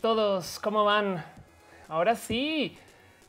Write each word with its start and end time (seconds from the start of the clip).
Todos, 0.00 0.58
¿cómo 0.60 0.84
van? 0.84 1.22
Ahora 1.86 2.14
sí, 2.14 2.78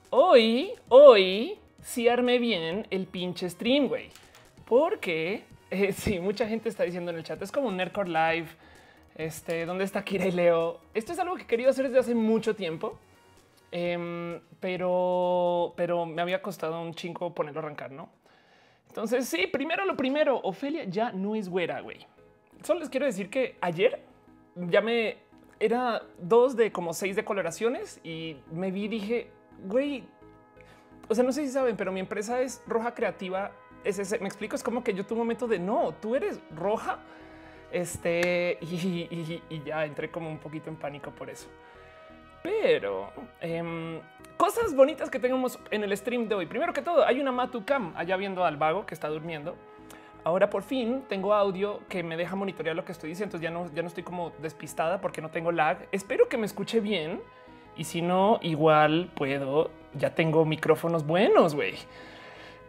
hoy, 0.09 0.72
hoy 0.88 1.59
sí 1.82 2.08
armé 2.08 2.40
bien 2.40 2.88
el 2.92 3.08
pinche 3.08 3.50
stream, 3.50 3.90
güey. 3.90 4.09
Porque 4.66 5.44
eh, 5.70 5.92
sí, 5.92 6.20
mucha 6.20 6.48
gente 6.48 6.70
está 6.70 6.84
diciendo 6.84 7.12
en 7.12 7.18
el 7.18 7.24
chat, 7.26 7.42
es 7.42 7.52
como 7.52 7.68
un 7.68 7.76
Nerdcore 7.76 8.10
Live. 8.10 8.48
Este, 9.16 9.66
¿dónde 9.66 9.84
está 9.84 10.06
Kira 10.06 10.26
y 10.28 10.31
Leo? 10.31 10.80
Esto 10.94 11.12
es 11.12 11.20
algo 11.20 11.36
que 11.36 11.44
he 11.44 11.46
querido 11.48 11.72
hacer 11.72 11.88
desde 11.88 12.00
hace 12.00 12.16
mucho 12.16 12.56
tiempo. 12.56 12.98
Em, 13.74 14.40
pero, 14.62 15.74
pero 15.76 16.06
me 16.06 16.22
había 16.22 16.42
costado 16.42 16.81
un 16.81 16.94
chingo 16.94 17.34
ponerlo 17.34 17.60
a 17.60 17.64
arrancar, 17.64 17.92
¿no? 17.92 18.08
Entonces, 18.88 19.28
sí, 19.28 19.46
primero 19.48 19.84
lo 19.84 19.98
primero, 19.98 20.40
Ofelia 20.44 20.86
ya 20.86 21.12
no 21.12 21.36
es 21.36 21.50
güera, 21.50 21.81
güey. 21.81 22.08
Solo 22.64 22.80
les 22.80 22.90
quiero 22.90 23.06
decir 23.06 23.30
que 23.30 23.58
ayer 23.60 24.02
ya 24.56 24.80
me 24.80 25.31
era 25.62 26.02
dos 26.18 26.56
de 26.56 26.72
como 26.72 26.92
seis 26.94 27.16
decoloraciones 27.16 28.02
y 28.04 28.38
me 28.52 28.72
vi 28.72 28.86
y 28.86 28.88
dije, 28.88 29.32
güey, 29.64 30.04
o 31.08 31.14
sea, 31.14 31.24
no 31.24 31.32
sé 31.32 31.46
si 31.46 31.52
saben, 31.52 31.78
pero 31.78 31.92
mi 31.92 32.00
empresa 32.00 32.42
es 32.42 32.64
roja 32.68 32.96
creativa. 32.96 33.52
Es 33.84 34.00
ese, 34.00 34.18
me 34.20 34.28
explico, 34.28 34.56
es 34.56 34.64
como 34.64 34.84
que 34.84 34.94
yo 34.94 35.06
tuve 35.06 35.20
un 35.20 35.26
momento 35.26 35.48
de 35.48 35.60
no, 35.60 35.94
tú 36.02 36.16
eres 36.16 36.40
roja. 36.56 36.98
Este 37.72 38.58
y, 38.62 39.42
y 39.50 39.64
ya 39.64 39.86
entré 39.86 40.10
como 40.10 40.30
un 40.30 40.40
poquito 40.40 40.70
en 40.70 40.78
pánico 40.78 41.12
por 41.12 41.30
eso. 41.30 41.48
Pero 42.42 43.12
em, 43.40 44.00
cosas 44.38 44.74
bonitas 44.76 45.12
que 45.12 45.20
tenemos 45.20 45.60
en 45.70 45.84
el 45.84 45.96
stream 45.96 46.28
de 46.28 46.36
hoy. 46.36 46.46
Primero 46.48 46.74
que 46.74 46.82
todo, 46.82 47.06
hay 47.06 47.20
una 47.20 47.32
Matucam 47.32 47.94
allá 47.96 48.18
viendo 48.18 48.44
al 48.44 48.58
vago 48.58 48.88
que 48.88 48.96
está 48.96 49.08
durmiendo. 49.10 49.56
Ahora 50.24 50.50
por 50.50 50.64
fin 50.64 51.04
tengo 51.09 51.34
audio 51.34 51.82
que 51.90 52.04
me 52.04 52.16
deja 52.16 52.36
monitorear 52.36 52.76
lo 52.76 52.86
que 52.86 52.92
estoy 52.92 53.09
diciendo. 53.09 53.38
Entonces 53.38 53.44
ya 53.44 53.52
no, 53.52 53.74
ya 53.74 53.82
no 53.82 53.88
estoy 53.88 54.04
como 54.04 54.32
despistada 54.42 55.02
porque 55.02 55.22
no 55.22 55.30
tengo 55.30 55.52
lag. 55.52 55.88
Espero 55.92 56.30
que 56.30 56.38
me 56.38 56.46
escuche 56.46 56.80
bien. 56.80 57.22
Y 57.76 57.86
si 57.86 58.02
no, 58.02 58.40
igual 58.42 59.12
puedo. 59.16 59.72
Ya 59.94 60.14
tengo 60.14 60.46
micrófonos 60.46 61.06
buenos, 61.06 61.56
güey. 61.56 61.76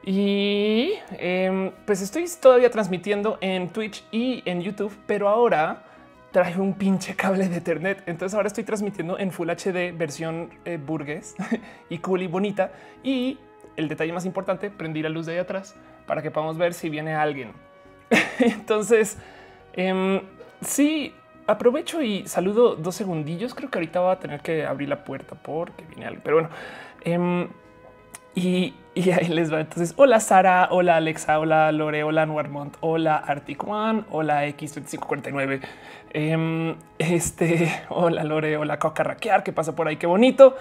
Y 0.05 0.95
em, 1.19 1.71
pues 1.87 2.01
estoy 2.01 2.25
todavía 2.41 2.71
transmitiendo 2.71 3.39
en 3.41 3.69
Twitch 3.69 4.05
y 4.11 4.43
en 4.47 4.61
YouTube, 4.61 4.93
pero 5.07 5.29
ahora 5.29 5.85
traje 6.33 6.61
un 6.61 6.75
pinche 6.75 7.15
cable 7.15 7.49
de 7.49 7.59
Ethernet. 7.59 8.03
Entonces 8.07 8.35
ahora 8.35 8.49
estoy 8.49 8.65
transmitiendo 8.65 9.19
en 9.19 9.31
Full 9.31 9.51
HD 9.51 9.93
versión 9.97 10.51
eh, 10.65 10.79
burgués 10.79 11.37
y 11.89 11.99
cool 11.99 12.23
y 12.23 12.27
bonita. 12.27 12.73
Y 13.05 13.39
el 13.77 13.89
detalle 13.89 14.13
más 14.13 14.25
importante, 14.27 14.71
prendí 14.71 15.03
la 15.03 15.09
luz 15.09 15.27
de 15.27 15.33
ahí 15.33 15.39
atrás 15.39 15.75
para 16.07 16.23
que 16.23 16.31
podamos 16.31 16.59
ver 16.59 16.75
si 16.75 16.89
viene 16.89 17.15
alguien. 17.15 17.53
Entonces, 18.39 19.19
eh, 19.75 20.23
sí, 20.61 21.15
aprovecho 21.47 22.03
y 22.03 22.27
saludo 22.27 22.77
dos 22.77 22.95
segundillos. 22.95 23.55
Creo 23.55 23.71
que 23.71 23.79
ahorita 23.79 24.01
va 24.01 24.13
a 24.13 24.19
tener 24.19 24.41
que 24.41 24.67
abrir 24.67 24.89
la 24.89 25.05
puerta 25.05 25.35
porque 25.35 25.85
viene 25.87 26.07
alguien. 26.07 26.23
Pero 26.23 26.37
bueno, 26.37 26.51
eh, 27.05 27.49
y, 28.35 28.75
ahí 29.11 29.29
les 29.29 29.53
va. 29.53 29.61
Entonces, 29.61 29.95
hola 29.97 30.21
Sara, 30.21 30.69
hola 30.71 30.97
Alexa, 30.97 31.39
hola 31.39 31.71
Lore, 31.73 32.03
hola 32.03 32.27
Nuarmont, 32.27 32.77
hola 32.81 33.17
Arctic 33.17 33.67
One, 33.67 34.05
hola 34.11 34.47
X2549. 34.47 35.61
Eh, 36.15 36.77
este, 36.99 37.73
hola 37.91 38.25
Lore, 38.25 38.57
hola 38.57 38.79
Coca 38.79 39.03
Raquear, 39.03 39.43
¿qué 39.43 39.53
pasa 39.53 39.75
por 39.75 39.89
ahí? 39.89 39.97
Qué 39.97 40.07
bonito. 40.07 40.57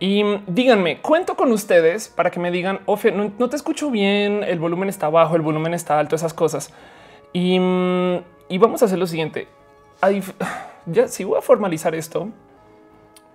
Y 0.00 0.24
díganme, 0.46 1.00
cuento 1.00 1.36
con 1.36 1.52
ustedes 1.52 2.08
para 2.08 2.30
que 2.30 2.40
me 2.40 2.50
digan, 2.50 2.80
Ofe, 2.86 3.12
no, 3.12 3.48
te 3.48 3.56
escucho 3.56 3.90
bien, 3.90 4.42
el 4.42 4.58
volumen 4.58 4.88
está 4.88 5.08
bajo, 5.08 5.36
el 5.36 5.42
volumen 5.42 5.72
está 5.72 5.98
alto, 5.98 6.16
esas 6.16 6.34
cosas. 6.34 6.72
Y, 7.32 7.58
y 8.48 8.58
vamos 8.58 8.82
a 8.82 8.86
hacer 8.86 8.98
lo 8.98 9.06
siguiente. 9.06 9.48
Ya 10.86 11.08
si 11.08 11.24
voy 11.24 11.38
a 11.38 11.42
formalizar 11.42 11.94
esto, 11.94 12.28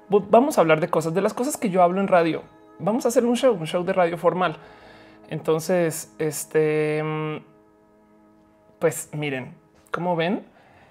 vamos 0.09 0.57
a 0.57 0.61
hablar 0.61 0.79
de 0.79 0.89
cosas, 0.89 1.13
de 1.13 1.21
las 1.21 1.33
cosas 1.33 1.57
que 1.57 1.69
yo 1.69 1.81
hablo 1.81 1.99
en 1.99 2.07
radio. 2.07 2.43
Vamos 2.77 3.05
a 3.05 3.09
hacer 3.09 3.25
un 3.25 3.35
show, 3.35 3.53
un 3.53 3.65
show 3.65 3.83
de 3.83 3.93
radio 3.93 4.17
formal. 4.17 4.57
Entonces, 5.29 6.13
este, 6.19 7.03
pues 8.79 9.09
miren, 9.13 9.55
como 9.91 10.15
ven, 10.15 10.45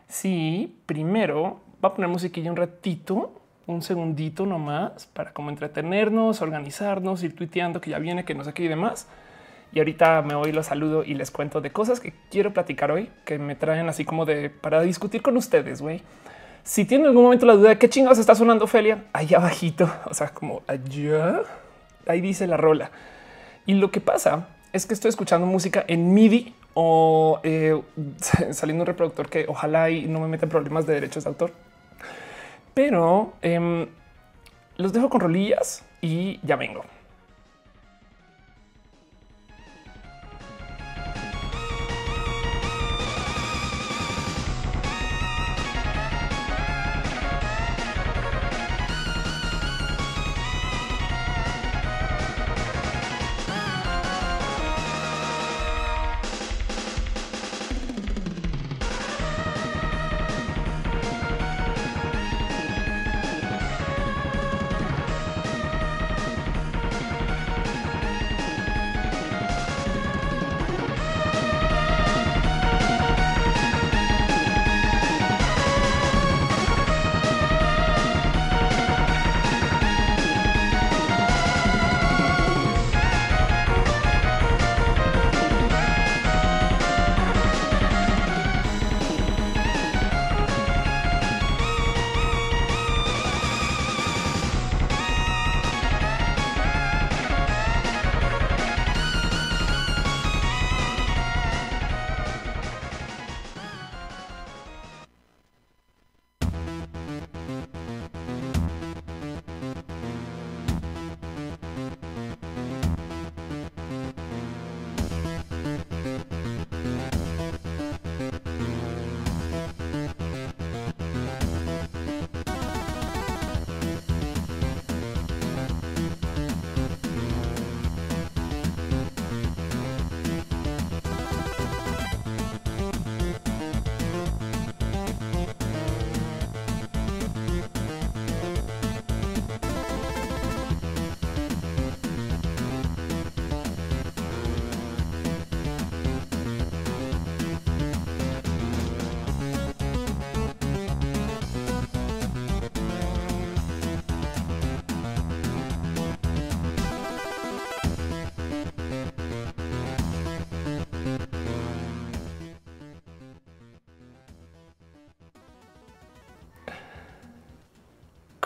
si 0.09 0.81
primero 0.87 1.61
va 1.83 1.91
a 1.91 1.95
poner 1.95 2.11
musiquilla 2.11 2.51
un 2.51 2.57
ratito 2.57 3.38
un 3.69 3.83
segundito 3.83 4.47
nomás 4.47 5.07
para 5.13 5.33
como 5.33 5.51
entretenernos, 5.51 6.41
organizarnos, 6.41 7.23
ir 7.23 7.37
tuiteando 7.37 7.81
que 7.81 7.91
ya 7.91 7.99
viene, 7.99 8.25
que 8.25 8.35
no 8.35 8.43
sé 8.43 8.53
qué 8.53 8.65
y 8.65 8.69
demás. 8.69 9.07
Y 9.73 9.79
ahorita 9.79 10.23
me 10.23 10.35
voy, 10.35 10.53
los 10.53 10.67
saludo 10.67 11.05
y 11.05 11.15
les 11.15 11.31
cuento 11.31 11.61
de 11.61 11.71
cosas 11.71 12.01
que 12.01 12.15
quiero 12.31 12.55
platicar 12.55 12.91
hoy, 12.91 13.11
que 13.27 13.39
me 13.39 13.55
traen 13.55 13.89
así 13.89 14.05
como 14.05 14.25
de 14.25 14.49
para 14.49 14.81
discutir 14.81 15.21
con 15.21 15.37
ustedes, 15.37 15.83
güey. 15.83 16.03
Si 16.65 16.87
tienen 16.87 17.07
algún 17.07 17.25
momento 17.25 17.47
la 17.47 17.55
duda 17.55 17.71
de 17.71 17.79
qué 17.79 17.89
chingados 17.89 18.19
está 18.19 18.35
sonando 18.35 18.65
Ophelia, 18.65 19.05
ahí 19.13 19.35
abajito, 19.35 19.91
o 20.07 20.15
sea, 20.15 20.29
como 20.29 20.63
allá, 20.67 21.43
ahí 22.07 22.21
dice 22.21 22.47
la 22.47 22.57
rola. 22.57 22.91
Y 23.67 23.75
lo 23.75 23.91
que 23.91 24.01
pasa 24.01 24.49
es 24.73 24.87
que 24.87 24.95
estoy 24.95 25.11
escuchando 25.11 25.47
música 25.47 25.85
en 25.87 26.15
MIDI 26.15 26.55
o 26.73 27.41
eh, 27.43 27.81
saliendo 28.53 28.83
un 28.83 28.87
reproductor 28.87 29.29
que 29.29 29.45
ojalá 29.47 29.91
y 29.91 30.07
no 30.07 30.21
me 30.21 30.29
meten 30.29 30.49
problemas 30.49 30.87
de 30.87 30.95
derechos 30.95 31.25
de 31.25 31.29
autor 31.29 31.68
pero 32.79 33.33
eh, 33.43 33.89
los 34.77 34.93
dejo 34.93 35.09
con 35.11 35.21
rolillas 35.21 35.85
y 36.01 36.39
ya 36.45 36.55
vengo. 36.55 36.85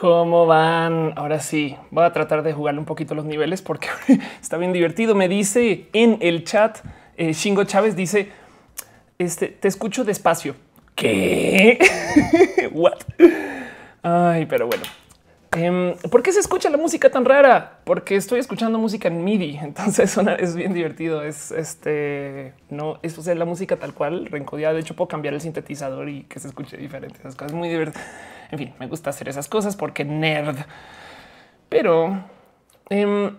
¿Cómo 0.02 0.46
van? 0.46 1.12
Ahora 1.14 1.38
sí, 1.38 1.76
voy 1.92 2.02
a 2.02 2.12
tratar 2.12 2.42
de 2.42 2.52
jugarle 2.52 2.80
un 2.80 2.86
poquito 2.86 3.14
los 3.14 3.24
niveles 3.24 3.62
porque 3.62 3.86
está 4.42 4.56
bien 4.56 4.72
divertido. 4.72 5.14
Me 5.14 5.28
dice 5.28 5.86
en 5.92 6.18
el 6.20 6.42
chat, 6.42 6.78
eh, 7.16 7.32
Shingo 7.32 7.62
Chávez 7.62 7.94
dice, 7.94 8.32
este, 9.16 9.46
te 9.46 9.68
escucho 9.68 10.02
despacio. 10.02 10.56
¿Qué? 10.96 11.78
What? 12.72 12.98
Ay, 14.02 14.46
pero 14.46 14.66
bueno. 14.66 14.82
Em, 15.52 15.94
¿Por 16.10 16.24
qué 16.24 16.32
se 16.32 16.40
escucha 16.40 16.68
la 16.68 16.78
música 16.78 17.08
tan 17.08 17.24
rara? 17.24 17.78
Porque 17.84 18.16
estoy 18.16 18.40
escuchando 18.40 18.80
música 18.80 19.06
en 19.06 19.22
MIDI, 19.22 19.58
entonces 19.62 20.18
es 20.40 20.56
bien 20.56 20.74
divertido. 20.74 21.22
Es 21.22 21.52
este 21.52 22.54
no 22.70 22.98
es 23.02 23.24
la 23.24 23.44
música 23.44 23.76
tal 23.76 23.94
cual 23.94 24.26
reencodiada. 24.26 24.74
De 24.74 24.80
hecho, 24.80 24.96
puedo 24.96 25.06
cambiar 25.06 25.34
el 25.34 25.40
sintetizador 25.40 26.08
y 26.08 26.24
que 26.24 26.40
se 26.40 26.48
escuche 26.48 26.76
diferente. 26.76 27.20
Esas 27.20 27.36
cosas 27.36 27.52
muy 27.52 27.68
divertidas. 27.68 28.04
En 28.52 28.58
fin, 28.58 28.74
me 28.78 28.86
gusta 28.86 29.10
hacer 29.10 29.28
esas 29.28 29.48
cosas 29.48 29.74
porque 29.74 30.04
nerd. 30.04 30.58
Pero 31.68 32.22
em, 32.88 33.36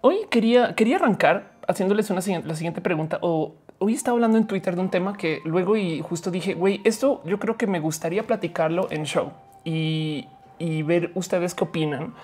hoy 0.00 0.16
quería, 0.28 0.74
quería 0.74 0.96
arrancar 0.96 1.52
haciéndoles 1.68 2.10
una 2.10 2.20
la 2.44 2.54
siguiente 2.56 2.80
pregunta. 2.80 3.18
O 3.22 3.54
hoy 3.78 3.94
estaba 3.94 4.16
hablando 4.16 4.38
en 4.38 4.48
Twitter 4.48 4.74
de 4.74 4.80
un 4.80 4.90
tema 4.90 5.16
que 5.16 5.40
luego 5.44 5.76
y 5.76 6.00
justo 6.00 6.32
dije, 6.32 6.54
güey, 6.54 6.80
esto 6.82 7.22
yo 7.24 7.38
creo 7.38 7.56
que 7.56 7.68
me 7.68 7.78
gustaría 7.78 8.26
platicarlo 8.26 8.88
en 8.90 9.04
show 9.04 9.30
y 9.64 10.26
y 10.62 10.82
ver 10.82 11.10
ustedes 11.14 11.54
qué 11.54 11.64
opinan. 11.64 12.14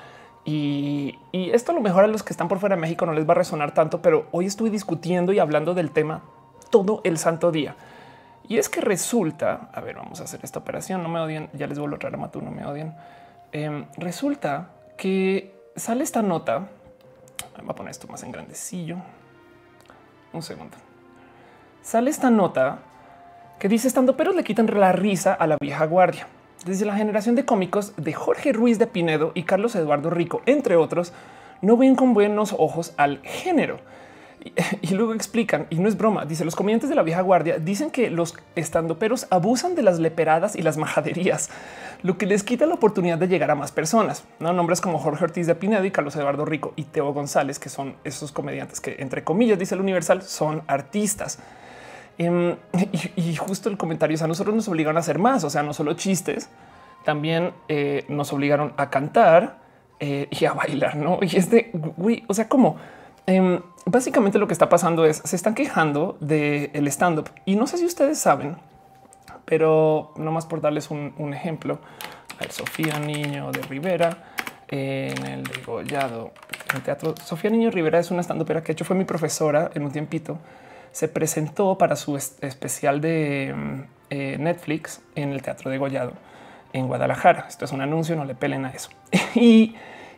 Y, 0.44 1.18
esto 1.32 1.72
a 1.72 1.74
lo 1.74 1.80
mejor 1.80 2.04
a 2.04 2.06
los 2.06 2.22
que 2.22 2.32
están 2.32 2.46
por 2.46 2.60
fuera 2.60 2.76
de 2.76 2.80
México 2.80 3.04
no 3.04 3.12
les 3.12 3.28
va 3.28 3.32
a 3.32 3.36
resonar 3.36 3.74
tanto, 3.74 4.00
pero 4.00 4.26
hoy 4.30 4.46
estuve 4.46 4.70
discutiendo 4.70 5.32
y 5.32 5.40
hablando 5.40 5.74
del 5.74 5.90
tema 5.90 6.22
todo 6.70 7.00
el 7.04 7.18
santo 7.18 7.50
día. 7.50 7.74
Y 8.48 8.58
es 8.58 8.68
que 8.68 8.80
resulta, 8.80 9.68
a 9.72 9.80
ver, 9.80 9.96
vamos 9.96 10.20
a 10.20 10.24
hacer 10.24 10.40
esta 10.42 10.58
operación, 10.58 11.02
no 11.02 11.08
me 11.08 11.20
odian, 11.20 11.50
ya 11.52 11.66
les 11.66 11.78
vuelvo 11.78 11.96
a 11.96 11.98
traer 11.98 12.14
a 12.14 12.18
Matú, 12.18 12.40
no 12.40 12.50
me 12.50 12.64
odian. 12.64 12.96
Em, 13.52 13.86
resulta 13.96 14.70
que 14.96 15.54
sale 15.76 16.02
esta 16.02 16.22
nota, 16.22 16.68
voy 17.60 17.68
a 17.68 17.74
poner 17.74 17.90
esto 17.90 18.08
más 18.08 18.22
en 18.22 18.32
grandecillo, 18.32 18.96
un 20.32 20.42
segundo. 20.42 20.76
Sale 21.82 22.10
esta 22.10 22.30
nota 22.30 22.78
que 23.58 23.68
dice 23.68 23.88
estando 23.88 24.16
pero 24.16 24.32
le 24.32 24.44
quitan 24.44 24.66
la 24.66 24.92
risa 24.92 25.34
a 25.34 25.46
la 25.46 25.56
vieja 25.60 25.84
guardia 25.86 26.26
desde 26.64 26.86
la 26.86 26.96
generación 26.96 27.34
de 27.34 27.44
cómicos 27.44 27.94
de 27.96 28.12
Jorge 28.12 28.52
Ruiz 28.52 28.78
de 28.78 28.86
Pinedo 28.86 29.32
y 29.34 29.44
Carlos 29.44 29.74
Eduardo 29.74 30.10
Rico, 30.10 30.42
entre 30.46 30.76
otros, 30.76 31.12
no 31.62 31.76
ven 31.76 31.94
con 31.94 32.14
buenos 32.14 32.54
ojos 32.56 32.94
al 32.96 33.20
género. 33.22 33.78
Y, 34.82 34.94
luego 34.94 35.14
explican, 35.14 35.66
y 35.70 35.76
no 35.76 35.88
es 35.88 35.96
broma, 35.96 36.24
dice 36.24 36.44
los 36.44 36.54
comediantes 36.56 36.88
de 36.88 36.96
la 36.96 37.02
vieja 37.02 37.20
guardia 37.20 37.58
dicen 37.58 37.90
que 37.90 38.10
los 38.10 38.36
estandoperos 38.54 39.26
abusan 39.30 39.74
de 39.74 39.82
las 39.82 39.98
leperadas 39.98 40.56
y 40.56 40.62
las 40.62 40.76
majaderías, 40.76 41.50
lo 42.02 42.18
que 42.18 42.26
les 42.26 42.42
quita 42.42 42.66
la 42.66 42.74
oportunidad 42.74 43.18
de 43.18 43.28
llegar 43.28 43.50
a 43.50 43.54
más 43.54 43.72
personas. 43.72 44.24
No 44.38 44.52
nombres 44.52 44.80
como 44.80 44.98
Jorge 44.98 45.24
Ortiz 45.24 45.46
de 45.46 45.54
Pinedo 45.54 45.84
y 45.84 45.90
Carlos 45.90 46.16
Eduardo 46.16 46.44
Rico 46.44 46.72
y 46.76 46.84
Teo 46.84 47.12
González, 47.12 47.58
que 47.58 47.68
son 47.68 47.96
esos 48.04 48.32
comediantes 48.32 48.80
que, 48.80 48.96
entre 48.98 49.24
comillas, 49.24 49.58
dice 49.58 49.74
el 49.74 49.80
Universal, 49.80 50.22
son 50.22 50.62
artistas. 50.66 51.38
Em, 52.18 52.56
y, 53.16 53.36
justo 53.36 53.68
el 53.68 53.76
comentario 53.76 54.14
es 54.14 54.22
a 54.22 54.28
nosotros 54.28 54.54
nos 54.54 54.68
obligaron 54.68 54.96
a 54.96 55.00
hacer 55.00 55.18
más, 55.18 55.44
o 55.44 55.50
sea, 55.50 55.62
no 55.62 55.72
solo 55.72 55.94
chistes, 55.94 56.48
también 57.04 57.52
eh, 57.68 58.04
nos 58.08 58.32
obligaron 58.32 58.72
a 58.76 58.90
cantar 58.90 59.58
eh, 60.00 60.28
y 60.30 60.44
a 60.44 60.52
bailar, 60.52 60.96
¿no? 60.96 61.18
Y 61.22 61.36
este, 61.36 61.70
güey, 61.72 62.24
o 62.26 62.34
sea, 62.34 62.48
como 62.48 62.76
em, 63.28 63.60
básicamente 63.86 64.38
lo 64.38 64.46
que 64.46 64.52
está 64.52 64.68
pasando 64.68 65.04
es, 65.04 65.22
se 65.24 65.36
están 65.36 65.54
quejando 65.54 66.16
del 66.20 66.70
el 66.72 66.88
stand-up 66.88 67.30
y 67.44 67.56
no 67.56 67.66
sé 67.66 67.78
si 67.78 67.86
ustedes 67.86 68.18
saben, 68.18 68.56
pero 69.44 70.12
no 70.16 70.32
más 70.32 70.46
por 70.46 70.60
darles 70.60 70.90
un, 70.90 71.32
ejemplo, 71.32 71.78
a 72.40 72.50
Sofía 72.50 72.98
Niño 72.98 73.52
de 73.52 73.62
Rivera, 73.62 74.24
en 74.70 75.24
el 75.26 75.44
degollado, 75.44 76.32
en 76.70 76.76
el 76.76 76.82
teatro. 76.82 77.14
Sofía 77.24 77.50
Niño 77.50 77.70
Rivera 77.70 77.98
es 77.98 78.10
una 78.10 78.22
stand-upera 78.22 78.62
que 78.62 78.72
hecho 78.72 78.84
fue 78.84 78.96
mi 78.96 79.04
profesora 79.04 79.70
en 79.74 79.84
un 79.84 79.92
tiempito 79.92 80.38
se 80.92 81.08
presentó 81.08 81.78
para 81.78 81.96
su 81.96 82.16
especial 82.16 83.00
de 83.00 83.54
mm, 83.56 83.80
eh, 84.10 84.36
Netflix 84.38 85.00
en 85.14 85.32
el 85.32 85.42
Teatro 85.42 85.70
de 85.70 85.78
Gollado 85.78 86.12
en 86.72 86.86
Guadalajara. 86.86 87.46
Esto 87.48 87.64
es 87.64 87.72
un 87.72 87.80
anuncio, 87.80 88.16
no 88.16 88.24
le 88.24 88.34
pelen 88.34 88.64
a 88.64 88.70
eso. 88.70 88.90
y, 89.34 89.76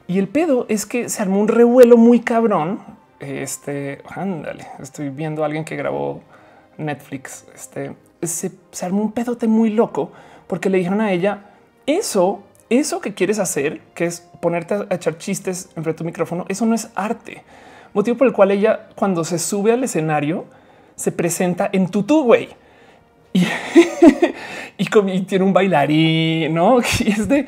el 0.08 0.26
pedo 0.26 0.66
es 0.68 0.86
que 0.86 1.08
se 1.08 1.22
armó 1.22 1.38
un 1.38 1.48
revuelo 1.48 1.96
muy 1.96 2.20
cabrón. 2.20 2.80
Este, 3.20 4.00
ándale, 4.08 4.66
estoy 4.80 5.10
viendo 5.10 5.42
a 5.42 5.46
alguien 5.46 5.64
que 5.64 5.76
grabó 5.76 6.22
Netflix. 6.78 7.46
Este, 7.54 7.94
se, 8.22 8.50
armó 8.82 9.02
un 9.02 9.12
pedote 9.12 9.46
muy 9.46 9.70
loco 9.70 10.10
porque 10.46 10.70
le 10.70 10.78
dijeron 10.78 11.02
a 11.02 11.12
ella, 11.12 11.50
eso, 11.86 12.42
eso 12.70 13.00
que 13.00 13.12
quieres 13.12 13.38
hacer, 13.38 13.82
que 13.94 14.06
es 14.06 14.20
ponerte 14.40 14.74
a 14.74 14.94
echar 14.94 15.18
chistes 15.18 15.66
enfrente 15.76 15.90
de 15.90 15.94
tu 15.94 16.04
micrófono, 16.04 16.46
eso 16.48 16.64
no 16.64 16.74
es 16.74 16.90
arte. 16.94 17.44
Motivo 17.92 18.16
por 18.16 18.26
el 18.26 18.32
cual 18.32 18.52
ella, 18.52 18.88
cuando 18.96 19.22
se 19.22 19.38
sube 19.38 19.72
al 19.72 19.84
escenario, 19.84 20.46
se 20.96 21.12
presenta 21.12 21.68
en 21.72 21.88
tutú, 21.88 22.24
güey. 22.24 22.48
Y, 23.32 23.46
y, 24.78 25.20
tiene 25.22 25.44
un 25.44 25.52
bailarín, 25.52 26.54
¿no? 26.54 26.78
Y 27.00 27.10
es 27.10 27.28
de, 27.28 27.46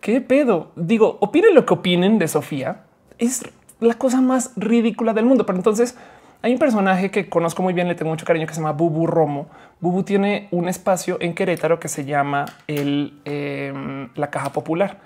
¿qué 0.00 0.20
pedo? 0.20 0.72
Digo, 0.74 1.18
opinen 1.20 1.54
lo 1.54 1.64
que 1.64 1.74
opinen 1.74 2.18
de 2.18 2.26
Sofía. 2.26 2.84
Es 3.18 3.42
la 3.82 3.94
cosa 3.94 4.20
más 4.20 4.52
ridícula 4.56 5.12
del 5.12 5.24
mundo. 5.24 5.44
Pero 5.46 5.58
entonces 5.58 5.96
hay 6.42 6.52
un 6.52 6.58
personaje 6.58 7.10
que 7.10 7.28
conozco 7.28 7.62
muy 7.62 7.72
bien, 7.72 7.88
le 7.88 7.94
tengo 7.94 8.10
mucho 8.10 8.26
cariño, 8.26 8.46
que 8.46 8.54
se 8.54 8.60
llama 8.60 8.72
Bubu 8.72 9.06
Romo. 9.06 9.46
Bubu 9.80 10.02
tiene 10.02 10.48
un 10.50 10.68
espacio 10.68 11.18
en 11.20 11.34
Querétaro 11.34 11.78
que 11.78 11.88
se 11.88 12.04
llama 12.04 12.46
el, 12.66 13.20
em, 13.24 14.08
la 14.14 14.30
Caja 14.30 14.50
Popular. 14.50 14.98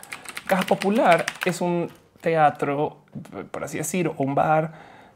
Caja 0.47 0.63
Popular 0.63 1.27
es 1.45 1.61
un 1.61 1.91
teatro, 2.21 2.99
por 3.51 3.65
así 3.65 3.79
decir, 3.79 4.09
o 4.09 4.15
un 4.19 4.35
bar. 4.35 4.73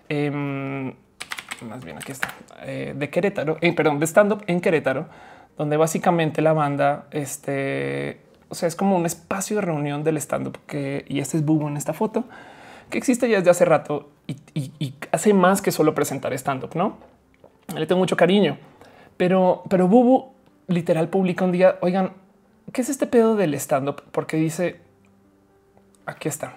Em, 0.09 0.93
más 1.63 1.85
bien 1.85 1.97
aquí 1.97 2.13
está, 2.13 2.29
eh, 2.63 2.95
de 2.97 3.11
Querétaro, 3.11 3.59
eh, 3.61 3.73
perdón, 3.73 3.99
de 3.99 4.07
stand 4.07 4.33
up 4.33 4.45
en 4.47 4.61
Querétaro, 4.61 5.07
donde 5.57 5.77
básicamente 5.77 6.43
la 6.43 6.53
banda, 6.53 7.07
este, 7.11 8.21
o 8.49 8.55
sea, 8.55 8.67
es 8.67 8.77
como 8.77 8.97
un 8.97 9.07
espacio 9.07 9.57
de 9.57 9.63
reunión 9.63 10.03
del 10.03 10.17
stand 10.17 10.49
up 10.49 10.59
que, 10.67 11.05
y 11.09 11.21
este 11.21 11.37
es 11.37 11.45
Bubu 11.45 11.69
en 11.69 11.77
esta 11.77 11.93
foto, 11.93 12.25
que 12.91 12.99
existe 12.99 13.29
ya 13.29 13.39
desde 13.39 13.51
hace 13.51 13.65
rato 13.65 14.11
y, 14.27 14.95
hace 15.13 15.35
más 15.35 15.63
que 15.63 15.73
solo 15.73 15.95
presentar 15.95 16.33
stand 16.35 16.65
up, 16.65 16.71
no? 16.75 16.99
Le 17.75 17.87
tengo 17.87 17.99
mucho 17.99 18.17
cariño, 18.17 18.59
pero, 19.17 19.63
pero 19.69 19.89
Bubu 19.89 20.33
literal 20.67 21.09
publica 21.09 21.45
un 21.45 21.53
día, 21.53 21.77
oigan, 21.81 22.13
¿qué 22.73 22.83
es 22.83 22.89
este 22.89 23.07
pedo 23.07 23.37
del 23.37 23.55
stand 23.55 23.89
up? 23.89 24.03
Porque 24.13 24.37
dice, 24.37 24.81
aquí 26.07 26.29
está. 26.29 26.55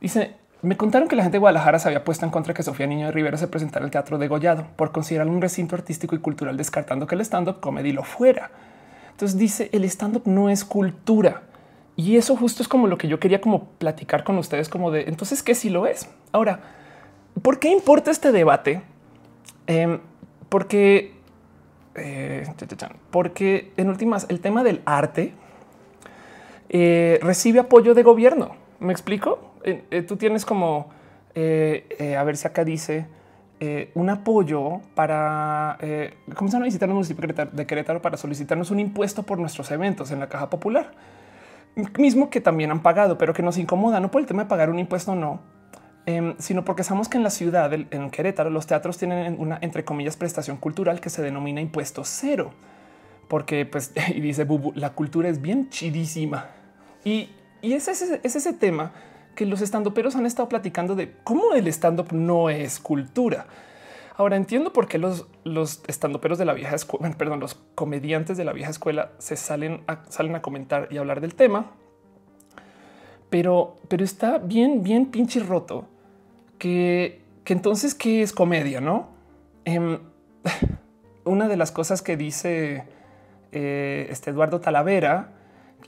Dice, 0.00 0.34
me 0.62 0.76
contaron 0.76 1.08
que 1.08 1.16
la 1.16 1.22
gente 1.22 1.36
de 1.36 1.40
Guadalajara 1.40 1.78
se 1.78 1.88
había 1.88 2.04
puesto 2.04 2.24
en 2.26 2.30
contra 2.30 2.52
de 2.52 2.56
que 2.56 2.62
Sofía 2.62 2.86
Niño 2.86 3.06
de 3.06 3.12
Rivera 3.12 3.38
se 3.38 3.48
presentara 3.48 3.84
el 3.84 3.90
teatro 3.90 4.18
de 4.18 4.28
Gollado 4.28 4.66
por 4.76 4.92
considerarlo 4.92 5.32
un 5.32 5.40
recinto 5.40 5.74
artístico 5.74 6.14
y 6.14 6.18
cultural, 6.18 6.56
descartando 6.56 7.06
que 7.06 7.14
el 7.14 7.22
stand-up 7.22 7.60
comedy 7.60 7.92
lo 7.92 8.04
fuera. 8.04 8.50
Entonces 9.12 9.38
dice 9.38 9.70
el 9.72 9.84
stand-up 9.84 10.22
no 10.26 10.50
es 10.50 10.64
cultura. 10.64 11.42
Y 12.00 12.16
eso 12.16 12.34
justo 12.34 12.62
es 12.62 12.68
como 12.68 12.86
lo 12.86 12.96
que 12.96 13.08
yo 13.08 13.20
quería 13.20 13.42
como 13.42 13.64
platicar 13.76 14.24
con 14.24 14.38
ustedes, 14.38 14.70
como 14.70 14.90
de 14.90 15.02
entonces 15.02 15.42
qué 15.42 15.54
si 15.54 15.68
lo 15.68 15.86
es. 15.86 16.08
Ahora, 16.32 16.60
¿por 17.42 17.58
qué 17.58 17.68
importa 17.68 18.10
este 18.10 18.32
debate? 18.32 18.80
Em, 19.66 20.00
porque, 20.48 21.12
eh, 21.94 22.46
porque 23.10 23.74
en 23.76 23.90
últimas 23.90 24.24
el 24.30 24.40
tema 24.40 24.64
del 24.64 24.80
arte 24.86 25.34
eh, 26.70 27.18
recibe 27.20 27.60
apoyo 27.60 27.92
de 27.92 28.02
gobierno. 28.02 28.56
¿Me 28.78 28.92
explico? 28.92 29.52
Eh, 29.62 30.02
tú 30.08 30.16
tienes 30.16 30.46
como, 30.46 30.88
a 31.36 32.24
ver 32.24 32.36
si 32.38 32.48
acá 32.48 32.64
dice, 32.64 33.08
un 33.92 34.08
apoyo 34.08 34.80
para 34.94 35.76
comenzar 36.34 36.62
a 36.62 36.64
visitar 36.64 36.88
el 36.88 36.94
municipio 36.94 37.28
de 37.52 37.66
Querétaro 37.66 38.00
para 38.00 38.16
solicitarnos 38.16 38.70
un 38.70 38.80
impuesto 38.80 39.22
por 39.22 39.38
nuestros 39.38 39.70
eventos 39.70 40.10
en 40.12 40.20
la 40.20 40.30
caja 40.30 40.48
popular, 40.48 40.92
mismo 41.98 42.30
que 42.30 42.40
también 42.40 42.70
han 42.70 42.82
pagado, 42.82 43.18
pero 43.18 43.32
que 43.32 43.42
nos 43.42 43.58
incomoda, 43.58 44.00
no 44.00 44.10
por 44.10 44.20
el 44.20 44.26
tema 44.26 44.44
de 44.44 44.48
pagar 44.48 44.70
un 44.70 44.78
impuesto, 44.78 45.14
no, 45.14 45.40
em, 46.06 46.34
sino 46.38 46.64
porque 46.64 46.84
sabemos 46.84 47.08
que 47.08 47.16
en 47.16 47.22
la 47.22 47.30
ciudad, 47.30 47.72
en 47.72 48.10
Querétaro, 48.10 48.50
los 48.50 48.66
teatros 48.66 48.98
tienen 48.98 49.36
una, 49.38 49.58
entre 49.60 49.84
comillas, 49.84 50.16
prestación 50.16 50.56
cultural 50.56 51.00
que 51.00 51.10
se 51.10 51.22
denomina 51.22 51.60
impuesto 51.60 52.02
cero, 52.04 52.52
porque 53.28 53.66
pues, 53.66 53.92
y 54.14 54.20
dice 54.20 54.44
Bubu, 54.44 54.72
la 54.74 54.90
cultura 54.90 55.28
es 55.28 55.40
bien 55.40 55.70
chidísima. 55.70 56.48
Y, 57.04 57.30
y 57.62 57.72
es 57.72 57.88
ese, 57.88 58.20
es 58.22 58.36
ese 58.36 58.52
tema 58.52 58.92
que 59.34 59.46
los 59.46 59.62
estandoperos 59.62 60.16
han 60.16 60.26
estado 60.26 60.48
platicando 60.48 60.94
de 60.94 61.14
cómo 61.24 61.54
el 61.54 61.66
stand 61.68 62.00
up 62.00 62.12
no 62.12 62.50
es 62.50 62.78
cultura. 62.78 63.46
Ahora 64.20 64.36
entiendo 64.36 64.70
por 64.74 64.86
qué 64.86 64.98
los, 64.98 65.26
los 65.44 65.80
estandoperos 65.86 66.36
de 66.36 66.44
la 66.44 66.52
vieja 66.52 66.76
escuela, 66.76 67.10
perdón, 67.16 67.40
los 67.40 67.54
comediantes 67.74 68.36
de 68.36 68.44
la 68.44 68.52
vieja 68.52 68.68
escuela 68.68 69.12
se 69.16 69.34
salen 69.34 69.80
a, 69.86 70.04
salen 70.10 70.34
a 70.34 70.42
comentar 70.42 70.88
y 70.90 70.98
hablar 70.98 71.22
del 71.22 71.34
tema, 71.34 71.70
pero, 73.30 73.78
pero 73.88 74.04
está 74.04 74.36
bien, 74.36 74.82
bien 74.82 75.06
pinche 75.06 75.40
roto 75.40 75.86
que, 76.58 77.22
que 77.44 77.54
entonces 77.54 77.94
qué 77.94 78.20
es 78.20 78.34
comedia, 78.34 78.82
no? 78.82 79.08
Em, 79.64 80.00
una 81.24 81.48
de 81.48 81.56
las 81.56 81.72
cosas 81.72 82.02
que 82.02 82.18
dice 82.18 82.84
eh, 83.52 84.06
este 84.10 84.32
Eduardo 84.32 84.60
Talavera 84.60 85.32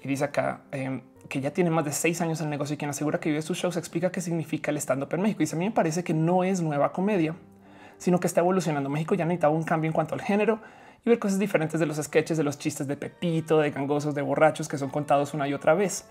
y 0.03 0.09
dice 0.09 0.25
acá, 0.25 0.63
em, 0.71 1.03
que 1.29 1.43
ya 1.43 1.51
tiene 1.51 1.69
más 1.69 1.85
de 1.85 1.93
seis 1.93 2.23
años 2.23 2.41
en 2.41 2.47
el 2.47 2.51
negocio 2.53 2.73
y 2.73 2.77
quien 2.79 2.89
asegura 2.89 3.21
que 3.21 3.29
vive 3.29 3.43
sus 3.43 3.59
shows, 3.59 3.77
explica 3.77 4.11
qué 4.11 4.23
significa 4.23 4.71
el 4.71 4.79
stand-up 4.79 5.13
en 5.13 5.21
México. 5.21 5.43
Y 5.43 5.55
a 5.55 5.59
mí 5.59 5.67
me 5.67 5.71
parece 5.71 6.03
que 6.03 6.15
no 6.15 6.45
es 6.45 6.63
nueva 6.63 6.93
comedia, 6.93 7.35
sino 8.03 8.19
que 8.19 8.27
está 8.27 8.41
evolucionando. 8.41 8.91
México 8.91 9.15
ya 9.15 9.25
necesitaba 9.25 9.55
un 9.55 9.63
cambio 9.63 9.87
en 9.89 9.93
cuanto 9.93 10.15
al 10.15 10.21
género 10.21 10.59
y 11.05 11.09
ver 11.09 11.21
cosas 11.21 11.39
diferentes 11.39 11.79
de 11.79 11.87
los 11.87 11.99
sketches, 11.99 12.37
de 12.37 12.43
los 12.43 12.59
chistes 12.59 12.89
de 12.89 12.97
Pepito, 12.97 13.61
de 13.61 13.71
gangosos, 13.71 14.13
de 14.13 14.23
borrachos 14.23 14.67
que 14.67 14.77
son 14.77 14.91
contados 14.91 15.35
una 15.35 15.47
y 15.47 15.55
otra 15.55 15.75
vez. 15.75 16.05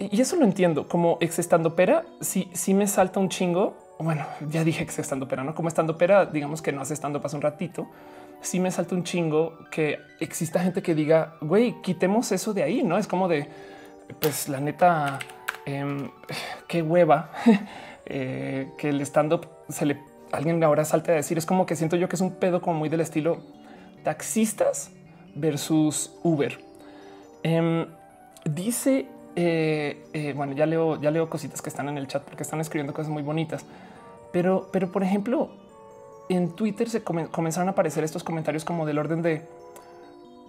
Y 0.00 0.18
eso 0.18 0.34
lo 0.36 0.46
entiendo 0.46 0.88
como 0.88 1.18
ex 1.20 1.38
estando 1.38 1.76
pera. 1.76 2.06
Si, 2.22 2.48
si 2.54 2.72
me 2.72 2.86
salta 2.86 3.20
un 3.20 3.28
chingo, 3.28 3.76
bueno, 3.98 4.24
ya 4.48 4.64
dije 4.64 4.82
ex 4.82 4.98
estando 4.98 5.28
pera, 5.28 5.44
no 5.44 5.54
como 5.54 5.68
estando 5.68 5.98
pera, 5.98 6.24
digamos 6.24 6.62
que 6.62 6.72
no 6.72 6.80
hace 6.80 6.94
estando 6.94 7.20
pasa 7.20 7.36
un 7.36 7.42
ratito. 7.42 7.86
Si 8.40 8.58
me 8.58 8.70
salta 8.70 8.94
un 8.94 9.04
chingo 9.04 9.58
que 9.70 9.98
exista 10.20 10.60
gente 10.60 10.82
que 10.82 10.94
diga, 10.94 11.34
güey, 11.42 11.82
quitemos 11.82 12.32
eso 12.32 12.54
de 12.54 12.62
ahí, 12.62 12.82
no 12.82 12.96
es 12.96 13.06
como 13.06 13.28
de 13.28 13.46
pues 14.20 14.48
la 14.48 14.58
neta, 14.58 15.18
em, 15.66 16.10
qué 16.66 16.80
hueva 16.80 17.30
eh, 18.06 18.70
que 18.78 18.88
el 18.88 19.02
stand 19.02 19.34
up 19.34 19.48
se 19.68 19.84
le 19.84 20.11
alguien 20.32 20.62
ahora 20.64 20.84
salte 20.84 21.12
a 21.12 21.14
decir. 21.14 21.38
Es 21.38 21.46
como 21.46 21.66
que 21.66 21.76
siento 21.76 21.96
yo 21.96 22.08
que 22.08 22.16
es 22.16 22.22
un 22.22 22.32
pedo 22.32 22.60
como 22.60 22.78
muy 22.78 22.88
del 22.88 23.00
estilo 23.00 23.38
taxistas 24.02 24.90
versus 25.34 26.12
Uber. 26.22 26.58
Em, 27.42 27.86
dice, 28.44 29.06
eh, 29.36 30.04
eh, 30.12 30.32
bueno, 30.36 30.52
ya 30.52 30.66
leo, 30.66 31.00
ya 31.00 31.10
leo 31.10 31.28
cositas 31.28 31.62
que 31.62 31.68
están 31.68 31.88
en 31.88 31.98
el 31.98 32.06
chat 32.06 32.22
porque 32.22 32.42
están 32.42 32.60
escribiendo 32.60 32.92
cosas 32.92 33.10
muy 33.10 33.22
bonitas, 33.22 33.64
pero, 34.32 34.68
pero 34.72 34.90
por 34.90 35.02
ejemplo, 35.02 35.50
en 36.28 36.54
Twitter 36.54 36.88
se 36.88 37.02
comenzaron 37.02 37.68
a 37.68 37.72
aparecer 37.72 38.04
estos 38.04 38.24
comentarios 38.24 38.64
como 38.64 38.86
del 38.86 38.98
orden 38.98 39.22
de 39.22 39.42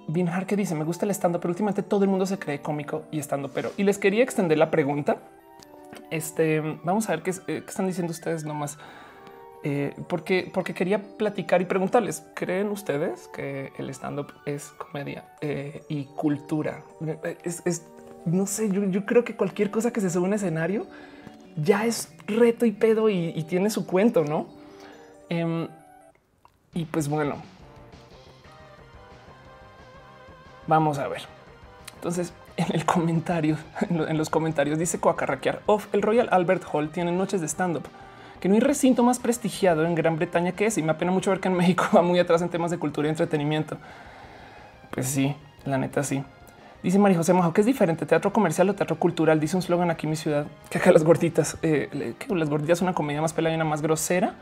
Binhar 0.08 0.46
que 0.46 0.56
dice 0.56 0.76
me 0.76 0.84
gusta 0.84 1.06
el 1.06 1.12
estando, 1.12 1.40
pero 1.40 1.52
últimamente 1.52 1.82
todo 1.82 2.04
el 2.04 2.10
mundo 2.10 2.26
se 2.26 2.38
cree 2.38 2.62
cómico 2.62 3.04
y 3.12 3.20
estando, 3.20 3.50
pero 3.50 3.72
y 3.78 3.84
les 3.84 3.98
quería 3.98 4.24
extender 4.24 4.58
la 4.58 4.70
pregunta. 4.70 5.18
Este 6.10 6.62
vamos 6.84 7.10
a 7.10 7.14
ver 7.14 7.24
qué, 7.24 7.32
eh, 7.32 7.36
qué 7.46 7.66
están 7.68 7.88
diciendo 7.88 8.12
ustedes 8.12 8.44
nomás. 8.44 8.78
Eh, 9.66 9.96
porque, 10.10 10.52
porque 10.54 10.74
quería 10.74 11.02
platicar 11.02 11.62
y 11.62 11.66
preguntarles, 11.66 12.24
¿creen 12.34 12.68
ustedes 12.68 13.30
que 13.30 13.72
el 13.78 13.90
stand-up 13.92 14.34
es 14.46 14.74
comedia 14.78 15.24
eh, 15.40 15.84
y 15.88 16.04
cultura? 16.04 16.84
Es, 17.44 17.84
no 18.26 18.46
sé, 18.46 18.70
yo, 18.70 19.06
creo 19.06 19.24
que 19.24 19.38
cualquier 19.38 19.72
cosa 19.72 19.92
que 19.92 20.02
se 20.02 20.10
sube 20.10 20.26
un 20.26 20.34
escenario 20.34 20.86
ya 21.56 21.86
es 21.86 22.14
reto 22.28 22.66
y 22.66 22.72
pedo 22.72 23.10
y, 23.10 23.42
tiene 23.44 23.70
su 23.70 23.86
cuento, 23.86 24.26
¿no? 24.26 24.48
Em, 25.30 25.70
y 26.74 26.84
pues 26.84 27.08
bueno, 27.08 27.42
vamos 30.68 30.98
a 30.98 31.08
ver. 31.08 31.22
Entonces, 31.96 32.34
en 32.58 32.74
el 32.74 32.86
comentario, 32.86 33.58
en 33.90 34.18
los 34.18 34.30
comentarios 34.30 34.78
dice 34.78 35.00
Coacarraquear, 35.00 35.62
off, 35.68 35.88
el 35.94 36.02
Royal 36.02 36.28
Albert 36.32 36.64
Hall 36.70 36.90
tiene 36.90 37.14
noches 37.14 37.40
de 37.40 37.48
stand-up 37.48 37.88
que 38.44 38.50
no 38.50 38.56
hay 38.56 38.60
recinto 38.60 39.04
más 39.04 39.20
prestigiado 39.20 39.86
en 39.86 39.96
Gran 39.96 40.18
Bretaña 40.18 40.52
que 40.52 40.66
ese. 40.66 40.82
Y 40.82 40.84
me 40.84 40.92
apena 40.92 41.14
mucho 41.14 41.30
ver 41.30 41.40
que 41.40 41.48
en 41.48 41.54
México 41.58 41.86
va 41.96 42.02
muy 42.02 42.20
atrás 42.20 42.42
en 42.42 42.50
temas 42.50 42.72
de 42.72 42.78
cultura 42.78 43.08
y 43.08 43.10
entretenimiento. 43.10 43.78
Pues 44.92 45.08
sí, 45.08 45.34
la 45.64 45.78
neta 45.78 46.04
sí. 46.04 46.22
Dice 46.84 47.00
María 47.00 47.16
José 47.16 47.34
Majo 47.34 47.54
que 47.54 47.62
es 47.62 47.68
diferente 47.68 48.06
teatro 48.06 48.34
comercial 48.34 48.70
o 48.70 48.76
teatro 48.76 49.00
cultural. 49.00 49.40
Dice 49.40 49.56
un 49.56 49.62
slogan 49.62 49.90
aquí 49.92 50.08
en 50.08 50.10
mi 50.10 50.18
ciudad 50.18 50.46
que 50.70 50.78
acá 50.78 50.92
las 50.92 51.06
gorditas, 51.06 51.58
eh, 51.62 52.16
que 52.20 52.36
las 52.36 52.50
gorditas 52.50 52.82
una 52.82 52.94
comedia 52.94 53.22
más 53.22 53.32
pelada 53.32 53.54
y 53.54 53.56
una 53.56 53.64
más 53.64 53.82
grosera. 53.82 54.34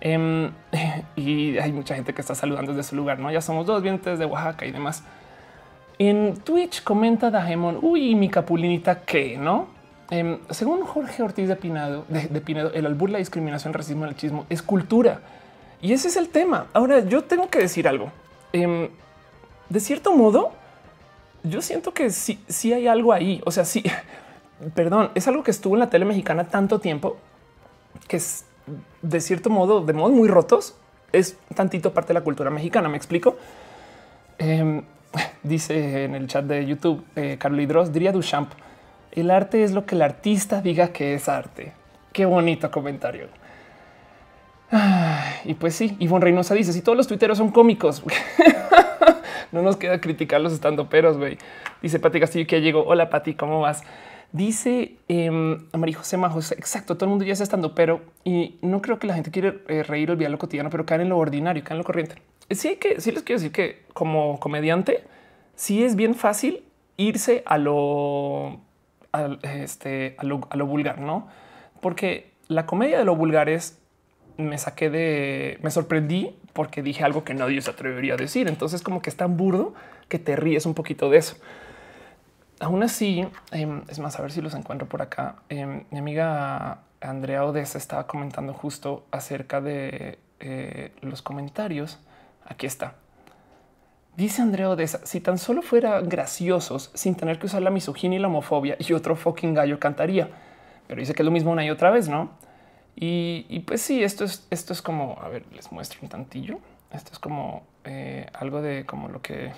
Em, 0.00 0.50
y 1.16 1.58
hay 1.58 1.70
mucha 1.70 1.96
gente 1.96 2.14
que 2.14 2.22
está 2.22 2.34
saludando 2.34 2.72
desde 2.72 2.88
su 2.88 2.96
lugar. 2.96 3.18
No, 3.18 3.30
ya 3.30 3.42
somos 3.42 3.66
dos 3.66 3.82
vientos 3.82 4.18
de 4.18 4.24
Oaxaca 4.24 4.64
y 4.64 4.72
demás. 4.72 5.04
En 5.98 6.38
Twitch 6.38 6.82
comenta 6.82 7.30
Dajemon, 7.30 7.80
uy, 7.82 8.14
mi 8.14 8.30
capulinita 8.30 9.02
que 9.02 9.36
no 9.36 9.76
Em, 10.10 10.38
según 10.50 10.84
Jorge 10.84 11.22
Ortiz 11.22 11.48
de 11.48 11.56
Pinedo, 11.56 12.04
el 12.72 12.86
albur, 12.86 13.10
la 13.10 13.18
discriminación, 13.18 13.72
el 13.72 13.74
racismo, 13.74 14.04
el 14.04 14.12
machismo 14.12 14.46
es 14.48 14.62
cultura. 14.62 15.20
Y 15.82 15.92
ese 15.92 16.08
es 16.08 16.16
el 16.16 16.30
tema. 16.30 16.66
Ahora, 16.72 17.00
yo 17.00 17.24
tengo 17.24 17.48
que 17.50 17.58
decir 17.58 17.86
algo. 17.86 18.10
Em, 18.52 18.88
de 19.68 19.80
cierto 19.80 20.14
modo, 20.14 20.52
yo 21.42 21.60
siento 21.60 21.92
que 21.92 22.10
sí, 22.10 22.40
sí 22.48 22.72
hay 22.72 22.88
algo 22.88 23.12
ahí. 23.12 23.40
O 23.44 23.50
sea, 23.50 23.64
sí, 23.64 23.84
perdón, 24.74 25.10
es 25.14 25.28
algo 25.28 25.42
que 25.42 25.50
estuvo 25.50 25.74
en 25.74 25.80
la 25.80 25.90
tele 25.90 26.04
mexicana 26.04 26.44
tanto 26.44 26.78
tiempo 26.80 27.18
que 28.06 28.16
es 28.16 28.44
de 29.02 29.20
cierto 29.20 29.50
modo, 29.50 29.80
de 29.80 29.92
modos 29.92 30.12
muy 30.12 30.28
rotos, 30.28 30.74
es 31.12 31.38
tantito 31.54 31.92
parte 31.92 32.08
de 32.08 32.14
la 32.14 32.24
cultura 32.24 32.50
mexicana. 32.50 32.88
Me 32.88 32.96
explico. 32.96 33.36
Em, 34.38 34.82
dice 35.42 36.04
en 36.04 36.14
el 36.14 36.26
chat 36.28 36.44
de 36.44 36.66
YouTube, 36.66 37.04
eh, 37.16 37.36
Carlos 37.38 37.92
diría 37.92 38.12
Duchamp 38.12 38.52
el 39.12 39.30
arte 39.30 39.64
es 39.64 39.72
lo 39.72 39.86
que 39.86 39.94
el 39.94 40.02
artista 40.02 40.60
diga 40.60 40.88
que 40.88 41.14
es 41.14 41.28
arte. 41.28 41.72
Qué 42.12 42.26
bonito 42.26 42.70
comentario. 42.70 43.28
y 45.44 45.54
pues 45.54 45.74
sí, 45.74 45.96
Ivonne 45.98 46.24
Reynosa 46.24 46.54
dice: 46.54 46.72
Si 46.72 46.82
todos 46.82 46.96
los 46.96 47.06
tuiteros 47.06 47.38
son 47.38 47.50
cómicos, 47.50 48.02
no 49.52 49.62
nos 49.62 49.76
queda 49.76 50.00
criticar 50.00 50.40
los 50.40 50.52
estando 50.52 50.88
peros. 50.88 51.16
güey. 51.16 51.38
Dice 51.82 51.98
Pati 51.98 52.20
Castillo 52.20 52.46
que 52.46 52.60
llegó. 52.60 52.84
Hola, 52.84 53.10
Pati, 53.10 53.34
¿cómo 53.34 53.60
vas? 53.60 53.82
Dice 54.32 54.96
eh, 55.08 55.30
María 55.30 55.96
José. 55.96 56.54
Exacto. 56.56 56.96
Todo 56.96 57.06
el 57.06 57.10
mundo 57.10 57.24
ya 57.24 57.32
está 57.32 57.44
estando, 57.44 57.74
pero 57.74 58.00
y 58.24 58.58
no 58.62 58.82
creo 58.82 58.98
que 58.98 59.06
la 59.06 59.14
gente 59.14 59.30
quiere 59.30 59.60
eh, 59.68 59.82
reír 59.82 60.10
olvidar 60.10 60.30
lo 60.30 60.38
cotidiano, 60.38 60.70
pero 60.70 60.84
caen 60.84 61.02
en 61.02 61.08
lo 61.08 61.18
ordinario, 61.18 61.64
caen 61.64 61.76
en 61.76 61.78
lo 61.78 61.84
corriente. 61.84 62.16
Sí, 62.50 62.68
hay 62.68 62.76
que 62.76 63.00
sí 63.00 63.10
les 63.10 63.22
quiero 63.22 63.38
decir 63.38 63.52
que 63.52 63.82
como 63.94 64.38
comediante, 64.40 65.04
sí 65.54 65.82
es 65.82 65.96
bien 65.96 66.14
fácil 66.14 66.62
irse 66.96 67.42
a 67.46 67.58
lo 67.58 68.60
este, 69.42 70.16
a, 70.18 70.24
lo, 70.24 70.66
vulgar, 70.66 71.00
no? 71.00 71.28
Porque 71.80 72.32
la 72.48 72.66
comedia 72.66 72.98
de 72.98 73.04
lo 73.04 73.16
vulgar 73.16 73.48
es 73.48 73.78
me 74.36 74.56
saqué 74.56 74.88
de, 74.88 75.58
me 75.62 75.70
sorprendí 75.70 76.36
porque 76.52 76.82
dije 76.82 77.04
algo 77.04 77.24
que 77.24 77.34
nadie 77.34 77.60
se 77.60 77.70
atrevería 77.70 78.14
a 78.14 78.16
decir. 78.16 78.48
Entonces, 78.48 78.82
como 78.82 79.02
que 79.02 79.10
es 79.10 79.16
tan 79.16 79.36
burdo 79.36 79.74
que 80.08 80.18
te 80.18 80.36
ríes 80.36 80.66
un 80.66 80.74
poquito 80.74 81.10
de 81.10 81.18
eso. 81.18 81.36
Aún 82.60 82.82
así, 82.82 83.26
em, 83.52 83.82
es 83.88 83.98
más, 83.98 84.18
a 84.18 84.22
ver 84.22 84.32
si 84.32 84.40
los 84.40 84.54
encuentro 84.54 84.88
por 84.88 85.02
acá. 85.02 85.36
Em, 85.48 85.84
mi 85.90 85.98
amiga 85.98 86.80
Andrea 87.00 87.44
Odessa 87.44 87.78
estaba 87.78 88.06
comentando 88.06 88.52
justo 88.52 89.06
acerca 89.10 89.60
de 89.60 90.18
eh, 90.40 90.92
los 91.00 91.22
comentarios. 91.22 91.98
Aquí 92.44 92.66
está. 92.66 92.94
Dice 94.18 94.42
Andrea 94.42 94.68
Odessa, 94.68 94.98
si 95.06 95.20
tan 95.20 95.38
solo 95.38 95.62
fueran 95.62 96.08
graciosos 96.08 96.90
sin 96.92 97.14
tener 97.14 97.38
que 97.38 97.46
usar 97.46 97.62
la 97.62 97.70
misoginia 97.70 98.18
y 98.18 98.20
la 98.20 98.26
homofobia 98.26 98.74
y 98.80 98.92
otro 98.92 99.14
fucking 99.14 99.54
gallo 99.54 99.78
cantaría. 99.78 100.28
Pero 100.88 100.98
dice 100.98 101.14
que 101.14 101.22
es 101.22 101.24
lo 101.24 101.30
mismo 101.30 101.52
una 101.52 101.64
y 101.64 101.70
otra 101.70 101.92
vez, 101.92 102.08
¿no? 102.08 102.30
Y, 102.96 103.60
pues 103.60 103.80
sí, 103.80 104.02
esto 104.02 104.24
es, 104.24 104.44
esto 104.50 104.72
es 104.72 104.82
como, 104.82 105.20
a 105.22 105.28
ver, 105.28 105.44
les 105.52 105.70
muestro 105.70 106.00
un 106.02 106.08
tantillo. 106.08 106.58
Esto 106.90 107.12
es 107.12 107.20
como 107.20 107.62
eh, 107.84 108.26
algo 108.32 108.60
de 108.60 108.84
como 108.86 109.06
lo 109.06 109.22
que 109.22 109.52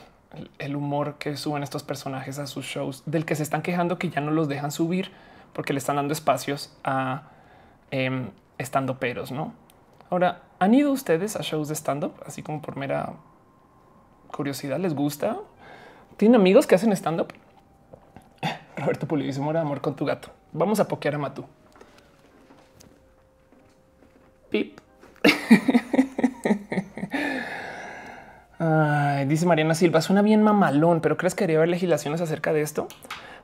el, 0.58 0.76
humor 0.76 1.14
que 1.18 1.38
suben 1.38 1.62
estos 1.62 1.82
personajes 1.82 2.38
a 2.38 2.46
sus 2.46 2.66
shows, 2.66 3.02
del 3.06 3.24
que 3.24 3.36
se 3.36 3.42
están 3.42 3.62
quejando 3.62 3.98
que 3.98 4.10
ya 4.10 4.20
no 4.20 4.30
los 4.30 4.46
dejan 4.46 4.72
subir 4.72 5.10
porque 5.54 5.72
le 5.72 5.78
están 5.78 5.96
dando 5.96 6.12
espacios 6.12 6.70
a 6.84 7.30
em, 7.90 8.28
estando 8.58 9.00
peros, 9.00 9.32
¿no? 9.32 9.54
Ahora, 10.10 10.42
¿han 10.58 10.74
ido 10.74 10.92
ustedes 10.92 11.34
a 11.36 11.40
shows 11.40 11.68
de 11.68 11.76
stand-up 11.76 12.12
así 12.26 12.42
como 12.42 12.60
por 12.60 12.76
mera 12.76 13.14
curiosidad, 14.30 14.78
les 14.78 14.94
gusta. 14.94 15.38
Tienen 16.16 16.40
amigos 16.40 16.66
que 16.66 16.74
hacen 16.74 16.92
stand 16.92 17.20
up. 17.20 17.32
Roberto 18.76 19.06
Pulido 19.06 19.42
mora 19.42 19.60
amor 19.60 19.80
con 19.80 19.94
tu 19.96 20.04
gato. 20.04 20.30
Vamos 20.52 20.80
a 20.80 20.88
pokear 20.88 21.14
a 21.14 21.18
Matú. 21.18 21.44
Pip. 24.50 24.80
dice 29.26 29.46
Mariana 29.46 29.74
Silva, 29.74 30.00
suena 30.00 30.22
bien 30.22 30.42
mamalón, 30.42 31.00
pero 31.00 31.16
¿crees 31.16 31.34
que 31.34 31.44
debería 31.44 31.58
haber 31.58 31.68
legislaciones 31.70 32.20
acerca 32.20 32.52
de 32.52 32.62
esto? 32.62 32.88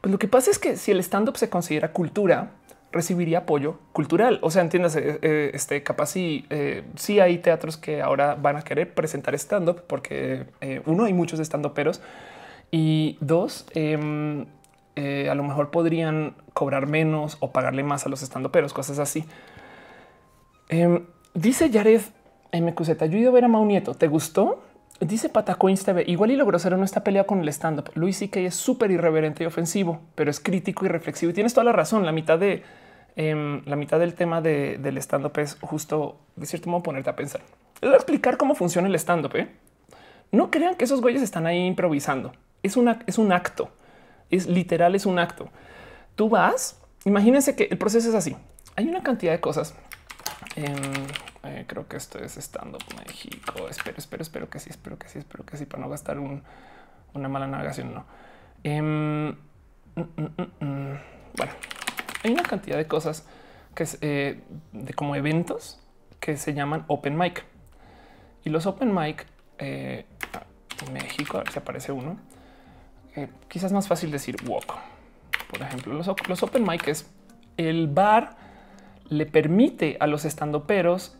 Pues 0.01 0.13
lo 0.13 0.19
que 0.19 0.29
pasa 0.29 0.51
es 0.51 0.59
que 0.59 0.77
si 0.77 0.91
el 0.91 1.01
stand-up 1.01 1.37
se 1.37 1.49
considera 1.49 1.93
cultura, 1.93 2.51
recibiría 2.97 3.39
apoyo 3.39 3.79
cultural. 3.93 4.39
O 4.43 4.51
sea, 4.51 4.63
entiendas, 4.63 4.97
eh, 4.97 5.19
eh, 5.23 5.51
este 5.55 5.83
capaz 5.83 6.07
si 6.07 6.47
eh, 6.51 6.85
sí 6.97 7.21
hay 7.21 7.39
teatros 7.39 7.77
que 7.77 8.03
ahora 8.03 8.35
van 8.35 8.57
a 8.57 8.63
querer 8.63 8.95
presentar 8.95 9.35
stand 9.35 9.69
up 9.69 9.85
porque 9.87 10.47
uno 10.87 11.05
hay 11.05 11.13
muchos 11.13 11.39
stand 11.39 11.71
peros 11.73 12.01
y 12.71 13.19
dos 13.21 13.67
em, 13.75 14.47
a 14.97 15.35
lo 15.35 15.43
mejor 15.45 15.71
podrían 15.71 16.35
cobrar 16.55 16.87
menos 16.87 17.37
o 17.41 17.53
pagarle 17.53 17.83
más 17.83 18.07
a 18.07 18.09
los 18.09 18.23
stand 18.23 18.49
peros, 18.51 18.73
cosas 18.73 18.99
así. 18.99 19.25
Em, 20.69 21.05
dice 21.35 21.71
Jared 21.73 22.01
MQZ, 22.53 22.99
yo 23.09 23.19
he 23.19 23.21
ido 23.21 23.31
a 23.31 23.35
ver 23.35 23.45
a 23.45 23.49
Mau 23.49 23.65
Nieto. 23.65 23.95
¿Te 23.95 24.09
gustó? 24.09 24.63
Dice 25.01 25.29
Patacoins 25.29 25.85
TV, 25.85 26.05
igual 26.07 26.31
y 26.31 26.37
lo 26.37 26.47
grosero 26.47 26.79
no 26.79 26.85
está 26.85 27.05
peleado 27.05 27.27
con 27.27 27.41
el 27.41 27.49
stand-up. 27.51 27.91
Luis 27.95 28.17
sí 28.17 28.29
que 28.29 28.47
es 28.47 28.55
súper 28.55 28.91
irreverente 28.91 29.45
y 29.45 29.47
ofensivo, 29.47 30.01
pero 30.15 30.31
es 30.31 30.41
crítico 30.41 30.87
y 30.87 30.89
reflexivo. 30.89 31.31
Y 31.31 31.35
tienes 31.35 31.53
toda 31.53 31.65
la 31.65 31.73
razón. 31.73 32.07
La 32.07 32.13
mitad 32.13 32.39
de 32.39 32.63
Em, 33.17 33.63
la 33.65 33.77
mitad 33.77 33.99
del 33.99 34.15
tema 34.15 34.43
del 34.43 34.99
stand 34.99 35.25
up 35.25 35.39
es 35.39 35.57
justo 35.63 36.21
de 36.37 36.45
cierto 36.45 36.69
modo 36.69 36.83
ponerte 36.83 37.09
a 37.09 37.17
pensar. 37.17 37.41
Les 37.81 37.89
voy 37.89 37.95
a 37.95 37.97
explicar 37.97 38.37
cómo 38.37 38.55
funciona 38.55 38.89
el 38.89 38.95
stand 38.95 39.25
up. 39.25 39.37
¿eh? 39.37 39.49
No 40.33 40.51
crean 40.51 40.77
que 40.77 40.85
esos 40.85 41.01
güeyes 41.01 41.23
están 41.23 41.47
ahí 41.47 41.67
improvisando. 41.67 42.33
Es 42.63 42.77
una, 42.77 43.01
es 43.07 43.17
un 43.19 43.33
acto. 43.33 43.71
Es 44.31 44.47
literal, 44.47 44.95
es 44.95 45.07
un 45.07 45.19
acto. 45.19 45.49
Tú 46.15 46.29
vas, 46.29 46.79
imagínense 47.05 47.57
que 47.57 47.65
el 47.71 47.79
proceso 47.79 48.09
es 48.09 48.15
así. 48.15 48.37
Hay 48.77 48.87
una 48.87 49.03
cantidad 49.03 49.33
de 49.33 49.41
cosas. 49.41 49.75
Eh, 50.57 51.65
creo 51.67 51.87
que 51.89 51.97
esto 51.97 52.19
es 52.19 52.37
estando 52.37 52.79
México. 52.99 53.69
Espero, 53.71 53.97
espero, 53.99 54.23
espero 54.23 54.51
que 54.51 54.59
sí, 54.59 54.71
espero 54.71 54.99
que 54.99 55.09
sí, 55.09 55.19
espero 55.19 55.45
que 55.45 55.57
sí, 55.57 55.65
para 55.65 55.83
no 55.83 55.89
gastar 55.89 56.19
una 56.19 57.29
mala 57.29 57.47
navegación. 57.47 57.95
No. 57.95 58.05
Em, 58.63 59.29
mm, 59.29 59.35
mm, 59.95 60.65
mm, 60.65 60.99
bueno, 61.37 61.53
hay 62.27 62.33
una 62.33 62.43
cantidad 62.43 62.77
de 62.77 62.87
cosas 62.87 63.27
que 63.75 63.83
es 63.85 63.99
eh, 64.01 64.41
de 64.73 64.95
como 64.95 65.17
eventos 65.17 65.79
que 66.21 66.37
se 66.37 66.55
llaman 66.55 66.85
open 66.89 67.17
mic 67.17 67.45
y 68.45 68.51
los 68.51 68.67
open 68.67 68.95
mic 68.95 69.27
eh, 69.59 70.07
en 70.87 70.93
México. 70.93 71.39
A 71.39 71.43
ver 71.43 71.53
si 71.53 71.59
aparece 71.59 71.93
uno. 71.93 72.19
quizás 73.49 73.73
más 73.73 73.89
fácil 73.89 74.11
decir 74.11 74.37
walk. 74.47 74.75
Por 75.51 75.62
ejemplo, 75.62 75.95
los, 75.95 76.11
los 76.29 76.43
open 76.43 76.65
mic 76.65 76.89
es 76.89 77.09
el 77.57 77.89
bar 77.89 78.37
le 79.09 79.27
permite 79.27 79.97
a 80.01 80.07
los 80.07 80.25
estandoperos 80.25 81.17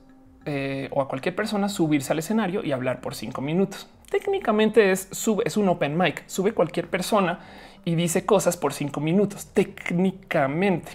eh, 0.47 0.89
o 0.93 1.03
a 1.03 1.09
cualquier 1.09 1.35
persona 1.35 1.69
subirse 1.69 2.13
al 2.13 2.21
escenario 2.21 2.65
y 2.65 2.73
hablar 2.73 3.01
por 3.01 3.15
cinco 3.15 3.41
minutos. 3.41 3.89
Técnicamente 4.11 4.93
es, 4.93 5.09
es 5.45 5.57
un 5.57 5.69
open 5.69 5.99
mic, 5.99 6.23
sube 6.27 6.53
cualquier 6.53 6.89
persona 6.89 7.41
y 7.85 7.95
dice 7.97 8.25
cosas 8.25 8.57
por 8.57 8.73
cinco 8.73 9.01
minutos, 9.01 9.47
técnicamente. 9.53 10.93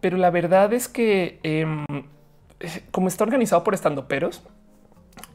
Pero 0.00 0.16
la 0.16 0.30
verdad 0.30 0.72
es 0.72 0.88
que 0.88 1.40
em, 1.42 1.84
como 2.90 3.08
está 3.08 3.24
organizado 3.24 3.64
por 3.64 3.74
estandoperos, 3.74 4.42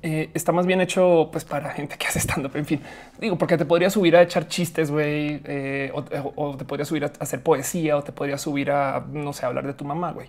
eh, 0.04 0.32
está 0.34 0.52
más 0.52 0.66
bien 0.66 0.82
hecho 0.82 1.30
pues 1.32 1.46
para 1.46 1.70
gente 1.72 1.98
que 1.98 2.08
hace 2.08 2.20
stand 2.20 2.46
up. 2.46 2.56
En 2.56 2.66
fin, 2.66 2.82
digo, 3.20 3.38
porque 3.38 3.58
te 3.58 3.66
podría 3.66 3.90
subir 3.90 4.16
a 4.16 4.22
echar 4.22 4.48
chistes, 4.48 4.92
güey, 4.92 5.42
eh, 5.46 5.92
o, 5.94 6.56
te 6.58 6.66
podría 6.66 6.86
subir 6.86 7.06
a 7.06 7.12
hacer 7.20 7.42
poesía 7.42 7.98
o 7.98 8.04
te 8.04 8.12
podría 8.12 8.38
subir 8.38 8.72
a 8.72 9.06
no 9.12 9.34
sé, 9.34 9.46
hablar 9.46 9.66
de 9.68 9.74
tu 9.74 9.86
mamá, 9.86 10.12
güey. 10.12 10.28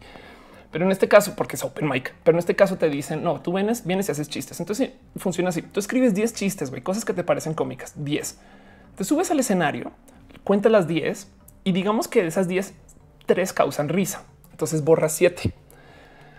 Pero 0.73 0.87
en 0.87 0.91
este 0.91 1.07
caso, 1.07 1.35
porque 1.37 1.57
es 1.57 1.63
open 1.63 1.89
mic, 1.89 2.15
pero 2.25 2.35
en 2.35 2.41
este 2.41 2.57
caso 2.57 2.77
te 2.77 2.89
dicen 2.89 3.23
no, 3.23 3.41
tú 3.41 3.53
vienes, 3.53 3.85
vienes 3.85 4.09
y 4.09 4.13
haces 4.13 4.29
chistes. 4.29 4.59
Entonces 4.59 4.91
funciona 5.17 5.51
así. 5.51 5.63
Tú 5.63 5.79
escribes 5.79 6.15
10 6.15 6.35
chistes, 6.35 6.71
güey, 6.71 6.83
cosas 6.83 7.05
que 7.05 7.13
te 7.13 7.23
parecen 7.23 7.55
cómicas. 7.55 7.93
10 7.97 8.39
te 8.97 9.05
subes 9.05 9.31
al 9.31 9.41
escenario, 9.41 9.91
cuenta 10.45 10.69
las 10.69 10.87
10 10.87 11.29
y 11.65 11.73
digamos 11.73 12.09
que 12.09 12.23
de 12.23 12.29
esas 12.29 12.49
10, 12.49 12.75
tres 13.27 13.53
causan 13.53 13.89
risa. 13.89 14.25
Entonces 14.51 14.85
borras 14.85 15.13
7. 15.15 15.55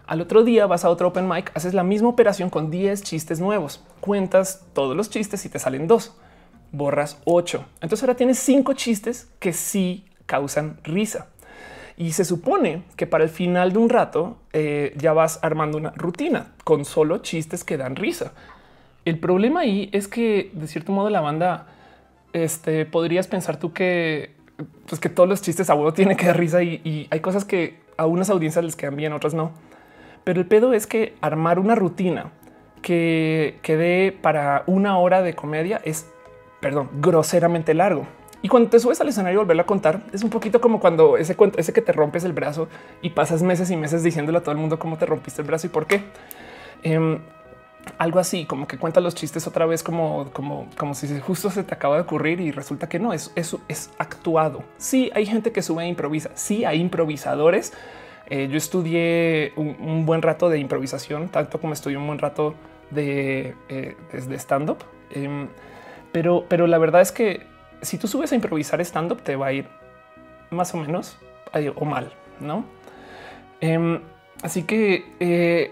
Al 0.06 0.22
otro 0.22 0.44
día 0.44 0.68
vas 0.68 0.86
a 0.86 0.90
otro 0.90 1.08
open 1.08 1.28
mic, 1.28 1.52
haces 1.56 1.74
la 1.74 1.84
misma 1.84 2.10
operación 2.10 2.50
con 2.50 2.70
10 2.70 3.02
chistes 3.02 3.40
nuevos, 3.40 3.84
cuentas 4.02 4.66
todos 4.74 4.96
los 4.96 5.10
chistes 5.10 5.46
y 5.46 5.50
te 5.50 5.60
salen 5.60 5.88
dos, 5.88 6.16
borras 6.72 7.18
8. 7.26 7.66
Entonces 7.82 8.04
ahora 8.04 8.16
tienes 8.16 8.38
cinco 8.38 8.74
chistes 8.74 9.30
que 9.40 9.54
sí 9.54 10.06
causan 10.26 10.80
risa. 10.84 11.28
Y 11.98 12.14
se 12.14 12.26
supone 12.26 12.84
que 12.96 13.06
para 13.06 13.24
el 13.24 13.30
final 13.30 13.74
de 13.74 13.80
un 13.80 13.90
rato 13.90 14.38
eh, 14.52 14.94
ya 14.98 15.14
vas 15.14 15.40
armando 15.44 15.78
una 15.78 15.92
rutina 15.92 16.54
con 16.64 16.86
solo 16.86 17.20
chistes 17.20 17.64
que 17.64 17.78
dan 17.78 17.96
risa. 17.96 18.34
El 19.06 19.20
problema 19.20 19.62
ahí 19.62 19.90
es 19.92 20.08
que 20.08 20.50
de 20.54 20.68
cierto 20.68 20.92
modo 20.92 21.10
la 21.10 21.22
banda 21.22 21.68
este, 22.32 22.86
podrías 22.86 23.28
pensar 23.28 23.58
tú 23.58 23.74
que 23.74 24.32
pues 24.88 25.00
que 25.02 25.10
todos 25.10 25.28
los 25.28 25.42
chistes 25.42 25.70
a 25.70 25.76
huevo 25.76 25.94
tienen 25.94 26.18
que 26.18 26.28
dar 26.28 26.38
risa 26.38 26.64
y, 26.64 26.82
y, 26.84 27.08
hay 27.10 27.20
cosas 27.20 27.44
que 27.44 27.82
a 27.98 28.06
unas 28.06 28.30
audiencias 28.30 28.64
les 28.64 28.76
quedan 28.76 28.96
bien, 28.96 29.14
otras 29.14 29.34
no. 29.34 29.52
Pero 30.24 30.40
el 30.40 30.48
pedo 30.48 30.74
es 30.74 30.88
que 30.88 31.16
armar 31.22 31.60
una 31.60 31.76
rutina 31.76 32.32
que 32.82 33.60
quede 33.62 34.12
para 34.12 34.64
una 34.68 34.98
hora 34.98 35.22
de 35.22 35.34
comedia 35.34 35.82
es, 35.84 36.08
perdón, 36.62 36.90
groseramente 37.02 37.74
largo. 37.74 38.08
Y 38.44 38.50
cuando 38.50 38.70
te 38.70 38.78
subes 38.78 39.00
al 39.00 39.08
escenario 39.08 39.38
y 39.38 39.40
volverlo 39.40 39.62
a 39.62 39.66
contar, 39.66 40.02
es 40.12 40.22
un 40.22 40.30
poquito 40.30 40.60
como 40.60 40.82
cuando 40.82 41.16
ese 41.16 41.34
cuento, 41.38 41.58
ese 41.60 41.72
que 41.72 41.82
te 41.82 41.94
rompes 41.94 42.26
el 42.26 42.34
brazo 42.34 42.68
y 43.02 43.12
pasas 43.12 43.42
meses 43.42 43.72
y 43.72 43.78
meses 43.78 44.04
diciéndole 44.04 44.40
a 44.40 44.42
todo 44.42 44.52
el 44.52 44.58
mundo 44.58 44.78
cómo 44.78 44.98
te 44.98 45.06
rompiste 45.06 45.42
el 45.42 45.48
brazo 45.48 45.68
y 45.68 45.70
por 45.70 45.88
qué. 45.88 46.04
Em, 46.84 47.20
algo 47.98 48.20
así, 48.20 48.46
como 48.46 48.68
que 48.68 48.78
cuentas 48.78 49.02
los 49.02 49.16
chistes 49.16 49.48
otra 49.48 49.66
vez, 49.66 49.82
como, 49.82 50.30
como, 50.34 50.68
como 50.78 50.94
si 50.94 51.08
justo 51.22 51.50
se 51.50 51.64
te 51.64 51.74
acaba 51.74 51.96
de 51.96 52.02
ocurrir 52.02 52.42
y 52.42 52.52
resulta 52.52 52.90
que 52.90 53.00
no, 53.00 53.14
es, 53.14 53.32
eso 53.36 53.62
es 53.70 53.92
actuado. 53.98 54.66
Sí, 54.78 55.10
hay 55.16 55.26
gente 55.26 55.54
que 55.54 55.62
sube 55.62 55.86
e 55.86 55.88
improvisa. 55.88 56.30
Sí, 56.34 56.66
hay 56.66 56.82
improvisadores. 56.82 57.72
Eh, 58.26 58.50
yo 58.52 58.58
estudié 58.58 59.54
un, 59.56 60.06
buen 60.06 60.22
rato 60.22 60.50
de 60.50 60.60
improvisación, 60.60 61.30
tanto 61.30 61.62
como 61.62 61.72
estudié 61.72 61.96
un 61.96 62.08
buen 62.08 62.20
rato 62.20 62.56
de, 62.92 63.56
eh, 63.70 63.96
stand 64.32 64.70
up. 64.70 64.80
Em, 65.12 65.48
pero, 66.12 66.44
pero 66.50 66.68
la 66.68 66.78
verdad 66.78 67.00
es 67.00 67.14
que 67.14 67.53
si 67.84 67.98
tú 67.98 68.08
subes 68.08 68.32
a 68.32 68.36
improvisar 68.36 68.82
stand-up, 68.82 69.22
te 69.22 69.36
va 69.36 69.48
a 69.48 69.54
ir 69.54 69.68
más 70.50 70.74
o 70.74 70.78
menos 70.78 71.18
o 71.76 71.86
mal, 71.86 72.12
¿no? 72.40 72.66
Em, 73.62 74.02
así 74.42 74.64
que 74.64 75.14
eh, 75.20 75.72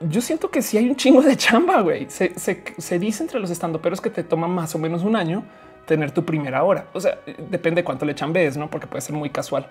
yo 0.00 0.20
siento 0.20 0.50
que 0.50 0.62
si 0.62 0.78
hay 0.78 0.88
un 0.88 0.96
chingo 0.96 1.22
de 1.22 1.36
chamba, 1.36 1.80
güey. 1.80 2.06
Se, 2.08 2.98
dice 2.98 3.22
entre 3.22 3.40
los 3.40 3.50
estandoperos 3.50 4.00
que 4.00 4.10
te 4.10 4.24
toma 4.24 4.48
más 4.48 4.74
o 4.74 4.78
menos 4.78 5.02
un 5.02 5.16
año 5.16 5.44
tener 5.86 6.12
tu 6.12 6.24
primera 6.24 6.64
hora. 6.64 6.86
O 6.92 7.00
sea, 7.00 7.18
depende 7.50 7.84
cuánto 7.84 8.04
le 8.04 8.14
chambees, 8.14 8.56
¿no? 8.56 8.70
Porque 8.70 8.86
puede 8.86 9.02
ser 9.02 9.14
muy 9.14 9.30
casual. 9.30 9.66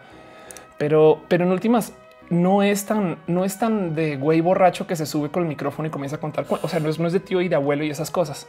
Pero, 0.78 1.22
pero 1.28 1.46
en 1.46 1.52
últimas, 1.52 1.94
no 2.30 2.64
es 2.64 2.86
tan, 2.86 3.18
no 3.28 3.44
es 3.44 3.58
tan 3.58 3.96
de 3.96 4.18
güey 4.18 4.42
borracho 4.42 4.88
que 4.88 4.96
se 4.96 5.06
sube 5.06 5.30
con 5.30 5.44
el 5.44 5.50
micrófono 5.50 5.88
y 5.88 5.92
comienza 5.92 6.18
a 6.18 6.20
contar. 6.20 6.46
O 6.62 6.68
sea, 6.68 6.80
no 6.80 6.90
es, 6.90 7.00
no 7.00 7.08
es 7.08 7.14
de 7.14 7.20
tío 7.20 7.42
y 7.42 7.50
de 7.50 7.56
abuelo 7.56 7.84
y 7.84 7.90
esas 7.90 8.12
cosas. 8.12 8.48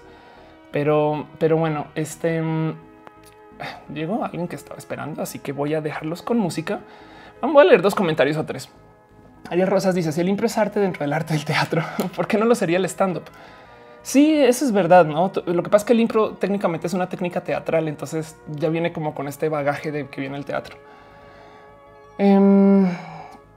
Pero, 0.71 1.27
pero 1.39 1.57
bueno, 1.57 1.89
este 1.95 2.41
llegó 3.93 4.25
alguien 4.25 4.49
que 4.49 4.57
estaba 4.57 4.79
esperando, 4.79 5.23
así 5.23 5.39
que 5.39 5.53
voy 5.53 5.75
a 5.75 5.81
dejarlos 5.81 6.23
con 6.23 6.39
música. 6.39 6.81
Vamos 7.41 7.61
a 7.61 7.65
leer 7.65 7.83
dos 7.83 7.95
comentarios 7.95 8.37
o 8.37 8.45
tres. 8.45 8.69
Ariel 9.51 9.69
Rosas 9.69 9.95
dice: 9.95 10.13
Si 10.13 10.21
el 10.21 10.29
impro 10.29 10.47
es 10.47 10.57
arte 10.59 10.81
dentro 10.81 11.05
del 11.05 11.13
arte 11.13 11.35
del 11.35 11.45
teatro, 11.45 11.83
¿por 12.17 12.27
qué 12.27 12.39
no 12.39 12.45
lo 12.45 12.55
sería 12.55 12.79
el 12.79 12.85
stand 12.85 13.19
up? 13.19 13.25
Sí, 14.03 14.35
eso 14.35 14.65
es 14.65 14.73
verdad. 14.73 15.07
No, 15.07 15.31
lo 15.47 15.63
que 15.63 15.71
pasa 15.71 15.83
es 15.83 15.87
que 15.87 15.93
el 15.93 16.01
impro 16.01 16.33
técnicamente 16.33 16.87
es 16.87 16.95
una 16.95 17.09
técnica 17.09 17.43
teatral, 17.43 17.87
entonces 17.89 18.37
ya 18.49 18.69
viene 18.69 18.93
como 18.93 19.15
con 19.15 19.29
este 19.29 19.49
bagaje 19.49 19.93
de 19.93 20.09
que 20.09 20.21
viene 20.21 20.37
el 20.37 20.45
teatro. 20.45 20.77
Em, 22.19 22.87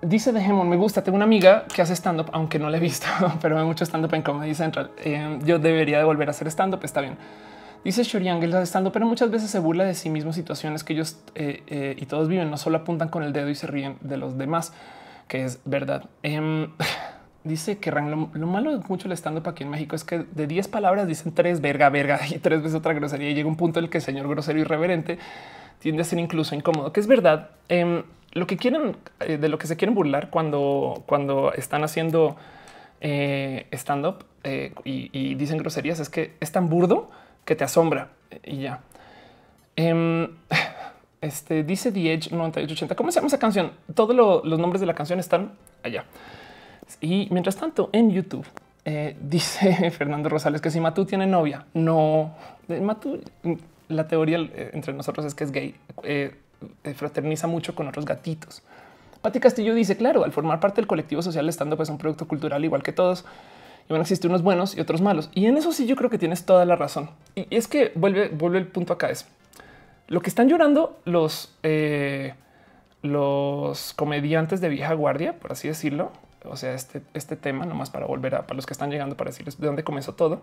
dice 0.02 0.32
de 0.32 0.42
Hemon, 0.42 0.70
me 0.70 0.76
gusta. 0.76 1.04
Tengo 1.04 1.16
una 1.16 1.26
amiga 1.26 1.66
que 1.74 1.82
hace 1.82 1.94
stand 1.94 2.22
up, 2.22 2.30
aunque 2.32 2.60
no 2.60 2.70
la 2.70 2.78
he 2.78 2.80
visto, 2.80 3.08
pero 3.42 3.58
hay 3.58 3.66
mucho 3.66 3.86
stand 3.86 4.06
up 4.06 4.14
en 4.14 4.22
Comedy 4.22 4.54
Central. 4.54 4.92
Em, 5.04 5.42
yo 5.44 5.58
debería 5.60 5.98
de 5.98 6.04
volver 6.04 6.28
a 6.28 6.32
hacer 6.32 6.48
stand 6.48 6.76
up. 6.76 6.82
Está 6.84 7.02
bien. 7.02 7.18
Dice 7.84 8.02
Shoriangel 8.04 8.52
estando, 8.56 8.92
pero 8.92 9.06
muchas 9.06 9.30
veces 9.30 9.52
se 9.52 9.60
burla 9.60 9.84
de 9.84 9.94
sí 9.94 10.10
mismo 10.10 10.34
situaciones 10.34 10.84
que 10.84 10.94
ellos 10.94 11.20
eh, 11.36 11.62
eh, 11.68 11.96
y 11.98 12.08
todos 12.08 12.28
viven, 12.28 12.50
no 12.50 12.58
solo 12.58 12.78
apuntan 12.78 13.10
con 13.10 13.22
el 13.22 13.32
dedo 13.32 13.48
y 13.50 13.56
se 13.56 13.68
ríen 13.68 13.98
de 14.02 14.18
los 14.18 14.40
demás, 14.40 14.74
que 15.28 15.44
es 15.44 15.60
verdad. 15.66 16.10
Em, 16.24 16.72
dice 17.44 17.78
que 17.78 17.92
lo, 17.92 18.30
lo, 18.34 18.48
malo 18.48 18.76
de 18.76 18.84
mucho 18.88 19.06
el 19.08 19.12
estando 19.12 19.44
para 19.44 19.52
aquí 19.52 19.64
en 19.64 19.70
México 19.70 19.96
es 19.96 20.04
que 20.04 20.26
de 20.32 20.48
10 20.48 20.68
palabras 20.68 21.08
dicen 21.08 21.32
tres 21.32 21.62
verga, 21.62 21.90
verga 21.90 22.20
y 22.30 22.40
tres 22.40 22.64
veces 22.64 22.76
otra 22.76 22.94
grosería. 22.94 23.30
Y 23.30 23.36
llega 23.36 23.48
un 23.48 23.56
punto 23.56 23.78
en 23.78 23.86
el 23.86 23.92
que 23.92 24.00
el 24.00 24.04
señor 24.04 24.28
grosero 24.28 24.60
irreverente 24.60 25.20
tiende 25.78 26.02
a 26.02 26.06
ser 26.06 26.18
incluso 26.18 26.56
incómodo, 26.56 26.92
que 26.92 27.00
es 27.00 27.08
verdad. 27.08 27.52
Em, 27.70 28.02
lo 28.32 28.48
que 28.48 28.58
quieren, 28.58 28.98
eh, 29.20 29.38
de 29.38 29.48
lo 29.48 29.60
que 29.60 29.68
se 29.68 29.78
quieren 29.78 29.94
burlar 29.94 30.32
cuando, 30.32 31.04
cuando 31.06 31.54
están 31.54 31.84
haciendo 31.84 32.36
stand 33.02 34.06
up 34.08 34.26
y, 34.84 35.10
y 35.14 35.36
dicen 35.36 35.60
groserías 35.60 36.00
es 36.00 36.10
que 36.10 36.34
es 36.40 36.52
tan 36.52 36.70
burdo 36.70 37.12
que 37.46 37.56
te 37.56 37.64
asombra 37.64 38.10
y 38.44 38.58
ya. 38.58 38.82
Em, 39.76 40.28
este 41.22 41.64
dice 41.64 41.92
The 41.92 42.14
Edge 42.14 42.32
9880. 42.32 42.96
¿Cómo 42.96 43.12
se 43.12 43.16
llama 43.16 43.28
esa 43.28 43.40
canción? 43.40 43.72
Todos 43.94 44.16
los 44.16 44.60
nombres 44.60 44.82
de 44.82 44.88
la 44.88 44.96
canción 44.96 45.20
están 45.20 45.54
allá. 45.84 46.06
Y 47.02 47.28
mientras 47.32 47.56
tanto, 47.56 47.90
en 47.94 48.12
YouTube 48.12 48.46
eh, 48.84 49.16
dice 49.22 49.92
Fernando 49.92 50.30
Rosales 50.30 50.62
que 50.62 50.70
si 50.70 50.80
Matú 50.80 51.06
tiene 51.06 51.28
novia, 51.28 51.66
no 51.74 52.36
Matú. 52.82 53.22
La 53.88 54.08
teoría 54.08 54.40
eh, 54.40 54.72
entre 54.74 54.94
nosotros 54.94 55.26
es 55.28 55.36
que 55.36 55.44
es 55.44 55.52
gay, 55.52 55.76
eh, 56.02 56.36
fraterniza 56.96 57.46
mucho 57.46 57.76
con 57.76 57.88
otros 57.88 58.04
gatitos. 58.04 58.64
Pati 59.22 59.40
Castillo 59.40 59.76
dice: 59.76 59.96
Claro, 59.96 60.24
al 60.24 60.32
formar 60.32 60.60
parte 60.60 60.78
del 60.78 60.88
colectivo 60.88 61.22
social, 61.22 61.48
estando 61.50 61.78
pues 61.78 61.90
un 61.90 62.00
producto 62.00 62.28
cultural 62.28 62.66
igual 62.66 62.82
que 62.82 62.92
todos, 62.92 63.26
y 63.88 63.94
van 63.94 64.00
a 64.00 64.04
existir 64.04 64.30
unos 64.30 64.42
buenos 64.42 64.76
y 64.76 64.82
otros 64.82 65.02
malos. 65.02 65.30
Y 65.34 65.46
en 65.46 65.58
eso 65.58 65.72
sí 65.72 65.86
yo 65.86 65.96
creo 65.96 66.10
que 66.10 66.18
tienes 66.18 66.46
toda 66.46 66.66
la 66.66 66.76
razón. 66.76 67.10
Y 67.36 67.48
es 67.56 67.68
que 67.68 67.92
vuelve, 67.96 68.30
vuelve 68.30 68.58
el 68.58 68.68
punto 68.68 68.94
acá 68.94 69.10
es 69.10 69.28
lo 70.08 70.22
que 70.22 70.30
están 70.30 70.50
llorando 70.50 71.00
los, 71.06 71.54
eh, 71.64 72.34
los 73.02 73.94
comediantes 73.94 74.62
de 74.62 74.70
vieja 74.70 74.94
guardia, 74.94 75.34
por 75.34 75.52
así 75.52 75.68
decirlo. 75.68 76.12
O 76.44 76.58
sea, 76.58 76.74
este, 76.74 77.02
este 77.14 77.36
tema, 77.36 77.66
nomás 77.66 77.90
para 77.90 78.06
volver 78.06 78.36
a 78.36 78.44
para 78.44 78.56
los 78.56 78.66
que 78.68 78.74
están 78.74 78.92
llegando 78.92 79.18
para 79.18 79.32
decirles 79.32 79.60
de 79.60 79.66
dónde 79.66 79.84
comenzó 79.84 80.14
todo, 80.14 80.42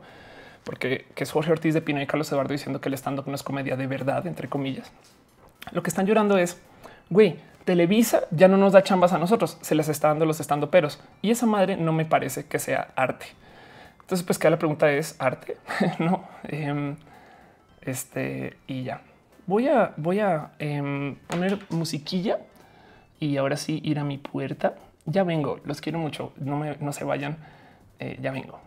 porque 0.65 1.07
que 1.15 1.25
Jorge 1.27 1.53
Ortiz 1.53 1.75
de 1.75 1.81
Pino 1.81 2.03
y 2.03 2.07
Carlos 2.07 2.31
Eduardo 2.33 2.53
diciendo 2.53 2.81
que 2.81 2.89
el 2.89 2.95
stand 2.95 3.21
up 3.21 3.29
no 3.29 3.37
es 3.37 3.43
comedia 3.45 3.77
de 3.77 3.87
verdad, 3.87 4.27
entre 4.27 4.49
comillas. 4.49 4.91
Lo 5.71 5.85
que 5.85 5.91
están 5.91 6.07
llorando 6.07 6.39
es 6.39 6.61
güey, 7.09 7.37
Televisa 7.65 8.23
ya 8.31 8.49
no 8.49 8.57
nos 8.57 8.73
da 8.73 8.83
chambas 8.83 9.13
a 9.13 9.19
nosotros, 9.19 9.59
se 9.61 9.75
les 9.75 9.89
está 9.89 10.09
dando 10.09 10.27
los 10.27 10.41
estando 10.41 10.71
peros 10.71 11.01
y 11.23 11.31
esa 11.31 11.47
madre 11.47 11.77
no 11.77 11.93
me 11.93 12.05
parece 12.05 12.47
que 12.47 12.59
sea 12.59 12.89
arte. 12.97 13.27
Entonces, 14.01 14.27
pues 14.27 14.39
que 14.39 14.51
la 14.51 14.59
pregunta 14.59 14.91
es 14.91 15.17
arte, 15.19 15.57
no? 15.99 16.25
Em, 16.45 16.97
este 17.83 18.57
y 18.67 18.85
ya 18.85 19.01
voy 19.47 19.69
a, 19.69 19.93
voy 19.97 20.21
a 20.21 20.53
em, 20.59 21.17
poner 21.27 21.59
musiquilla 21.71 22.39
y 23.21 23.37
ahora 23.37 23.57
sí 23.57 23.81
ir 23.85 23.99
a 23.99 24.05
mi 24.05 24.19
puerta. 24.19 24.75
Ya 25.05 25.25
vengo, 25.25 25.61
los 25.65 25.81
quiero 25.81 25.99
mucho, 25.99 26.33
no, 26.37 26.57
me, 26.59 26.77
no 26.79 26.93
se 26.93 27.05
vayan, 27.05 27.37
eh, 27.99 28.19
ya 28.21 28.31
vengo. 28.31 28.61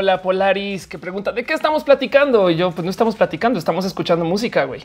Hola 0.00 0.22
Polaris, 0.22 0.86
que 0.86 0.96
pregunta 0.96 1.32
de 1.32 1.42
qué 1.42 1.54
estamos 1.54 1.82
platicando. 1.82 2.50
Y 2.50 2.54
yo, 2.54 2.70
pues 2.70 2.84
no 2.84 2.90
estamos 2.90 3.16
platicando, 3.16 3.58
estamos 3.58 3.84
escuchando 3.84 4.24
música, 4.24 4.62
güey. 4.62 4.84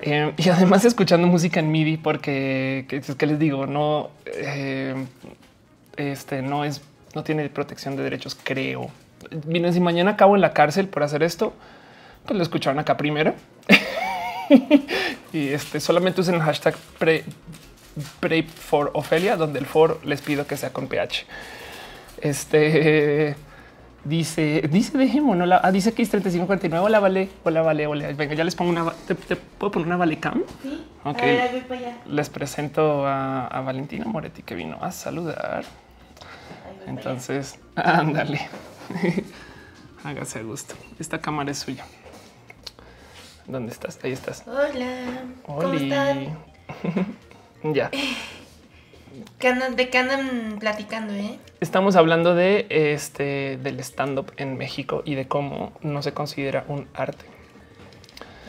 Eh, 0.00 0.32
y 0.38 0.48
además 0.48 0.82
escuchando 0.86 1.26
música 1.26 1.60
en 1.60 1.70
MIDI, 1.70 1.98
porque 1.98 2.86
¿qué, 2.88 3.26
les 3.26 3.38
digo? 3.38 3.66
No, 3.66 4.08
eh, 4.24 4.94
este 5.98 6.40
no 6.40 6.64
es, 6.64 6.80
no 7.14 7.22
tiene 7.22 7.46
protección 7.50 7.96
de 7.96 8.02
derechos, 8.02 8.34
creo. 8.42 8.88
Miren, 9.46 9.74
si 9.74 9.80
mañana 9.80 10.12
acabo 10.12 10.36
en 10.36 10.40
la 10.40 10.54
cárcel 10.54 10.88
por 10.88 11.02
hacer 11.02 11.22
esto, 11.22 11.52
pues 12.24 12.34
lo 12.34 12.42
escucharon 12.42 12.78
acá 12.78 12.96
primero. 12.96 13.34
y 15.34 15.48
este 15.48 15.80
solamente 15.80 16.22
usen 16.22 16.36
el 16.36 16.40
hashtag 16.40 16.74
pre, 16.98 17.24
pre 18.20 18.42
for 18.44 18.90
Ofelia, 18.94 19.36
donde 19.36 19.58
el 19.58 19.66
for 19.66 20.00
les 20.02 20.22
pido 20.22 20.46
que 20.46 20.56
sea 20.56 20.72
con 20.72 20.88
PH. 20.88 21.26
Este 22.22 23.36
dice, 24.04 24.68
dice, 24.70 24.98
dejémonos 24.98 25.48
la 25.48 25.60
ah, 25.62 25.72
dice 25.72 25.92
que 25.92 26.02
es 26.02 26.10
3549. 26.10 26.84
Hola, 26.84 27.00
vale, 27.00 27.28
hola, 27.42 27.62
vale, 27.62 27.86
hola. 27.86 28.12
Venga, 28.12 28.34
ya 28.34 28.44
les 28.44 28.54
pongo 28.54 28.70
una, 28.70 28.92
te, 29.06 29.14
puedo 29.14 29.70
poner 29.70 29.86
una 29.86 29.96
vale 29.96 30.18
cam. 30.18 30.42
Sí. 30.62 30.84
Ok. 31.04 31.18
A 31.18 31.24
ver, 31.24 31.50
voy 31.52 31.60
para 31.62 31.80
allá. 31.80 31.96
Les 32.06 32.30
presento 32.30 33.06
a, 33.06 33.46
a 33.46 33.60
Valentina 33.60 34.04
Moretti 34.04 34.42
que 34.42 34.54
vino 34.54 34.78
a 34.80 34.92
saludar. 34.92 35.64
Entonces, 36.86 37.58
ándale. 37.76 38.48
Hágase 40.04 40.40
a 40.40 40.42
gusto. 40.42 40.74
Esta 40.98 41.18
cámara 41.18 41.50
es 41.50 41.58
suya. 41.58 41.84
¿Dónde 43.46 43.72
estás? 43.72 43.98
Ahí 44.02 44.12
estás. 44.12 44.46
allá. 44.46 45.22
Hola. 45.46 45.62
¿Cómo 45.62 45.74
están? 45.74 46.38
ya. 47.74 47.90
¿Qué 49.38 49.48
andan- 49.48 49.76
¿De 49.76 49.88
qué 49.90 49.98
andan 49.98 50.56
platicando, 50.60 51.12
eh? 51.14 51.38
Estamos 51.60 51.96
hablando 51.96 52.34
de 52.34 52.66
este 52.68 53.58
del 53.62 53.80
stand 53.80 54.18
up 54.18 54.32
en 54.36 54.56
México 54.56 55.02
y 55.04 55.14
de 55.14 55.26
cómo 55.28 55.72
no 55.82 56.02
se 56.02 56.12
considera 56.12 56.64
un 56.68 56.86
arte. 56.94 57.24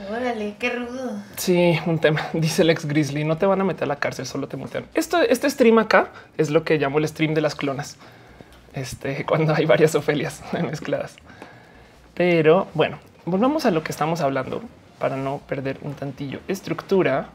Órale, 0.10 0.56
qué 0.60 0.70
rudo. 0.72 1.14
Sí, 1.38 1.80
un 1.86 2.00
tema. 2.00 2.28
Dice 2.34 2.62
el 2.64 2.70
ex 2.70 2.86
Grizzly, 2.86 3.24
no 3.24 3.38
te 3.38 3.46
van 3.46 3.62
a 3.62 3.64
meter 3.64 3.84
a 3.84 3.88
la 3.88 3.96
cárcel, 3.96 4.26
solo 4.26 4.48
te 4.48 4.58
mutean. 4.58 4.86
Esto, 4.94 5.22
este 5.22 5.50
stream 5.50 5.80
acá 5.80 6.12
es 6.38 6.50
lo 6.50 6.64
que 6.64 6.78
llamo 6.78 7.00
el 7.00 7.08
stream 7.08 7.34
de 7.34 7.42
las 7.42 7.56
clonas. 7.56 7.98
Este, 8.74 9.26
cuando 9.28 9.54
hay 9.56 9.66
varias 9.66 9.96
Ofelias 9.96 10.42
mezcladas. 10.70 11.16
Pero 12.14 12.68
bueno, 12.74 13.00
volvamos 13.26 13.66
a 13.66 13.72
lo 13.72 13.84
que 13.84 13.92
estamos 13.92 14.22
hablando 14.22 14.62
para 15.00 15.16
no 15.18 15.40
perder 15.48 15.78
un 15.82 15.94
tantillo. 15.94 16.40
Estructura. 16.48 17.30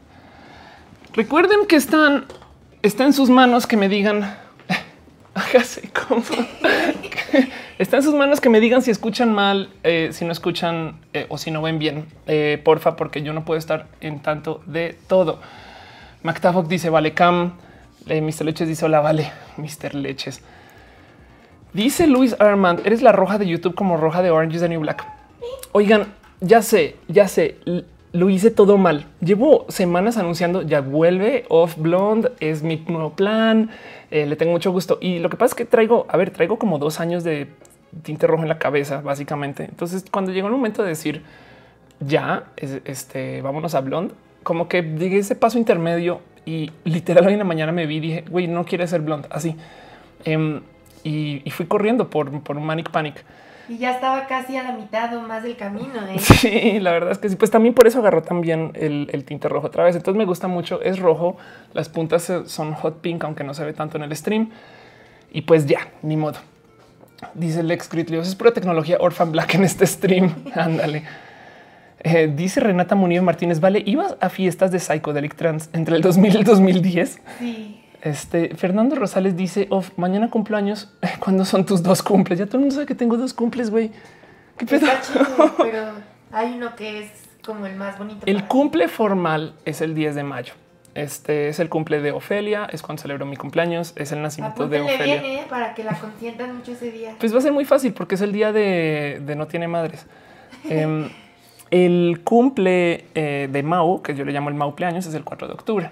Recuerden 1.13 1.67
que 1.67 1.75
están, 1.75 2.25
está 2.81 3.05
en 3.05 3.13
sus 3.13 3.29
manos 3.29 3.67
que 3.67 3.77
me 3.77 3.89
digan, 3.89 4.23
hágase 5.33 5.89
como 5.89 6.23
está 7.77 7.97
en 7.97 8.03
sus 8.03 8.13
manos 8.13 8.41
que 8.41 8.49
me 8.49 8.59
digan 8.59 8.81
si 8.81 8.91
escuchan 8.91 9.33
mal, 9.33 9.69
eh, 9.83 10.09
si 10.11 10.25
no 10.25 10.31
escuchan 10.31 10.99
eh, 11.13 11.25
o 11.29 11.37
si 11.37 11.51
no 11.51 11.61
ven 11.61 11.79
bien, 11.79 12.05
eh, 12.27 12.59
porfa, 12.63 12.95
porque 12.95 13.21
yo 13.21 13.33
no 13.33 13.45
puedo 13.45 13.57
estar 13.57 13.87
en 14.01 14.19
tanto 14.19 14.61
de 14.65 14.97
todo. 15.07 15.39
McTaffok 16.23 16.67
dice 16.67 16.89
vale 16.89 17.13
Cam, 17.13 17.53
Mr. 18.05 18.45
Leches 18.45 18.67
dice 18.67 18.85
hola 18.85 18.99
vale 18.99 19.31
Mr. 19.57 19.95
Leches. 19.95 20.41
Dice 21.73 22.05
Luis 22.05 22.35
Armand, 22.39 22.85
eres 22.85 23.01
la 23.01 23.13
roja 23.13 23.37
de 23.37 23.47
YouTube 23.47 23.75
como 23.75 23.95
roja 23.95 24.21
de 24.21 24.29
Orange 24.29 24.55
is 24.55 24.61
the 24.61 24.67
New 24.67 24.81
Black. 24.81 25.05
Oigan, 25.71 26.13
ya 26.41 26.61
sé, 26.61 26.97
ya 27.07 27.29
sé, 27.29 27.57
lo 28.13 28.29
hice 28.29 28.51
todo 28.51 28.77
mal. 28.77 29.05
Llevo 29.21 29.65
semanas 29.69 30.17
anunciando, 30.17 30.61
ya 30.61 30.81
vuelve 30.81 31.45
Off 31.49 31.77
Blonde, 31.77 32.31
es 32.39 32.63
mi 32.63 32.77
nuevo 32.87 33.11
plan, 33.13 33.69
eh, 34.09 34.25
le 34.25 34.35
tengo 34.35 34.51
mucho 34.51 34.71
gusto. 34.71 34.97
Y 35.01 35.19
lo 35.19 35.29
que 35.29 35.37
pasa 35.37 35.53
es 35.53 35.55
que 35.55 35.65
traigo, 35.65 36.05
a 36.09 36.17
ver, 36.17 36.31
traigo 36.31 36.59
como 36.59 36.77
dos 36.77 36.99
años 36.99 37.23
de 37.23 37.47
tinte 38.03 38.27
rojo 38.27 38.43
en 38.43 38.49
la 38.49 38.59
cabeza, 38.59 39.01
básicamente. 39.01 39.65
Entonces, 39.65 40.05
cuando 40.09 40.31
llegó 40.31 40.47
el 40.47 40.53
momento 40.53 40.83
de 40.83 40.89
decir, 40.89 41.23
ya, 41.99 42.45
este, 42.57 43.41
vámonos 43.41 43.75
a 43.75 43.81
Blonde, 43.81 44.13
como 44.43 44.67
que 44.67 44.81
llegué 44.81 45.19
ese 45.19 45.35
paso 45.35 45.57
intermedio 45.57 46.21
y 46.45 46.71
literal 46.83 47.27
hoy 47.27 47.33
en 47.33 47.39
la 47.39 47.45
mañana 47.45 47.71
me 47.71 47.85
vi 47.85 47.97
y 47.97 47.99
dije, 47.99 48.25
güey, 48.29 48.47
no 48.47 48.65
quiere 48.65 48.87
ser 48.87 49.01
Blonde, 49.01 49.27
así. 49.31 49.55
Em, 50.25 50.61
y, 51.03 51.49
fui 51.51 51.65
corriendo 51.65 52.09
por, 52.09 52.41
por 52.43 52.57
un 52.57 52.65
Manic 52.65 52.91
Panic. 52.91 53.23
Y 53.69 53.77
ya 53.77 53.91
estaba 53.91 54.27
casi 54.27 54.57
a 54.57 54.63
la 54.63 54.73
mitad 54.73 55.15
o 55.15 55.21
más 55.21 55.43
del 55.43 55.55
camino. 55.55 56.05
¿eh? 56.07 56.17
Sí, 56.19 56.79
la 56.79 56.91
verdad 56.91 57.11
es 57.11 57.17
que 57.17 57.29
sí. 57.29 57.35
Pues 57.35 57.51
también 57.51 57.73
por 57.73 57.87
eso 57.87 57.99
agarró 57.99 58.21
también 58.21 58.71
el, 58.75 59.23
tinte 59.25 59.47
rojo 59.47 59.67
otra 59.67 59.83
vez. 59.83 59.95
Entonces 59.95 60.17
me 60.17 60.25
gusta 60.25 60.47
mucho. 60.47 60.81
Es 60.81 60.99
rojo. 60.99 61.37
Las 61.73 61.89
puntas 61.89 62.31
son 62.45 62.73
hot 62.73 63.01
pink, 63.01 63.23
aunque 63.23 63.43
no 63.43 63.53
se 63.53 63.63
ve 63.65 63.73
tanto 63.73 63.97
en 63.97 64.03
el 64.03 64.15
stream. 64.15 64.49
Y 65.31 65.41
pues 65.41 65.65
ya, 65.65 65.87
ni 66.01 66.17
modo. 66.17 66.39
Dice 67.33 67.63
Lex 67.63 67.89
Gritlios, 67.89 68.27
es 68.27 68.35
pura 68.35 68.51
tecnología 68.51 68.97
Orphan 68.99 69.31
Black 69.31 69.55
en 69.55 69.63
este 69.63 69.85
stream. 69.85 70.33
Ándale. 70.55 71.03
Eh, 72.03 72.31
dice 72.35 72.59
Renata 72.59 72.95
Muniz 72.95 73.21
Martínez, 73.21 73.59
vale, 73.59 73.83
ibas 73.85 74.15
a 74.19 74.29
fiestas 74.29 74.71
de 74.71 74.79
Psychedelic 74.79 75.35
Trans 75.35 75.69
entre 75.71 75.95
el 75.95 76.01
2000 76.01 76.33
y 76.33 76.37
el 76.37 76.43
2010. 76.43 77.21
Sí. 77.37 77.80
Este 78.01 78.55
Fernando 78.55 78.95
Rosales 78.95 79.35
dice: 79.35 79.67
of 79.69 79.91
mañana 79.97 80.29
cumpleaños. 80.29 80.93
¿Cuándo 81.19 81.45
son 81.45 81.65
tus 81.65 81.83
dos 81.83 82.01
cumples? 82.01 82.39
Ya 82.39 82.45
todo 82.45 82.57
el 82.57 82.61
mundo 82.61 82.75
sabe 82.75 82.87
que 82.87 82.95
tengo 82.95 83.17
dos 83.17 83.33
cumples, 83.33 83.69
güey. 83.69 83.91
¿Qué 84.57 84.65
pedo? 84.65 84.87
pero 85.57 85.91
hay 86.31 86.53
uno 86.53 86.75
que 86.75 87.03
es 87.03 87.11
como 87.45 87.65
el 87.65 87.75
más 87.75 87.97
bonito. 87.97 88.21
El 88.25 88.47
cumple 88.47 88.87
formal 88.87 89.53
es 89.65 89.81
el 89.81 89.95
10 89.95 90.15
de 90.15 90.23
mayo. 90.23 90.53
Este 90.93 91.47
es 91.47 91.59
el 91.59 91.69
cumple 91.69 92.01
de 92.01 92.11
Ofelia, 92.11 92.67
es 92.69 92.81
cuando 92.81 93.01
celebro 93.01 93.25
mi 93.25 93.37
cumpleaños, 93.37 93.93
es 93.95 94.11
el 94.11 94.21
nacimiento 94.21 94.67
de 94.67 94.81
Ofelia. 94.81 95.21
Bien, 95.21 95.39
¿eh? 95.39 95.45
Para 95.49 95.73
que 95.73 95.85
la 95.85 95.97
consientan 95.97 96.57
mucho 96.57 96.73
ese 96.73 96.91
día. 96.91 97.15
Pues 97.17 97.33
va 97.33 97.37
a 97.37 97.41
ser 97.41 97.53
muy 97.53 97.63
fácil 97.63 97.93
porque 97.93 98.15
es 98.15 98.21
el 98.21 98.33
día 98.33 98.51
de, 98.51 99.33
No 99.37 99.47
Tiene 99.47 99.67
Madres. 99.67 100.05
Em, 100.69 101.09
el 101.71 102.21
cumple 102.25 103.05
eh, 103.15 103.47
de 103.49 103.63
Mau, 103.63 104.01
que 104.01 104.13
yo 104.13 104.25
le 104.25 104.33
llamo 104.33 104.49
el 104.49 104.55
Maupleaños, 104.55 105.07
es 105.07 105.13
el 105.13 105.23
4 105.23 105.47
de 105.47 105.53
octubre. 105.53 105.89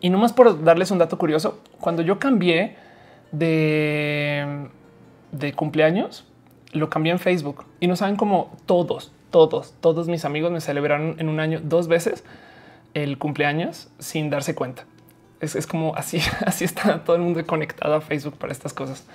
Y 0.00 0.10
no 0.10 0.18
más 0.18 0.32
por 0.32 0.62
darles 0.62 0.90
un 0.90 0.98
dato 0.98 1.18
curioso, 1.18 1.60
cuando 1.80 2.02
yo 2.02 2.18
cambié 2.18 2.76
de, 3.32 4.68
de 5.32 5.52
cumpleaños, 5.52 6.24
lo 6.72 6.90
cambié 6.90 7.12
en 7.12 7.18
Facebook 7.18 7.64
y 7.80 7.86
no 7.86 7.96
saben 7.96 8.16
cómo 8.16 8.52
todos, 8.66 9.12
todos, 9.30 9.74
todos 9.80 10.08
mis 10.08 10.24
amigos 10.24 10.52
me 10.52 10.60
celebraron 10.60 11.16
en 11.18 11.28
un 11.28 11.40
año 11.40 11.60
dos 11.62 11.88
veces 11.88 12.24
el 12.94 13.18
cumpleaños 13.18 13.88
sin 13.98 14.30
darse 14.30 14.54
cuenta. 14.54 14.84
Es, 15.40 15.66
como 15.66 15.94
así, 15.94 16.20
así 16.46 16.64
está 16.64 17.04
todo 17.04 17.16
el 17.16 17.22
mundo 17.22 17.44
conectado 17.46 17.94
a 17.94 18.00
Facebook 18.00 18.36
para 18.38 18.52
estas 18.52 18.72
cosas. 18.72 19.06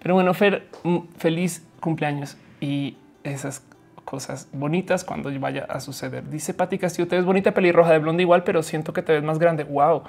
Pero 0.00 0.14
bueno, 0.14 0.32
Fer, 0.34 0.68
mm, 0.84 0.98
feliz 1.16 1.64
cumpleaños 1.80 2.36
y 2.60 2.96
esas 3.24 3.62
cosas 4.08 4.48
bonitas 4.52 5.04
cuando 5.04 5.30
vaya 5.38 5.66
a 5.68 5.80
suceder. 5.80 6.30
Dice 6.30 6.54
Pati 6.54 6.78
Castillo, 6.78 7.06
te 7.06 7.16
ves 7.16 7.26
bonita 7.26 7.52
pelirroja 7.52 7.92
de 7.92 7.98
blonde 7.98 8.22
igual, 8.22 8.42
pero 8.42 8.62
siento 8.62 8.94
que 8.94 9.02
te 9.02 9.12
ves 9.12 9.22
más 9.22 9.38
grande. 9.38 9.64
Wow. 9.64 10.02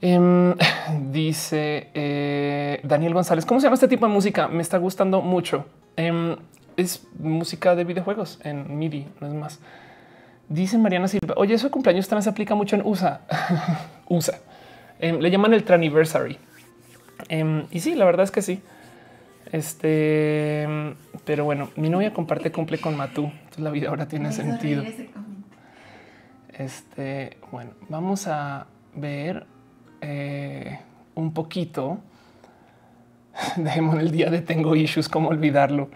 Em, 0.00 0.54
dice 1.12 1.88
eh, 1.92 2.80
Daniel 2.84 3.12
González, 3.12 3.44
¿cómo 3.44 3.60
se 3.60 3.64
llama 3.64 3.74
este 3.74 3.88
tipo 3.88 4.06
de 4.06 4.12
música? 4.12 4.48
Me 4.48 4.62
está 4.62 4.78
gustando 4.78 5.20
mucho. 5.20 5.66
Em, 5.96 6.36
es 6.78 7.06
música 7.18 7.74
de 7.74 7.84
videojuegos 7.84 8.38
en 8.42 8.78
MIDI, 8.78 9.06
no 9.20 9.26
es 9.26 9.34
más. 9.34 9.60
Dice 10.48 10.78
Mariana 10.78 11.06
Silva, 11.08 11.34
oye, 11.36 11.52
eso 11.52 11.66
de 11.66 11.72
cumpleaños 11.72 12.08
también 12.08 12.22
se 12.22 12.30
aplica 12.30 12.54
mucho 12.54 12.76
en 12.76 12.82
USA. 12.84 13.20
USA. 14.08 14.38
Em, 14.98 15.18
le 15.18 15.30
llaman 15.30 15.52
el 15.52 15.62
Traniversary. 15.62 16.38
y 17.70 17.80
sí, 17.80 17.94
la 17.94 18.06
verdad 18.06 18.24
es 18.24 18.30
que 18.30 18.40
sí. 18.40 18.62
Este, 19.52 20.66
pero 21.24 21.44
bueno, 21.44 21.70
mi 21.76 21.88
novia 21.88 22.12
comparte 22.12 22.50
cumple 22.50 22.78
con 22.78 22.96
Matú. 22.96 23.24
Entonces 23.24 23.60
la 23.60 23.70
vida 23.70 23.88
ahora 23.88 24.06
tiene 24.08 24.32
sentido. 24.32 24.82
Este, 26.52 27.36
bueno, 27.52 27.72
vamos 27.88 28.26
a 28.26 28.66
ver 28.94 29.46
eh, 30.00 30.78
un 31.14 31.32
poquito. 31.32 31.98
Dejemos 33.56 33.98
el 33.98 34.10
día 34.10 34.30
de 34.30 34.40
tengo 34.40 34.74
issues, 34.74 35.08
cómo 35.08 35.28
olvidarlo. 35.28 35.90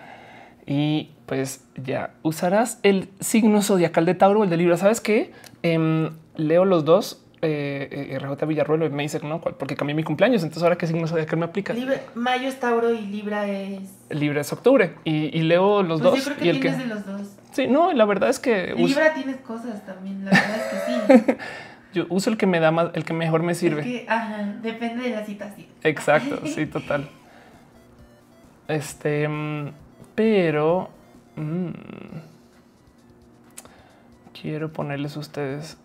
Y 0.67 1.11
pues 1.27 1.65
ya 1.83 2.15
usarás 2.23 2.79
el 2.83 3.09
signo 3.21 3.63
zodiacal 3.63 4.05
de 4.05 4.15
Tauro, 4.15 4.45
el 4.45 4.51
de 4.51 4.57
Libra. 4.57 4.77
Sabes 4.77 5.01
qué? 5.01 5.33
Em, 5.63 6.11
leo 6.37 6.65
los 6.65 6.85
dos 6.85 7.25
eh, 7.43 8.09
eh 8.13 8.19
RJ 8.19 8.47
Villarruelo 8.47 8.91
me 8.91 9.03
dice 9.03 9.21
no, 9.23 9.41
porque 9.41 9.77
cambié 9.77 9.95
mi 9.95 10.03
cumpleaños. 10.03 10.43
Entonces, 10.43 10.63
ahora 10.63 10.77
qué 10.77 10.87
signo 10.87 11.07
que 11.27 11.37
me 11.37 11.45
aplica. 11.45 11.75
Mayo 12.15 12.49
es 12.49 12.61
Tauro 12.61 12.93
y 12.93 13.01
Libra 13.01 13.47
es. 13.49 13.81
Libra 14.11 14.41
es 14.41 14.53
octubre 14.53 14.95
y, 15.05 15.43
leo 15.43 15.83
los 15.83 16.01
pues 16.01 16.13
dos. 16.13 16.19
Yo 16.19 16.25
creo 16.25 16.37
que 16.37 16.45
y 16.45 16.49
el 16.49 16.61
que... 16.61 16.73
de 16.73 16.87
los 16.87 17.07
dos. 17.07 17.23
Sí, 17.53 17.67
no, 17.67 17.93
la 17.93 18.05
verdad 18.05 18.29
es 18.29 18.39
que. 18.39 18.75
Libra 18.77 19.15
tienes 19.15 19.37
cosas 19.39 19.85
también. 19.87 20.25
La 20.25 20.31
verdad 20.33 20.57
es 20.57 21.17
que 21.17 21.33
sí. 21.33 21.37
yo 21.95 22.07
uso 22.11 22.31
el 22.31 22.37
que 22.37 22.47
me 22.47 22.61
da 22.61 22.71
más, 22.71 22.91
el 22.95 23.05
que 23.05 23.13
mejor 23.13 23.43
me 23.43 23.55
sirve. 23.55 24.05
ajá, 24.09 24.57
depende 24.63 25.09
de 25.09 25.17
la 25.17 25.25
situación. 25.25 25.69
Exacto, 25.83 26.41
sí, 26.45 26.67
total. 26.67 27.09
Este, 28.69 29.27
mm, 29.27 29.73
pero 30.15 30.91
mmm, 31.37 31.71
quiero 34.41 34.73
ponerles 34.73 35.17
a 35.17 35.21
ustedes. 35.21 35.79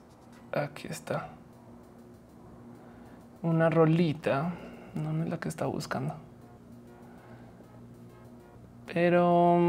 Aquí 0.51 0.87
está 0.87 1.34
una 3.45 3.69
rolita. 3.69 4.53
No, 4.95 5.23
es 5.23 5.29
la 5.29 5.39
que 5.39 5.49
está 5.49 5.65
buscando. 5.65 6.15
Pero, 8.93 9.59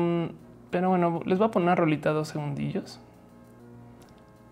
pero 0.70 0.88
bueno, 0.90 1.20
les 1.24 1.38
voy 1.38 1.48
a 1.48 1.50
poner 1.50 1.68
una 1.68 1.74
rolita 1.74 2.10
dos 2.10 2.28
segundillos. 2.28 3.00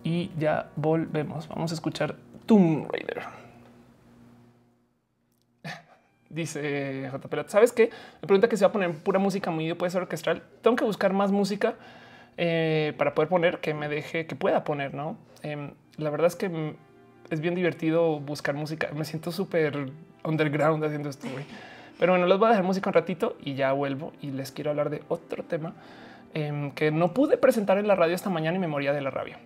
Y 0.03 0.31
ya 0.37 0.69
volvemos. 0.75 1.47
Vamos 1.47 1.71
a 1.71 1.75
escuchar 1.75 2.15
Tomb 2.45 2.87
Raider. 2.91 3.23
Dice 6.29 7.09
JP, 7.11 7.47
¿sabes 7.47 7.71
qué? 7.71 7.89
Me 8.21 8.27
pregunta 8.27 8.47
que 8.47 8.57
se 8.57 8.65
va 8.65 8.69
a 8.69 8.73
poner 8.73 8.93
pura 8.95 9.19
música 9.19 9.49
muy 9.49 9.73
puede 9.73 9.89
ser 9.89 10.01
orquestral. 10.01 10.43
Tengo 10.61 10.75
que 10.75 10.85
buscar 10.85 11.13
más 11.13 11.31
música 11.31 11.75
eh, 12.37 12.93
para 12.97 13.15
poder 13.15 13.29
poner 13.29 13.59
que 13.59 13.73
me 13.73 13.87
deje, 13.87 14.27
que 14.27 14.35
pueda 14.35 14.63
poner, 14.63 14.93
¿no? 14.93 15.17
Em, 15.41 15.71
la 15.97 16.09
verdad 16.09 16.27
es 16.27 16.35
que 16.35 16.75
es 17.29 17.41
bien 17.41 17.55
divertido 17.55 18.19
buscar 18.19 18.55
música. 18.55 18.89
Me 18.95 19.05
siento 19.05 19.31
súper 19.31 19.91
underground 20.23 20.83
haciendo 20.83 21.09
esto. 21.09 21.27
Pero 21.99 22.13
bueno, 22.13 22.27
les 22.27 22.37
voy 22.37 22.47
a 22.47 22.49
dejar 22.49 22.65
música 22.65 22.89
un 22.89 22.93
ratito 22.93 23.37
y 23.43 23.55
ya 23.55 23.71
vuelvo 23.71 24.13
y 24.21 24.31
les 24.31 24.51
quiero 24.51 24.71
hablar 24.71 24.89
de 24.89 25.03
otro 25.07 25.43
tema 25.43 25.73
em, 26.33 26.71
que 26.71 26.91
no 26.91 27.13
pude 27.13 27.37
presentar 27.37 27.77
en 27.77 27.87
la 27.87 27.95
radio 27.95 28.15
esta 28.15 28.29
mañana 28.29 28.57
y 28.57 28.59
me 28.59 28.67
moría 28.67 28.91
de 28.93 29.01
la 29.01 29.11
rabia. 29.11 29.39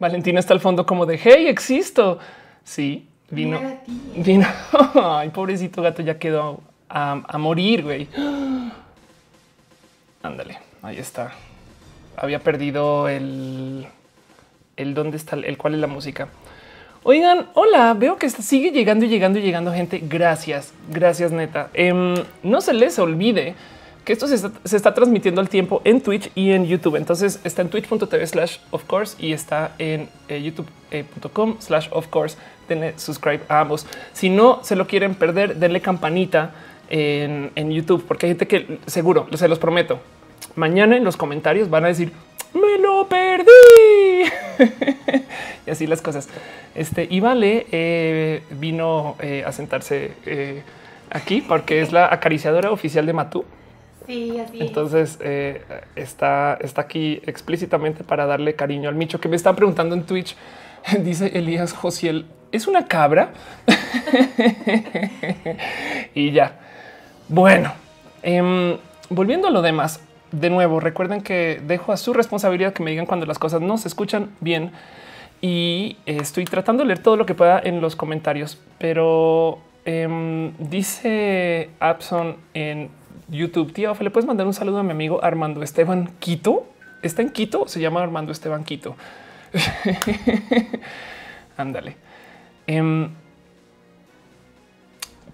Valentina 0.00 0.40
está 0.40 0.54
al 0.54 0.60
fondo 0.60 0.86
como 0.86 1.06
de 1.06 1.20
hey, 1.22 1.46
existo. 1.46 2.18
Sí, 2.64 3.06
vino, 3.30 3.60
vino. 4.16 4.48
Ay, 4.94 5.28
pobrecito 5.28 5.82
gato, 5.82 6.02
ya 6.02 6.18
quedó 6.18 6.60
a, 6.88 7.22
a 7.28 7.38
morir, 7.38 7.84
güey. 7.84 8.08
Ándale, 10.22 10.58
ahí 10.82 10.98
está. 10.98 11.32
Había 12.16 12.40
perdido 12.40 13.08
el, 13.08 13.86
el 14.76 14.94
dónde 14.94 15.18
está 15.18 15.36
el 15.36 15.58
cuál 15.58 15.74
es 15.74 15.80
la 15.80 15.86
música. 15.86 16.28
Oigan, 17.02 17.46
hola, 17.54 17.94
veo 17.94 18.16
que 18.16 18.28
sigue 18.28 18.72
llegando 18.72 19.06
y 19.06 19.08
llegando 19.08 19.38
y 19.38 19.42
llegando 19.42 19.72
gente. 19.72 20.02
Gracias, 20.02 20.74
gracias 20.90 21.30
neta. 21.30 21.70
Em, 21.72 22.14
no 22.42 22.60
se 22.60 22.74
les 22.74 22.98
olvide 22.98 23.54
que 24.04 24.12
esto 24.12 24.26
se 24.26 24.76
está, 24.76 24.94
transmitiendo 24.94 25.40
al 25.40 25.48
tiempo 25.48 25.82
en 25.84 26.00
Twitch 26.00 26.30
y 26.34 26.52
en 26.52 26.66
YouTube. 26.66 26.96
Entonces 26.96 27.40
está 27.44 27.62
en 27.62 27.68
twitch.tv 27.68 28.26
slash 28.26 28.58
of 28.70 28.84
course 28.84 29.16
y 29.18 29.32
está 29.32 29.74
en 29.78 30.08
eh, 30.28 30.40
youtube.com 30.42 31.56
slash 31.58 31.88
of 31.92 32.08
course. 32.08 32.36
Denle 32.68 32.94
subscribe 32.98 33.40
a 33.48 33.60
ambos. 33.60 33.86
Si 34.12 34.30
no 34.30 34.60
se 34.62 34.76
lo 34.76 34.86
quieren 34.86 35.14
perder, 35.14 35.56
denle 35.56 35.80
campanita 35.80 36.52
en, 36.88 37.52
en 37.54 37.70
YouTube, 37.70 38.04
porque 38.06 38.26
hay 38.26 38.30
gente 38.30 38.46
que 38.46 38.78
seguro, 38.86 39.26
se 39.34 39.48
los 39.48 39.58
prometo, 39.58 40.00
mañana 40.56 40.96
en 40.96 41.04
los 41.04 41.16
comentarios 41.16 41.70
van 41.70 41.84
a 41.84 41.88
decir 41.88 42.12
me 42.54 42.78
lo 42.78 43.06
perdí. 43.06 44.24
y 45.66 45.70
así 45.70 45.86
las 45.86 46.02
cosas. 46.02 46.28
Este 46.74 47.06
y 47.08 47.20
vale 47.20 47.66
eh, 47.70 48.42
vino 48.50 49.16
eh, 49.20 49.44
a 49.46 49.52
sentarse 49.52 50.12
aquí 51.10 51.42
porque 51.42 51.80
es 51.80 51.92
la 51.92 52.12
acariciadora 52.12 52.70
oficial 52.70 53.06
de 53.06 53.12
Matú. 53.12 53.44
Entonces 54.10 55.18
está, 55.94 56.58
está 56.60 56.82
aquí 56.82 57.20
explícitamente 57.26 58.04
para 58.04 58.26
darle 58.26 58.54
cariño 58.54 58.88
al 58.88 58.94
Micho 58.94 59.20
que 59.20 59.28
me 59.28 59.36
están 59.36 59.56
preguntando 59.56 59.94
en 59.94 60.04
Twitch. 60.04 60.36
Dice 61.02 61.38
Elías 61.38 61.72
Josiel, 61.72 62.26
¿es 62.52 62.66
una 62.66 62.86
cabra? 62.86 63.32
y 66.14 66.32
ya. 66.32 66.58
Bueno, 67.28 67.72
em, 68.22 68.76
volviendo 69.08 69.48
a 69.48 69.50
lo 69.50 69.62
demás, 69.62 70.00
de 70.32 70.50
nuevo, 70.50 70.80
recuerden 70.80 71.22
que 71.22 71.60
dejo 71.64 71.92
a 71.92 71.96
su 71.96 72.12
responsabilidad 72.12 72.72
que 72.72 72.82
me 72.82 72.90
digan 72.90 73.06
cuando 73.06 73.26
las 73.26 73.38
cosas 73.38 73.60
no 73.60 73.78
se 73.78 73.88
escuchan 73.88 74.30
bien 74.40 74.72
y 75.40 75.96
estoy 76.06 76.44
tratando 76.44 76.82
de 76.82 76.88
leer 76.88 76.98
todo 77.00 77.16
lo 77.16 77.26
que 77.26 77.34
pueda 77.34 77.60
en 77.62 77.80
los 77.80 77.96
comentarios, 77.96 78.58
pero 78.78 79.58
em, 79.84 80.52
dice 80.58 81.70
Abson 81.80 82.36
en 82.52 82.90
YouTube, 83.30 83.72
tío, 83.72 83.94
¿le 83.98 84.10
puedes 84.10 84.26
mandar 84.26 84.46
un 84.46 84.54
saludo 84.54 84.78
a 84.78 84.82
mi 84.82 84.90
amigo 84.90 85.22
Armando 85.22 85.62
Esteban 85.62 86.10
Quito? 86.18 86.66
¿Está 87.02 87.22
en 87.22 87.30
Quito? 87.30 87.68
Se 87.68 87.80
llama 87.80 88.02
Armando 88.02 88.32
Esteban 88.32 88.64
Quito. 88.64 88.96
Ándale. 91.56 91.96
Em, 92.66 93.10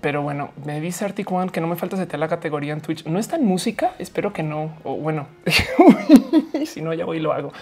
pero 0.00 0.22
bueno, 0.22 0.50
me 0.64 0.80
dice 0.80 1.04
Articuan 1.04 1.48
que 1.48 1.60
no 1.60 1.66
me 1.66 1.76
falta 1.76 1.96
setear 1.96 2.20
la 2.20 2.28
categoría 2.28 2.72
en 2.72 2.80
Twitch. 2.80 3.04
No 3.06 3.18
está 3.18 3.36
en 3.36 3.44
música. 3.44 3.94
Espero 3.98 4.32
que 4.32 4.42
no. 4.42 4.76
O 4.84 4.96
bueno, 4.96 5.26
si 6.66 6.82
no, 6.82 6.94
ya 6.94 7.04
voy 7.04 7.16
y 7.16 7.20
lo 7.20 7.32
hago. 7.32 7.52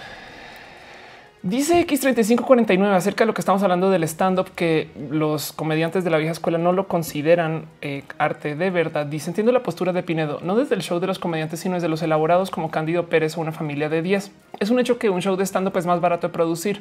Dice 1.44 1.86
X3549 1.86 2.94
acerca 2.94 3.24
de 3.24 3.26
lo 3.26 3.34
que 3.34 3.42
estamos 3.42 3.62
hablando 3.62 3.90
del 3.90 4.02
stand 4.04 4.38
up, 4.38 4.52
que 4.56 4.88
los 5.10 5.52
comediantes 5.52 6.02
de 6.02 6.08
la 6.08 6.16
vieja 6.16 6.32
escuela 6.32 6.56
no 6.56 6.72
lo 6.72 6.88
consideran 6.88 7.66
eh, 7.82 8.02
arte 8.16 8.56
de 8.56 8.70
verdad. 8.70 9.04
Dice 9.04 9.28
entiendo 9.28 9.52
la 9.52 9.62
postura 9.62 9.92
de 9.92 10.02
Pinedo, 10.02 10.40
no 10.42 10.56
desde 10.56 10.74
el 10.74 10.80
show 10.80 11.00
de 11.00 11.06
los 11.06 11.18
comediantes, 11.18 11.60
sino 11.60 11.74
desde 11.74 11.90
los 11.90 12.00
elaborados 12.00 12.50
como 12.50 12.70
Cándido 12.70 13.10
Pérez 13.10 13.36
o 13.36 13.42
una 13.42 13.52
familia 13.52 13.90
de 13.90 14.00
10. 14.00 14.32
Es 14.58 14.70
un 14.70 14.78
hecho 14.78 14.96
que 14.98 15.10
un 15.10 15.20
show 15.20 15.36
de 15.36 15.44
stand 15.44 15.68
up 15.68 15.76
es 15.76 15.84
más 15.84 16.00
barato 16.00 16.28
de 16.28 16.32
producir. 16.32 16.80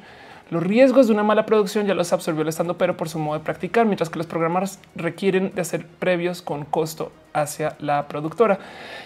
Los 0.49 0.63
riesgos 0.63 1.07
de 1.07 1.13
una 1.13 1.23
mala 1.23 1.45
producción 1.45 1.85
ya 1.85 1.93
los 1.93 2.13
absorbió 2.13 2.43
el 2.43 2.47
estando, 2.47 2.77
pero 2.77 2.95
por 2.95 3.09
su 3.09 3.19
modo 3.19 3.37
de 3.37 3.43
practicar, 3.43 3.85
mientras 3.85 4.09
que 4.09 4.17
los 4.17 4.27
programas 4.27 4.79
requieren 4.95 5.51
de 5.53 5.59
hacer 5.59 5.85
previos 5.85 6.41
con 6.41 6.63
costo 6.63 7.11
hacia 7.33 7.75
la 7.79 8.07
productora. 8.07 8.59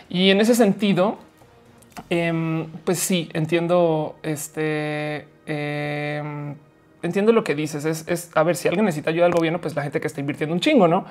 Y 0.08 0.30
en 0.30 0.40
ese 0.40 0.54
sentido, 0.54 1.18
em, 2.10 2.68
pues 2.86 3.00
sí, 3.00 3.30
entiendo 3.34 4.16
este. 4.24 5.28
Em, 5.46 6.56
entiendo 7.02 7.32
lo 7.32 7.44
que 7.44 7.56
dices. 7.56 7.86
Es, 7.86 8.32
a 8.36 8.44
ver 8.44 8.56
si 8.56 8.68
alguien 8.68 8.86
necesita 8.86 9.10
ayuda 9.10 9.26
del 9.26 9.34
gobierno, 9.34 9.62
pues 9.62 9.76
la 9.76 9.84
gente 9.84 10.00
que 10.02 10.08
está 10.08 10.20
invirtiendo 10.20 10.54
un 10.54 10.60
chingo, 10.60 10.88
no 10.88 11.06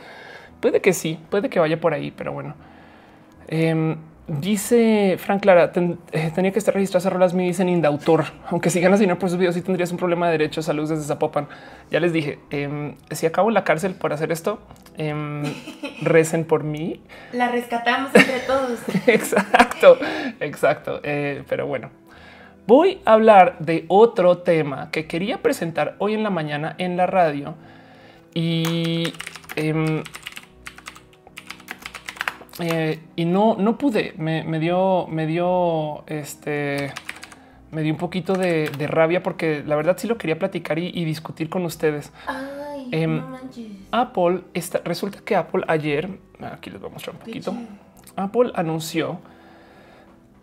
puede 0.61 0.81
que 0.81 0.93
sí, 0.93 1.19
puede 1.31 1.49
que 1.49 1.61
vaya 1.61 1.81
por 1.81 1.95
ahí, 1.95 2.11
pero 2.11 2.33
bueno. 2.33 2.55
Em, 3.49 3.97
Dice 4.29 5.19
Frank 5.21 5.43
Clara, 5.43 5.71
eh, 6.11 6.33
tenía 6.35 6.51
que 6.51 6.59
estar 6.59 6.75
registradas 6.75 7.13
rolas 7.13 7.33
me 7.33 7.45
dicen 7.45 7.69
indautor. 7.69 8.25
Aunque 8.51 8.71
si 8.71 8.81
ganas 8.81 8.99
dinero 8.99 9.21
por 9.21 9.31
sus 9.31 9.39
videos, 9.39 9.55
sí 9.55 9.63
tendrías 9.63 9.93
un 9.93 9.99
problema 9.99 10.27
de 10.27 10.33
derechos 10.33 10.65
a 10.65 10.73
salud 10.73 10.89
desde 10.89 11.05
Zapopan. 11.05 11.47
Ya 11.93 12.01
les 12.01 12.13
dije, 12.13 12.41
si 13.13 13.27
acabo 13.27 13.51
en 13.51 13.55
la 13.55 13.63
cárcel 13.63 13.95
por 13.95 14.13
hacer 14.13 14.33
esto, 14.33 14.59
em, 14.97 15.43
recen 16.03 16.45
por 16.45 16.65
mí. 16.65 17.01
La 17.33 17.49
rescatamos 17.49 18.15
entre 18.15 18.41
todos. 18.41 18.79
exacto, 19.07 19.99
exacto. 20.41 21.01
Eh, 21.03 21.43
pero 21.49 21.67
bueno, 21.67 21.91
voy 22.67 23.01
a 23.05 23.13
hablar 23.13 23.59
de 23.59 23.85
otro 23.89 24.39
tema 24.39 24.91
que 24.91 25.07
quería 25.07 25.39
presentar 25.39 25.97
hoy 25.99 26.15
en 26.15 26.23
la 26.23 26.31
mañana 26.31 26.75
en 26.79 26.97
la 26.97 27.07
radio 27.07 27.55
y 28.35 29.13
em, 29.57 30.03
eh, 32.59 33.01
y 33.17 33.25
no, 33.25 33.57
no 33.59 33.77
pude. 33.77 34.15
Me, 34.17 34.59
dio, 34.59 35.07
me 35.09 35.27
dio 35.27 36.05
este, 36.07 36.93
me 37.71 37.83
dio 37.83 37.93
un 37.93 37.99
poquito 37.99 38.35
de, 38.35 38.71
rabia 38.89 39.23
porque 39.23 39.63
la 39.67 39.77
verdad 39.77 39.97
sí 39.99 40.07
lo 40.07 40.17
quería 40.17 40.39
platicar 40.39 40.79
y, 40.79 41.05
discutir 41.05 41.49
con 41.49 41.65
ustedes. 41.65 42.13
Em, 42.93 43.23
Apple 43.91 44.43
está, 44.55 44.81
resulta 44.85 45.21
que 45.25 45.37
Apple 45.37 45.65
ayer, 45.69 46.09
aquí 46.41 46.71
les 46.71 46.81
voy 46.81 46.91
a 46.91 46.93
mostrar 46.93 47.17
un 47.17 47.21
poquito. 47.21 47.55
Apple 48.17 48.53
anunció 48.55 49.21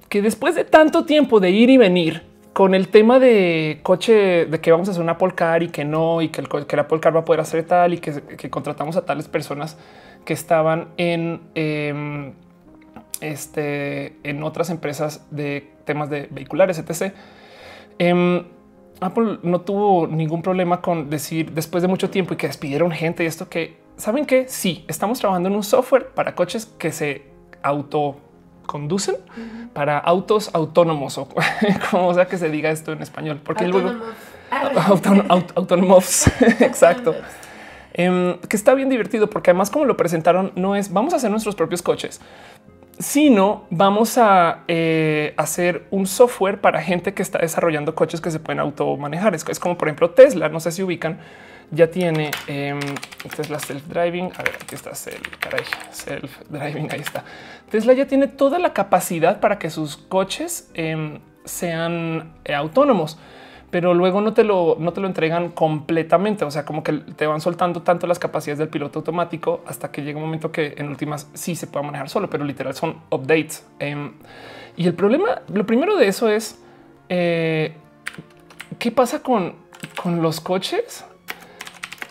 que 0.10 0.22
después 0.22 0.56
de 0.56 0.64
tanto 0.64 1.06
tiempo 1.06 1.40
de 1.40 1.50
ir 1.50 1.70
y 1.70 1.78
venir 1.78 2.24
con 2.54 2.76
el 2.76 2.90
tema 2.90 3.18
de 3.18 3.80
coche, 3.82 4.46
de 4.46 4.62
que 4.62 4.72
vamos 4.72 4.88
a 4.88 4.92
hacer 4.92 5.02
un 5.02 5.10
Apple 5.10 5.34
Car 5.36 5.64
y 5.64 5.70
que 5.70 5.84
no, 5.84 6.22
y 6.22 6.30
que 6.30 6.42
el, 6.42 6.48
que 6.48 6.76
el 6.76 6.80
Apple 6.80 7.00
Car 7.00 7.16
va 7.16 7.22
a 7.22 7.26
poder 7.26 7.42
hacer 7.42 7.64
tal 7.66 7.96
y 7.96 7.98
que, 7.98 8.22
que 8.38 8.50
contratamos 8.50 8.96
a 8.96 9.06
tales 9.06 9.28
personas 9.28 9.78
que 10.24 10.34
estaban 10.34 10.90
en 10.98 11.42
em, 11.56 12.34
este, 13.22 14.18
en 14.24 14.44
otras 14.44 14.70
empresas 14.70 15.26
de 15.32 15.72
temas 15.86 16.10
de 16.10 16.28
vehiculares, 16.30 16.78
etc. 16.78 17.14
Em, 17.98 18.44
Apple 19.04 19.40
no 19.44 19.62
tuvo 19.62 20.08
ningún 20.08 20.42
problema 20.42 20.82
con 20.82 21.10
decir 21.10 21.52
después 21.52 21.82
de 21.82 21.88
mucho 21.88 22.10
tiempo 22.10 22.34
y 22.34 22.38
que 22.38 22.48
despidieron 22.48 22.92
gente 22.92 23.24
y 23.24 23.28
esto 23.28 23.50
que 23.50 23.78
saben 23.98 24.26
que 24.26 24.48
sí 24.48 24.86
estamos 24.88 25.20
trabajando 25.20 25.50
en 25.50 25.56
un 25.56 25.64
software 25.64 26.10
para 26.10 26.36
coches 26.36 26.66
que 26.66 26.92
se 26.92 27.28
autoconducen 27.62 29.16
para 29.74 29.98
autos 29.98 30.50
autónomos 30.54 31.18
o 31.18 31.28
como 31.92 32.14
sea 32.14 32.28
que 32.28 32.38
se 32.38 32.50
diga 32.50 32.70
esto 32.72 32.92
en 32.92 33.02
español, 33.02 33.42
porque 33.44 33.68
luego 33.68 33.92
autónomos, 35.56 36.28
exacto. 36.60 37.16
Em, 37.96 38.40
que 38.40 38.56
está 38.56 38.74
bien 38.74 38.90
divertido 38.90 39.30
porque 39.30 39.52
además 39.52 39.70
como 39.70 39.86
lo 39.86 39.96
presentaron 39.96 40.52
no 40.56 40.76
es 40.76 40.92
vamos 40.92 41.14
a 41.14 41.18
hacer 41.18 41.30
nuestros 41.30 41.56
propios 41.56 41.84
coches, 41.84 42.22
sino 43.04 43.66
vamos 43.70 44.18
a 44.18 44.64
eh, 44.70 45.34
hacer 45.36 45.86
un 45.92 46.08
software 46.08 46.62
para 46.62 46.82
gente 46.82 47.14
que 47.14 47.22
está 47.22 47.40
desarrollando 47.40 47.96
coches 47.96 48.22
que 48.22 48.32
se 48.32 48.40
pueden 48.40 48.62
automanejar. 48.62 49.36
Es, 49.36 49.46
es 49.50 49.60
como 49.60 49.78
por 49.78 49.90
ejemplo 49.90 50.12
Tesla, 50.12 50.48
no 50.48 50.62
sé 50.62 50.72
si 50.72 50.84
ubican, 50.84 51.20
ya 51.70 51.92
tiene 51.92 52.32
eh, 52.48 52.80
Tesla 53.36 53.60
Self 53.60 53.86
Driving. 53.88 54.32
A 54.38 54.44
ver, 54.44 54.56
aquí 54.62 54.76
está 54.76 54.96
Self, 54.96 55.22
Self 55.92 56.32
Driving. 56.50 56.92
Ahí 56.94 57.02
está. 57.02 57.26
Tesla 57.70 57.92
ya 57.92 58.08
tiene 58.08 58.28
toda 58.28 58.58
la 58.58 58.72
capacidad 58.72 59.42
para 59.42 59.60
que 59.60 59.70
sus 59.70 59.98
coches 59.98 60.70
em, 60.74 61.20
sean 61.44 62.34
eh, 62.46 62.54
autónomos 62.54 63.18
pero 63.74 63.96
luego 63.96 64.22
no 64.22 64.34
te 64.34 64.44
lo, 64.44 64.78
no 64.78 64.94
te 64.94 65.02
lo 65.02 65.08
entregan 65.08 65.50
completamente. 65.50 66.46
O 66.46 66.52
sea, 66.52 66.64
como 66.64 66.84
que 66.84 66.94
te 66.94 67.26
van 67.26 67.42
soltando 67.42 67.82
tanto 67.82 68.06
las 68.06 68.20
capacidades 68.20 68.60
del 68.60 68.68
piloto 68.68 69.00
automático 69.00 69.64
hasta 69.66 69.92
que 69.92 70.04
llega 70.04 70.20
un 70.20 70.26
momento 70.26 70.52
que 70.52 70.76
en 70.78 70.90
últimas 70.90 71.28
sí 71.34 71.56
se 71.56 71.66
puede 71.66 71.84
manejar 71.88 72.08
solo, 72.08 72.30
pero 72.30 72.46
literal 72.46 72.76
son 72.76 72.98
updates. 73.10 73.66
Em, 73.80 74.12
y 74.78 74.86
el 74.86 74.94
problema, 74.94 75.42
lo 75.52 75.66
primero 75.66 75.98
de 75.98 76.08
eso 76.08 76.30
es 76.30 76.64
eh, 77.10 77.74
qué 78.78 78.92
pasa 78.92 79.24
con, 79.24 79.56
con 80.00 80.22
los 80.22 80.40
coches. 80.40 81.04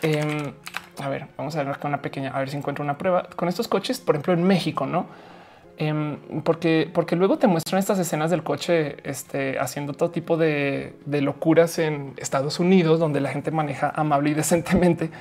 Em, 0.01 0.51
a 0.99 1.07
ver, 1.07 1.27
vamos 1.37 1.55
a 1.55 1.63
ver 1.63 1.79
con 1.79 1.91
una 1.91 2.01
pequeña, 2.01 2.31
a 2.31 2.39
ver 2.39 2.49
si 2.49 2.57
encuentro 2.57 2.83
una 2.83 2.97
prueba 2.97 3.29
con 3.37 3.47
estos 3.47 3.69
coches, 3.69 4.01
por 4.01 4.15
ejemplo, 4.15 4.33
en 4.33 4.43
México, 4.43 4.85
no? 4.85 5.05
Em, 5.87 6.17
porque, 6.43 6.89
porque 6.93 7.15
luego 7.17 7.37
te 7.37 7.47
muestran 7.47 7.79
estas 7.79 7.99
escenas 7.99 8.31
del 8.31 8.41
coche 8.43 8.97
este, 9.03 9.59
haciendo 9.59 9.93
todo 9.93 10.11
tipo 10.11 10.37
de, 10.37 10.95
locuras 11.05 11.77
en 11.77 12.13
Estados 12.17 12.59
Unidos, 12.59 12.99
donde 12.99 13.19
la 13.19 13.29
gente 13.29 13.51
maneja 13.51 13.91
amable 13.95 14.29
y 14.29 14.33
decentemente. 14.33 15.11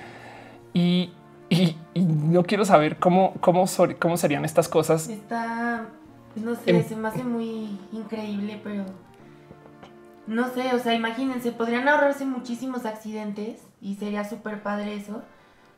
Y, 0.73 1.13
no 1.95 2.45
quiero 2.45 2.65
saber 2.65 2.97
cómo, 2.97 3.35
cómo, 3.41 3.67
cómo 3.99 4.17
serían 4.17 4.45
estas 4.45 4.69
cosas. 4.69 5.09
Está, 5.09 5.87
no 6.37 6.55
sé, 6.55 6.83
se 6.83 6.97
me 6.97 7.09
hace 7.09 7.25
muy 7.25 7.79
increíble, 7.93 8.59
pero 8.65 8.85
no 10.27 10.49
sé, 10.49 10.75
o 10.75 10.79
sea, 10.79 10.95
imagínense, 10.95 11.53
podrían 11.53 11.89
ahorrarse 11.89 12.25
muchísimos 12.25 12.87
accidentes 12.87 13.61
y 13.83 13.97
sería 13.97 14.25
súper 14.25 14.63
padre 14.63 14.95
eso, 14.95 15.23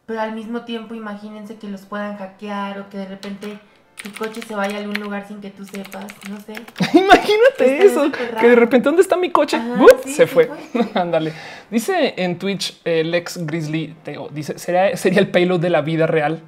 pero 0.06 0.20
al 0.20 0.32
mismo 0.34 0.60
tiempo 0.60 0.94
imagínense 0.94 1.56
que 1.56 1.68
los 1.68 1.86
puedan 1.86 2.18
hackear 2.18 2.78
o 2.78 2.88
que 2.88 2.98
de 2.98 3.06
repente 3.06 3.58
tu 4.02 4.12
coche 4.12 4.40
se 4.42 4.54
vaya 4.54 4.76
a 4.76 4.80
algún 4.80 5.00
lugar 5.00 5.26
sin 5.26 5.40
que 5.40 5.50
tú 5.50 5.64
sepas, 5.64 6.06
no 6.28 6.38
sé. 6.40 6.54
Imagínate 6.98 7.86
eso, 7.86 8.10
que 8.40 8.48
de 8.48 8.56
repente, 8.56 8.84
¿dónde 8.86 9.02
está 9.02 9.16
mi 9.16 9.30
coche? 9.30 9.56
Ajá, 9.56 9.84
se 10.06 10.26
fue. 10.26 10.50
Ándale. 10.94 11.32
Dice 11.70 12.14
en 12.16 12.38
Twitch 12.38 12.80
eh, 12.84 13.04
Lex 13.04 13.46
Grizzly 13.46 13.96
Teo, 14.02 14.28
dice, 14.30 14.58
¿sería, 14.58 14.96
sería 14.96 15.20
el 15.20 15.28
payload 15.28 15.60
de 15.60 15.70
la 15.70 15.80
vida 15.80 16.06
real. 16.06 16.42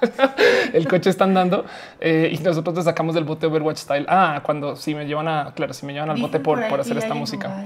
el 0.72 0.86
coche 0.86 1.10
está 1.10 1.24
andando 1.24 1.64
eh, 2.00 2.30
y 2.32 2.38
nosotros 2.38 2.74
te 2.76 2.82
sacamos 2.82 3.14
del 3.14 3.24
bote 3.24 3.46
Overwatch 3.46 3.78
Style. 3.78 4.06
Ah, 4.08 4.42
cuando 4.44 4.76
si 4.76 4.94
me 4.94 5.06
llevan 5.06 5.28
a, 5.28 5.52
claro, 5.54 5.72
si 5.72 5.86
me 5.86 5.92
llevan 5.92 6.10
al 6.10 6.16
Dicen 6.16 6.30
bote 6.30 6.40
por, 6.40 6.68
por 6.68 6.80
hacer 6.80 6.96
esta 6.98 7.14
música. 7.14 7.64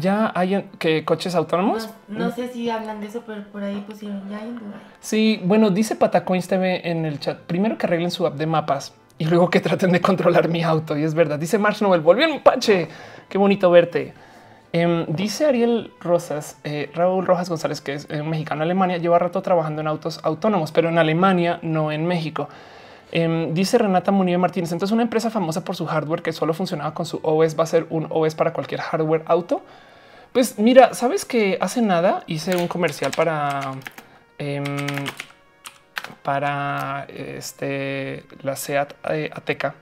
Ya 0.00 0.32
hay 0.34 0.68
que 0.78 1.04
coches 1.04 1.34
autónomos. 1.34 1.88
No, 2.08 2.26
no 2.26 2.34
sé 2.34 2.48
si 2.48 2.68
hablan 2.70 3.00
de 3.00 3.06
eso, 3.06 3.22
pero 3.26 3.44
por 3.52 3.62
ahí 3.62 3.84
pusieron 3.86 4.28
ya 4.30 4.38
hay 4.38 4.48
en 4.48 4.58
Dubái. 4.58 4.80
Sí, 5.00 5.40
bueno, 5.44 5.70
dice 5.70 5.96
Patacoins 5.96 6.48
TV 6.48 6.88
en 6.88 7.04
el 7.04 7.20
chat. 7.20 7.38
Primero 7.40 7.76
que 7.78 7.86
arreglen 7.86 8.10
su 8.10 8.26
app 8.26 8.36
de 8.36 8.46
mapas 8.46 8.94
y 9.18 9.26
luego 9.26 9.50
que 9.50 9.60
traten 9.60 9.92
de 9.92 10.00
controlar 10.00 10.48
mi 10.48 10.62
auto. 10.62 10.96
Y 10.96 11.04
es 11.04 11.14
verdad. 11.14 11.38
Dice 11.38 11.58
Marsh 11.58 11.82
Nobel, 11.82 12.00
volvió 12.00 12.26
un 12.32 12.40
pache. 12.40 12.88
Qué 13.28 13.38
bonito 13.38 13.70
verte. 13.70 14.14
Em, 14.72 15.04
dice 15.08 15.46
Ariel 15.46 15.92
Rosas, 16.00 16.56
eh, 16.62 16.90
Raúl 16.94 17.26
Rojas 17.26 17.48
González, 17.48 17.80
que 17.80 17.94
es 17.94 18.06
eh, 18.08 18.22
mexicano 18.22 18.62
Alemania, 18.62 18.98
lleva 18.98 19.18
rato 19.18 19.42
trabajando 19.42 19.80
en 19.80 19.88
autos 19.88 20.20
autónomos, 20.22 20.70
pero 20.70 20.88
en 20.88 20.98
Alemania, 20.98 21.58
no 21.62 21.90
en 21.90 22.06
México. 22.06 22.48
Em, 23.10 23.52
dice 23.52 23.78
Renata 23.78 24.12
Munive 24.12 24.38
Martínez, 24.38 24.70
entonces 24.70 24.92
una 24.92 25.02
empresa 25.02 25.30
famosa 25.30 25.64
por 25.64 25.74
su 25.74 25.86
hardware 25.86 26.22
que 26.22 26.32
solo 26.32 26.54
funcionaba 26.54 26.94
con 26.94 27.04
su 27.04 27.18
OS 27.24 27.58
va 27.58 27.64
a 27.64 27.66
ser 27.66 27.86
un 27.90 28.06
OS 28.10 28.36
para 28.36 28.52
cualquier 28.52 28.80
hardware 28.80 29.24
auto. 29.26 29.62
Pues 30.32 30.58
mira, 30.58 30.94
sabes 30.94 31.24
que 31.24 31.58
hace 31.60 31.82
nada 31.82 32.22
hice 32.26 32.56
un 32.56 32.68
comercial 32.68 33.12
para 33.16 33.72
em, 34.38 34.64
para 36.22 37.06
este 37.08 38.24
la 38.42 38.56
SEAT 38.56 38.94
eh, 39.10 39.30
Ateca 39.32 39.74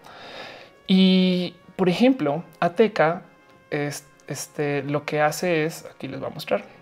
y 0.86 1.54
por 1.76 1.88
ejemplo 1.88 2.44
Ateca 2.60 3.22
es, 3.70 4.06
este 4.26 4.82
lo 4.82 5.04
que 5.04 5.20
hace 5.20 5.64
es 5.64 5.84
aquí 5.84 6.08
les 6.08 6.18
voy 6.18 6.30
a 6.30 6.34
mostrar 6.34 6.78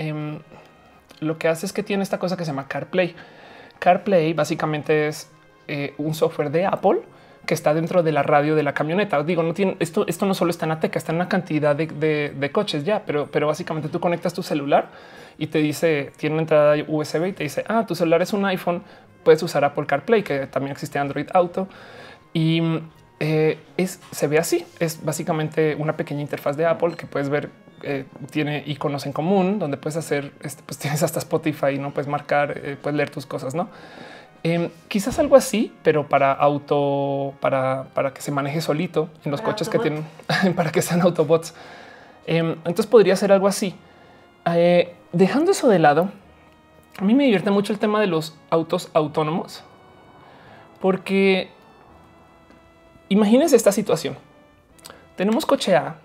Em, 0.00 0.40
lo 1.20 1.36
que 1.36 1.46
hace 1.46 1.66
es 1.66 1.74
que 1.74 1.82
tiene 1.82 2.02
esta 2.02 2.18
cosa 2.18 2.34
que 2.34 2.44
se 2.46 2.52
llama 2.52 2.66
CarPlay. 2.66 3.14
CarPlay 3.78 4.32
básicamente 4.32 5.08
es 5.08 5.30
eh, 5.68 5.92
un 5.98 6.14
software 6.14 6.50
de 6.50 6.64
Apple 6.64 7.02
que 7.50 7.54
está 7.54 7.74
dentro 7.74 8.04
de 8.04 8.12
la 8.12 8.22
radio 8.22 8.54
de 8.54 8.62
la 8.62 8.74
camioneta. 8.74 9.20
Digo, 9.24 9.42
no 9.42 9.54
tiene 9.54 9.76
esto. 9.80 10.06
Esto 10.06 10.24
no 10.24 10.34
solo 10.34 10.52
está 10.52 10.66
en 10.66 10.70
Ateca, 10.70 11.00
está 11.00 11.10
en 11.10 11.16
una 11.16 11.28
cantidad 11.28 11.74
de, 11.74 12.50
coches 12.52 12.84
ya, 12.84 13.02
pero, 13.04 13.28
básicamente 13.44 13.88
tú 13.88 13.98
conectas 13.98 14.32
tu 14.32 14.44
celular 14.44 14.90
y 15.36 15.48
te 15.48 15.58
dice 15.58 16.12
tiene 16.16 16.34
una 16.34 16.42
entrada 16.42 16.76
USB 16.86 17.26
y 17.26 17.32
te 17.32 17.42
dice 17.42 17.64
ah, 17.66 17.84
tu 17.88 17.96
celular 17.96 18.22
es 18.22 18.32
un 18.32 18.44
iPhone, 18.44 18.84
puedes 19.24 19.42
usar 19.42 19.64
Apple 19.64 19.84
CarPlay, 19.84 20.22
que 20.22 20.46
también 20.46 20.70
existe 20.70 21.00
Android 21.00 21.26
Auto 21.34 21.66
y 22.32 22.62
eh, 23.18 23.58
es, 23.76 23.98
se 24.12 24.28
ve 24.28 24.38
así. 24.38 24.64
Es 24.78 25.04
básicamente 25.04 25.74
una 25.74 25.96
pequeña 25.96 26.20
interfaz 26.20 26.56
de 26.56 26.66
Apple 26.66 26.94
que 26.94 27.06
puedes 27.06 27.30
ver. 27.30 27.50
eh, 27.82 28.04
tiene 28.30 28.62
iconos 28.64 29.06
en 29.06 29.12
común 29.12 29.58
donde 29.58 29.76
puedes 29.76 29.96
hacer, 29.96 30.30
este, 30.44 30.62
pues 30.64 30.78
tienes 30.82 31.02
hasta 31.02 31.18
Spotify, 31.18 31.78
no 31.80 31.92
puedes 31.92 32.06
marcar, 32.06 32.56
eh, 32.56 32.76
puedes 32.80 32.96
leer 32.96 33.10
tus 33.10 33.26
cosas, 33.26 33.56
no? 33.56 33.70
Em, 34.42 34.70
quizás 34.88 35.18
algo 35.18 35.36
así, 35.36 35.72
pero 35.82 36.08
para 36.08 36.32
auto, 36.32 37.34
para, 37.40 37.84
para 37.92 38.14
que 38.14 38.22
se 38.22 38.32
maneje 38.32 38.62
solito 38.62 39.10
en 39.24 39.30
los 39.30 39.42
coches 39.42 39.68
que 39.68 39.78
tienen, 39.78 40.06
para 40.56 40.72
que 40.72 40.80
sean 40.80 41.02
autobots. 41.02 41.54
Em, 42.26 42.52
entonces 42.64 42.86
podría 42.86 43.16
ser 43.16 43.32
algo 43.32 43.46
así. 43.46 43.74
Eh, 44.46 44.94
dejando 45.12 45.50
eso 45.50 45.68
de 45.68 45.78
lado, 45.78 46.10
a 46.98 47.04
mí 47.04 47.14
me 47.14 47.24
divierte 47.24 47.50
mucho 47.50 47.72
el 47.72 47.78
tema 47.78 48.00
de 48.00 48.06
los 48.06 48.38
autos 48.48 48.90
autónomos, 48.94 49.62
porque 50.80 51.50
imagínense 53.10 53.56
esta 53.56 53.72
situación. 53.72 54.16
Tenemos 55.16 55.44
coche 55.44 55.76
A 55.76 55.96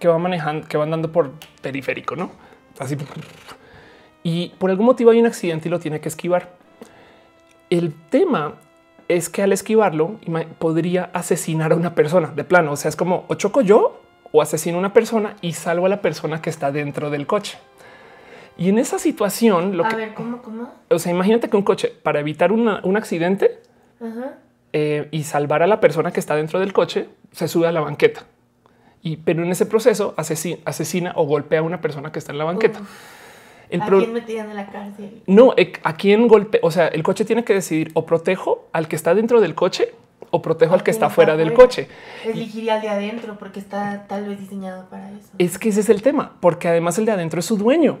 que 0.00 0.08
va 0.08 0.18
manejando, 0.18 0.66
que 0.66 0.76
va 0.76 0.84
andando 0.84 1.12
por 1.12 1.32
periférico, 1.62 2.16
¿no? 2.16 2.32
Así. 2.80 2.96
Y 4.24 4.48
por 4.58 4.70
algún 4.70 4.86
motivo 4.86 5.12
hay 5.12 5.20
un 5.20 5.26
accidente 5.26 5.68
y 5.68 5.70
lo 5.70 5.78
tiene 5.78 6.00
que 6.00 6.08
esquivar. 6.08 6.50
El 7.70 7.94
tema 8.10 8.54
es 9.08 9.28
que 9.28 9.42
al 9.42 9.52
esquivarlo 9.52 10.18
podría 10.58 11.10
asesinar 11.12 11.72
a 11.72 11.76
una 11.76 11.94
persona 11.94 12.28
de 12.34 12.44
plano. 12.44 12.72
O 12.72 12.76
sea, 12.76 12.88
es 12.88 12.96
como 12.96 13.24
o 13.28 13.34
choco 13.34 13.60
yo 13.60 14.00
o 14.32 14.42
asesino 14.42 14.76
a 14.76 14.80
una 14.80 14.92
persona 14.92 15.36
y 15.40 15.52
salvo 15.52 15.86
a 15.86 15.88
la 15.88 16.00
persona 16.02 16.42
que 16.42 16.50
está 16.50 16.72
dentro 16.72 17.10
del 17.10 17.26
coche. 17.26 17.58
Y 18.58 18.68
en 18.70 18.78
esa 18.78 18.98
situación, 18.98 19.76
lo 19.76 19.84
A 19.84 19.88
que, 19.90 19.96
ver, 19.96 20.14
¿cómo, 20.14 20.40
cómo? 20.42 20.72
o 20.90 20.98
sea, 20.98 21.12
imagínate 21.12 21.48
que 21.50 21.56
un 21.56 21.62
coche 21.62 21.92
para 22.02 22.20
evitar 22.20 22.52
una- 22.52 22.80
un 22.84 22.96
accidente 22.96 23.60
Ajá. 24.00 24.38
eh, 24.72 25.08
y 25.10 25.24
salvar 25.24 25.62
a 25.62 25.66
la 25.66 25.78
persona 25.80 26.10
que 26.10 26.20
está 26.20 26.34
dentro 26.36 26.58
del 26.58 26.72
coche, 26.72 27.08
se 27.32 27.48
sube 27.48 27.66
a 27.68 27.72
la 27.72 27.80
banqueta. 27.80 28.24
Y 29.02 29.18
pero 29.18 29.42
en 29.44 29.50
ese 29.52 29.66
proceso 29.66 30.14
asesina, 30.16 30.58
asesina 30.64 31.12
o 31.16 31.24
golpea 31.26 31.60
a 31.60 31.62
una 31.62 31.80
persona 31.80 32.10
que 32.12 32.18
está 32.18 32.32
en 32.32 32.38
la 32.38 32.44
banqueta. 32.44 32.80
Uf, 32.80 32.88
El 33.70 33.82
¿A 33.82 33.86
pro- 33.86 33.98
quién 33.98 34.12
metían 34.12 34.50
en 34.50 34.56
la 34.56 34.66
cárcel? 34.70 35.22
no, 35.26 35.54
eh, 35.56 35.72
a 35.82 35.96
quién 35.96 36.28
golpe, 36.28 36.58
o 36.62 36.70
sea, 36.70 36.86
el 36.88 37.02
coche 37.02 37.24
tiene 37.24 37.44
que 37.44 37.54
decidir 37.54 37.90
o 37.94 38.06
protejo 38.06 38.68
al 38.72 38.88
que 38.88 38.96
está 38.96 39.14
dentro 39.14 39.40
del 39.40 39.54
coche 39.54 39.92
o 40.30 40.42
protejo 40.42 40.74
al 40.74 40.82
que 40.82 40.90
está 40.90 41.10
fuera 41.10 41.36
del 41.36 41.52
coche. 41.54 41.88
Elegiría 42.24 42.74
al 42.76 42.82
de 42.82 42.88
adentro 42.88 43.38
porque 43.38 43.60
está 43.60 44.06
tal 44.08 44.26
vez 44.28 44.38
diseñado 44.40 44.88
para 44.88 45.10
eso. 45.12 45.28
Es 45.38 45.58
que 45.58 45.68
ese 45.68 45.80
es 45.80 45.88
el 45.88 46.02
tema, 46.02 46.32
porque 46.40 46.68
además 46.68 46.98
el 46.98 47.04
de 47.06 47.12
adentro 47.12 47.40
es 47.40 47.46
su 47.46 47.56
dueño. 47.56 47.98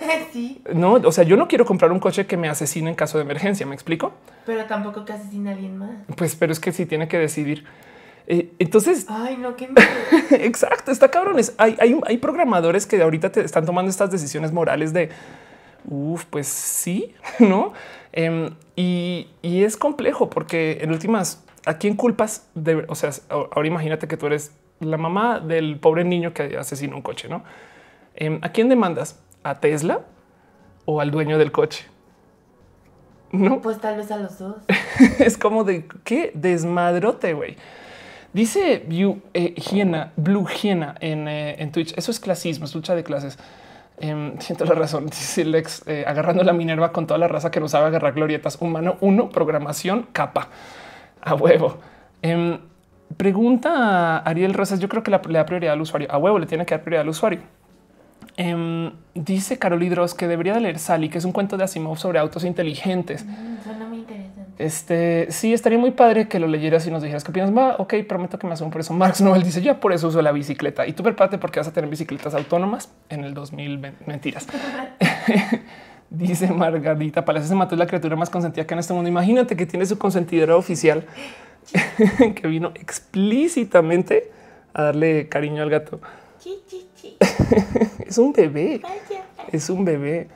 sí, 0.32 0.62
No, 0.74 0.94
o 0.94 1.12
sea, 1.12 1.22
yo 1.24 1.36
no 1.36 1.46
quiero 1.48 1.64
comprar 1.64 1.92
un 1.92 2.00
coche 2.00 2.26
que 2.26 2.36
me 2.36 2.48
asesine 2.48 2.88
en 2.90 2.96
caso 2.96 3.18
de 3.18 3.24
emergencia. 3.24 3.66
¿Me 3.66 3.74
explico? 3.74 4.12
pero 4.44 4.64
tampoco 4.64 5.04
que 5.04 5.12
asesine 5.12 5.50
a 5.50 5.52
alguien 5.52 5.76
más. 5.78 5.90
Pues, 6.16 6.34
pero 6.34 6.50
es 6.52 6.58
que 6.58 6.72
sí 6.72 6.84
tiene 6.86 7.06
que 7.06 7.18
decidir. 7.18 7.64
Eh, 8.32 8.50
entonces, 8.58 9.04
Ay, 9.10 9.36
no, 9.36 9.56
qué 9.56 9.68
exacto, 10.30 10.90
está 10.90 11.10
cabrones. 11.10 11.54
Hay, 11.58 11.76
hay, 11.78 12.00
hay 12.06 12.16
programadores 12.16 12.86
que 12.86 13.02
ahorita 13.02 13.30
te 13.30 13.44
están 13.44 13.66
tomando 13.66 13.90
estas 13.90 14.10
decisiones 14.10 14.52
morales 14.52 14.94
de, 14.94 15.10
uff, 15.84 16.24
pues 16.24 16.46
sí, 16.48 17.14
no? 17.38 17.74
Em, 18.10 18.54
y, 18.74 19.28
y 19.42 19.64
es 19.64 19.76
complejo 19.76 20.30
porque 20.30 20.78
en 20.80 20.92
últimas, 20.92 21.44
¿a 21.66 21.76
quién 21.76 21.94
culpas? 21.94 22.48
De, 22.54 22.86
o 22.88 22.94
sea, 22.94 23.10
ahora 23.28 23.68
imagínate 23.68 24.08
que 24.08 24.16
tú 24.16 24.28
eres 24.28 24.52
la 24.80 24.96
mamá 24.96 25.38
del 25.38 25.78
pobre 25.78 26.02
niño 26.02 26.32
que 26.32 26.56
asesinó 26.56 26.96
un 26.96 27.02
coche, 27.02 27.28
¿no? 27.28 27.44
Em, 28.14 28.38
¿A 28.40 28.48
quién 28.48 28.70
demandas? 28.70 29.20
¿A 29.42 29.60
Tesla 29.60 30.06
o 30.86 31.02
al 31.02 31.10
dueño 31.10 31.36
del 31.36 31.52
coche? 31.52 31.84
No, 33.30 33.60
Pues 33.60 33.78
tal 33.78 33.98
vez 33.98 34.10
a 34.10 34.16
los 34.16 34.38
dos. 34.38 34.56
es 35.18 35.36
como 35.36 35.64
de 35.64 35.86
qué 36.04 36.32
desmadrote, 36.34 37.34
güey. 37.34 37.56
Dice 38.32 38.82
View, 38.86 39.20
eh, 39.34 39.54
Hiena, 39.54 40.12
Blue 40.16 40.46
Hiena 40.46 40.94
en, 41.00 41.28
eh, 41.28 41.56
en 41.58 41.70
Twitch. 41.70 41.92
Eso 41.96 42.10
es 42.10 42.18
clasismo, 42.18 42.64
es 42.64 42.74
lucha 42.74 42.94
de 42.94 43.04
clases. 43.04 43.38
Em, 43.98 44.38
siento 44.40 44.64
la 44.64 44.74
razón. 44.74 45.06
Dice 45.10 45.44
Lex 45.44 45.86
eh, 45.86 46.04
agarrando 46.06 46.42
la 46.42 46.52
Minerva 46.52 46.92
con 46.92 47.06
toda 47.06 47.18
la 47.18 47.28
raza 47.28 47.50
que 47.50 47.60
nos 47.60 47.72
sabe 47.72 47.86
agarrar 47.86 48.14
glorietas. 48.14 48.56
Humano 48.60 48.96
uno, 49.00 49.28
programación, 49.28 50.08
capa 50.12 50.48
a 51.20 51.34
huevo. 51.34 51.78
Em, 52.22 52.58
pregunta 53.16 54.16
a 54.16 54.18
Ariel 54.18 54.54
Rosas. 54.54 54.80
Yo 54.80 54.88
creo 54.88 55.02
que 55.02 55.10
le 55.10 55.18
da 55.18 55.46
prioridad 55.46 55.74
al 55.74 55.80
usuario. 55.80 56.08
A 56.10 56.18
huevo 56.18 56.38
le 56.38 56.46
tiene 56.46 56.64
que 56.64 56.74
dar 56.74 56.82
prioridad 56.82 57.02
al 57.02 57.10
usuario. 57.10 57.40
Em, 58.36 58.92
dice 59.14 59.58
Carol 59.58 59.82
Hidros 59.82 60.14
que 60.14 60.26
debería 60.26 60.54
de 60.54 60.60
leer 60.60 60.78
Sally, 60.78 61.10
que 61.10 61.18
es 61.18 61.24
un 61.24 61.32
cuento 61.32 61.58
de 61.58 61.64
Asimov 61.64 61.98
sobre 61.98 62.18
autos 62.18 62.44
inteligentes. 62.44 63.24
Mm, 63.24 63.62
suena 63.62 63.86
muy 63.86 63.98
interesante. 63.98 64.41
Este 64.58 65.26
sí 65.30 65.52
estaría 65.52 65.78
muy 65.78 65.92
padre 65.92 66.28
que 66.28 66.38
lo 66.38 66.46
leyeras 66.46 66.86
y 66.86 66.90
nos 66.90 67.02
dijeras 67.02 67.24
qué 67.24 67.30
opinas. 67.30 67.56
Va, 67.56 67.76
ok, 67.78 67.94
prometo 68.08 68.38
que 68.38 68.46
me 68.46 68.52
asumo 68.52 68.70
por 68.70 68.80
eso. 68.80 68.92
Marx 68.92 69.20
Nobel 69.20 69.42
dice 69.42 69.62
ya 69.62 69.80
por 69.80 69.92
eso 69.92 70.08
uso 70.08 70.22
la 70.22 70.32
bicicleta 70.32 70.86
y 70.86 70.92
tú 70.92 71.02
prepárate 71.02 71.38
porque 71.38 71.60
vas 71.60 71.68
a 71.68 71.72
tener 71.72 71.88
bicicletas 71.88 72.34
autónomas 72.34 72.92
en 73.08 73.24
el 73.24 73.34
2020. 73.34 74.04
Mentiras. 74.06 74.46
dice 76.10 76.48
Margarita 76.48 77.24
Palacios 77.24 77.48
se 77.48 77.54
mató 77.54 77.74
la 77.74 77.86
criatura 77.86 78.16
más 78.16 78.30
consentida 78.30 78.66
que 78.66 78.74
en 78.74 78.80
este 78.80 78.92
mundo. 78.92 79.08
Imagínate 79.08 79.56
que 79.56 79.66
tiene 79.66 79.86
su 79.86 79.98
consentidora 79.98 80.56
oficial 80.56 81.06
que 82.34 82.46
vino 82.46 82.72
explícitamente 82.74 84.30
a 84.74 84.82
darle 84.84 85.28
cariño 85.28 85.62
al 85.62 85.70
gato. 85.70 86.00
Es 88.06 88.18
un 88.18 88.32
bebé. 88.32 88.82
Es 89.50 89.70
un 89.70 89.84
bebé. 89.84 90.28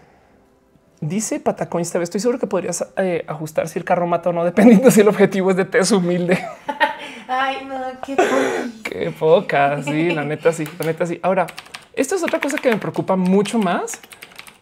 Dice 1.08 1.38
Patacón 1.38 1.82
esta 1.82 1.98
vez, 1.98 2.08
estoy 2.08 2.20
seguro 2.20 2.38
que 2.38 2.46
podrías 2.46 2.84
eh, 2.96 3.24
ajustar 3.28 3.68
si 3.68 3.78
el 3.78 3.84
carro 3.84 4.06
mata 4.06 4.30
o 4.30 4.32
no, 4.32 4.44
dependiendo 4.44 4.90
si 4.90 5.02
el 5.02 5.08
objetivo 5.08 5.50
es 5.50 5.56
de 5.56 5.64
test 5.64 5.92
humilde. 5.92 6.38
Ay, 7.28 7.64
no, 7.64 7.76
qué 8.04 8.16
poquis. 8.16 8.82
Qué 8.82 9.10
poca, 9.10 9.82
sí, 9.82 10.10
la 10.10 10.24
neta 10.24 10.52
sí, 10.52 10.64
la 10.78 10.86
neta 10.86 11.06
sí. 11.06 11.20
Ahora, 11.22 11.46
esto 11.94 12.14
es 12.16 12.22
otra 12.22 12.40
cosa 12.40 12.58
que 12.58 12.70
me 12.70 12.76
preocupa 12.78 13.14
mucho 13.14 13.58
más 13.58 14.00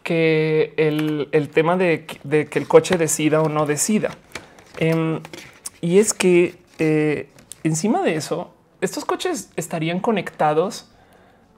que 0.03 0.73
el, 0.77 1.29
el 1.31 1.49
tema 1.49 1.77
de, 1.77 2.05
de 2.23 2.45
que 2.45 2.59
el 2.59 2.67
coche 2.67 2.97
decida 2.97 3.41
o 3.41 3.49
no 3.49 3.65
decida. 3.65 4.11
Em, 4.77 5.21
y 5.81 5.97
es 5.99 6.13
que 6.13 6.55
eh, 6.79 7.29
encima 7.63 8.01
de 8.01 8.15
eso, 8.15 8.53
estos 8.81 9.03
coches 9.03 9.51
estarían 9.55 9.99
conectados 9.99 10.91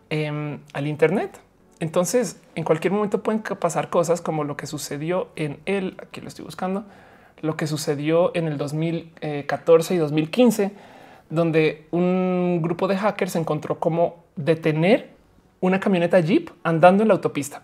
em, 0.09 0.59
al 0.73 0.87
Internet. 0.87 1.39
Entonces, 1.79 2.41
en 2.55 2.63
cualquier 2.63 2.93
momento 2.93 3.21
pueden 3.21 3.41
pasar 3.41 3.89
cosas 3.89 4.21
como 4.21 4.43
lo 4.43 4.57
que 4.57 4.65
sucedió 4.65 5.29
en 5.35 5.59
el, 5.65 5.97
aquí 6.01 6.21
lo 6.21 6.27
estoy 6.27 6.45
buscando, 6.45 6.85
lo 7.41 7.55
que 7.55 7.67
sucedió 7.67 8.31
en 8.35 8.47
el 8.47 8.57
2014 8.57 9.93
y 9.93 9.97
2015, 9.97 10.71
donde 11.29 11.87
un 11.91 12.61
grupo 12.63 12.87
de 12.87 12.97
hackers 12.97 13.35
encontró 13.35 13.79
cómo 13.79 14.23
detener 14.35 15.11
una 15.59 15.79
camioneta 15.79 16.19
Jeep 16.19 16.49
andando 16.63 17.03
en 17.03 17.09
la 17.09 17.13
autopista. 17.15 17.63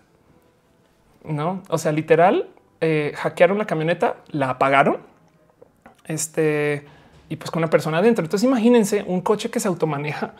No, 1.24 1.62
o 1.68 1.78
sea, 1.78 1.90
literal, 1.90 2.48
eh, 2.80 3.12
hackearon 3.16 3.58
la 3.58 3.64
camioneta, 3.64 4.16
la 4.30 4.50
apagaron. 4.50 4.98
Este, 6.06 6.84
y 7.28 7.36
pues 7.36 7.50
con 7.50 7.62
una 7.62 7.70
persona 7.70 7.98
adentro. 7.98 8.24
Entonces 8.24 8.46
imagínense 8.46 9.02
un 9.06 9.22
coche 9.22 9.50
que 9.50 9.58
se 9.58 9.68
automaneja 9.68 10.34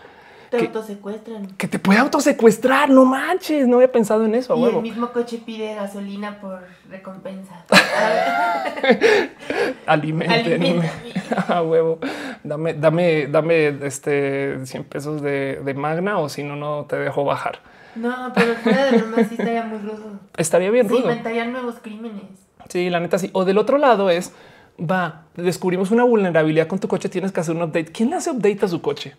te 0.50 0.58
que, 0.58 0.66
autosecuestran. 0.66 1.46
Que 1.56 1.68
te 1.68 1.78
puede 1.78 1.98
autosecuestrar, 1.98 2.90
no 2.90 3.04
manches, 3.04 3.66
no 3.66 3.76
había 3.76 3.90
pensado 3.90 4.24
en 4.24 4.34
eso. 4.34 4.56
Y 4.56 4.64
el 4.64 4.82
mismo 4.82 5.12
coche 5.12 5.40
pide 5.44 5.74
gasolina 5.74 6.40
por 6.40 6.60
recompensa. 6.90 7.64
Alimentenme. 9.86 10.90
A 11.48 11.62
huevo. 11.62 11.98
Dame, 12.42 12.74
dame, 12.74 13.26
dame 13.26 13.78
este 13.82 14.64
100 14.64 14.84
pesos 14.84 15.22
de, 15.22 15.60
de 15.64 15.74
magna 15.74 16.18
o 16.18 16.28
si 16.28 16.42
no, 16.42 16.56
no 16.56 16.86
te 16.88 16.96
dejo 16.96 17.24
bajar. 17.24 17.60
No, 17.94 18.32
pero 18.34 18.54
fuera 18.56 18.86
de 18.86 18.98
broma 18.98 19.16
sí 19.24 19.36
estaría 19.38 19.64
muy 19.64 19.78
rudo. 19.78 20.18
Estaría 20.36 20.70
bien 20.70 20.88
rudo. 20.88 21.02
Se 21.02 21.08
inventarían 21.08 21.52
nuevos 21.52 21.76
crímenes. 21.80 22.24
Sí, 22.68 22.90
la 22.90 23.00
neta 23.00 23.18
sí. 23.18 23.30
O 23.32 23.44
del 23.44 23.58
otro 23.58 23.78
lado 23.78 24.10
es, 24.10 24.32
va, 24.78 25.26
descubrimos 25.36 25.90
una 25.90 26.04
vulnerabilidad 26.04 26.66
con 26.66 26.78
tu 26.78 26.88
coche, 26.88 27.08
tienes 27.08 27.32
que 27.32 27.40
hacer 27.40 27.54
un 27.54 27.62
update. 27.62 27.92
¿Quién 27.92 28.10
le 28.10 28.16
hace 28.16 28.30
update 28.30 28.64
a 28.64 28.68
su 28.68 28.82
coche? 28.82 29.14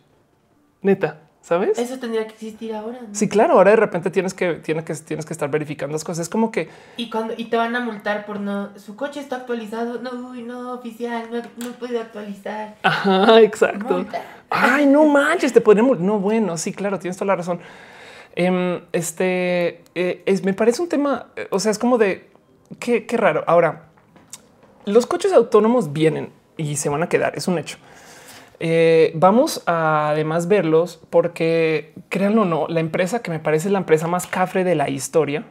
Neta. 0.86 1.22
¿Sabes? 1.42 1.78
Eso 1.78 2.00
tendría 2.00 2.26
que 2.26 2.34
existir 2.34 2.74
ahora. 2.74 3.00
Sí, 3.12 3.30
claro. 3.30 3.54
Ahora 3.54 3.70
de 3.70 3.78
repente 3.78 4.10
tienes 4.10 4.34
que, 4.34 4.56
tienes 4.56 4.84
que, 4.84 4.96
tienes 4.96 5.28
que 5.28 5.34
estar 5.34 5.48
verificando 5.52 5.94
las 5.94 6.04
cosas. 6.04 6.24
Es 6.24 6.30
como 6.30 6.50
que. 6.50 6.70
Y 6.98 7.12
cuando 7.12 7.36
y 7.38 7.46
te 7.46 7.58
van 7.58 7.76
a 7.76 7.82
multar 7.82 8.26
por 8.26 8.40
no. 8.40 8.76
Su 8.80 8.96
coche 8.96 9.20
está 9.20 9.36
actualizado. 9.36 10.02
No, 10.02 10.32
uy, 10.32 10.42
no, 10.42 10.74
oficial, 10.74 11.30
no, 11.32 11.38
no 11.64 11.74
puede 11.74 12.00
actualizar. 12.00 12.78
Ajá, 12.82 13.42
exacto. 13.42 14.08
Ay, 14.50 14.88
no 14.88 15.06
manches, 15.06 15.54
te 15.54 15.62
podríamos. 15.62 16.00
No, 16.00 16.18
bueno, 16.18 16.58
sí, 16.58 16.74
claro, 16.74 16.98
tienes 16.98 17.16
toda 17.16 17.28
la 17.28 17.36
razón. 17.36 17.60
Em, 18.36 18.82
este 18.92 19.84
eh, 19.94 20.24
es, 20.26 20.44
me 20.44 20.56
parece 20.56 20.82
un 20.82 20.90
tema. 20.90 21.28
Eh, 21.36 21.48
o 21.52 21.60
sea, 21.60 21.70
es 21.70 21.78
como 21.78 22.00
de 22.00 22.28
qué, 22.80 23.06
qué 23.06 23.18
raro. 23.18 23.44
Ahora, 23.46 23.90
los 24.86 25.06
coches 25.06 25.32
autónomos 25.32 25.94
vienen 25.94 26.32
y 26.58 26.78
se 26.78 26.90
van 26.90 27.04
a 27.04 27.08
quedar. 27.08 27.36
Es 27.36 27.48
un 27.48 27.60
hecho. 27.60 27.78
Eh, 28.60 29.12
vamos 29.16 29.64
a 29.66 30.10
además 30.12 30.48
verlos 30.48 31.02
porque 31.10 31.94
créanlo 32.10 32.44
o 32.44 32.46
no, 32.46 32.68
la 32.68 32.80
empresa 32.80 33.22
que 33.22 33.32
me 33.32 33.40
parece 33.40 33.70
la 33.70 33.80
empresa 33.80 34.08
más 34.08 34.28
cafre 34.28 34.64
de 34.64 34.76
la 34.76 34.90
historia, 34.90 35.44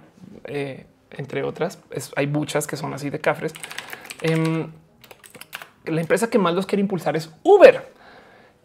eh, 0.44 0.86
entre 1.10 1.42
otras, 1.42 1.82
hay 2.16 2.26
muchas 2.26 2.66
que 2.66 2.76
son 2.76 2.94
así 2.94 3.10
de 3.10 3.20
cafres. 3.20 3.52
Em, 4.20 4.70
la 5.84 6.00
empresa 6.00 6.30
que 6.30 6.38
más 6.38 6.54
los 6.54 6.66
quiere 6.66 6.80
impulsar 6.80 7.16
es 7.16 7.30
Uber. 7.42 7.92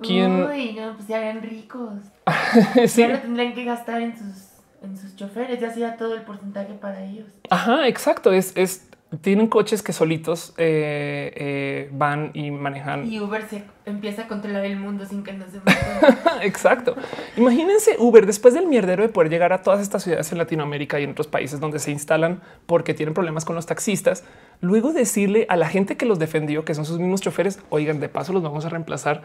Quien... 0.02 0.44
Uy, 0.46 0.74
no, 0.74 0.96
pues 0.96 1.08
ya 1.08 1.32
ricos. 1.34 1.96
sí. 2.88 3.02
Ya 3.02 3.10
lo 3.10 3.20
tendrían 3.20 3.54
que 3.54 3.66
gastar 3.66 4.02
en 4.02 4.18
sus, 4.18 4.48
en 4.82 4.98
sus 4.98 5.16
choferes, 5.16 5.60
ya 5.60 5.74
sea 5.74 5.98
todo 5.98 6.16
el 6.16 6.22
porcentaje 6.22 6.74
para 6.74 7.04
ellos. 7.04 7.28
Ajá, 7.50 7.88
exacto. 7.88 8.32
Es, 8.32 8.56
es 8.56 8.89
tienen 9.22 9.48
coches 9.48 9.82
que 9.82 9.92
solitos 9.92 10.54
eh, 10.58 11.34
eh, 11.36 11.90
van 11.92 12.30
y 12.36 12.52
manejan. 12.52 13.12
Y 13.12 13.20
Uber 13.20 13.44
se 13.50 13.64
empieza 13.86 14.24
a 14.24 14.28
controlar 14.28 14.64
el 14.66 14.78
mundo 14.78 15.04
sin 15.06 15.24
que 15.24 15.34
nos 15.34 15.48
Exacto. 16.44 16.96
Imagínense 17.36 17.96
Uber 17.98 18.28
después 18.28 18.54
del 18.54 18.68
mierdero 18.68 19.02
de 19.02 19.10
poder 19.10 19.32
llegar 19.32 19.52
a 19.52 19.64
todas 19.64 19.82
estas 19.82 20.04
ciudades 20.04 20.32
en 20.32 20.38
Latinoamérica 20.38 21.00
y 21.00 21.06
en 21.06 21.12
otros 21.12 21.28
países 21.28 21.60
donde 21.60 21.80
se 21.80 21.90
instalan 21.90 22.42
porque 22.68 22.94
tienen 22.94 23.16
problemas 23.16 23.46
con 23.46 23.56
los 23.56 23.66
taxistas. 23.66 24.24
Luego 24.62 24.94
decirle 24.94 25.48
a 25.50 25.56
la 25.56 25.68
gente 25.68 25.98
que 25.98 26.06
los 26.06 26.20
defendió, 26.20 26.64
que 26.64 26.76
son 26.76 26.86
sus 26.86 27.00
mismos 27.00 27.22
choferes, 27.22 27.60
oigan, 27.70 28.00
de 28.00 28.10
paso 28.10 28.32
los 28.32 28.44
vamos 28.44 28.66
a 28.66 28.70
reemplazar 28.70 29.24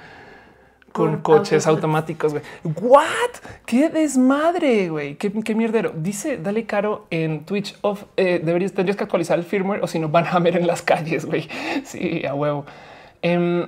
con 0.95 1.23
coches 1.23 1.67
automáticos. 1.67 2.33
Güey. 2.33 2.45
What? 2.81 3.03
Qué 3.67 3.89
desmadre, 3.89 4.91
güey. 4.91 5.17
Qué, 5.17 5.33
qué, 5.43 5.57
mierdero. 5.57 5.93
Dice 5.93 6.39
Dale 6.39 6.67
Caro 6.67 7.09
en 7.11 7.45
Twitch 7.45 7.77
of 7.81 8.05
eh, 8.17 8.41
deberías 8.41 8.75
tendrías 8.75 8.97
que 8.97 9.03
actualizar 9.03 9.37
el 9.37 9.45
firmware 9.45 9.83
o 9.83 9.89
si 9.89 9.99
no 9.99 10.09
van 10.09 10.27
a 10.29 10.39
ver 10.39 10.57
en 10.57 10.69
las 10.69 10.83
calles. 10.83 11.27
Güey. 11.27 11.49
Sí, 11.85 12.25
a 12.25 12.35
huevo. 12.35 12.65
Um, 13.25 13.67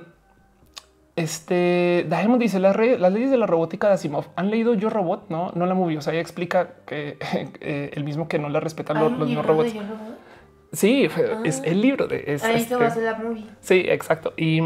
este 1.17 2.05
Dajemos 2.07 2.39
dice 2.39 2.59
las, 2.59 2.77
las, 2.77 3.11
leyes 3.11 3.29
de 3.29 3.37
la 3.37 3.45
robótica 3.45 3.89
de 3.89 3.95
Asimov. 3.95 4.27
Han 4.37 4.49
leído 4.49 4.73
Yo 4.75 4.89
Robot? 4.89 5.25
No, 5.27 5.51
no 5.53 5.65
la 5.65 5.73
movie. 5.73 5.97
O 5.97 6.01
sea, 6.01 6.13
ella 6.13 6.21
explica 6.21 6.75
que 6.85 7.17
eh, 7.59 7.91
el 7.93 8.05
mismo 8.05 8.29
que 8.29 8.39
no 8.39 8.47
la 8.47 8.61
respetan 8.61 9.01
los, 9.01 9.11
los 9.11 9.29
no 9.29 9.41
robots. 9.41 9.73
Sí, 10.73 11.07
es 11.45 11.61
el 11.63 11.81
libro 11.81 12.07
de 12.07 12.23
es, 12.27 12.43
Ahí 12.43 12.63
se 12.63 12.75
va 12.75 12.85
a 12.85 12.87
hacer 12.89 13.03
la 13.03 13.15
movie. 13.15 13.45
Sí, 13.61 13.85
exacto. 13.87 14.33
Y, 14.35 14.59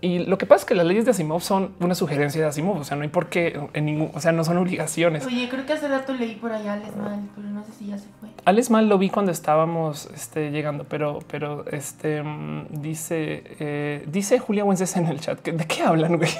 y, 0.00 0.18
lo 0.20 0.36
que 0.36 0.46
pasa 0.46 0.62
es 0.62 0.64
que 0.66 0.74
las 0.74 0.84
leyes 0.84 1.04
de 1.04 1.12
Asimov 1.12 1.42
son 1.42 1.74
una 1.78 1.94
sugerencia 1.94 2.40
de 2.40 2.48
Asimov. 2.48 2.78
O 2.78 2.84
sea, 2.84 2.96
no 2.96 3.04
hay 3.04 3.08
por 3.08 3.28
qué 3.28 3.60
en 3.72 3.86
ningún, 3.86 4.10
o 4.14 4.20
sea, 4.20 4.32
no 4.32 4.42
son 4.42 4.56
obligaciones. 4.56 5.24
Oye, 5.26 5.48
creo 5.48 5.64
que 5.64 5.74
hace 5.74 5.86
rato 5.86 6.12
leí 6.12 6.34
por 6.34 6.52
allá 6.52 6.74
Alex 6.74 6.96
Mal, 6.96 7.20
pero 7.36 7.48
no 7.48 7.64
sé 7.64 7.72
si 7.72 7.86
ya 7.86 7.98
se 7.98 8.08
fue. 8.20 8.30
Alex 8.44 8.70
Mal 8.70 8.88
lo 8.88 8.98
vi 8.98 9.10
cuando 9.10 9.30
estábamos 9.30 10.08
este, 10.14 10.50
llegando, 10.50 10.84
pero, 10.84 11.20
pero 11.30 11.64
este 11.70 12.22
dice, 12.70 13.44
eh, 13.60 14.04
dice 14.06 14.38
Julia 14.38 14.64
Wences 14.64 14.96
en 14.96 15.06
el 15.06 15.20
chat 15.20 15.38
que 15.38 15.52
de 15.52 15.66
qué 15.66 15.82
hablan, 15.82 16.16
güey. 16.16 16.30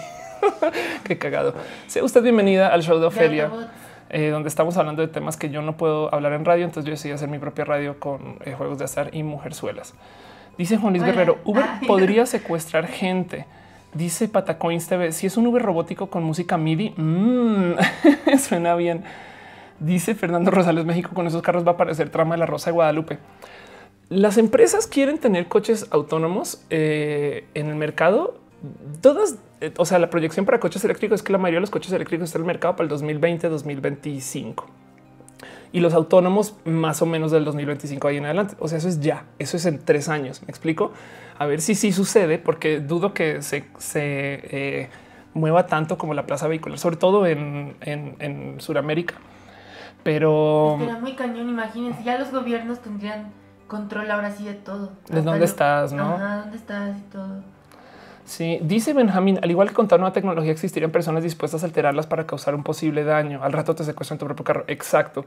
qué 1.05 1.19
cagado. 1.19 1.55
Sea 1.87 2.03
usted 2.05 2.23
bienvenida 2.23 2.69
al 2.69 2.83
show 2.83 2.99
de 2.99 3.07
Ofelia. 3.07 3.51
Eh, 4.17 4.29
donde 4.29 4.49
estamos 4.49 4.77
hablando 4.77 5.03
de 5.03 5.09
temas 5.09 5.37
que 5.37 5.51
yo 5.51 5.61
no 5.61 5.77
puedo 5.77 6.15
hablar 6.15 6.35
en 6.35 6.45
radio. 6.45 6.65
Entonces 6.65 6.87
yo 6.87 6.93
decidí 6.93 7.13
hacer 7.13 7.29
mi 7.29 7.41
propia 7.41 7.65
radio 7.65 7.99
con 7.99 8.39
eh, 8.45 8.55
juegos 8.57 8.79
de 8.79 8.85
azar 8.85 9.11
y 9.13 9.25
mujerzuelas. 9.25 9.93
Dice 10.57 10.77
Juan 10.77 10.93
Luis 10.93 11.05
Guerrero, 11.05 11.39
Uber 11.45 11.65
podría 11.85 12.25
secuestrar 12.25 12.87
gente. 12.87 13.45
Dice 13.93 14.29
Patacoins 14.29 14.87
TV, 14.87 15.11
si 15.11 15.27
es 15.27 15.37
un 15.37 15.49
Uber 15.49 15.61
robótico 15.61 16.11
con 16.11 16.23
música 16.23 16.57
MIDI, 16.57 16.95
mmm, 16.97 17.73
suena 18.39 18.77
bien. 18.77 19.03
Dice 19.81 20.15
Fernando 20.15 20.53
Rosales, 20.53 20.85
México, 20.85 21.11
con 21.13 21.27
esos 21.27 21.43
carros 21.43 21.67
va 21.67 21.73
a 21.73 21.75
aparecer 21.75 22.09
trama 22.11 22.37
de 22.37 22.39
la 22.39 22.47
Rosa 22.47 22.71
de 22.71 22.75
Guadalupe. 22.75 23.19
Las 24.11 24.39
empresas 24.39 24.87
quieren 24.87 25.19
tener 25.19 25.49
coches 25.49 25.89
autónomos 25.91 26.65
eh, 26.71 27.49
en 27.55 27.67
el 27.67 27.75
mercado. 27.75 28.39
Todas 29.01 29.39
eh, 29.61 29.73
o 29.79 29.87
sea, 29.87 29.99
la 29.99 30.11
proyección 30.11 30.45
para 30.45 30.61
coches 30.61 30.85
eléctricos 30.85 31.21
es 31.21 31.23
que 31.23 31.33
la 31.33 31.39
mayoría 31.39 31.59
de 31.59 31.63
los 31.63 31.71
coches 31.71 31.93
eléctricos 31.93 32.27
están 32.27 32.41
en 32.41 32.45
el 32.45 32.47
mercado 32.47 32.77
para 32.77 32.85
el 32.85 32.91
2020, 32.91 33.49
2025 33.49 34.67
y 35.73 35.81
los 35.81 35.95
autónomos 35.95 36.55
más 36.65 37.03
o 37.03 37.07
menos 37.07 37.33
del 37.33 37.45
2025 37.45 38.07
ahí 38.07 38.19
en 38.19 38.27
adelante. 38.27 38.55
O 38.61 38.69
sea, 38.69 38.79
eso 38.79 38.89
es 38.89 39.01
ya, 39.01 39.25
eso 39.39 39.57
es 39.57 39.67
en 39.67 39.85
tres 39.85 40.09
años. 40.09 40.43
Me 40.43 40.49
explico 40.49 40.93
a 41.39 41.47
ver 41.47 41.61
si 41.61 41.75
sí 41.75 41.93
sucede, 41.93 42.39
porque 42.39 42.79
dudo 42.79 43.13
que 43.13 43.43
se, 43.43 43.65
eh, 43.95 44.89
mueva 45.33 45.67
tanto 45.67 45.99
como 45.99 46.15
la 46.15 46.27
plaza 46.27 46.47
vehicular, 46.47 46.79
sobre 46.79 46.97
todo 46.97 47.27
en, 47.27 47.75
en, 47.81 48.61
Sudamérica. 48.61 49.15
Pero 50.05 50.79
Era 50.81 50.99
muy 50.99 51.15
cañón. 51.15 51.49
Imagínense, 51.49 52.05
ya 52.05 52.19
los 52.19 52.31
gobiernos 52.31 52.81
tendrían 52.81 53.33
control 53.67 54.11
ahora 54.11 54.31
sí 54.31 54.45
de 54.45 54.55
todo. 54.55 54.93
¿De 55.09 55.23
dónde 55.23 55.47
estás? 55.47 55.93
No, 55.93 56.19
dónde 56.19 56.57
estás 56.57 56.97
y 56.99 57.03
todo. 57.11 57.54
Sí, 58.25 58.59
dice 58.63 58.95
Benjamín, 58.95 59.39
al 59.43 59.51
igual 59.51 59.69
que 59.69 59.75
con 59.75 59.87
toda 59.87 59.99
nueva 59.99 60.15
tecnología 60.15 60.51
existirían 60.51 60.91
personas 60.91 61.23
dispuestas 61.23 61.63
a 61.63 61.67
alterarlas 61.67 62.07
para 62.07 62.27
causar 62.27 62.55
un 62.55 62.63
posible 62.63 63.05
daño. 63.05 63.43
Al 63.43 63.53
rato 63.53 63.75
te 63.75 63.85
secuestran 63.85 64.19
tu 64.19 64.25
propio 64.25 64.45
carro. 64.45 64.65
Exacto. 64.67 65.25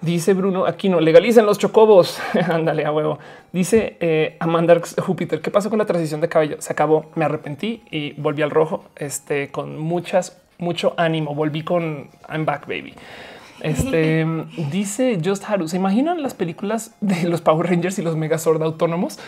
Dice 0.00 0.34
Bruno 0.34 0.66
aquí 0.66 0.88
no 0.88 1.00
legalicen 1.00 1.46
los 1.46 1.58
chocobos. 1.58 2.18
Ándale 2.48 2.84
a 2.84 2.92
huevo. 2.92 3.18
Dice 3.52 3.96
eh, 4.00 4.36
Amanda 4.40 4.80
Júpiter. 4.98 5.40
¿Qué 5.40 5.50
pasó 5.50 5.68
con 5.68 5.78
la 5.78 5.84
transición 5.84 6.20
de 6.20 6.28
cabello? 6.28 6.56
Se 6.58 6.72
acabó. 6.72 7.10
Me 7.14 7.24
arrepentí 7.24 7.82
y 7.90 8.12
volví 8.14 8.42
al 8.42 8.50
rojo. 8.50 8.86
Este 8.96 9.50
con 9.50 9.78
muchas, 9.78 10.40
mucho 10.58 10.94
ánimo. 10.96 11.34
Volví 11.34 11.62
con 11.62 12.08
I'm 12.28 12.46
back, 12.46 12.66
baby. 12.66 12.94
Este 13.62 14.26
dice 14.70 15.18
Just 15.24 15.48
Haru. 15.48 15.68
¿Se 15.68 15.76
imaginan 15.76 16.22
las 16.22 16.34
películas 16.34 16.92
de 17.00 17.28
los 17.28 17.40
Power 17.40 17.70
Rangers 17.70 17.98
y 17.98 18.02
los 18.02 18.16
Megazord 18.16 18.62
autónomos? 18.62 19.18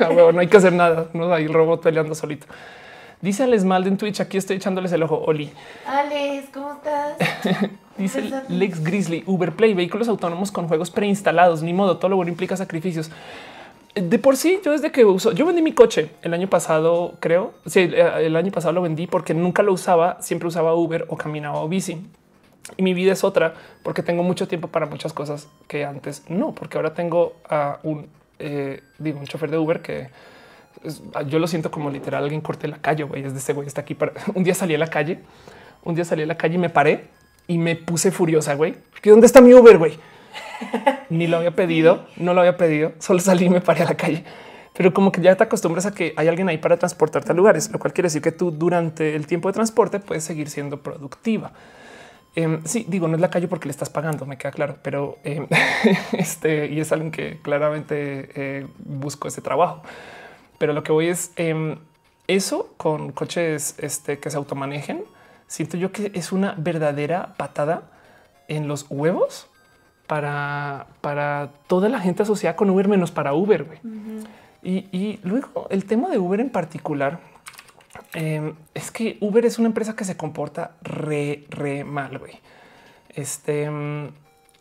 no 0.00 0.38
hay 0.38 0.46
que 0.46 0.56
hacer 0.56 0.72
nada. 0.72 1.08
No 1.14 1.32
hay 1.32 1.44
el 1.44 1.52
robot 1.52 1.82
peleando 1.82 2.14
solito. 2.14 2.46
Dice 3.20 3.42
Alex 3.42 3.64
Malde 3.64 3.88
en 3.88 3.96
Twitch. 3.96 4.20
Aquí 4.20 4.36
estoy 4.36 4.56
echándoles 4.56 4.92
el 4.92 5.02
ojo. 5.02 5.22
Oli. 5.26 5.50
Alex, 5.86 6.48
¿cómo 6.52 6.74
estás? 6.74 7.16
Dice 7.96 8.22
Lex 8.48 8.82
Grizzly, 8.82 9.22
Uber 9.24 9.52
Play, 9.52 9.72
vehículos 9.72 10.08
autónomos 10.08 10.52
con 10.52 10.68
juegos 10.68 10.90
preinstalados. 10.90 11.62
Ni 11.62 11.72
modo, 11.72 11.96
todo 11.96 12.10
lo 12.10 12.16
bueno 12.16 12.30
implica 12.30 12.56
sacrificios. 12.56 13.10
De 13.94 14.18
por 14.18 14.36
sí, 14.36 14.58
yo 14.64 14.72
desde 14.72 14.90
que 14.90 15.04
uso, 15.04 15.30
yo 15.30 15.46
vendí 15.46 15.62
mi 15.62 15.72
coche 15.72 16.10
el 16.22 16.34
año 16.34 16.48
pasado, 16.48 17.14
creo. 17.20 17.54
Sí, 17.64 17.88
el 17.94 18.34
año 18.34 18.50
pasado 18.50 18.72
lo 18.72 18.82
vendí 18.82 19.06
porque 19.06 19.32
nunca 19.32 19.62
lo 19.62 19.72
usaba. 19.72 20.20
Siempre 20.20 20.48
usaba 20.48 20.74
Uber 20.74 21.06
o 21.08 21.16
caminaba 21.16 21.60
o 21.60 21.68
bici. 21.68 22.04
Y 22.76 22.82
mi 22.82 22.94
vida 22.94 23.12
es 23.12 23.24
otra 23.24 23.54
porque 23.82 24.02
tengo 24.02 24.22
mucho 24.22 24.48
tiempo 24.48 24.68
para 24.68 24.86
muchas 24.86 25.12
cosas 25.12 25.48
que 25.68 25.84
antes 25.84 26.24
no, 26.28 26.54
porque 26.54 26.78
ahora 26.78 26.94
tengo 26.94 27.36
a 27.48 27.78
un, 27.82 28.08
eh, 28.38 28.82
digo, 28.98 29.20
un 29.20 29.26
chofer 29.26 29.50
de 29.50 29.58
Uber 29.58 29.82
que 29.82 30.08
yo 31.26 31.38
lo 31.38 31.46
siento 31.46 31.70
como 31.70 31.90
literal 31.90 32.24
alguien 32.24 32.40
corte 32.40 32.68
la 32.68 32.78
calle, 32.78 33.04
güey. 33.04 33.24
Es 33.24 33.32
de 33.32 33.38
ese 33.38 33.52
güey, 33.52 33.66
está 33.66 33.82
aquí 33.82 33.94
para 33.94 34.12
un 34.34 34.44
día 34.44 34.54
salí 34.54 34.74
a 34.74 34.78
la 34.78 34.88
calle, 34.88 35.20
un 35.82 35.94
día 35.94 36.04
salí 36.04 36.22
a 36.22 36.26
la 36.26 36.36
calle 36.36 36.54
y 36.54 36.58
me 36.58 36.70
paré 36.70 37.08
y 37.46 37.58
me 37.58 37.76
puse 37.76 38.10
furiosa, 38.10 38.54
güey. 38.54 38.74
¿Dónde 39.02 39.26
está 39.26 39.40
mi 39.40 39.52
Uber, 39.52 39.76
güey? 39.76 39.98
Ni 41.10 41.26
lo 41.26 41.36
había 41.36 41.54
pedido, 41.54 42.06
no 42.16 42.32
lo 42.32 42.40
había 42.40 42.56
pedido, 42.56 42.92
solo 42.98 43.20
salí 43.20 43.46
y 43.46 43.50
me 43.50 43.60
paré 43.60 43.82
a 43.82 43.86
la 43.86 43.96
calle. 43.96 44.24
Pero 44.72 44.92
como 44.92 45.12
que 45.12 45.20
ya 45.20 45.36
te 45.36 45.44
acostumbras 45.44 45.86
a 45.86 45.94
que 45.94 46.14
hay 46.16 46.26
alguien 46.26 46.48
ahí 46.48 46.58
para 46.58 46.76
transportarte 46.76 47.30
a 47.30 47.34
lugares, 47.34 47.70
lo 47.70 47.78
cual 47.78 47.92
quiere 47.92 48.06
decir 48.06 48.22
que 48.22 48.32
tú 48.32 48.50
durante 48.50 49.14
el 49.14 49.26
tiempo 49.26 49.48
de 49.48 49.52
transporte 49.52 50.00
puedes 50.00 50.24
seguir 50.24 50.48
siendo 50.50 50.82
productiva. 50.82 51.52
Em, 52.36 52.64
sí, 52.64 52.84
digo, 52.88 53.06
no 53.06 53.14
es 53.14 53.20
la 53.20 53.30
calle 53.30 53.46
porque 53.46 53.68
le 53.68 53.70
estás 53.70 53.90
pagando, 53.90 54.26
me 54.26 54.36
queda 54.36 54.50
claro, 54.50 54.78
pero 54.82 55.18
em, 55.22 55.46
este 56.12 56.66
y 56.66 56.80
es 56.80 56.90
alguien 56.90 57.12
que 57.12 57.38
claramente 57.42 58.30
eh, 58.34 58.66
busco 58.78 59.28
ese 59.28 59.40
trabajo. 59.40 59.82
Pero 60.58 60.72
lo 60.72 60.82
que 60.82 60.92
voy 60.92 61.08
es 61.08 61.32
em, 61.36 61.76
eso 62.26 62.74
con 62.76 63.12
coches 63.12 63.76
este, 63.78 64.18
que 64.18 64.30
se 64.30 64.36
automanejen. 64.36 65.04
Siento 65.46 65.76
yo 65.76 65.92
que 65.92 66.10
es 66.14 66.32
una 66.32 66.54
verdadera 66.56 67.34
patada 67.36 67.82
en 68.48 68.66
los 68.66 68.86
huevos 68.88 69.48
para, 70.06 70.86
para 71.00 71.50
toda 71.66 71.88
la 71.88 72.00
gente 72.00 72.24
asociada 72.24 72.56
con 72.56 72.68
Uber, 72.70 72.88
menos 72.88 73.10
para 73.10 73.34
Uber. 73.34 73.78
y, 74.62 74.88
y, 74.90 75.20
luego 75.22 75.68
el 75.70 75.84
tema 75.84 76.08
de 76.08 76.18
Uber 76.18 76.40
en 76.40 76.50
particular 76.50 77.20
em, 78.14 78.54
es 78.74 78.90
que 78.90 79.18
Uber 79.20 79.44
es 79.44 79.58
una 79.58 79.68
empresa 79.68 79.94
que 79.94 80.04
se 80.04 80.16
comporta 80.16 80.72
re, 80.82 81.44
re 81.50 81.84
mal. 81.84 82.18
Güey. 82.18 82.40
Este 83.10 83.64
em, 83.64 84.10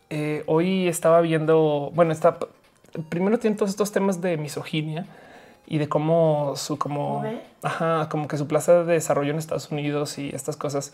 eh, 0.10 0.44
hoy 0.48 0.88
estaba 0.88 1.22
viendo, 1.22 1.92
bueno, 1.94 2.12
está 2.12 2.38
primero 3.10 3.40
tiene 3.40 3.56
todos 3.56 3.72
estos 3.72 3.92
temas 3.92 4.22
de 4.22 4.38
misoginia 4.38 5.06
y 5.66 5.78
de 5.78 5.90
cómo 5.90 6.54
su 6.56 6.78
como, 6.78 7.24
ajá, 7.62 8.10
como 8.10 8.28
que 8.28 8.38
su 8.38 8.48
plaza 8.48 8.84
de 8.84 8.94
desarrollo 8.94 9.32
en 9.32 9.38
Estados 9.38 9.72
Unidos 9.72 10.18
y 10.18 10.30
estas 10.30 10.58
cosas. 10.58 10.94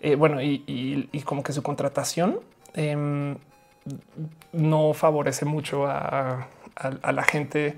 Eh, 0.00 0.14
bueno, 0.14 0.40
y, 0.40 0.62
y, 0.66 1.20
como 1.22 1.42
que 1.42 1.52
su 1.52 1.62
contratación 1.62 2.40
eh, 2.74 3.36
no 4.52 4.94
favorece 4.94 5.44
mucho 5.44 5.86
a, 5.86 6.46
la 7.12 7.22
gente, 7.24 7.76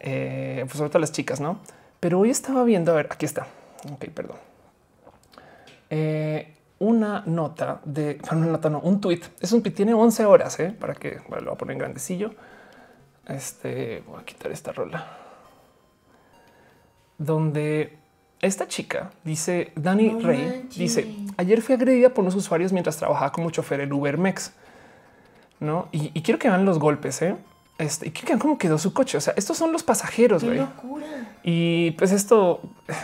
eh, 0.00 0.64
pues 0.64 0.76
sobre 0.76 0.90
todo 0.90 0.98
a 0.98 1.00
las 1.02 1.12
chicas, 1.12 1.40
¿no? 1.40 1.58
Pero 2.00 2.18
hoy 2.18 2.30
estaba 2.30 2.64
viendo, 2.64 2.92
a 2.92 2.96
ver, 2.96 3.08
aquí 3.10 3.26
está. 3.26 3.46
Ok, 3.90 4.06
perdón. 4.14 4.36
Eh, 5.90 6.54
una 6.78 7.22
nota 7.26 7.80
de, 7.84 8.20
una 8.30 8.46
nota, 8.46 8.70
no, 8.70 8.80
un 8.80 9.00
tweet. 9.00 9.20
Es 9.40 9.52
un 9.52 9.62
tweet, 9.62 9.72
tiene 9.72 9.94
11 9.94 10.24
horas, 10.24 10.58
¿eh? 10.60 10.74
para 10.78 10.94
que 10.94 11.20
lo 11.28 11.40
voy 11.44 11.54
a 11.54 11.54
poner 11.54 11.72
en 11.72 11.78
grandecillo. 11.78 12.34
Este, 13.26 14.02
voy 14.06 14.20
a 14.20 14.24
quitar 14.24 14.50
esta 14.50 14.72
rola. 14.72 15.18
Donde 17.18 17.98
esta 18.40 18.66
chica 18.66 19.12
dice, 19.22 19.72
Dani 19.76 20.20
Rey, 20.20 20.68
dice, 20.74 21.14
ayer 21.36 21.62
fui 21.62 21.76
agredida 21.76 22.08
por 22.10 22.22
unos 22.22 22.34
usuarios 22.34 22.72
mientras 22.72 22.96
trabajaba 22.96 23.30
como 23.30 23.50
chofer 23.50 23.80
en 23.80 23.92
UberMex. 23.92 24.52
¿no? 25.62 25.88
Y, 25.92 26.20
quiero 26.22 26.38
que 26.38 26.48
vean 26.48 26.64
los 26.64 26.78
golpes, 26.78 27.22
¿eh? 27.22 27.36
Este, 27.82 28.06
y 28.06 28.38
cómo 28.38 28.58
quedó 28.58 28.78
su 28.78 28.92
coche. 28.92 29.18
O 29.18 29.20
sea, 29.20 29.34
estos 29.36 29.56
son 29.56 29.72
los 29.72 29.82
pasajeros, 29.82 30.44
güey. 30.44 30.64
Y 31.42 31.90
pues 31.92 32.12
esto, 32.12 32.60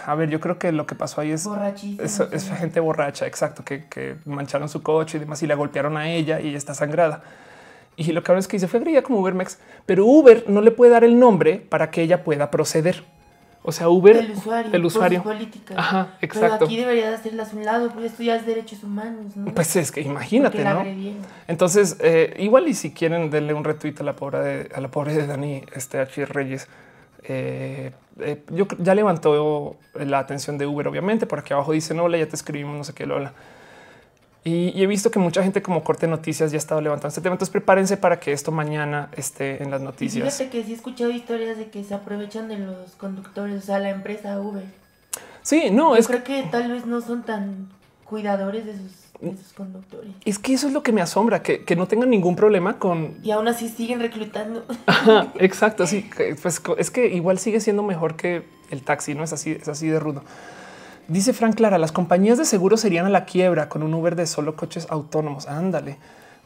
a 0.07 0.15
ver, 0.15 0.31
yo 0.31 0.41
creo 0.41 0.59
que 0.59 0.71
lo 0.71 0.87
que 0.87 0.95
pasó 0.95 1.21
ahí 1.21 1.33
es, 1.33 1.49
es, 2.01 2.51
gente 2.59 2.79
borracha, 2.79 3.27
exacto, 3.27 3.65
que, 3.65 4.17
mancharon 4.25 4.69
su 4.69 4.83
coche 4.83 5.17
y 5.17 5.21
demás 5.21 5.43
y 5.43 5.47
la 5.47 5.57
golpearon 5.57 5.97
a 5.97 6.09
ella 6.09 6.41
y 6.41 6.49
ella 6.49 6.59
está 6.59 6.75
sangrada. 6.75 7.23
Y 7.97 8.13
lo 8.13 8.23
que 8.23 8.31
ahora 8.31 8.39
es 8.39 8.47
que 8.47 8.57
dice 8.57 8.69
fue 8.69 8.79
agredida 8.79 9.03
como 9.03 9.19
UberMex, 9.19 9.59
pero 9.85 10.07
Uber 10.07 10.45
no 10.49 10.61
le 10.61 10.71
puede 10.71 10.93
dar 10.93 11.03
el 11.03 11.19
nombre 11.19 11.57
para 11.57 11.91
que 11.91 12.03
ella 12.03 12.23
pueda 12.23 12.51
proceder. 12.51 13.05
O 13.63 13.73
sea, 13.73 13.89
Uber, 13.89 14.17
el 14.17 14.31
usuario, 14.31 14.73
el 14.73 14.85
usuario. 14.85 15.23
política. 15.23 15.75
Ajá, 15.77 16.17
exacto. 16.21 16.57
Pero 16.59 16.65
aquí 16.67 16.77
debería 16.77 17.11
de 17.11 17.17
hacerlas 17.17 17.53
un 17.53 17.65
lado, 17.65 17.91
porque 17.91 18.07
esto 18.07 18.23
ya 18.23 18.37
es 18.37 18.47
derechos 18.47 18.83
humanos. 18.83 19.37
¿no? 19.37 19.53
Pues 19.53 19.77
es 19.77 19.91
que 19.93 20.01
imagínate, 20.01 20.65
¿no? 20.65 20.85
Entonces, 21.49 21.97
eh, 22.01 22.35
igual 22.39 22.69
y 22.69 22.75
si 22.75 22.93
quieren 22.93 23.31
denle 23.31 23.55
un 23.55 23.65
retweet 23.65 23.95
a 24.01 24.05
la 24.05 24.15
pobre 24.15 24.39
de, 24.39 24.75
a 24.75 24.81
la 24.81 24.89
pobre 24.89 25.15
de 25.15 25.27
Dani 25.27 25.65
este 25.75 25.99
H. 25.99 26.27
Reyes. 26.27 26.69
Eh, 27.25 27.93
eh, 28.21 28.43
yo 28.51 28.67
ya 28.79 28.95
levantó 28.95 29.77
la 29.95 30.19
atención 30.21 30.57
de 30.57 30.67
Uber, 30.67 30.89
obviamente. 30.89 31.27
Por 31.27 31.41
aquí 31.41 31.53
abajo 31.53 31.73
dice 31.73 31.99
hola, 31.99 32.17
ya 32.17 32.27
te 32.27 32.37
escribimos, 32.37 32.77
no 32.77 32.85
sé 32.85 32.95
qué, 32.95 33.07
Lola. 33.07 33.33
Y, 34.45 34.83
he 34.83 34.87
visto 34.87 35.11
que 35.11 35.19
mucha 35.19 35.43
gente 35.43 35.63
como 35.63 35.85
corte 35.85 36.07
noticias 36.07 36.51
ya 36.51 36.57
ha 36.57 36.59
estado 36.59 36.81
levantando 36.81 37.09
este 37.09 37.21
tema. 37.21 37.35
Entonces 37.35 37.53
prepárense 37.53 37.97
para 37.97 38.21
que 38.21 38.33
esto 38.33 38.53
mañana 38.53 39.11
esté 39.17 39.63
en 39.63 39.71
las 39.71 39.81
noticias. 39.81 40.27
Y 40.27 40.31
fíjate 40.31 40.51
que 40.51 40.65
sí 40.65 40.73
he 40.73 40.75
escuchado 40.75 41.11
historias 41.11 41.59
de 41.59 41.69
que 41.69 41.85
se 41.85 41.95
aprovechan 41.95 42.49
de 42.49 42.59
los 42.59 42.93
conductores, 42.93 43.63
o 43.63 43.67
sea, 43.67 43.79
la 43.79 43.91
empresa 43.91 44.41
Uber. 44.41 44.65
Sí, 45.43 45.71
no, 45.71 45.95
Yo 45.95 46.01
es 46.01 46.07
creo 46.07 46.25
que 46.25 46.43
tal 46.45 46.71
vez 46.71 46.87
no 46.87 47.01
son 47.01 47.23
tan 47.23 47.69
cuidadores 48.05 48.65
de 48.67 48.73
sus, 48.75 49.53
conductores. 49.55 50.13
Es 50.25 50.39
que 50.39 50.55
eso 50.55 50.69
es 50.69 50.73
lo 50.73 50.83
que 50.83 50.93
me 50.93 51.01
asombra, 51.01 51.43
que, 51.43 51.65
que, 51.65 51.75
no 51.75 51.89
tengan 51.89 52.09
ningún 52.09 52.37
problema 52.37 52.79
con... 52.79 53.17
Y 53.23 53.33
aún 53.33 53.49
así 53.49 53.69
siguen 53.69 54.01
reclutando. 54.01 54.65
exacto, 55.39 55.87
sí. 55.87 56.09
Pues 56.41 56.63
es 56.79 56.91
que 56.91 57.09
igual 57.09 57.39
sigue 57.39 57.61
siendo 57.61 57.83
mejor 57.83 58.17
que 58.17 58.45
el 58.71 58.83
taxi, 58.83 59.15
¿no? 59.15 59.25
Es 59.25 59.33
así, 59.33 59.53
es 59.53 59.69
así 59.69 59.89
de 59.89 59.99
rudo. 59.99 60.23
Dice 61.09 61.33
Frank 61.33 61.55
Clara, 61.55 61.79
las 61.79 61.91
compañías 61.91 62.37
de 62.37 62.45
seguro 62.45 62.77
serían 62.77 63.07
a 63.07 63.09
la 63.09 63.25
quiebra 63.25 63.71
con 63.71 63.83
un 63.83 63.95
Uber 63.95 64.15
de 64.15 64.27
solo 64.27 64.57
coches 64.57 64.87
autónomos. 64.91 65.49
Ándale. 65.49 65.97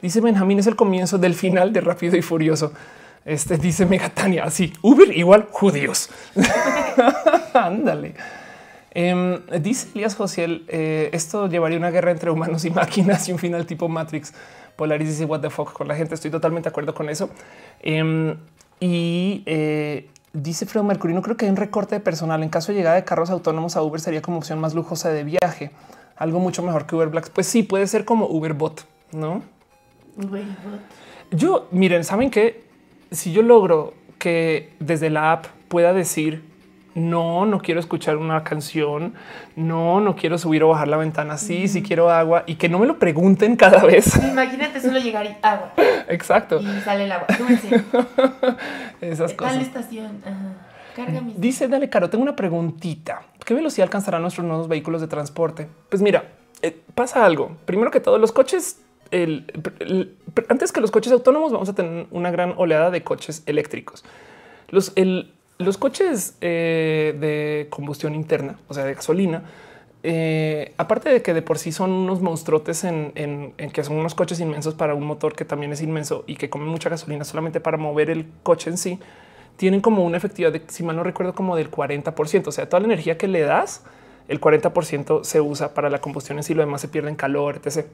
Dice 0.00 0.20
Benjamín, 0.20 0.60
es 0.60 0.68
el 0.68 0.76
comienzo 0.76 1.18
del 1.18 1.34
final 1.34 1.72
de 1.72 1.80
Rápido 1.80 2.16
y 2.16 2.22
Furioso. 2.22 2.72
Este 3.24 3.58
dice 3.58 3.86
Megatania, 3.86 4.44
así, 4.44 4.72
Uber 4.82 5.16
igual 5.16 5.48
judíos. 5.50 6.10
Ándale. 7.54 8.14
Em, 8.92 9.40
dice 9.60 9.88
Elías 9.94 10.14
Josiel, 10.14 10.64
eh, 10.68 11.10
esto 11.12 11.48
llevaría 11.48 11.78
una 11.78 11.90
guerra 11.90 12.12
entre 12.12 12.30
humanos 12.30 12.64
y 12.64 12.70
máquinas 12.70 13.28
y 13.28 13.32
un 13.32 13.38
final 13.40 13.66
tipo 13.66 13.88
Matrix. 13.88 14.32
Polaris 14.76 15.08
dice, 15.08 15.24
what 15.24 15.40
the 15.40 15.50
fuck 15.50 15.72
con 15.72 15.88
la 15.88 15.96
gente. 15.96 16.14
Estoy 16.14 16.30
totalmente 16.30 16.68
de 16.68 16.70
acuerdo 16.70 16.94
con 16.94 17.08
eso. 17.08 17.30
Em, 17.80 18.36
y 18.78 19.42
eh, 19.46 20.08
Dice 20.32 20.64
Fredo 20.64 20.84
Mercury, 20.84 21.12
no 21.12 21.20
creo 21.20 21.36
que 21.36 21.44
hay 21.44 21.50
un 21.50 21.56
recorte 21.56 21.96
de 21.96 22.00
personal. 22.00 22.42
En 22.42 22.48
caso 22.48 22.72
de 22.72 22.78
llegada 22.78 22.96
de 22.96 23.04
carros 23.04 23.30
autónomos 23.30 23.76
a 23.76 23.82
Uber 23.82 24.00
sería 24.00 24.22
como 24.22 24.38
opción 24.38 24.58
más 24.58 24.74
lujosa 24.74 25.10
de 25.10 25.24
viaje. 25.24 25.70
Algo 26.16 26.40
mucho 26.40 26.62
mejor 26.62 26.86
que 26.86 26.96
Uber 26.96 27.08
Black. 27.08 27.30
Pues 27.30 27.46
sí, 27.46 27.62
puede 27.62 27.86
ser 27.86 28.04
como 28.04 28.26
Uber 28.26 28.54
Bot, 28.54 28.86
¿no? 29.12 29.42
Uber 30.16 30.44
Yo, 31.30 31.68
miren, 31.70 32.04
¿saben 32.04 32.30
que 32.30 32.64
Si 33.10 33.32
yo 33.32 33.42
logro 33.42 33.92
que 34.18 34.72
desde 34.80 35.10
la 35.10 35.32
app 35.32 35.46
pueda 35.68 35.92
decir 35.92 36.51
no, 36.94 37.46
no 37.46 37.60
quiero 37.60 37.80
escuchar 37.80 38.16
una 38.16 38.44
canción, 38.44 39.14
no, 39.56 40.00
no 40.00 40.14
quiero 40.16 40.38
subir 40.38 40.62
o 40.62 40.68
bajar 40.68 40.88
la 40.88 40.96
ventana, 40.96 41.38
sí, 41.38 41.68
sí 41.68 41.82
quiero 41.82 42.10
agua 42.10 42.44
y 42.46 42.56
que 42.56 42.68
no 42.68 42.78
me 42.78 42.86
lo 42.86 42.98
pregunten 42.98 43.56
cada 43.56 43.82
vez. 43.84 44.16
Imagínate 44.16 44.80
solo 44.80 44.98
llegar 44.98 45.26
y 45.26 45.36
agua. 45.42 45.72
Exacto. 46.08 46.60
Y 46.60 46.80
sale 46.80 47.04
el 47.04 47.12
agua. 47.12 47.26
Esas 49.00 49.32
cosas. 49.34 49.56
la 49.56 49.62
estación. 49.62 50.22
Carga 50.94 51.22
Dice, 51.36 51.68
dale, 51.68 51.88
Caro, 51.88 52.10
tengo 52.10 52.22
una 52.22 52.36
preguntita. 52.36 53.22
¿Qué 53.44 53.54
velocidad 53.54 53.86
alcanzarán 53.86 54.22
nuestros 54.22 54.46
nuevos 54.46 54.68
vehículos 54.68 55.00
de 55.00 55.08
transporte? 55.08 55.68
Pues 55.88 56.02
mira, 56.02 56.24
eh, 56.60 56.78
pasa 56.94 57.24
algo. 57.24 57.56
Primero 57.64 57.90
que 57.90 58.00
todo, 58.00 58.18
los 58.18 58.32
coches, 58.32 58.82
antes 60.48 60.72
que 60.72 60.80
los 60.80 60.90
coches 60.90 61.12
autónomos, 61.12 61.52
vamos 61.52 61.68
a 61.68 61.74
tener 61.74 62.06
una 62.10 62.30
gran 62.30 62.54
oleada 62.56 62.90
de 62.90 63.02
coches 63.02 63.42
eléctricos. 63.46 64.04
Los, 64.68 64.92
el, 64.96 65.32
los 65.62 65.78
coches 65.78 66.36
eh, 66.40 67.16
de 67.20 67.68
combustión 67.70 68.14
interna, 68.14 68.58
o 68.68 68.74
sea, 68.74 68.84
de 68.84 68.94
gasolina, 68.94 69.42
eh, 70.04 70.74
aparte 70.78 71.10
de 71.10 71.22
que 71.22 71.32
de 71.32 71.42
por 71.42 71.58
sí 71.58 71.70
son 71.70 71.92
unos 71.92 72.20
monstruotes 72.20 72.82
en, 72.84 73.12
que 73.72 73.84
son 73.84 73.96
unos 73.96 74.14
coches 74.14 74.40
inmensos 74.40 74.74
para 74.74 74.94
un 74.94 75.04
motor 75.04 75.34
que 75.34 75.44
también 75.44 75.72
es 75.72 75.80
inmenso 75.80 76.24
y 76.26 76.36
que 76.36 76.50
come 76.50 76.64
mucha 76.64 76.90
gasolina 76.90 77.24
solamente 77.24 77.60
para 77.60 77.76
mover 77.76 78.10
el 78.10 78.26
coche 78.42 78.70
en 78.70 78.78
sí, 78.78 78.98
tienen 79.56 79.80
como 79.80 80.04
una 80.04 80.16
efectividad 80.16 80.52
de, 80.52 80.62
si 80.66 80.82
mal 80.82 80.96
no 80.96 81.04
recuerdo, 81.04 81.34
como 81.34 81.54
del 81.56 81.70
40%. 81.70 82.48
O 82.48 82.52
sea, 82.52 82.68
toda 82.68 82.80
la 82.80 82.86
energía 82.86 83.16
que 83.16 83.28
le 83.28 83.42
das, 83.42 83.84
el 84.28 84.40
40% 84.40 85.24
se 85.24 85.40
usa 85.40 85.74
para 85.74 85.90
la 85.90 86.00
combustión 86.00 86.38
en 86.38 86.44
sí, 86.44 86.54
lo 86.54 86.62
demás 86.62 86.80
se 86.80 86.88
pierde 86.88 87.10
en 87.10 87.16
calor, 87.16 87.60
etc. 87.64 87.86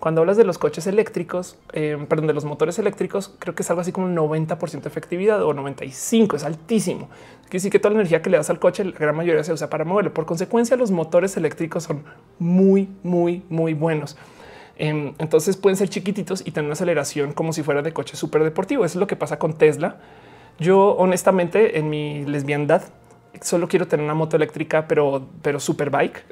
Cuando 0.00 0.20
hablas 0.20 0.36
de 0.36 0.44
los 0.44 0.58
coches 0.58 0.86
eléctricos, 0.88 1.56
eh, 1.72 1.96
perdón, 2.08 2.26
de 2.26 2.34
los 2.34 2.44
motores 2.44 2.78
eléctricos, 2.78 3.34
creo 3.38 3.54
que 3.54 3.62
es 3.62 3.70
algo 3.70 3.82
así 3.82 3.92
como 3.92 4.06
un 4.06 4.16
90% 4.16 4.82
de 4.82 4.88
efectividad 4.88 5.42
o 5.44 5.54
95, 5.54 6.36
es 6.36 6.44
altísimo. 6.44 7.08
Quiere 7.42 7.52
decir 7.52 7.70
que 7.70 7.78
toda 7.78 7.94
la 7.94 8.00
energía 8.00 8.20
que 8.20 8.28
le 8.28 8.36
das 8.36 8.50
al 8.50 8.58
coche, 8.58 8.84
la 8.84 8.98
gran 8.98 9.14
mayoría 9.14 9.44
se 9.44 9.52
usa 9.52 9.70
para 9.70 9.84
moverlo. 9.84 10.12
Por 10.12 10.26
consecuencia, 10.26 10.76
los 10.76 10.90
motores 10.90 11.36
eléctricos 11.36 11.84
son 11.84 12.02
muy, 12.38 12.88
muy, 13.04 13.44
muy 13.48 13.74
buenos. 13.74 14.16
Em, 14.76 15.14
entonces 15.18 15.56
pueden 15.56 15.76
ser 15.76 15.88
chiquititos 15.88 16.42
y 16.44 16.50
tener 16.50 16.64
una 16.64 16.72
aceleración 16.72 17.32
como 17.32 17.52
si 17.52 17.62
fuera 17.62 17.82
de 17.82 17.92
coche 17.92 18.16
súper 18.16 18.42
deportivo. 18.42 18.84
Eso 18.84 18.98
es 18.98 19.00
lo 19.00 19.06
que 19.06 19.14
pasa 19.14 19.38
con 19.38 19.52
Tesla. 19.52 19.98
Yo 20.58 20.96
honestamente 20.96 21.78
en 21.78 21.90
mi 21.90 22.24
lesbiandad 22.24 22.82
solo 23.40 23.68
quiero 23.68 23.88
tener 23.88 24.04
una 24.04 24.14
moto 24.14 24.36
eléctrica, 24.36 24.86
pero, 24.86 25.26
pero 25.42 25.60
super 25.60 25.90
bike. 25.90 26.24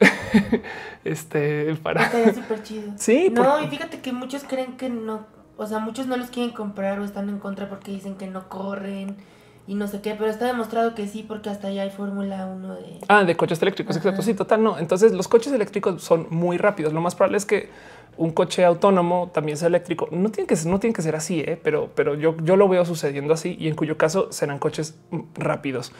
este 1.04 1.74
para 1.82 2.10
súper 2.34 2.62
chido. 2.62 2.92
Sí, 2.96 3.30
no, 3.30 3.62
y 3.62 3.68
fíjate 3.68 4.00
que 4.00 4.12
muchos 4.12 4.44
creen 4.44 4.76
que 4.76 4.88
no, 4.88 5.26
o 5.56 5.66
sea, 5.66 5.78
muchos 5.78 6.06
no 6.06 6.16
los 6.16 6.30
quieren 6.30 6.52
comprar 6.52 6.98
o 7.00 7.04
están 7.04 7.28
en 7.28 7.38
contra 7.38 7.68
porque 7.68 7.90
dicen 7.90 8.16
que 8.16 8.26
no 8.26 8.48
corren 8.48 9.16
y 9.66 9.74
no 9.74 9.86
sé 9.86 10.00
qué, 10.00 10.14
pero 10.18 10.28
está 10.28 10.46
demostrado 10.46 10.94
que 10.94 11.06
sí, 11.06 11.24
porque 11.26 11.48
hasta 11.48 11.68
allá 11.68 11.82
hay 11.82 11.90
Fórmula 11.90 12.46
1 12.46 12.74
de... 12.74 12.98
Ah, 13.08 13.24
de 13.24 13.36
coches 13.36 13.62
eléctricos, 13.62 13.96
exacto. 13.96 14.20
Sí, 14.22 14.34
total, 14.34 14.62
no. 14.62 14.78
Entonces 14.78 15.12
los 15.12 15.28
coches 15.28 15.52
eléctricos 15.52 16.02
son 16.02 16.26
muy 16.30 16.56
rápidos. 16.58 16.92
Lo 16.92 17.00
más 17.00 17.14
probable 17.14 17.36
es 17.36 17.46
que 17.46 17.70
un 18.16 18.32
coche 18.32 18.64
autónomo 18.64 19.30
también 19.32 19.56
sea 19.56 19.68
eléctrico. 19.68 20.08
No 20.10 20.30
tiene 20.30 20.48
que 20.48 20.56
ser, 20.56 20.70
no 20.72 20.80
tiene 20.80 20.92
que 20.92 21.02
ser 21.02 21.14
así, 21.14 21.40
¿eh? 21.40 21.60
pero, 21.62 21.90
pero 21.94 22.14
yo, 22.16 22.36
yo 22.42 22.56
lo 22.56 22.68
veo 22.68 22.84
sucediendo 22.84 23.32
así 23.32 23.56
y 23.60 23.68
en 23.68 23.76
cuyo 23.76 23.96
caso 23.96 24.32
serán 24.32 24.58
coches 24.58 24.98
rápidos. 25.34 25.92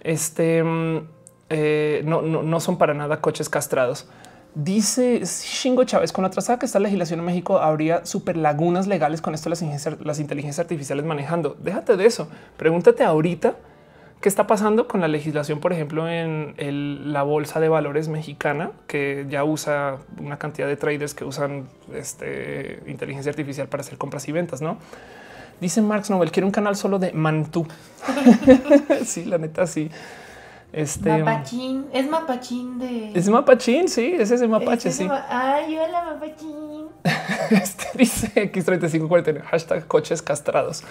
Este 0.00 0.62
mm, 0.62 0.98
eh, 1.50 2.02
no, 2.04 2.60
son 2.60 2.78
para 2.78 2.94
nada 2.94 3.20
coches 3.20 3.48
castrados. 3.48 4.08
Dice 4.54 5.20
Shingo 5.24 5.84
Chávez, 5.84 6.12
con 6.12 6.24
atrasada 6.24 6.58
que 6.58 6.66
está 6.66 6.78
la 6.78 6.84
legislación 6.84 7.20
en 7.20 7.26
México, 7.26 7.58
habría 7.58 8.04
super 8.04 8.36
lagunas 8.36 8.86
legales 8.86 9.20
con 9.20 9.34
esto 9.34 9.48
las, 9.48 9.62
las 10.00 10.18
inteligencias 10.18 10.58
artificiales 10.58 11.04
manejando. 11.04 11.56
Déjate 11.60 11.96
de 11.96 12.06
eso. 12.06 12.28
Pregúntate 12.56 13.04
ahorita 13.04 13.54
qué 14.20 14.28
está 14.28 14.46
pasando 14.46 14.88
con 14.88 15.00
la 15.00 15.08
legislación, 15.08 15.60
por 15.60 15.72
ejemplo, 15.72 16.08
en 16.08 17.12
la 17.12 17.22
bolsa 17.22 17.60
de 17.60 17.68
valores 17.68 18.08
mexicana, 18.08 18.72
que 18.88 19.26
ya 19.28 19.44
usa 19.44 19.98
una 20.20 20.38
cantidad 20.38 20.66
de 20.66 20.76
traders 20.76 21.14
que 21.14 21.24
usan 21.24 21.68
este, 21.94 22.82
inteligencia 22.86 23.30
artificial 23.30 23.68
para 23.68 23.82
hacer 23.82 23.96
compras 23.96 24.28
y 24.28 24.32
ventas, 24.32 24.60
¿no? 24.60 24.78
Dice 25.60 25.82
Marx 25.82 26.10
Nobel, 26.10 26.30
quiere 26.30 26.46
un 26.46 26.52
canal 26.52 26.76
solo 26.76 26.98
de 26.98 27.12
Mantú. 27.12 27.66
sí, 29.04 29.24
la 29.24 29.38
neta, 29.38 29.66
sí. 29.66 29.90
Este, 30.72 31.22
mapachín, 31.22 31.86
es 31.94 32.08
mapachín 32.08 32.78
de. 32.78 33.12
Es 33.14 33.28
mapachín, 33.28 33.88
sí, 33.88 34.14
es 34.18 34.30
ese 34.30 34.46
mapache, 34.46 34.92
sí. 34.92 35.08
Ay, 35.28 35.78
hola, 35.78 36.04
mapachín. 36.04 36.88
este 37.50 37.86
dice 37.94 38.52
X3540, 38.52 39.42
hashtag 39.44 39.86
coches 39.86 40.20
castrados. 40.20 40.84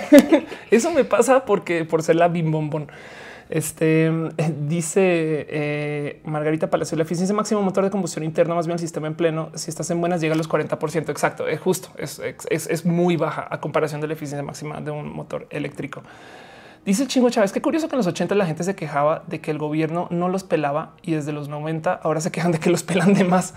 Eso 0.70 0.90
me 0.92 1.04
pasa 1.04 1.44
porque 1.44 1.84
por 1.84 2.02
ser 2.02 2.16
la 2.16 2.28
bimbombón. 2.28 2.90
Este 3.52 4.10
dice 4.66 5.46
eh, 5.50 6.22
Margarita 6.24 6.70
Palacio, 6.70 6.96
la 6.96 7.02
eficiencia 7.02 7.36
máxima 7.36 7.60
motor 7.60 7.84
de 7.84 7.90
combustión 7.90 8.24
interna, 8.24 8.54
más 8.54 8.66
bien 8.66 8.76
el 8.76 8.80
sistema 8.80 9.06
en 9.08 9.14
pleno. 9.14 9.50
Si 9.54 9.68
estás 9.68 9.90
en 9.90 10.00
buenas, 10.00 10.22
llega 10.22 10.32
a 10.34 10.38
los 10.38 10.48
40%. 10.48 11.10
Exacto, 11.10 11.46
es 11.46 11.60
justo, 11.60 11.90
es, 11.98 12.18
es, 12.18 12.66
es 12.66 12.86
muy 12.86 13.18
baja 13.18 13.46
a 13.50 13.60
comparación 13.60 14.00
de 14.00 14.06
la 14.06 14.14
eficiencia 14.14 14.42
máxima 14.42 14.80
de 14.80 14.90
un 14.90 15.12
motor 15.12 15.46
eléctrico. 15.50 16.02
Dice 16.86 17.02
el 17.02 17.08
chingo 17.08 17.28
Chávez, 17.28 17.52
qué 17.52 17.60
curioso 17.60 17.88
que 17.88 17.94
en 17.94 17.98
los 17.98 18.06
80 18.06 18.34
la 18.34 18.46
gente 18.46 18.64
se 18.64 18.74
quejaba 18.74 19.22
de 19.26 19.42
que 19.42 19.50
el 19.50 19.58
gobierno 19.58 20.08
no 20.10 20.30
los 20.30 20.44
pelaba 20.44 20.94
y 21.02 21.12
desde 21.12 21.32
los 21.32 21.48
90 21.48 21.92
ahora 21.92 22.22
se 22.22 22.32
quejan 22.32 22.52
de 22.52 22.58
que 22.58 22.70
los 22.70 22.82
pelan 22.82 23.12
de 23.12 23.24
más. 23.24 23.52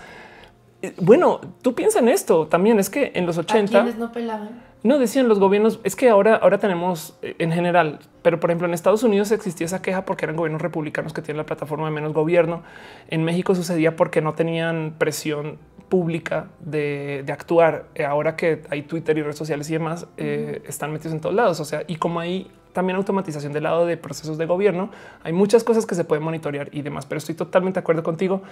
Eh, 0.82 0.94
bueno, 1.00 1.40
tú 1.62 1.74
piensas 1.74 2.02
en 2.02 2.10
esto 2.10 2.48
también. 2.48 2.78
Es 2.78 2.90
que 2.90 3.12
en 3.14 3.24
los 3.24 3.38
80 3.38 3.82
no 3.98 4.12
pelaban. 4.12 4.62
No 4.86 5.00
decían 5.00 5.26
los 5.26 5.40
gobiernos. 5.40 5.80
Es 5.82 5.96
que 5.96 6.08
ahora, 6.08 6.36
ahora 6.36 6.58
tenemos 6.58 7.18
eh, 7.20 7.34
en 7.40 7.50
general, 7.50 7.98
pero 8.22 8.38
por 8.38 8.50
ejemplo 8.50 8.68
en 8.68 8.74
Estados 8.74 9.02
Unidos 9.02 9.32
existía 9.32 9.64
esa 9.64 9.82
queja 9.82 10.04
porque 10.04 10.24
eran 10.24 10.36
gobiernos 10.36 10.62
republicanos 10.62 11.12
que 11.12 11.22
tienen 11.22 11.38
la 11.38 11.46
plataforma 11.46 11.86
de 11.86 11.90
menos 11.90 12.12
gobierno. 12.12 12.62
En 13.08 13.24
México 13.24 13.56
sucedía 13.56 13.96
porque 13.96 14.20
no 14.20 14.34
tenían 14.34 14.94
presión 14.96 15.58
pública 15.88 16.50
de, 16.60 17.24
actuar. 17.28 17.86
Eh, 17.96 18.04
ahora 18.04 18.36
que 18.36 18.62
hay 18.70 18.82
Twitter 18.82 19.18
y 19.18 19.22
redes 19.22 19.36
sociales 19.36 19.68
y 19.70 19.72
demás, 19.72 20.06
están 20.16 20.92
metidos 20.92 21.14
en 21.14 21.20
todos 21.20 21.34
lados. 21.34 21.58
O 21.58 21.64
sea, 21.64 21.82
y 21.88 21.96
como 21.96 22.20
hay 22.20 22.48
también 22.72 22.96
automatización 22.96 23.52
del 23.54 23.62
lado 23.62 23.86
de 23.86 23.96
procesos 23.96 24.36
de 24.36 24.44
gobierno. 24.44 24.90
Hay 25.24 25.32
muchas 25.32 25.64
cosas 25.64 25.86
que 25.86 25.94
se 25.94 26.04
pueden 26.04 26.22
monitorear 26.22 26.68
y 26.72 26.82
demás, 26.82 27.06
pero 27.06 27.18
estoy 27.18 27.34
totalmente 27.34 27.78
de 27.78 27.80
acuerdo 27.80 28.02
contigo. 28.02 28.42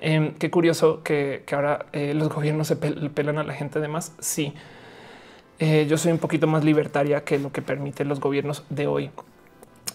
Em, 0.00 0.32
qué 0.34 0.48
curioso 0.48 1.02
que, 1.02 1.44
ahora 1.50 1.86
eh, 1.92 2.14
los 2.14 2.28
gobiernos 2.28 2.68
se 2.68 2.76
pelan 2.76 3.38
a 3.38 3.42
la 3.42 3.52
gente 3.52 3.80
de 3.80 3.88
más. 3.88 4.14
Sí, 4.20 4.54
eh, 5.64 5.86
yo 5.86 5.96
soy 5.96 6.12
un 6.12 6.18
poquito 6.18 6.46
más 6.46 6.62
libertaria 6.62 7.24
que 7.24 7.38
lo 7.38 7.50
que 7.50 7.62
permiten 7.62 8.06
los 8.06 8.20
gobiernos 8.20 8.64
de 8.68 8.86
hoy. 8.86 9.10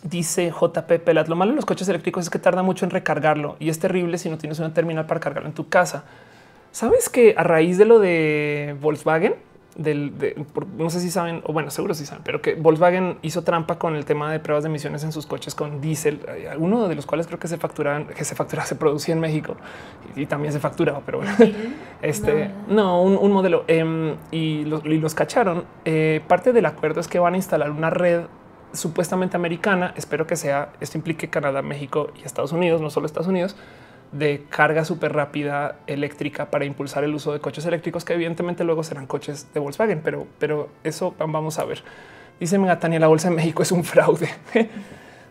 Dice 0.01 0.51
JP 0.51 1.03
Pelat, 1.03 1.27
lo 1.27 1.35
malo 1.35 1.51
de 1.51 1.57
los 1.57 1.65
coches 1.65 1.87
eléctricos 1.87 2.23
es 2.23 2.31
que 2.31 2.39
tarda 2.39 2.63
mucho 2.63 2.85
en 2.85 2.91
recargarlo 2.91 3.55
y 3.59 3.69
es 3.69 3.77
terrible 3.77 4.17
si 4.17 4.31
no 4.31 4.39
tienes 4.39 4.57
una 4.57 4.73
terminal 4.73 5.05
para 5.05 5.19
cargarlo 5.19 5.47
en 5.47 5.53
tu 5.53 5.69
casa. 5.69 6.05
Sabes 6.71 7.07
que 7.07 7.35
a 7.37 7.43
raíz 7.43 7.77
de 7.77 7.85
lo 7.85 7.99
de 7.99 8.75
Volkswagen, 8.81 9.35
del, 9.79 10.13
no 10.77 10.89
sé 10.89 10.99
si 10.99 11.09
saben, 11.09 11.41
o 11.45 11.53
bueno, 11.53 11.71
seguro 11.71 11.93
si 11.93 12.05
saben, 12.05 12.21
pero 12.25 12.41
que 12.41 12.55
Volkswagen 12.55 13.17
hizo 13.21 13.43
trampa 13.43 13.79
con 13.79 13.95
el 13.95 14.03
tema 14.03 14.31
de 14.31 14.39
pruebas 14.39 14.63
de 14.63 14.69
emisiones 14.69 15.03
en 15.05 15.13
sus 15.13 15.25
coches 15.25 15.55
con 15.55 15.79
diésel, 15.79 16.19
eh, 16.27 16.49
uno 16.57 16.89
de 16.89 16.95
los 16.95 17.05
cuales 17.05 17.27
creo 17.27 17.39
que 17.39 17.47
se 17.47 17.57
facturaban, 17.57 18.07
que 18.07 18.25
se 18.25 18.35
factura, 18.35 18.65
se 18.65 18.75
producía 18.75 19.13
en 19.13 19.21
México 19.21 19.55
y, 20.15 20.25
también 20.25 20.51
se 20.51 20.59
facturaba, 20.59 21.01
pero 21.05 21.19
bueno, 21.19 21.33
este 22.01 22.51
no, 22.67 23.01
un, 23.01 23.31
modelo 23.31 23.63
em, 23.67 24.15
y, 24.31 24.65
los, 24.65 25.15
cacharon. 25.15 25.63
Eh, 25.85 26.21
parte 26.27 26.51
del 26.51 26.65
acuerdo 26.65 26.99
es 26.99 27.07
que 27.07 27.19
van 27.19 27.33
a 27.33 27.37
instalar 27.37 27.71
una 27.71 27.89
red 27.89 28.23
supuestamente 28.73 29.37
americana. 29.37 29.93
Espero 29.95 30.27
que 30.27 30.35
sea 30.35 30.73
esto 30.81 30.97
implique 30.97 31.29
Canadá, 31.29 31.61
México 31.61 32.11
y 32.21 32.25
Estados 32.25 32.51
Unidos, 32.51 32.81
no 32.81 32.89
solo 32.89 33.05
Estados 33.05 33.27
Unidos 33.27 33.55
de 34.11 34.45
carga 34.49 34.85
súper 34.85 35.13
rápida 35.13 35.77
eléctrica 35.87 36.49
para 36.49 36.65
impulsar 36.65 37.03
el 37.03 37.13
uso 37.13 37.31
de 37.31 37.39
coches 37.39 37.65
eléctricos 37.65 38.05
que 38.05 38.13
evidentemente 38.13 38.63
luego 38.63 38.83
serán 38.83 39.07
coches 39.07 39.47
de 39.53 39.59
Volkswagen, 39.59 40.01
pero, 40.03 40.27
pero 40.39 40.69
eso 40.83 41.15
vamos 41.17 41.59
a 41.59 41.65
ver. 41.65 41.83
Dice 42.39 42.57
Megatania, 42.57 42.99
la 42.99 43.07
Bolsa 43.07 43.29
de 43.29 43.35
México 43.35 43.63
es 43.63 43.71
un 43.71 43.83
fraude. 43.83 44.29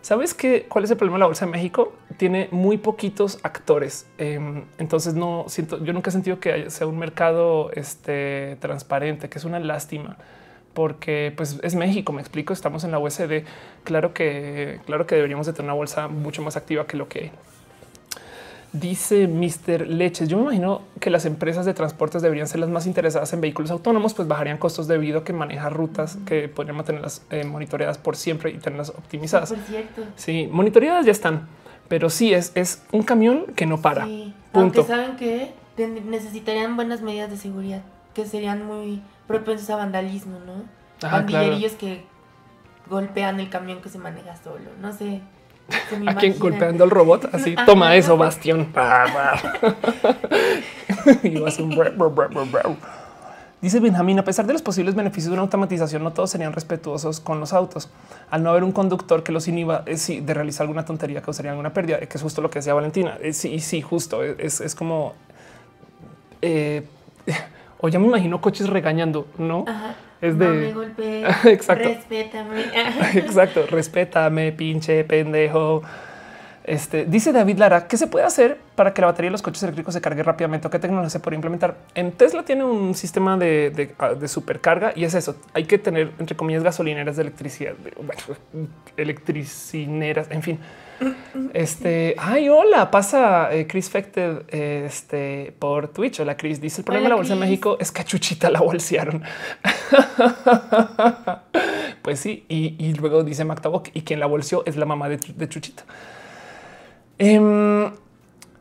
¿Sabes 0.01 0.33
qué? 0.33 0.65
¿Cuál 0.69 0.85
es 0.85 0.91
el 0.91 0.97
problema 0.97 1.17
de 1.17 1.19
la 1.21 1.25
Bolsa 1.25 1.45
de 1.45 1.51
México? 1.51 1.93
Tiene 2.17 2.47
muy 2.51 2.77
poquitos 2.77 3.39
actores. 3.43 4.07
Em, 4.17 4.63
entonces 4.77 5.13
no 5.13 5.45
siento, 5.47 5.83
yo 5.83 5.91
nunca 5.91 6.09
he 6.09 6.13
sentido 6.13 6.39
que 6.39 6.69
sea 6.69 6.87
un 6.87 6.97
mercado 6.97 7.71
este, 7.73 8.57
transparente, 8.61 9.27
que 9.27 9.39
es 9.39 9.43
una 9.43 9.59
lástima 9.59 10.17
porque 10.73 11.33
pues 11.35 11.59
es 11.63 11.75
México, 11.75 12.13
me 12.13 12.21
explico, 12.21 12.53
estamos 12.53 12.85
en 12.85 12.91
la 12.91 12.99
USD. 12.99 13.43
Claro 13.83 14.13
que, 14.13 14.79
claro 14.85 15.05
que 15.05 15.15
deberíamos 15.15 15.45
de 15.45 15.51
tener 15.51 15.65
una 15.65 15.73
bolsa 15.73 16.07
mucho 16.07 16.41
más 16.41 16.55
activa 16.55 16.87
que 16.87 16.95
lo 16.95 17.09
que 17.09 17.19
hay. 17.19 17.31
Dice 18.71 19.27
Mr. 19.27 19.87
Leches, 19.87 20.29
yo 20.29 20.37
me 20.37 20.43
imagino 20.43 20.83
que 20.99 21.09
las 21.09 21.25
empresas 21.25 21.65
de 21.65 21.73
transportes 21.73 22.21
deberían 22.21 22.47
ser 22.47 22.59
las 22.59 22.69
más 22.69 22.85
interesadas 22.85 23.33
en 23.33 23.41
vehículos 23.41 23.71
autónomos, 23.71 24.13
pues 24.13 24.27
bajarían 24.27 24.59
costos 24.59 24.87
debido 24.87 25.19
a 25.19 25.23
que 25.23 25.33
manejar 25.33 25.73
rutas 25.73 26.19
que 26.27 26.47
podrían 26.49 26.75
mantenerlas 26.75 27.23
eh, 27.31 27.45
monitoreadas 27.45 27.97
por 27.97 28.15
siempre 28.15 28.51
y 28.51 28.57
tenerlas 28.57 28.89
optimizadas. 28.89 29.55
Sí, 30.15 30.47
monitoreadas 30.51 31.05
ya 31.05 31.11
están, 31.11 31.47
pero 31.87 32.11
sí 32.11 32.31
es, 32.31 32.51
es 32.53 32.83
un 32.91 33.01
camión 33.01 33.45
que 33.55 33.65
no 33.65 33.81
para. 33.81 34.05
Sí. 34.05 34.35
Punto. 34.51 34.81
Aunque 34.81 34.93
saben 34.93 35.15
que 35.15 35.53
necesitarían 35.87 36.75
buenas 36.75 37.01
medidas 37.01 37.31
de 37.31 37.37
seguridad, 37.37 37.81
que 38.13 38.25
serían 38.25 38.65
muy 38.65 39.01
propensos 39.27 39.69
a 39.71 39.77
vandalismo, 39.77 40.37
¿no? 40.45 40.63
Bandillerillos 41.01 41.73
que 41.73 42.03
golpean 42.87 43.39
el 43.39 43.49
camión 43.49 43.81
que 43.81 43.89
se 43.89 43.97
maneja 43.97 44.35
solo, 44.43 44.69
no 44.81 44.93
sé. 44.93 45.21
¿A 46.07 46.15
quien 46.15 46.37
golpeando 46.37 46.83
el 46.83 46.89
robot? 46.89 47.29
Así, 47.33 47.55
toma 47.65 47.95
eso, 47.95 48.17
bastión. 48.17 48.67
Dice 53.61 53.81
Benjamín, 53.81 54.17
a 54.17 54.23
pesar 54.23 54.47
de 54.47 54.53
los 54.53 54.61
posibles 54.61 54.95
beneficios 54.95 55.31
de 55.31 55.33
una 55.33 55.41
automatización, 55.41 56.01
no 56.01 56.13
todos 56.13 56.29
serían 56.29 56.53
respetuosos 56.53 57.19
con 57.19 57.41
los 57.41 57.51
autos. 57.51 57.89
Al 58.29 58.41
no 58.41 58.51
haber 58.51 58.63
un 58.63 58.71
conductor 58.71 59.21
que 59.21 59.33
los 59.33 59.49
inhiba 59.49 59.83
eh, 59.85 60.21
de 60.21 60.33
realizar 60.33 60.63
alguna 60.63 60.85
tontería, 60.85 61.21
causaría 61.21 61.51
alguna 61.51 61.73
pérdida, 61.73 61.99
que 61.99 62.17
es 62.17 62.21
justo 62.21 62.41
lo 62.41 62.49
que 62.49 62.59
decía 62.59 62.73
Valentina. 62.73 63.17
Eh, 63.21 63.33
sí, 63.33 63.59
sí, 63.59 63.81
justo. 63.81 64.23
Es, 64.23 64.75
como... 64.75 65.13
O 67.81 67.87
ya 67.87 67.99
me 67.99 68.07
imagino 68.07 68.41
coches 68.41 68.69
regañando, 68.69 69.27
¿no? 69.37 69.65
Es 70.21 70.37
de. 70.37 70.45
No 70.45 70.53
me 70.53 70.73
golpeé. 70.73 71.25
Exacto. 71.45 71.87
Respétame. 71.87 72.61
Exacto. 73.15 73.65
Respétame, 73.69 74.51
pinche 74.51 75.03
pendejo. 75.03 75.81
Este 76.69 77.05
dice 77.05 77.31
David 77.31 77.57
Lara 77.57 77.87
qué 77.87 77.97
se 77.97 78.05
puede 78.05 78.25
hacer 78.25 78.59
para 78.75 78.93
que 78.93 79.01
la 79.01 79.07
batería 79.07 79.29
de 79.29 79.31
los 79.31 79.41
coches 79.41 79.63
eléctricos 79.63 79.91
se 79.93 80.01
cargue 80.01 80.21
rápidamente 80.21 80.67
o 80.67 80.69
qué 80.69 80.77
tecnología 80.77 81.09
se 81.09 81.19
puede 81.19 81.35
implementar. 81.35 81.77
En 81.95 82.11
Tesla 82.11 82.43
tiene 82.43 82.63
un 82.63 82.93
sistema 82.93 83.37
de, 83.37 83.95
ah, 83.97 84.11
supercarga 84.27 84.91
y 84.95 85.03
es 85.03 85.15
eso. 85.15 85.35
Hay 85.53 85.63
que 85.63 85.79
tener 85.79 86.11
entre 86.19 86.35
comillas 86.35 86.61
gasolineras 86.61 87.15
de 87.15 87.23
electricidad, 87.23 87.73
electricineras, 88.97 90.27
en 90.29 90.43
fin. 90.43 90.59
Este, 91.53 92.15
ay, 92.17 92.49
hola, 92.49 92.91
pasa 92.91 93.53
eh, 93.53 93.67
Chris 93.67 93.89
Fected 93.89 94.53
este, 94.53 95.53
por 95.57 95.87
Twitch. 95.89 96.19
Hola, 96.19 96.37
Chris. 96.37 96.61
Dice 96.61 96.81
el 96.81 96.85
problema 96.85 97.05
de 97.05 97.09
la 97.09 97.15
bolsa 97.15 97.33
de 97.33 97.39
México 97.39 97.77
es 97.79 97.91
que 97.91 98.01
a 98.01 98.05
Chuchita 98.05 98.49
la 98.49 98.61
bolsearon. 98.61 99.23
pues 102.01 102.19
sí, 102.19 102.45
y, 102.49 102.93
luego 102.95 103.23
dice 103.23 103.45
Mactabok 103.45 103.89
y 103.93 104.01
quien 104.01 104.19
la 104.19 104.25
bolseó 104.25 104.63
es 104.65 104.75
la 104.75 104.85
mamá 104.85 105.09
de, 105.09 105.49
Chuchita. 105.49 105.83
Em, 107.17 107.91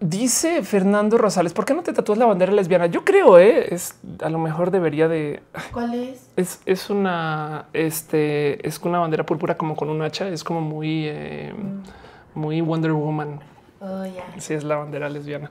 dice 0.01 0.63
Fernando 0.63 1.19
Rosales, 1.19 1.53
¿por 1.53 1.65
qué 1.65 1.75
no 1.75 1.83
te 1.83 1.93
tatúas 1.93 2.19
la 2.19 2.27
bandera 2.27 2.53
lesbiana? 2.53 2.87
Yo 2.87 3.05
creo, 3.05 3.39
¿eh? 3.39 3.75
es 3.75 3.97
a 4.21 4.29
lo 4.29 4.39
mejor 4.39 4.71
debería 4.71 5.09
de. 5.09 5.43
¿Cuál 5.73 5.95
es? 5.95 6.61
Es, 6.67 6.91
una, 6.91 7.67
este, 7.73 8.67
es 8.67 8.79
una 8.81 9.01
bandera 9.01 9.27
púrpura 9.27 9.57
como 9.57 9.77
con 9.77 9.91
un 9.91 10.03
hacha. 10.03 10.29
Es 10.29 10.45
como 10.45 10.61
muy. 10.61 11.07
Eh, 11.07 11.53
mm 11.57 12.08
muy 12.35 12.61
Wonder 12.61 12.93
Woman. 12.93 13.41
Oh, 13.81 14.05
Sí, 14.39 14.55
es 14.55 14.65
la 14.65 14.77
bandera 14.77 15.09
lesbiana. 15.09 15.51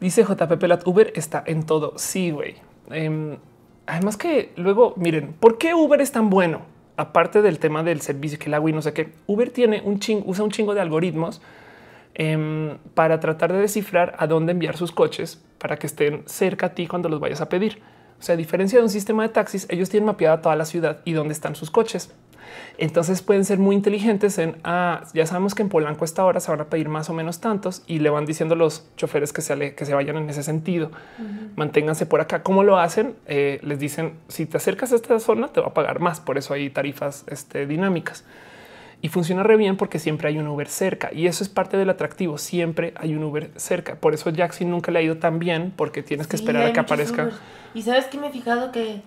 Dice 0.00 0.24
JP 0.24 0.58
Pelat, 0.58 0.86
Uber 0.86 1.12
está 1.14 1.42
en 1.46 1.64
todo. 1.64 1.94
Sí, 1.96 2.30
güey. 2.30 2.56
Em, 2.90 3.36
además 3.86 4.16
que 4.16 4.52
luego, 4.56 4.94
miren, 4.96 5.34
¿por 5.38 5.58
qué 5.58 5.74
Uber 5.74 6.00
es 6.00 6.12
tan 6.12 6.28
bueno? 6.28 6.72
aparte 6.96 7.42
del 7.42 7.58
tema 7.58 7.82
del 7.82 8.00
servicio 8.00 8.38
que 8.38 8.46
el 8.46 8.54
agua 8.54 8.70
y 8.70 8.72
no 8.72 8.82
sé 8.82 8.92
qué, 8.92 9.12
Uber 9.26 9.50
tiene 9.50 9.82
un 9.84 9.98
chingo, 9.98 10.24
usa 10.26 10.44
un 10.44 10.50
chingo 10.50 10.74
de 10.74 10.80
algoritmos 10.80 11.40
em, 12.14 12.78
para 12.94 13.20
tratar 13.20 13.52
de 13.52 13.58
descifrar 13.58 14.14
a 14.18 14.26
dónde 14.26 14.52
enviar 14.52 14.76
sus 14.76 14.92
coches 14.92 15.42
para 15.58 15.76
que 15.78 15.86
estén 15.86 16.22
cerca 16.26 16.66
a 16.66 16.74
ti 16.74 16.86
cuando 16.86 17.08
los 17.08 17.20
vayas 17.20 17.40
a 17.40 17.48
pedir. 17.48 17.80
O 18.22 18.24
sea, 18.24 18.34
a 18.34 18.36
diferencia 18.36 18.78
de 18.78 18.84
un 18.84 18.88
sistema 18.88 19.24
de 19.24 19.30
taxis, 19.30 19.66
ellos 19.68 19.90
tienen 19.90 20.06
mapeada 20.06 20.40
toda 20.40 20.54
la 20.54 20.64
ciudad 20.64 21.00
y 21.04 21.12
dónde 21.12 21.32
están 21.32 21.56
sus 21.56 21.72
coches. 21.72 22.12
Entonces 22.78 23.20
pueden 23.20 23.44
ser 23.44 23.58
muy 23.58 23.74
inteligentes 23.74 24.38
en 24.38 24.58
ah, 24.62 25.02
ya 25.12 25.26
sabemos 25.26 25.56
que 25.56 25.62
en 25.62 25.68
Polanco 25.68 26.04
a 26.04 26.06
esta 26.06 26.24
hora 26.24 26.38
se 26.38 26.48
van 26.52 26.60
a 26.60 26.66
pedir 26.66 26.88
más 26.88 27.10
o 27.10 27.14
menos 27.14 27.40
tantos 27.40 27.82
y 27.88 27.98
le 27.98 28.10
van 28.10 28.24
diciendo 28.24 28.54
a 28.54 28.58
los 28.58 28.86
choferes 28.96 29.32
que 29.32 29.42
se, 29.42 29.74
que 29.74 29.84
se 29.84 29.94
vayan 29.94 30.18
en 30.18 30.30
ese 30.30 30.44
sentido. 30.44 30.92
Manténganse 31.56 32.06
por 32.06 32.20
acá. 32.20 32.44
¿Cómo 32.44 32.62
lo 32.62 32.78
hacen? 32.78 33.16
Eh, 33.26 33.58
les 33.64 33.80
dicen 33.80 34.12
si 34.28 34.46
te 34.46 34.56
acercas 34.56 34.92
a 34.92 34.96
esta 34.96 35.18
zona 35.18 35.48
te 35.48 35.60
va 35.60 35.68
a 35.68 35.74
pagar 35.74 35.98
más. 35.98 36.20
Por 36.20 36.38
eso 36.38 36.54
hay 36.54 36.70
tarifas 36.70 37.24
este, 37.26 37.66
dinámicas 37.66 38.24
y 39.02 39.08
funciona 39.08 39.42
re 39.42 39.56
bien 39.56 39.76
porque 39.76 39.98
siempre 39.98 40.28
hay 40.28 40.38
un 40.38 40.46
Uber 40.46 40.68
cerca 40.68 41.10
y 41.12 41.26
eso 41.26 41.42
es 41.42 41.50
parte 41.50 41.76
del 41.76 41.90
atractivo. 41.90 42.38
Siempre 42.38 42.94
hay 42.96 43.14
un 43.16 43.24
Uber 43.24 43.50
cerca. 43.56 43.96
Por 43.96 44.14
eso 44.14 44.30
Jackson 44.30 44.70
nunca 44.70 44.92
le 44.92 45.00
ha 45.00 45.02
ido 45.02 45.18
tan 45.18 45.40
bien 45.40 45.72
porque 45.76 46.04
tienes 46.04 46.28
que 46.28 46.36
esperar 46.36 46.64
a 46.64 46.72
que 46.72 46.78
aparezca. 46.78 47.30
Y 47.74 47.82
sabes 47.82 48.06
que 48.06 48.16
me 48.16 48.28
he 48.28 48.30
fijado 48.30 48.70
que 48.70 49.02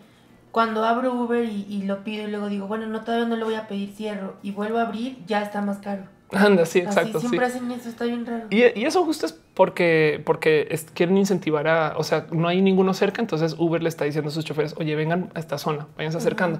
cuando 0.51 0.83
abro 0.83 1.13
Uber 1.13 1.45
y, 1.45 1.83
lo 1.83 2.03
pido 2.03 2.27
y 2.27 2.31
luego 2.31 2.49
digo, 2.49 2.67
bueno, 2.67 2.87
no, 2.87 3.05
todavía 3.05 3.25
no 3.25 3.37
le 3.37 3.45
voy 3.45 3.55
a 3.55 3.69
pedir, 3.69 3.93
cierro 3.93 4.35
y 4.43 4.51
vuelvo 4.51 4.79
a 4.79 4.81
abrir, 4.81 5.17
ya 5.27 5.41
está 5.41 5.61
más 5.61 5.77
caro. 5.77 6.03
Anda, 6.31 6.65
sí, 6.65 6.79
exacto. 6.79 7.21
siempre 7.21 7.45
hacen 7.45 7.71
eso, 7.71 7.87
está 7.87 8.03
bien 8.03 8.25
raro. 8.25 8.47
Y, 8.49 8.63
eso 8.63 9.05
justo 9.05 9.25
es 9.25 9.39
porque, 9.53 10.21
porque 10.25 10.77
quieren 10.93 11.17
incentivar 11.17 11.69
a, 11.69 11.93
o 11.97 12.03
sea, 12.03 12.27
no 12.31 12.49
hay 12.49 12.61
ninguno 12.61 12.93
cerca, 12.93 13.21
entonces 13.21 13.55
Uber 13.57 13.81
le 13.81 13.87
está 13.87 14.03
diciendo 14.03 14.29
a 14.29 14.33
sus 14.33 14.43
choferes, 14.43 14.75
oye, 14.77 14.93
vengan 14.95 15.29
a 15.35 15.39
esta 15.39 15.57
zona, 15.57 15.87
váyanse 15.95 16.17
acercando. 16.17 16.59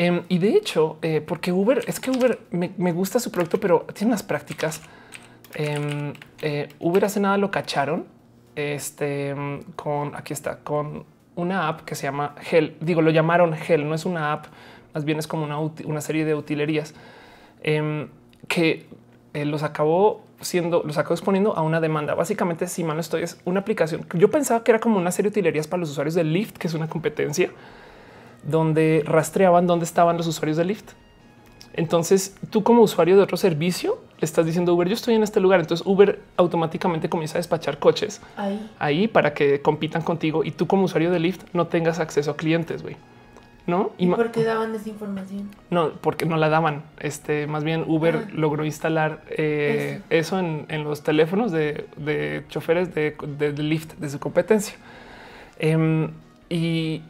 Em, 0.00 0.22
y 0.28 0.38
de 0.38 0.50
hecho, 0.50 0.96
eh, 1.02 1.20
porque 1.20 1.50
Uber, 1.50 1.82
es 1.88 1.98
que 1.98 2.12
Uber 2.12 2.38
me, 2.52 2.92
gusta 2.92 3.18
su 3.18 3.32
producto, 3.32 3.58
pero 3.58 3.84
tiene 3.92 4.12
unas 4.12 4.22
prácticas. 4.22 4.80
Em, 5.54 6.12
eh, 6.40 6.68
Uber 6.78 7.04
hace 7.04 7.18
nada 7.18 7.36
lo 7.36 7.50
cacharon 7.50 8.06
este, 8.54 9.34
con, 9.74 10.14
aquí 10.14 10.32
está, 10.32 10.60
con 10.60 11.04
una 11.34 11.66
app 11.66 11.80
que 11.80 11.96
se 11.96 12.04
llama 12.04 12.36
Hell. 12.48 12.76
Digo, 12.80 13.02
lo 13.02 13.10
llamaron 13.10 13.52
Hell, 13.54 13.88
no 13.88 13.94
es 13.96 14.04
una 14.04 14.32
app, 14.32 14.46
más 14.94 15.04
bien 15.04 15.18
es 15.18 15.26
como 15.26 15.42
una, 15.42 15.58
una 15.58 16.00
serie 16.00 16.24
de 16.24 16.36
utilerías 16.36 16.94
em, 17.64 18.06
que 18.46 18.86
eh, 19.34 19.44
los 19.44 19.64
acabó 19.64 20.22
siendo, 20.40 20.84
los 20.84 20.96
acabó 20.96 21.14
exponiendo 21.14 21.56
a 21.56 21.62
una 21.62 21.80
demanda. 21.80 22.14
Básicamente, 22.14 22.68
si 22.68 22.84
mal 22.84 22.94
no 22.96 23.00
estoy, 23.00 23.24
es 23.24 23.40
una 23.44 23.58
aplicación. 23.58 24.06
Yo 24.14 24.30
pensaba 24.30 24.62
que 24.62 24.70
era 24.70 24.78
como 24.78 24.96
una 24.96 25.10
serie 25.10 25.32
de 25.32 25.40
utilerías 25.40 25.66
para 25.66 25.80
los 25.80 25.90
usuarios 25.90 26.14
de 26.14 26.22
Lyft, 26.22 26.56
que 26.56 26.68
es 26.68 26.74
una 26.74 26.88
competencia 26.88 27.50
donde 28.42 29.02
rastreaban 29.04 29.66
dónde 29.66 29.84
estaban 29.84 30.16
los 30.16 30.26
usuarios 30.26 30.56
de 30.56 30.64
Lyft. 30.64 30.92
Entonces, 31.74 32.36
tú 32.50 32.62
como 32.62 32.82
usuario 32.82 33.16
de 33.16 33.22
otro 33.22 33.36
servicio 33.36 33.98
le 34.20 34.24
estás 34.24 34.44
diciendo 34.44 34.74
Uber, 34.74 34.88
yo 34.88 34.94
estoy 34.94 35.14
en 35.14 35.22
este 35.22 35.38
lugar. 35.40 35.60
Entonces 35.60 35.86
Uber 35.86 36.20
automáticamente 36.36 37.08
comienza 37.08 37.38
a 37.38 37.40
despachar 37.40 37.78
coches 37.78 38.20
ahí, 38.78 39.06
para 39.06 39.32
que 39.32 39.62
compitan 39.62 40.02
contigo 40.02 40.44
y 40.44 40.50
tú 40.50 40.66
como 40.66 40.84
usuario 40.84 41.10
de 41.10 41.20
Lyft 41.20 41.42
no 41.52 41.68
tengas 41.68 42.00
acceso 42.00 42.32
a 42.32 42.36
clientes, 42.36 42.82
güey. 42.82 42.96
¿No? 43.66 43.92
¿Y, 43.98 44.06
por 44.06 44.30
qué 44.32 44.44
daban 44.44 44.72
desinformación? 44.72 45.50
No, 45.68 45.92
porque 46.00 46.24
no 46.24 46.38
la 46.38 46.48
daban. 46.48 46.84
Este, 47.00 47.46
más 47.46 47.64
bien 47.64 47.84
Uber 47.86 48.24
ah. 48.26 48.30
logró 48.32 48.64
instalar 48.64 49.22
eh, 49.28 50.00
eso. 50.08 50.38
en, 50.38 50.84
los 50.84 51.02
teléfonos 51.02 51.52
de, 51.52 52.44
choferes 52.48 52.94
de, 52.94 53.14
de, 53.38 53.52
Lyft 53.52 53.98
de 53.98 54.08
su 54.08 54.18
competencia. 54.18 54.74
Em, 55.58 56.12
y 56.48 57.02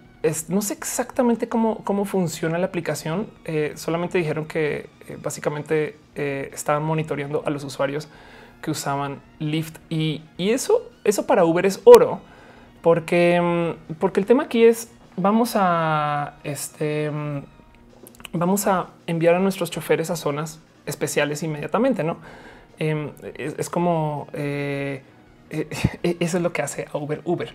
no 0.49 0.63
sé 0.63 0.75
exactamente 0.75 1.49
cómo, 1.49 1.85
cómo 1.85 2.05
funciona 2.05 2.59
la 2.59 2.67
aplicación. 2.67 3.29
Eh, 3.45 3.73
solamente 3.77 4.19
dijeron 4.19 4.47
que 4.47 4.89
eh, 5.07 5.17
básicamente 5.23 5.97
eh, 6.15 6.51
estaban 6.53 6.83
monitoreando 6.83 7.43
a 7.47 7.51
los 7.51 7.65
usuarios 7.65 8.09
que 8.63 8.73
usaban 8.73 9.21
Lyft 9.39 9.77
y, 9.89 10.23
eso, 10.39 10.91
eso 11.05 11.27
para 11.27 11.45
Uber 11.45 11.65
es 11.65 11.81
oro, 11.85 12.21
porque, 12.83 13.41
mm, 13.41 13.95
porque 13.95 14.19
el 14.19 14.27
tema 14.27 14.45
aquí 14.45 14.65
es 14.65 14.91
vamos 15.17 15.53
a 15.55 16.39
este, 16.43 17.11
mm, 17.11 17.43
vamos 18.33 18.67
a 18.67 18.89
enviar 19.07 19.37
a 19.37 19.39
nuestros 19.39 19.71
choferes 19.71 20.11
a 20.11 20.17
zonas 20.17 20.61
especiales 20.87 21.43
inmediatamente. 21.45 22.03
No 22.03 22.17
em, 22.79 23.13
es, 23.35 23.71
como 23.71 24.27
eso 24.33 26.37
es 26.37 26.43
lo 26.43 26.53
que 26.53 26.63
hace 26.63 26.89
a 26.93 26.99
Uber. 26.99 27.21
Uber 27.25 27.55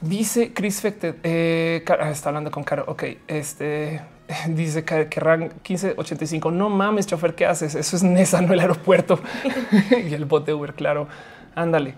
Dice 0.00 0.52
Chris 0.52 0.80
Fected, 0.80 1.16
eh, 1.22 1.82
ah, 1.88 2.10
está 2.10 2.28
hablando 2.28 2.50
con 2.50 2.64
Caro. 2.64 2.84
Ok, 2.86 3.04
este 3.26 4.02
dice 4.48 4.84
que 4.84 5.08
querrán 5.08 5.40
1585. 5.40 6.50
No 6.50 6.68
mames, 6.68 7.06
chofer, 7.06 7.34
¿qué 7.34 7.46
haces? 7.46 7.74
Eso 7.74 7.96
es 7.96 8.02
Nesa, 8.02 8.40
no 8.42 8.52
el 8.52 8.60
aeropuerto 8.60 9.18
y 9.90 10.12
el 10.12 10.26
bote 10.26 10.52
Uber. 10.52 10.74
Claro, 10.74 11.08
ándale. 11.54 11.94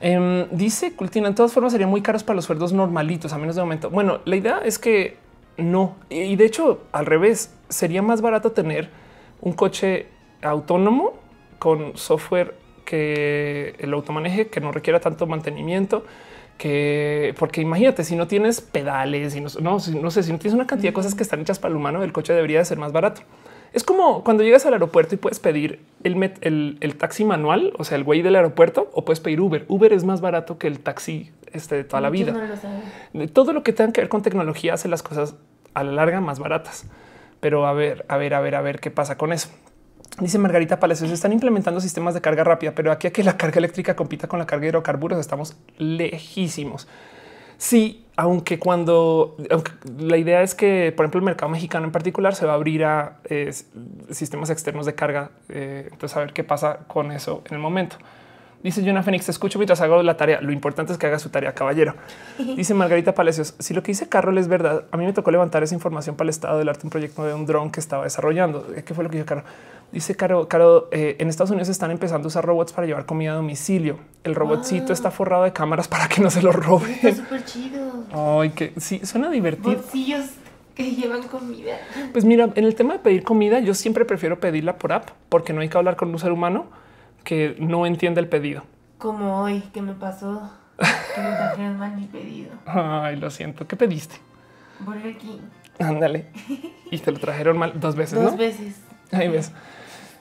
Em, 0.00 0.46
dice 0.52 0.94
Cultina, 0.94 1.28
en 1.28 1.34
todas 1.34 1.52
formas 1.52 1.72
serían 1.72 1.90
muy 1.90 2.02
caros 2.02 2.22
para 2.22 2.36
los 2.36 2.44
sueldos 2.44 2.72
normalitos, 2.72 3.32
a 3.32 3.38
menos 3.38 3.56
de 3.56 3.62
momento. 3.62 3.90
Bueno, 3.90 4.20
la 4.24 4.36
idea 4.36 4.60
es 4.64 4.78
que 4.78 5.16
no. 5.58 5.96
Y 6.08 6.36
de 6.36 6.46
hecho, 6.46 6.84
al 6.92 7.04
revés, 7.04 7.54
sería 7.68 8.00
más 8.00 8.22
barato 8.22 8.52
tener 8.52 8.88
un 9.40 9.52
coche 9.52 10.06
autónomo 10.40 11.14
con 11.58 11.96
software 11.96 12.54
que 12.84 13.74
el 13.80 13.92
automaneje, 13.92 14.48
que 14.48 14.60
no 14.60 14.72
requiera 14.72 15.00
tanto 15.00 15.26
mantenimiento 15.26 16.04
que 16.58 17.34
porque 17.38 17.60
imagínate 17.62 18.04
si 18.04 18.16
no 18.16 18.26
tienes 18.26 18.60
pedales 18.60 19.34
y 19.34 19.40
no, 19.40 19.48
no, 19.60 19.78
no, 19.78 20.10
sé 20.10 20.22
si 20.22 20.32
no 20.32 20.38
tienes 20.38 20.54
una 20.54 20.66
cantidad 20.66 20.90
de 20.90 20.94
cosas 20.94 21.14
que 21.14 21.22
están 21.22 21.40
hechas 21.40 21.58
para 21.58 21.70
el 21.70 21.76
humano, 21.76 22.02
el 22.02 22.12
coche 22.12 22.34
debería 22.34 22.58
de 22.58 22.64
ser 22.64 22.78
más 22.78 22.92
barato. 22.92 23.22
Es 23.72 23.84
como 23.84 24.24
cuando 24.24 24.42
llegas 24.42 24.64
al 24.66 24.72
aeropuerto 24.72 25.14
y 25.14 25.18
puedes 25.18 25.40
pedir 25.40 25.80
el, 26.02 26.78
el, 26.80 26.96
taxi 26.96 27.24
manual, 27.24 27.72
o 27.78 27.84
sea, 27.84 27.96
el 27.96 28.04
güey 28.04 28.22
del 28.22 28.34
aeropuerto, 28.34 28.90
o 28.92 29.04
puedes 29.04 29.20
pedir 29.20 29.40
Uber. 29.40 29.66
Uber 29.68 29.92
es 29.92 30.04
más 30.04 30.20
barato 30.20 30.58
que 30.58 30.66
el 30.66 30.80
taxi 30.80 31.30
este, 31.52 31.76
de 31.76 31.84
toda 31.84 32.00
la 32.00 32.10
vida. 32.10 32.34
Todo 33.32 33.52
lo 33.52 33.62
que 33.62 33.72
tenga 33.72 33.92
que 33.92 34.00
ver 34.00 34.08
con 34.08 34.22
tecnología 34.22 34.74
hace 34.74 34.88
las 34.88 35.02
cosas 35.02 35.36
a 35.74 35.84
la 35.84 35.92
larga 35.92 36.20
más 36.20 36.38
baratas. 36.38 36.86
Pero 37.40 37.66
a 37.66 37.72
ver, 37.72 38.04
a 38.08 38.16
ver, 38.16 38.34
a 38.34 38.40
ver, 38.40 38.54
a 38.54 38.62
ver 38.62 38.80
qué 38.80 38.90
pasa 38.90 39.16
con 39.16 39.32
eso. 39.32 39.50
Dice 40.20 40.38
Margarita 40.38 40.80
Palacios, 40.80 41.10
están 41.10 41.32
implementando 41.32 41.80
sistemas 41.80 42.14
de 42.14 42.20
carga 42.20 42.42
rápida, 42.42 42.72
pero 42.74 42.90
aquí 42.90 43.06
a 43.06 43.12
que 43.12 43.22
la 43.22 43.36
carga 43.36 43.58
eléctrica 43.58 43.94
compita 43.94 44.26
con 44.26 44.38
la 44.38 44.46
carga 44.46 44.62
de 44.62 44.68
hidrocarburos 44.68 45.18
estamos 45.18 45.56
lejísimos. 45.76 46.88
Sí, 47.56 48.04
aunque 48.16 48.58
cuando 48.58 49.36
la 49.98 50.16
idea 50.16 50.42
es 50.42 50.54
que, 50.54 50.92
por 50.96 51.04
ejemplo, 51.04 51.18
el 51.18 51.24
mercado 51.24 51.50
mexicano 51.50 51.86
en 51.86 51.92
particular 51.92 52.34
se 52.34 52.46
va 52.46 52.52
a 52.52 52.54
abrir 52.56 52.84
a 52.84 53.18
sistemas 54.10 54.50
externos 54.50 54.86
de 54.86 54.94
carga. 54.94 55.30
Eh, 55.48 55.88
entonces, 55.90 56.16
a 56.16 56.20
ver 56.20 56.32
qué 56.32 56.44
pasa 56.44 56.80
con 56.88 57.12
eso 57.12 57.42
en 57.46 57.54
el 57.54 57.60
momento. 57.60 57.96
Dice 58.62 58.84
Jonah 58.84 59.04
Fénix, 59.04 59.24
te 59.26 59.30
escucho 59.30 59.58
mientras 59.58 59.80
hago 59.80 60.02
la 60.02 60.16
tarea. 60.16 60.40
Lo 60.40 60.50
importante 60.50 60.92
es 60.92 60.98
que 60.98 61.06
haga 61.06 61.20
su 61.20 61.28
tarea, 61.30 61.54
caballero. 61.54 61.94
Dice 62.56 62.74
Margarita 62.74 63.14
Palacios, 63.14 63.54
si 63.60 63.72
lo 63.72 63.82
que 63.84 63.92
dice 63.92 64.08
Carol 64.08 64.36
es 64.36 64.48
verdad, 64.48 64.84
a 64.90 64.96
mí 64.96 65.04
me 65.04 65.12
tocó 65.12 65.30
levantar 65.30 65.62
esa 65.62 65.74
información 65.74 66.16
para 66.16 66.26
el 66.26 66.30
estado 66.30 66.58
del 66.58 66.68
arte, 66.68 66.80
un 66.84 66.90
proyecto 66.90 67.24
de 67.24 67.34
un 67.34 67.46
dron 67.46 67.70
que 67.70 67.78
estaba 67.78 68.04
desarrollando. 68.04 68.66
¿Qué 68.84 68.94
fue 68.94 69.04
lo 69.04 69.10
que 69.10 69.18
dijo 69.18 69.26
Carol? 69.26 69.44
Dice 69.92 70.16
Caro, 70.16 70.48
Caro 70.48 70.88
eh, 70.90 71.16
en 71.18 71.28
Estados 71.28 71.50
Unidos 71.50 71.68
están 71.68 71.90
empezando 71.90 72.26
a 72.26 72.28
usar 72.28 72.44
robots 72.44 72.72
para 72.72 72.86
llevar 72.86 73.06
comida 73.06 73.32
a 73.32 73.34
domicilio. 73.36 73.98
El 74.24 74.34
robotcito 74.34 74.92
está 74.92 75.10
forrado 75.10 75.44
de 75.44 75.52
cámaras 75.52 75.86
para 75.88 76.08
que 76.08 76.20
no 76.20 76.30
se 76.30 76.42
lo 76.42 76.52
roben. 76.52 76.90
Está 76.90 77.14
súper 77.14 77.44
chido. 77.44 78.04
Ay, 78.12 78.50
que 78.50 78.72
sí, 78.78 79.00
suena 79.04 79.30
divertido. 79.30 79.76
Bolsillos 79.76 80.26
que 80.74 80.90
llevan 80.90 81.22
comida. 81.28 81.76
Pues 82.12 82.24
mira, 82.24 82.50
en 82.54 82.64
el 82.64 82.74
tema 82.74 82.94
de 82.94 82.98
pedir 82.98 83.22
comida, 83.22 83.60
yo 83.60 83.74
siempre 83.74 84.04
prefiero 84.04 84.40
pedirla 84.40 84.78
por 84.78 84.92
app 84.92 85.10
porque 85.28 85.52
no 85.52 85.60
hay 85.60 85.68
que 85.68 85.78
hablar 85.78 85.96
con 85.96 86.10
un 86.10 86.18
ser 86.18 86.32
humano 86.32 86.66
que 87.28 87.56
no 87.58 87.84
entiende 87.84 88.22
el 88.22 88.28
pedido. 88.28 88.62
Como 88.96 89.42
hoy 89.42 89.60
que 89.74 89.82
me 89.82 89.92
pasó 89.92 90.50
que 90.78 91.20
me 91.20 91.28
trajeron 91.28 91.76
mal 91.78 91.94
mi 91.94 92.06
pedido. 92.06 92.52
Ay, 92.64 93.16
lo 93.16 93.28
siento. 93.28 93.66
¿Qué 93.66 93.76
pediste? 93.76 94.16
Burger 94.80 95.18
King. 95.18 95.40
Ándale. 95.78 96.30
Y 96.90 96.96
te 96.96 97.12
lo 97.12 97.18
trajeron 97.18 97.58
mal 97.58 97.78
dos 97.78 97.96
veces. 97.96 98.18
Dos 98.18 98.38
veces. 98.38 98.80
Ahí 99.12 99.28
ves. 99.28 99.52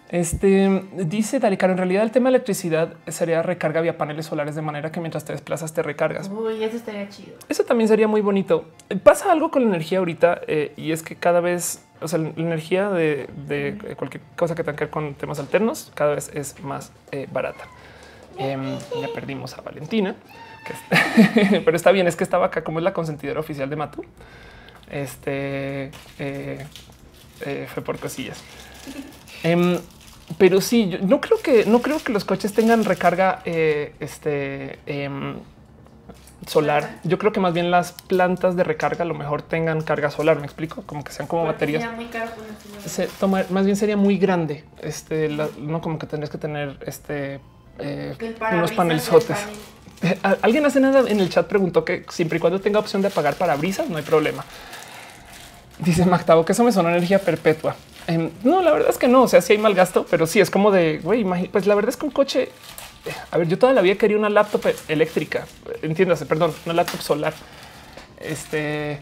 Este 0.10 0.84
dice 0.94 1.40
Dalicaro, 1.40 1.74
en 1.74 1.78
realidad 1.78 2.04
el 2.04 2.12
tema 2.12 2.30
de 2.30 2.38
electricidad 2.38 2.94
sería 3.08 3.44
recarga 3.44 3.82
vía 3.82 3.98
paneles 3.98 4.26
solares 4.26 4.56
de 4.56 4.62
manera 4.62 4.90
que 4.90 5.02
mientras 5.02 5.26
te 5.26 5.34
desplazas 5.34 5.74
te 5.74 5.84
recargas. 5.84 6.30
Uy, 6.30 6.64
eso 6.64 6.78
estaría 6.78 7.10
chido. 7.10 7.36
Eso 7.50 7.66
también 7.66 7.90
sería 7.90 8.08
muy 8.08 8.22
bonito. 8.22 8.66
Pasa 9.04 9.32
algo 9.32 9.52
con 9.52 9.64
la 9.64 9.68
energía 9.68 10.00
ahorita 10.00 10.42
eh, 10.48 10.72
y 10.78 10.94
es 10.94 11.04
que 11.04 11.18
cada 11.18 11.42
vez, 11.42 11.86
o 12.00 12.08
sea, 12.08 12.20
la 12.20 12.30
energía 12.38 12.90
de, 12.90 13.78
cualquier 13.98 14.24
cosa 14.38 14.56
que 14.56 14.64
tenga 14.64 14.78
que 14.78 14.86
ver 14.86 14.92
con 14.92 15.14
temas 15.16 15.40
alternos 15.40 15.92
cada 15.94 16.16
vez 16.16 16.32
es 16.34 16.58
más 16.62 16.94
eh, 17.12 17.28
barata. 17.30 17.66
Em, 18.38 18.78
ya 19.02 19.10
perdimos 19.14 19.58
a 19.58 19.62
Valentina, 19.62 20.16
pero 21.66 21.76
está 21.76 21.92
bien, 21.92 22.08
es 22.08 22.16
que 22.16 22.24
estaba 22.24 22.46
acá 22.46 22.64
como 22.64 22.80
es 22.80 22.84
la 22.84 22.94
consentidora 22.94 23.42
oficial 23.42 23.70
de 23.70 23.76
Matu. 23.76 24.06
Este 24.90 25.92
eh, 26.18 26.66
fue 27.74 27.84
por 27.84 28.00
cosillas. 28.00 28.42
Em, 29.44 29.78
pero 30.38 30.62
sí, 30.62 30.90
yo 30.90 30.98
no 31.00 31.22
creo 31.22 31.40
que 31.42 31.66
no 31.66 31.82
creo 31.82 32.00
que 32.04 32.12
los 32.12 32.26
coches 32.26 32.54
tengan 32.54 32.84
recarga. 32.84 33.42
Eh, 33.46 33.94
este 34.00 34.80
em, 34.86 35.36
solar. 36.46 37.00
Yo 37.04 37.18
creo 37.18 37.32
que 37.34 37.40
más 37.40 37.54
bien 37.54 37.72
las 37.72 37.92
plantas 37.92 38.56
de 38.56 38.64
recarga 38.64 39.04
a 39.04 39.06
lo 39.08 39.14
mejor 39.14 39.42
tengan 39.42 39.82
carga 39.82 40.10
solar. 40.12 40.40
Me 40.40 40.46
explico, 40.46 40.84
como 40.86 41.04
que 41.04 41.12
sean 41.12 41.28
como 41.28 41.46
baterías. 41.46 41.82
Sería 41.82 41.96
muy 41.96 42.06
caro 42.06 42.32
Se 42.86 43.08
toma, 43.08 43.44
más 43.50 43.66
bien 43.66 43.76
sería 43.76 43.98
muy 43.98 44.18
grande. 44.18 44.64
Este 44.82 45.30
la- 45.30 45.50
no 45.58 45.82
como 45.82 45.98
que 46.00 46.08
tendrías 46.08 46.30
que 46.30 46.38
tener 46.38 46.78
este 46.86 47.40
eh, 47.80 48.16
unos 48.54 48.72
panelzotes. 48.72 49.38
panel. 49.38 50.20
Al- 50.24 50.40
Alguien 50.44 50.66
hace 50.66 50.80
nada 50.80 51.10
en 51.10 51.20
el 51.20 51.30
chat 51.30 51.48
preguntó 51.48 51.84
que 51.84 52.06
siempre 52.10 52.38
y 52.38 52.40
cuando 52.40 52.62
tenga 52.62 52.80
opción 52.80 53.02
de 53.02 53.08
apagar 53.10 53.36
parabrisas, 53.36 53.90
no 53.90 53.98
hay 53.98 54.04
problema. 54.04 54.46
Dice 55.80 56.06
Mactavo 56.06 56.44
que 56.46 56.54
eso 56.54 56.64
me 56.64 56.72
suena 56.72 56.90
energía 56.90 57.20
perpetua. 57.20 57.76
Em, 58.08 58.30
no, 58.44 58.62
la 58.62 58.72
verdad 58.72 58.90
es 58.90 58.98
que 58.98 59.08
no. 59.08 59.24
O 59.24 59.28
sea, 59.28 59.42
sí 59.42 59.54
hay 59.54 59.60
mal 59.60 59.74
gasto, 59.74 60.06
pero 60.10 60.26
sí 60.28 60.40
es 60.40 60.50
como 60.50 60.72
de 60.72 61.00
güey. 61.04 61.24
Pues 61.50 61.68
la 61.68 61.76
verdad 61.76 61.90
es 61.90 61.98
que 61.98 62.06
un 62.06 62.12
coche. 62.12 62.44
eh, 63.06 63.12
A 63.32 63.38
ver, 63.38 63.48
yo 63.48 63.58
toda 63.60 63.74
la 63.74 63.82
vida 63.82 63.96
quería 63.96 64.18
una 64.18 64.30
laptop 64.30 64.66
eléctrica. 64.88 65.46
Entiéndase, 65.82 66.26
perdón, 66.26 66.54
una 66.66 66.74
laptop 66.74 67.02
solar. 67.02 67.34
Este 68.20 69.00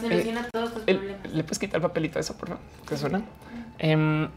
soluciona 0.00 0.48
todos 0.50 0.72
el- 0.86 0.96
problemas. 0.98 1.32
le 1.32 1.42
puedes 1.44 1.58
quitar 1.58 1.76
el 1.76 1.82
papelito 1.82 2.18
a 2.18 2.20
eso, 2.20 2.34
por 2.36 2.48
favor, 2.48 2.62
que 2.88 2.96
suena. 2.96 3.22
Em, 3.78 4.28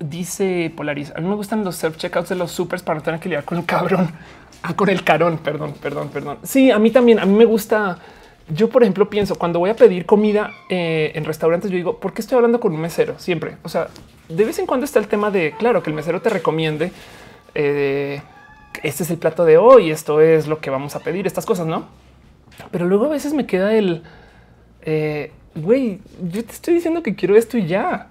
dice 0.00 0.72
Polaris, 0.76 1.12
a 1.14 1.20
mí 1.20 1.28
me 1.28 1.36
gustan 1.36 1.64
los 1.64 1.76
self 1.76 1.96
checkouts 1.96 2.28
de 2.30 2.34
los 2.34 2.50
supers 2.50 2.82
para 2.82 2.98
no 2.98 3.02
tener 3.04 3.20
que 3.20 3.28
lidiar 3.28 3.44
con 3.44 3.58
el 3.58 3.64
cabrón. 3.64 4.10
Ah, 4.62 4.74
con 4.74 4.88
el 4.88 5.04
carón, 5.04 5.38
perdón, 5.38 5.74
perdón, 5.80 6.08
perdón. 6.08 6.38
Sí, 6.42 6.70
a 6.72 6.78
mí 6.80 6.90
también, 6.90 7.20
a 7.20 7.26
mí 7.26 7.34
me 7.34 7.44
gusta. 7.44 7.98
Yo, 8.48 8.68
por 8.68 8.82
ejemplo, 8.82 9.10
pienso 9.10 9.36
cuando 9.36 9.58
voy 9.58 9.70
a 9.70 9.76
pedir 9.76 10.06
comida 10.06 10.52
eh, 10.68 11.12
en 11.14 11.24
restaurantes, 11.24 11.70
yo 11.70 11.76
digo, 11.76 11.98
¿por 11.98 12.12
qué 12.14 12.22
estoy 12.22 12.36
hablando 12.36 12.60
con 12.60 12.72
un 12.72 12.80
mesero? 12.80 13.18
Siempre. 13.18 13.56
O 13.64 13.68
sea, 13.68 13.88
de 14.28 14.44
vez 14.44 14.58
en 14.58 14.66
cuando 14.66 14.84
está 14.84 14.98
el 14.98 15.08
tema 15.08 15.30
de, 15.30 15.54
claro, 15.58 15.82
que 15.82 15.90
el 15.90 15.96
mesero 15.96 16.22
te 16.22 16.30
recomiende. 16.30 16.92
eh, 17.54 18.20
este 18.82 19.02
es 19.02 19.10
el 19.10 19.18
plato 19.18 19.44
de 19.44 19.58
hoy, 19.58 19.90
esto 19.90 20.20
es 20.20 20.46
lo 20.46 20.60
que 20.60 20.70
vamos 20.70 20.96
a 20.96 21.00
pedir, 21.00 21.26
estas 21.26 21.46
cosas, 21.46 21.66
¿no? 21.66 21.86
Pero 22.70 22.86
luego 22.86 23.06
a 23.06 23.08
veces 23.08 23.32
me 23.32 23.46
queda 23.46 23.74
el, 23.74 24.02
eh, 24.82 25.32
güey, 25.54 26.00
yo 26.30 26.44
te 26.44 26.52
estoy 26.52 26.74
diciendo 26.74 27.02
que 27.02 27.14
quiero 27.14 27.36
esto 27.36 27.58
y 27.58 27.66
ya. 27.66 28.08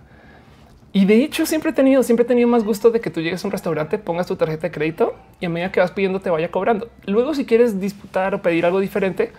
Y 0.94 1.06
de 1.06 1.24
hecho 1.24 1.46
siempre 1.46 1.72
he 1.72 1.74
tenido, 1.74 2.04
siempre 2.04 2.24
he 2.24 2.28
tenido 2.28 2.48
más 2.48 2.64
gusto 2.64 2.90
de 2.90 3.02
que 3.02 3.10
tú 3.10 3.22
llegues 3.22 3.44
a 3.44 3.48
un 3.48 3.52
restaurante, 3.52 3.98
pongas 3.98 4.28
tu 4.28 4.38
tarjeta 4.38 4.68
de 4.68 4.72
crédito 4.72 5.14
y 5.42 5.46
a 5.46 5.50
medida 5.50 5.72
que 5.72 5.82
vas 5.82 5.92
pidiendo 5.92 6.22
te 6.22 6.30
vaya 6.30 6.50
cobrando. 6.50 6.90
Luego 7.06 7.34
si 7.34 7.46
quieres 7.46 7.82
disputar 7.82 8.34
o 8.34 8.42
pedir 8.42 8.66
algo 8.66 8.80
diferente, 8.80 9.32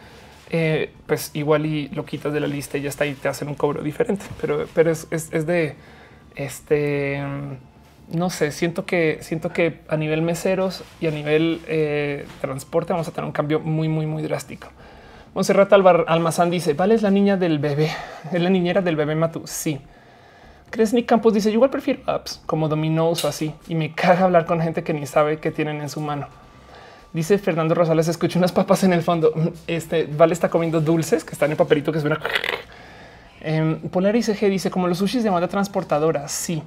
eh, 0.50 0.92
pues 1.06 1.30
igual 1.34 1.66
y 1.66 1.88
lo 1.88 2.04
quitas 2.04 2.32
de 2.32 2.40
la 2.40 2.46
lista 2.46 2.78
y 2.78 2.82
ya 2.82 2.88
está 2.88 3.06
y 3.06 3.14
te 3.14 3.28
hacen 3.28 3.48
un 3.48 3.54
cobro 3.54 3.82
diferente. 3.82 4.24
Pero, 4.40 4.66
pero 4.74 4.90
es, 4.90 5.06
es- 5.10 5.46
de 5.46 5.74
este, 6.36 7.22
mm, 7.22 8.16
no 8.18 8.30
sé, 8.30 8.52
siento 8.52 8.86
que 8.86 9.18
siento 9.22 9.50
que 9.52 9.80
a 9.88 9.96
nivel 9.96 10.22
meseros 10.22 10.84
y 11.00 11.06
a 11.08 11.10
nivel 11.10 11.60
eh, 11.66 12.26
transporte 12.40 12.92
vamos 12.92 13.08
a 13.08 13.12
tener 13.12 13.26
un 13.26 13.32
cambio 13.32 13.60
muy, 13.60 13.88
muy, 13.88 14.06
muy 14.06 14.22
drástico. 14.22 14.68
Monserrat 15.34 15.72
Almazán 15.72 16.50
dice: 16.50 16.74
Vale, 16.74 16.94
es 16.94 17.02
la 17.02 17.10
niña 17.10 17.36
del 17.36 17.58
bebé, 17.58 17.90
es 18.32 18.40
la 18.40 18.50
niñera 18.50 18.80
del 18.82 18.96
bebé 18.96 19.14
Matú. 19.14 19.42
Sí. 19.46 19.80
Kresnik 20.70 21.06
Campos 21.06 21.34
dice: 21.34 21.50
Yo 21.50 21.54
igual 21.54 21.70
prefiero 21.70 22.00
apps 22.06 22.42
como 22.46 22.68
Domino's 22.68 23.24
o 23.24 23.28
así, 23.28 23.52
y 23.68 23.74
me 23.74 23.92
caga 23.92 24.24
hablar 24.24 24.46
con 24.46 24.60
gente 24.60 24.82
que 24.82 24.94
ni 24.94 25.06
sabe 25.06 25.38
qué 25.38 25.50
tienen 25.50 25.80
en 25.80 25.88
su 25.88 26.00
mano. 26.00 26.28
Dice 27.16 27.38
Fernando 27.38 27.74
Rosales: 27.74 28.08
Escucho 28.08 28.38
unas 28.38 28.52
papas 28.52 28.84
en 28.84 28.92
el 28.92 29.00
fondo. 29.00 29.32
Este 29.66 30.04
Vale 30.04 30.34
está 30.34 30.50
comiendo 30.50 30.82
dulces 30.82 31.24
que 31.24 31.32
están 31.32 31.46
en 31.46 31.52
el 31.52 31.56
papelito 31.56 31.90
que 31.90 31.98
suena. 31.98 32.20
Em, 33.40 33.80
Polaris 33.88 34.28
EG 34.28 34.50
dice: 34.50 34.70
Como 34.70 34.86
los 34.86 34.98
sushis 34.98 35.24
de 35.24 35.30
banda 35.30 35.48
transportadora. 35.48 36.28
Sí. 36.28 36.62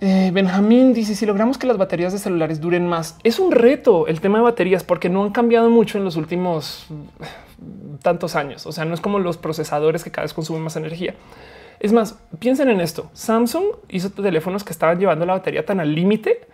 Eh, 0.00 0.30
Benjamín 0.32 0.94
dice 0.94 1.14
si 1.14 1.26
logramos 1.26 1.58
que 1.58 1.66
las 1.66 1.76
baterías 1.76 2.14
de 2.14 2.18
celulares 2.18 2.58
duren 2.62 2.86
más, 2.86 3.18
es 3.22 3.38
un 3.38 3.52
reto 3.52 4.06
el 4.06 4.22
tema 4.22 4.38
de 4.38 4.44
baterías 4.44 4.82
porque 4.82 5.10
no 5.10 5.22
han 5.22 5.30
cambiado 5.30 5.68
mucho 5.68 5.98
en 5.98 6.04
los 6.04 6.16
últimos 6.16 6.86
mm, 6.88 7.96
tantos 7.96 8.36
años. 8.36 8.64
O 8.64 8.72
sea, 8.72 8.86
no 8.86 8.94
es 8.94 9.02
como 9.02 9.18
los 9.18 9.36
procesadores 9.36 10.02
que 10.04 10.10
cada 10.10 10.24
vez 10.24 10.32
consumen 10.32 10.62
más 10.62 10.76
energía. 10.76 11.14
Es 11.80 11.92
más, 11.92 12.18
piensen 12.38 12.70
en 12.70 12.80
esto. 12.80 13.10
Samsung 13.12 13.64
hizo 13.90 14.08
teléfonos 14.08 14.64
que 14.64 14.72
estaban 14.72 14.98
llevando 14.98 15.26
la 15.26 15.34
batería 15.34 15.66
tan 15.66 15.80
al 15.80 15.94
límite 15.94 16.48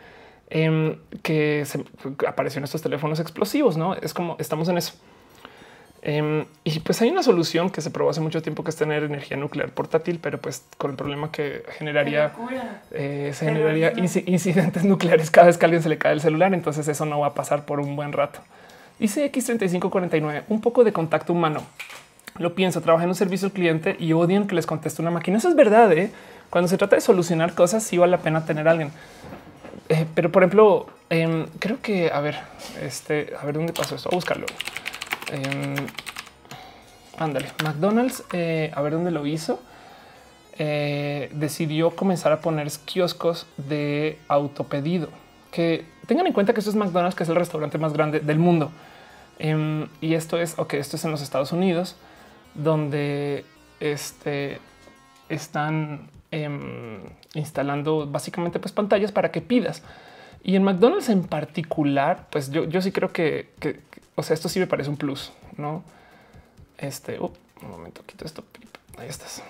em, 0.51 0.97
que 1.23 1.65
se 1.65 1.85
aparecieron 2.27 2.65
estos 2.65 2.83
teléfonos 2.83 3.21
explosivos. 3.21 3.77
No 3.77 3.95
es 3.95 4.13
como 4.13 4.37
estamos 4.39 4.69
en 4.69 4.79
eso. 4.79 4.95
Em, 6.03 6.47
y 6.65 6.81
pues 6.81 7.03
hay 7.03 7.11
una 7.11 7.23
solución 7.23 7.69
que 7.69 7.83
se 7.83 7.91
probó 7.91 8.11
hace 8.11 8.23
mucho 8.23 8.41
tiempo 8.41 8.65
que 8.65 8.71
es 8.71 8.77
tener 8.77 9.03
energía 9.03 9.37
nuclear 9.37 9.71
portátil, 9.71 10.19
pero 10.21 10.39
pues 10.39 10.65
con 10.79 10.93
el 10.93 10.97
problema 10.97 11.31
que 11.31 11.63
generaría 11.77 12.33
eh, 12.91 13.33
se 13.35 13.45
generaría 13.45 13.93
incidentes 13.97 14.85
nucleares 14.85 15.31
cada 15.31 15.49
vez 15.49 15.59
que 15.59 15.65
a 15.65 15.67
alguien 15.67 15.83
se 15.83 15.91
le 15.91 15.99
cae 15.99 16.13
el 16.13 16.21
celular. 16.21 16.55
Entonces 16.55 16.89
eso 16.89 17.05
no 17.05 17.21
va 17.21 17.29
a 17.29 17.35
pasar 17.35 17.65
por 17.67 17.81
un 17.81 17.97
buen 17.97 18.13
rato. 18.13 18.41
Dice 18.99 19.31
X3549, 19.31 20.43
un 20.49 20.61
poco 20.61 20.85
de 20.85 20.93
contacto 20.93 21.33
humano. 21.33 21.63
Lo 22.39 22.55
pienso, 22.55 22.81
trabajé 22.81 23.05
en 23.05 23.11
un 23.11 23.15
servicio 23.15 23.47
al 23.47 23.53
cliente 23.53 23.97
y 23.99 24.13
odian 24.13 24.47
que 24.47 24.55
les 24.55 24.67
conteste 24.67 25.03
una 25.03 25.11
máquina. 25.11 25.39
Eso 25.39 25.49
es 25.49 25.57
verdad. 25.57 25.93
¿eh? 25.93 26.11
Cuando 26.49 26.69
se 26.69 26.79
trata 26.79 26.97
de 26.97 27.03
solucionar 27.03 27.55
cosas, 27.55 27.83
sí 27.83 27.99
vale 27.99 28.13
la 28.13 28.19
pena 28.19 28.45
tener 28.45 28.67
a 28.69 28.71
alguien. 28.71 28.91
Eh, 29.91 30.07
pero 30.15 30.31
por 30.31 30.45
ejemplo, 30.45 30.87
em, 31.11 31.47
creo 31.59 31.83
que, 31.83 32.13
a 32.13 32.21
ver, 32.21 32.39
este, 32.81 33.35
a 33.39 33.45
ver 33.45 33.57
dónde 33.57 33.73
pasó 33.73 33.97
esto, 33.97 34.09
a 34.11 34.15
buscarlo. 34.15 34.47
Em, 35.33 35.75
ándale, 37.19 37.49
McDonald's, 37.65 38.23
eh, 38.33 38.71
a 38.73 38.83
ver 38.83 38.93
dónde 38.93 39.11
lo 39.11 39.27
hizo. 39.27 39.61
Eh, 40.59 41.29
decidió 41.33 41.91
comenzar 41.97 42.31
a 42.31 42.41
poner 42.41 42.71
kioscos 42.85 43.47
de 43.57 44.17
autopedido. 44.29 45.09
Que 45.51 45.85
tengan 46.07 46.29
en 46.29 46.35
cuenta 46.35 46.53
que 46.55 46.61
esto 46.61 46.71
es 46.71 46.77
McDonald's, 46.77 47.17
que 47.17 47.25
es 47.25 47.29
el 47.29 47.35
restaurante 47.35 47.77
más 47.79 47.93
grande 47.93 48.21
del 48.21 48.39
mundo. 48.39 48.71
Em, 49.41 49.89
y 50.01 50.15
esto 50.15 50.39
es, 50.39 50.57
ok, 50.57 50.75
esto 50.75 50.95
es 50.95 51.05
en 51.05 51.11
los 51.11 51.21
Estados 51.21 51.51
Unidos, 51.51 51.97
donde 52.55 53.45
este, 53.81 54.61
están 55.29 56.09
em, 56.31 57.01
instalando 57.35 58.07
básicamente 58.07 58.59
pues, 58.59 58.73
pantallas 58.73 59.13
para 59.13 59.31
que 59.31 59.41
pidas. 59.41 59.83
Y 60.43 60.57
en 60.57 60.63
McDonald's 60.63 61.09
en 61.09 61.25
particular, 61.25 62.27
pues 62.31 62.51
yo, 62.51 62.65
yo 62.65 62.81
sí 62.81 62.93
creo 62.93 63.13
que, 63.13 63.51
o 64.15 64.23
sea, 64.23 64.35
esto 64.35 64.49
sí 64.49 64.59
me 64.59 64.67
parece 64.67 64.89
un 64.89 64.97
plus, 64.97 65.33
¿no? 65.57 65.85
Este, 66.79 67.19
up, 67.21 67.33
un 67.63 67.71
momento, 67.71 68.03
quito 68.07 68.25
esto. 68.25 68.43
Ahí 68.97 69.09
estás. 69.09 69.43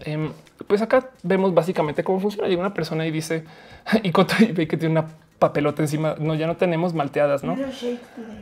Em, 0.00 0.32
pues 0.66 0.82
acá 0.82 1.10
vemos 1.22 1.54
básicamente 1.54 2.02
cómo 2.02 2.18
funciona. 2.20 2.48
Llega 2.48 2.60
una 2.60 2.74
persona 2.74 3.06
y 3.06 3.10
dice, 3.10 3.44
y 4.02 4.08
y 4.08 4.52
ve 4.52 4.66
que 4.66 4.76
tiene 4.76 4.98
una 4.98 5.06
papelota 5.44 5.82
encima. 5.82 6.14
No, 6.18 6.34
ya 6.34 6.46
no 6.46 6.56
tenemos 6.56 6.94
malteadas, 6.94 7.44
¿no? 7.44 7.54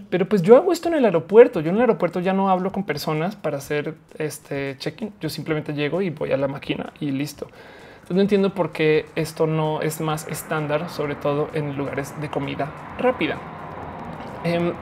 Pero 0.09 0.29
pues 0.29 0.43
yo 0.43 0.57
hago 0.57 0.73
esto 0.73 0.87
en 0.89 0.95
el 0.95 1.05
aeropuerto. 1.05 1.59
Yo 1.61 1.71
en 1.71 1.75
el 1.75 1.81
aeropuerto 1.81 2.21
ya 2.21 2.33
no 2.33 2.49
hablo 2.49 2.71
con 2.71 2.85
personas 2.85 3.35
para 3.35 3.57
hacer 3.57 3.95
este 4.19 4.77
check-in. 4.79 5.13
Yo 5.21 5.29
simplemente 5.29 5.75
llego 5.75 6.01
y 6.01 6.11
voy 6.11 6.31
a 6.31 6.37
la 6.37 6.47
máquina 6.47 6.93
y 7.01 7.11
listo. 7.11 7.49
Entonces 7.95 8.17
no 8.17 8.23
entiendo 8.23 8.55
por 8.55 8.71
qué 8.71 9.07
esto 9.17 9.49
no 9.49 9.83
es 9.83 10.01
más 10.01 10.29
estándar, 10.29 10.91
sobre 10.91 11.17
todo 11.17 11.49
en 11.55 11.77
lugares 11.77 12.15
de 12.21 12.31
comida 12.31 12.71
rápida. 12.99 13.37
Em, 14.45 14.73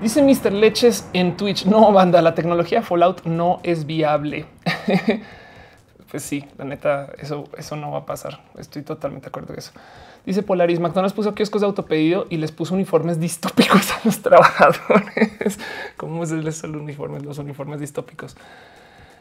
dice 0.00 0.22
Mr. 0.22 0.52
Leches 0.52 1.08
en 1.12 1.36
Twitch. 1.36 1.66
No, 1.66 1.90
banda, 1.92 2.22
la 2.22 2.36
tecnología 2.36 2.82
Fallout 2.82 3.24
no 3.24 3.58
es 3.64 3.84
viable. 3.84 4.46
pues 6.10 6.22
sí, 6.22 6.44
la 6.56 6.64
neta, 6.66 7.08
eso, 7.18 7.48
eso 7.58 7.74
no 7.74 7.90
va 7.90 7.98
a 7.98 8.06
pasar. 8.06 8.40
Estoy 8.56 8.82
totalmente 8.82 9.24
de 9.24 9.28
acuerdo 9.30 9.48
con 9.48 9.58
eso. 9.58 9.72
Dice 10.26 10.42
Polaris, 10.42 10.80
McDonald's 10.80 11.14
puso 11.14 11.34
kioscos 11.34 11.62
de 11.62 11.66
autopedido 11.66 12.26
y 12.28 12.36
les 12.36 12.52
puso 12.52 12.74
uniformes 12.74 13.18
distópicos 13.20 13.90
a 13.92 14.00
los 14.04 14.18
trabajadores. 14.22 15.58
¿Cómo 15.96 16.22
es 16.22 16.30
los 16.30 16.62
uniformes? 16.64 17.24
Los 17.24 17.38
uniformes 17.38 17.80
distópicos. 17.80 18.36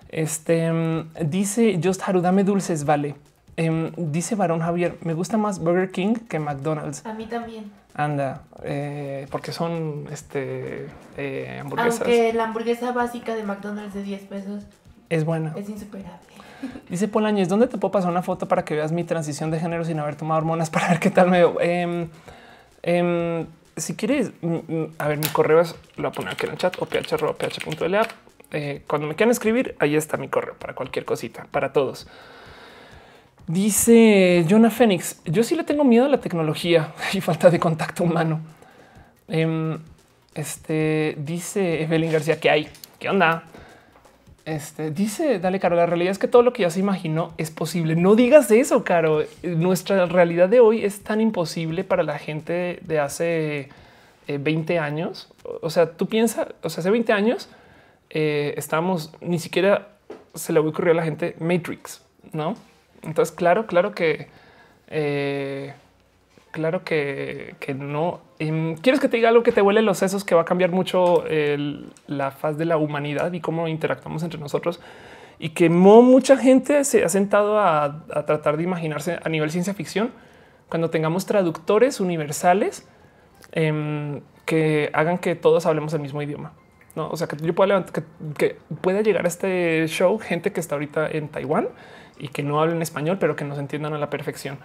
Este 0.10 0.72
mm, 0.72 1.10
dice 1.26 1.80
Just 1.84 2.02
Haru, 2.08 2.22
dame 2.22 2.44
dulces, 2.44 2.86
vale. 2.86 3.16
Em, 3.58 3.92
dice 3.98 4.36
Varón 4.36 4.62
Javier, 4.62 4.98
me 5.02 5.14
gusta 5.14 5.38
más 5.38 5.60
Burger 5.60 5.92
King 5.92 6.14
que 6.30 6.40
McDonald's. 6.40 7.06
A 7.06 7.14
mí 7.14 7.26
también. 7.26 7.72
Anda, 7.94 8.44
eh, 8.64 9.28
porque 9.32 9.52
son 9.52 10.06
este 10.12 10.88
eh, 11.18 11.60
hamburguesas. 11.62 12.02
Aunque 12.02 12.34
la 12.34 12.46
hamburguesa 12.46 12.92
básica 12.94 13.36
de 13.36 13.44
McDonald's 13.44 13.94
de 13.94 14.04
10 14.04 14.22
pesos 14.24 14.64
Es 15.10 15.26
buena. 15.26 15.54
es 15.58 15.68
insuperable. 15.70 16.18
Dice 16.90 17.08
Polañez, 17.08 17.48
¿dónde 17.48 17.68
te 17.68 17.78
puedo 17.78 17.92
pasar 17.92 18.12
una 18.12 18.22
foto 18.22 18.48
para 18.48 18.66
que 18.66 18.76
veas 18.76 18.92
mi 18.92 19.04
transición 19.04 19.52
de 19.52 19.60
género 19.60 19.86
sin 19.86 20.00
haber 20.00 20.16
tomado 20.16 20.40
hormonas 20.40 20.70
para 20.70 20.90
ver 20.90 21.00
qué 21.00 21.10
tal 21.10 21.30
me 21.30 21.38
veo? 21.38 21.60
Em, 21.62 22.10
em, 22.84 23.46
si 23.78 23.96
quieres, 23.96 24.32
a 24.98 25.08
ver, 25.08 25.18
mi 25.18 25.28
correo 25.28 25.62
es, 25.62 25.76
lo 25.96 26.04
voy 26.04 26.10
a 26.10 26.12
poner 26.12 26.34
aquí 26.34 26.46
en 26.46 26.52
el 26.52 26.58
chat, 26.58 26.76
oph.ph.la. 26.82 28.08
Eh, 28.52 28.82
cuando 28.88 29.08
me 29.08 29.16
quieran 29.16 29.32
escribir, 29.32 29.76
ahí 29.80 29.96
está 29.96 30.18
mi 30.18 30.28
correo 30.28 30.56
para 30.56 30.74
cualquier 30.74 31.06
cosita, 31.06 31.46
para 31.52 31.72
todos. 31.72 32.08
Dice 33.48 34.46
Jonah 34.50 34.70
Phoenix, 34.70 35.22
yo 35.26 35.44
sí 35.44 35.56
le 35.56 35.64
tengo 35.64 35.84
miedo 35.84 36.06
a 36.06 36.10
la 36.10 36.20
tecnología 36.20 36.94
y 37.14 37.22
falta 37.22 37.50
de 37.50 37.60
contacto 37.60 38.04
humano. 38.04 38.42
Em, 39.28 39.80
este 40.34 41.16
dice 41.18 41.84
Evelyn 41.84 42.12
García 42.12 42.40
que 42.40 42.50
hay. 42.50 42.70
¿Qué 43.00 43.10
onda? 43.10 43.44
Este 44.46 44.92
dice, 44.92 45.40
dale, 45.40 45.60
Caro. 45.60 45.76
La 45.76 45.86
realidad 45.86 46.12
es 46.12 46.20
que 46.20 46.28
todo 46.28 46.42
lo 46.42 46.54
que 46.54 46.64
ya 46.64 46.70
se 46.70 46.80
imaginó 46.80 47.34
es 47.38 47.52
posible. 47.52 47.96
No 47.96 48.16
digas 48.16 48.50
eso, 48.52 48.84
Caro. 48.84 49.24
Nuestra 49.44 50.06
realidad 50.06 50.50
de 50.50 50.60
hoy 50.60 50.84
es 50.84 51.02
tan 51.02 51.22
imposible 51.22 51.84
para 51.84 52.04
la 52.04 52.18
gente 52.18 52.80
de 52.82 53.00
hace 53.00 53.70
20 54.38 54.74
eh, 54.74 54.80
años, 54.80 55.30
o 55.62 55.70
sea, 55.70 55.92
tú 55.92 56.08
piensas, 56.08 56.48
o 56.62 56.70
sea, 56.70 56.82
hace 56.82 56.92
20 56.92 57.12
años 57.14 57.50
eh, 58.10 58.54
estábamos, 58.58 59.12
ni 59.22 59.40
siquiera 59.40 59.88
se 60.36 60.54
le 60.54 60.60
ocurrió 60.60 60.94
a 60.94 60.96
la 60.96 61.04
gente 61.04 61.36
Matrix, 61.40 62.02
¿no? 62.32 62.56
Entonces, 63.02 63.34
claro, 63.34 63.66
claro 63.66 63.94
que, 63.94 64.28
eh, 64.88 65.74
claro 66.52 66.84
que, 66.84 67.56
que 67.60 67.74
no. 67.74 68.22
Em, 68.40 68.76
¿Quieres 68.76 69.00
que 69.00 69.08
te 69.08 69.18
diga 69.18 69.30
algo 69.30 69.44
que 69.44 69.52
te 69.52 69.62
huele 69.62 69.82
los 69.82 69.98
sesos 69.98 70.24
que 70.24 70.36
va 70.36 70.42
a 70.42 70.46
cambiar 70.46 70.72
mucho 70.72 71.24
la 72.08 72.32
faz 72.32 72.58
de 72.58 72.66
la 72.66 72.78
humanidad 72.78 73.32
y 73.34 73.42
cómo 73.42 73.68
interactuamos 73.68 74.24
entre 74.24 74.40
nosotros? 74.40 74.80
Y 75.40 75.50
que 75.50 75.70
mucha 75.70 76.38
gente 76.38 76.84
se 76.84 77.04
ha 77.04 77.10
sentado 77.10 77.60
a, 77.60 78.04
tratar 78.26 78.58
de 78.58 78.64
imaginarse 78.64 79.20
a 79.24 79.30
nivel 79.30 79.52
ciencia 79.52 79.74
ficción 79.74 80.12
cuando 80.68 80.90
tengamos 80.90 81.26
traductores 81.26 82.00
universales 82.00 82.88
em, 83.54 84.22
que 84.46 84.90
hagan 84.94 85.18
que 85.18 85.36
todos 85.36 85.66
hablemos 85.66 85.94
el 85.94 86.02
mismo 86.02 86.22
idioma. 86.22 86.54
¿no? 86.96 87.10
O 87.10 87.18
sea, 87.18 87.28
que 87.28 87.38
yo 87.38 87.54
pueda 87.54 87.86
que, 88.38 88.58
pueda 88.82 89.02
llegar 89.02 89.26
a 89.26 89.28
este 89.28 89.88
show 89.88 90.18
gente 90.20 90.52
que 90.52 90.60
está 90.60 90.76
ahorita 90.76 91.08
en 91.10 91.30
Taiwán 91.30 91.70
y 92.18 92.28
que 92.30 92.44
no 92.44 92.62
hablen 92.62 92.82
español, 92.82 93.18
pero 93.20 93.36
que 93.36 93.46
nos 93.46 93.58
entiendan 93.58 93.94
a 93.94 93.98
la 93.98 94.10
perfección. 94.10 94.60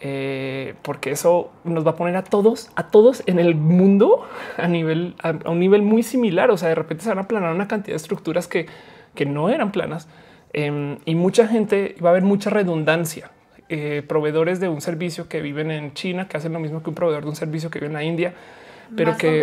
Eh, 0.00 0.74
porque 0.82 1.10
eso 1.10 1.50
nos 1.64 1.84
va 1.84 1.92
a 1.92 1.96
poner 1.96 2.16
a 2.16 2.22
todos, 2.22 2.70
a 2.76 2.88
todos 2.88 3.24
en 3.26 3.40
el 3.40 3.56
mundo 3.56 4.24
a 4.56 4.68
nivel, 4.68 5.16
a, 5.22 5.50
un 5.50 5.58
nivel 5.58 5.82
muy 5.82 6.02
similar. 6.02 6.50
O 6.50 6.56
sea, 6.56 6.68
de 6.68 6.74
repente 6.74 7.04
se 7.04 7.08
van 7.08 7.18
a 7.18 7.28
planar 7.28 7.54
una 7.54 7.68
cantidad 7.68 7.94
de 7.94 7.96
estructuras 7.96 8.46
que, 8.46 8.66
que 9.14 9.26
no 9.26 9.50
eran 9.50 9.72
planas 9.72 10.08
em, 10.52 10.98
y 11.04 11.14
mucha 11.14 11.48
gente 11.48 11.96
va 12.02 12.10
a 12.10 12.12
haber 12.12 12.22
mucha 12.22 12.50
redundancia. 12.50 13.30
Eh, 13.70 14.02
proveedores 14.06 14.60
de 14.60 14.68
un 14.70 14.80
servicio 14.80 15.28
que 15.28 15.42
viven 15.42 15.70
en 15.70 15.92
China, 15.92 16.26
que 16.26 16.38
hacen 16.38 16.54
lo 16.54 16.58
mismo 16.58 16.82
que 16.82 16.88
un 16.88 16.94
proveedor 16.94 17.24
de 17.24 17.30
un 17.30 17.36
servicio 17.36 17.68
que 17.68 17.80
vive 17.80 17.88
en 17.88 17.92
la 17.92 18.02
India, 18.02 18.32
pero 18.96 19.14
que 19.18 19.42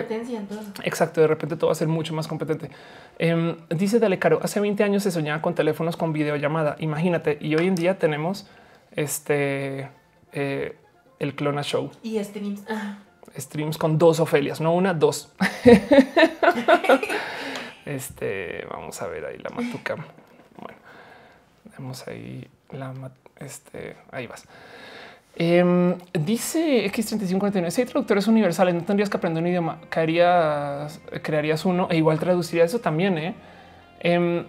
exacto, 0.83 1.21
de 1.21 1.27
repente 1.27 1.55
todo 1.55 1.67
va 1.67 1.73
a 1.73 1.75
ser 1.75 1.87
mucho 1.87 2.15
más 2.15 2.27
competente. 2.27 2.71
Em, 3.19 3.55
dice 3.69 3.99
Dale 3.99 4.17
Caro, 4.17 4.39
hace 4.41 4.59
20 4.59 4.83
años 4.83 5.03
se 5.03 5.11
soñaba 5.11 5.43
con 5.43 5.53
teléfonos 5.53 5.95
con 5.95 6.11
videollamada. 6.11 6.75
Imagínate, 6.79 7.37
y 7.39 7.55
hoy 7.55 7.67
en 7.67 7.75
día 7.75 7.99
tenemos 7.99 8.49
este 8.95 9.89
eh, 10.35 10.75
el 11.19 11.35
Clona 11.35 11.63
Show 11.63 11.91
y 12.03 12.23
streams. 12.23 12.63
Streams 13.37 13.77
con 13.77 13.97
dos 13.97 14.19
Ofelias, 14.19 14.61
no 14.61 14.73
una, 14.73 14.93
dos. 14.93 15.33
este 17.85 18.65
vamos 18.69 19.01
a 19.01 19.07
ver 19.07 19.25
ahí 19.25 19.37
la 19.37 19.49
matuca. 19.49 19.95
Bueno, 19.95 20.77
vemos 21.77 22.07
ahí 22.07 22.47
la 22.71 22.93
este, 23.39 23.95
ahí 24.11 24.27
vas. 24.27 24.45
Em, 25.37 25.95
dice 26.13 26.89
X3549, 26.91 27.69
si 27.69 27.81
hay 27.81 27.87
traductores 27.87 28.27
universales, 28.27 28.73
no 28.73 28.83
tendrías 28.83 29.09
que 29.09 29.17
aprender 29.17 29.43
un 29.43 29.49
idioma, 29.49 29.81
caerías, 29.89 31.01
crearías 31.21 31.65
uno 31.65 31.87
e 31.91 31.97
igual 31.97 32.19
traduciría 32.19 32.63
eso 32.63 32.79
también. 32.79 33.17
¿eh? 33.17 33.35
Em, 33.99 34.45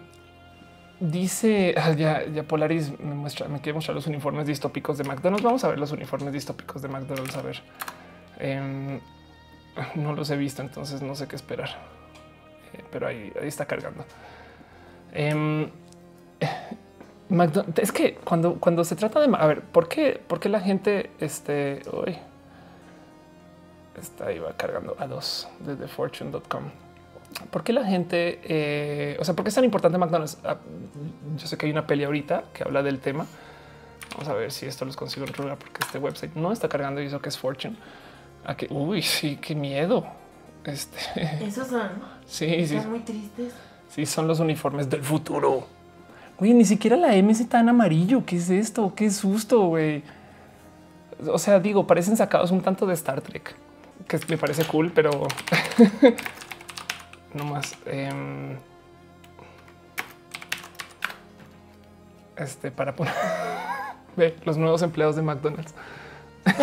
dice 1.01 1.74
ah, 1.77 1.93
ya, 1.93 2.24
ya, 2.27 2.43
Polaris 2.43 2.98
me 2.98 3.14
muestra, 3.14 3.48
me 3.48 3.60
quiere 3.60 3.74
mostrar 3.74 3.94
los 3.94 4.06
uniformes 4.06 4.47
distópicos 4.47 4.98
de 4.98 5.05
McDonald's. 5.05 5.44
Vamos 5.44 5.64
a 5.64 5.68
ver 5.68 5.78
los 5.78 5.93
uniformes 5.93 6.32
distópicos 6.32 6.82
de 6.82 6.89
McDonald's. 6.89 7.36
A 7.36 7.43
ver, 7.43 7.62
em, 8.39 9.01
no 9.94 10.14
los 10.14 10.31
he 10.31 10.36
visto, 10.36 10.62
entonces 10.62 11.02
no 11.02 11.14
sé 11.14 11.28
qué 11.28 11.36
esperar, 11.36 11.70
eh, 12.73 12.82
pero 12.90 13.06
ahí, 13.06 13.32
ahí 13.40 13.48
está 13.48 13.66
cargando 13.66 14.05
es 17.77 17.93
que 17.93 18.14
cuando, 18.16 18.55
cuando 18.56 18.85
se 18.85 18.97
trata 18.97 19.20
de 19.20 19.35
a 19.36 19.47
ver, 19.47 19.62
¿por 19.62 19.89
qué, 19.89 20.20
por 20.27 20.40
qué 20.40 20.48
la 20.48 20.60
gente 20.60 21.10
este 21.20 21.82
hoy 21.93 22.16
está 24.01 24.32
iba 24.32 24.52
cargando 24.56 24.97
a 24.98 25.06
dos 25.06 25.48
desde 25.60 25.89
fortune.com? 25.89 26.85
¿Por 27.51 27.65
qué 27.65 27.73
la 27.73 27.85
gente, 27.85 28.40
eh, 28.44 29.16
o 29.20 29.24
sea, 29.24 29.35
por 29.35 29.44
qué 29.44 29.51
es 29.51 29.55
tan 29.55 29.65
importante 29.65 29.98
McDonald's? 29.98 30.39
Ah, 30.44 30.57
yo 31.36 31.47
sé 31.47 31.57
que 31.57 31.66
hay 31.66 31.73
una 31.73 31.86
pelea 31.86 32.07
ahorita 32.07 32.44
que 32.53 32.65
habla 32.65 32.82
del 32.82 32.98
tema. 33.01 33.27
Vamos 34.12 34.28
a 34.28 34.35
ver 34.35 34.53
si 34.53 34.66
esto 34.66 34.85
los 34.85 34.97
consigo 34.97 35.24
en 35.24 35.31
otro 35.31 35.44
lugar 35.44 35.59
porque 35.59 35.81
este 35.85 35.98
website 35.98 36.35
no 36.35 36.53
está 36.53 36.69
cargando 36.69 37.03
y 37.03 37.07
eso 37.07 37.20
que 37.20 37.28
es 37.28 37.39
Fortune. 37.39 37.77
A 38.44 38.57
que, 38.57 38.66
uy, 38.70 39.03
sí, 39.03 39.36
qué 39.36 39.55
miedo. 39.55 40.07
Este. 40.65 40.98
Esos 41.44 41.69
son. 41.69 41.90
Sí, 42.27 42.66
sí. 42.66 42.81
Son 42.81 42.90
muy 42.90 43.01
tristes. 43.01 43.53
Sí, 43.90 44.07
son 44.07 44.27
los 44.27 44.40
uniformes 44.40 44.89
del 44.89 45.03
futuro. 45.03 45.66
Oye, 46.39 46.55
ni 46.55 46.65
siquiera 46.65 46.97
la 46.97 47.15
M 47.15 47.32
está 47.32 47.61
en 47.61 47.69
amarillo. 47.69 48.24
¿Qué 48.24 48.36
es 48.36 48.51
esto? 48.51 48.94
Qué 48.94 49.11
susto, 49.11 49.66
güey. 49.66 50.03
O 51.28 51.39
sea, 51.39 51.61
digo, 51.61 51.86
parecen 51.86 52.16
sacados 52.16 52.51
un 52.51 52.61
tanto 52.61 52.86
de 52.86 52.94
Star 52.94 53.23
Trek, 53.23 53.55
que 54.07 54.20
me 54.28 54.36
parece 54.36 54.65
cool, 54.65 54.93
pero 54.94 55.11
no 57.36 57.44
más. 57.44 57.76
Em, 57.86 58.56
este 62.36 62.70
para 62.70 62.94
poner 62.94 63.14
ve 64.16 64.36
los 64.44 64.56
nuevos 64.56 64.82
empleados 64.82 65.16
de 65.16 65.22
McDonald's. 65.22 65.74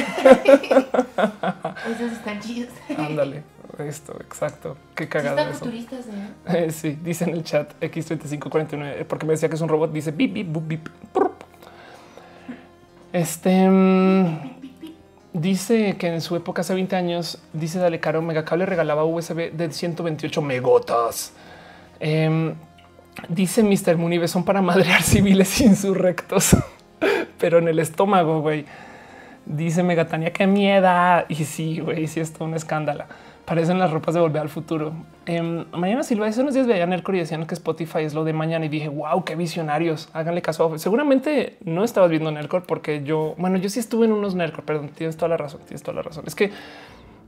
Esos 1.91 2.11
están 2.13 2.39
chidos. 2.39 2.69
Ándale. 2.97 3.43
Esto, 3.79 4.13
exacto. 4.21 4.77
Qué 4.95 5.09
cagado. 5.09 5.51
Sí, 5.51 5.59
futuristas, 5.59 6.05
¿eh? 6.07 6.65
¿eh? 6.67 6.71
sí, 6.71 6.97
dice 7.03 7.23
en 7.25 7.31
el 7.31 7.43
chat 7.43 7.73
X3549, 7.81 9.05
porque 9.05 9.25
me 9.25 9.33
decía 9.33 9.49
que 9.49 9.55
es 9.55 9.61
un 9.61 9.69
robot, 9.69 9.91
dice 9.91 10.11
bip, 10.11 10.31
bip, 10.31 10.47
bip, 10.47 10.89
Este 13.11 13.67
mm, 13.67 14.62
dice 15.34 15.97
que 15.97 16.07
en 16.07 16.22
su 16.22 16.35
época 16.35 16.61
hace 16.61 16.73
20 16.73 16.95
años, 16.95 17.39
dice 17.53 17.80
Dale 17.80 17.99
Caro, 17.99 18.22
Megacable 18.22 18.65
regalaba 18.65 19.03
USB 19.03 19.51
de 19.51 19.72
128 19.72 20.41
megotas. 20.41 21.34
Em, 21.99 22.53
dice 23.27 23.64
Mr. 23.64 23.97
Munive 23.97 24.27
son 24.27 24.45
para 24.45 24.61
madrear 24.61 25.01
civiles 25.03 25.60
insurrectos, 25.61 26.55
pero 27.39 27.57
en 27.57 27.68
el 27.68 27.80
estómago, 27.80 28.41
güey. 28.41 28.65
Dice 29.45 29.84
Megatania, 29.84 30.31
qué 30.31 30.47
miedo. 30.47 30.89
Y 31.27 31.43
sí, 31.43 31.80
güey, 31.80 32.07
sí, 32.07 32.22
esto 32.22 32.38
es 32.38 32.41
un 32.41 32.53
escándalo 32.53 33.03
parecen 33.45 33.79
las 33.79 33.91
ropas 33.91 34.13
de 34.13 34.21
volver 34.21 34.41
al 34.41 34.49
futuro. 34.49 34.93
Eh, 35.25 35.65
mañana 35.71 36.03
Silva, 36.03 36.27
hace 36.27 36.41
unos 36.41 36.53
días 36.53 36.67
veía 36.67 36.85
Nercor 36.85 37.15
y 37.15 37.19
decían 37.19 37.45
que 37.45 37.53
Spotify 37.53 37.99
es 37.99 38.13
lo 38.13 38.23
de 38.23 38.33
mañana 38.33 38.65
y 38.65 38.69
dije, 38.69 38.87
wow, 38.87 39.23
qué 39.23 39.35
visionarios. 39.35 40.09
Háganle 40.13 40.41
caso. 40.41 40.77
Seguramente 40.77 41.57
no 41.63 41.83
estabas 41.83 42.09
viendo 42.09 42.31
Nercor 42.31 42.63
porque 42.63 43.03
yo, 43.03 43.35
bueno, 43.37 43.57
yo 43.57 43.69
sí 43.69 43.79
estuve 43.79 44.05
en 44.05 44.13
unos 44.13 44.35
Nercor, 44.35 44.63
perdón, 44.63 44.89
tienes 44.89 45.17
toda 45.17 45.29
la 45.29 45.37
razón, 45.37 45.61
tienes 45.65 45.83
toda 45.83 45.95
la 45.95 46.01
razón. 46.01 46.23
Es 46.27 46.35
que 46.35 46.51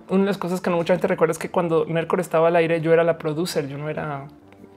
una 0.10 0.22
de 0.22 0.28
las 0.28 0.38
cosas 0.38 0.62
que 0.62 0.70
no 0.70 0.78
mucha 0.78 0.94
gente 0.94 1.08
recuerda 1.08 1.32
es 1.32 1.40
que 1.40 1.50
cuando 1.50 1.86
Nercor 1.86 2.20
estaba 2.20 2.48
al 2.48 2.56
aire, 2.56 2.80
yo 2.82 2.94
era 2.94 3.04
la 3.04 3.18
producer, 3.18 3.68
yo 3.68 3.78
no 3.78 3.90
era 3.90 4.28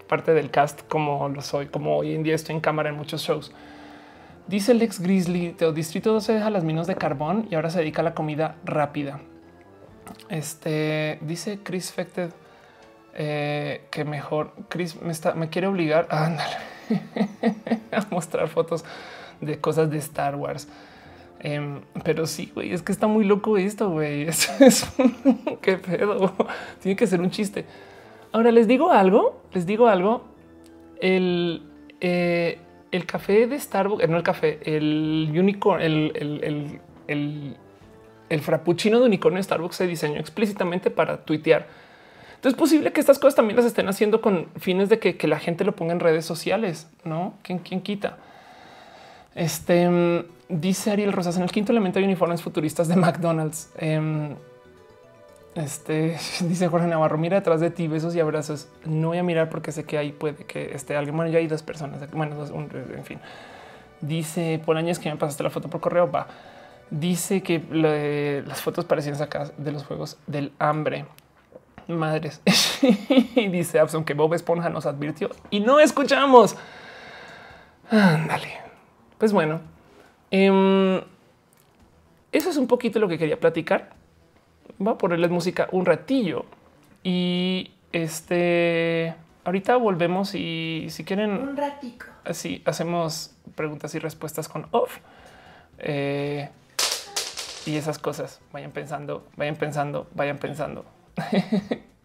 parte 0.09 0.33
del 0.33 0.51
cast 0.51 0.89
como 0.89 1.29
lo 1.29 1.43
soy, 1.43 1.67
como 1.67 1.99
hoy 1.99 2.15
en 2.15 2.23
día 2.23 2.35
estoy 2.35 2.55
en 2.55 2.61
cámara 2.61 2.89
en 2.89 2.97
muchos 2.97 3.23
shows. 3.23 3.53
Dice 4.47 4.73
el 4.73 4.81
ex 4.81 5.01
Grizzly, 5.01 5.53
Teo 5.53 5.73
Distrito 5.73 6.13
12 6.15 6.33
deja 6.33 6.49
las 6.49 6.65
minas 6.65 6.87
de 6.87 6.97
carbón 6.97 7.47
y 7.51 7.55
ahora 7.55 7.69
se 7.69 7.81
dedica 7.81 8.01
a 8.01 8.05
la 8.05 8.15
comida 8.15 8.57
rápida. 8.65 9.21
Este 10.29 11.19
dice 11.23 11.61
Chris 11.63 11.93
Fected 11.93 12.31
eh, 13.15 13.87
que 13.91 14.05
mejor 14.05 14.53
Chris 14.69 15.01
me 15.01 15.13
está, 15.13 15.35
me 15.35 15.49
quiere 15.49 15.67
obligar 15.67 16.07
a, 16.11 16.27
a 16.27 18.07
mostrar 18.11 18.49
fotos 18.49 18.85
de 19.41 19.61
cosas 19.61 19.91
de 19.91 19.99
Star 19.99 20.37
Wars. 20.37 20.69
Em, 21.41 21.83
pero 22.05 22.27
sí, 22.27 22.51
güey, 22.55 22.73
es 22.73 22.83
que 22.83 22.93
está 22.93 23.07
muy 23.07 23.25
loco 23.25 23.57
esto, 23.57 23.91
güey. 23.91 24.23
Es, 24.29 24.61
es 24.61 24.87
qué 25.63 25.79
pedo. 25.79 26.35
Tiene 26.83 26.97
que 26.97 27.07
ser 27.07 27.21
un 27.21 27.31
chiste. 27.31 27.65
Ahora 28.33 28.51
les 28.53 28.67
digo 28.69 28.91
algo, 28.91 29.43
les 29.53 29.67
digo 29.67 29.89
algo. 29.89 30.25
El, 31.01 31.63
eh, 32.01 32.59
el 32.91 33.07
café 33.07 33.47
de 33.47 33.59
Starbucks, 33.59 34.09
no 34.09 34.17
el 34.17 34.23
café, 34.23 34.59
el 34.65 35.33
unicorn, 35.33 35.81
el, 35.81 36.13
el, 36.15 36.45
el 36.45 36.81
el 37.09 37.57
frappuccino 38.43 39.01
de 39.01 39.07
unicornio 39.07 39.39
de 39.39 39.43
Starbucks 39.43 39.77
se 39.77 39.87
diseñó 39.87 40.21
explícitamente 40.21 40.91
para 40.91 41.19
tuitear. 41.19 41.67
Entonces 42.39 42.53
es 42.53 42.59
posible 42.59 42.93
que 42.93 43.01
estas 43.01 43.19
cosas 43.19 43.35
también 43.35 43.57
las 43.57 43.67
estén 43.67 43.89
haciendo 43.89 44.21
con 44.21 44.47
fines 44.59 44.89
de 44.89 45.01
que, 45.01 45.27
la 45.27 45.41
gente 45.41 45.65
lo 45.65 45.75
ponga 45.75 45.93
en 45.93 45.99
redes 45.99 46.25
sociales, 46.25 46.87
¿no? 47.03 47.35
¿Quién, 47.43 47.59
quién 47.59 47.81
quita? 47.81 48.19
Este 49.35 49.89
mm, 49.89 50.25
dice 50.49 50.93
Ariel 50.93 51.13
Rosas 51.13 51.37
en 51.37 51.43
el 51.43 51.51
quinto 51.51 51.73
elemento 51.73 51.99
de 51.99 52.05
uniformes 52.05 52.41
futuristas 52.41 52.87
de 52.87 52.95
McDonald's. 52.95 53.73
Em, 53.77 54.37
este 55.57 56.17
dice 56.43 56.69
Jorge 56.69 56.87
Navarro, 56.87 57.19
mira 57.19 57.39
detrás 57.39 57.61
de 57.61 57.71
ti, 57.71 57.89
besos 57.89 58.15
y 58.15 58.21
abrazos. 58.21 58.69
No 58.85 59.09
voy 59.09 59.19
a 59.19 59.25
mirar 59.25 59.51
porque 59.51 59.73
sé 59.73 59.85
que 59.85 59.99
ahí 59.99 60.13
puede 60.13 60.45
que 60.45 60.77
esté 60.77 60.97
alguien. 60.97 61.17
Bueno, 61.17 61.33
ya 61.33 61.39
hay 61.39 61.49
dos 61.49 61.65
personas. 61.65 62.09
Bueno, 62.13 62.37
en 62.47 63.05
fin. 63.05 63.19
Dice 64.01 64.61
Polañez 64.65 65.01
que 65.01 65.11
me 65.11 65.17
pasaste 65.17 65.43
la 65.43 65.51
foto 65.51 65.69
por 65.69 65.81
correo. 65.81 66.09
Va 66.09 66.29
dice 66.91 67.43
que 67.43 67.63
las 68.47 68.61
fotos 68.61 68.85
parecían 68.85 69.17
sacadas 69.17 69.53
de 69.57 69.73
los 69.73 69.85
juegos 69.85 70.19
del 70.27 70.53
hambre. 70.59 71.07
Madres. 71.89 72.43
y 73.35 73.49
dice 73.49 73.79
Abson 73.79 74.05
que 74.05 74.15
Bob 74.15 74.35
Esponja 74.35 74.69
nos 74.69 74.85
advirtió 74.87 75.31
y 75.51 75.61
no 75.61 75.81
escuchamos. 75.81 76.57
Dale. 77.91 78.59
Pues 79.17 79.33
bueno, 79.33 79.61
em, 80.31 81.01
eso 82.31 82.51
es 82.51 82.57
un 82.57 82.67
poquito 82.67 82.99
lo 82.99 83.09
que 83.09 83.19
quería 83.19 83.41
platicar. 83.41 83.91
voy 84.79 84.95
a 84.95 84.99
ponerles 84.99 85.31
música 85.31 85.69
un 85.73 85.87
ratillo 85.87 86.45
y 87.03 87.73
este 87.93 89.15
ahorita 89.45 89.77
volvemos 89.77 90.35
y 90.35 90.87
si 90.91 91.05
quieren 91.05 91.31
un 91.31 91.57
ratico 91.57 92.07
así 92.25 92.61
hacemos 92.67 93.35
preguntas 93.55 93.95
y 93.95 93.99
respuestas 93.99 94.47
con 94.47 94.67
off 94.73 94.99
eh, 95.79 96.51
y 97.69 97.77
esas 97.77 97.99
cosas. 97.99 98.41
Vayan 98.53 98.73
pensando, 98.73 99.27
vayan 99.37 99.57
pensando, 99.57 100.09
vayan 100.15 100.39
pensando. 100.39 100.85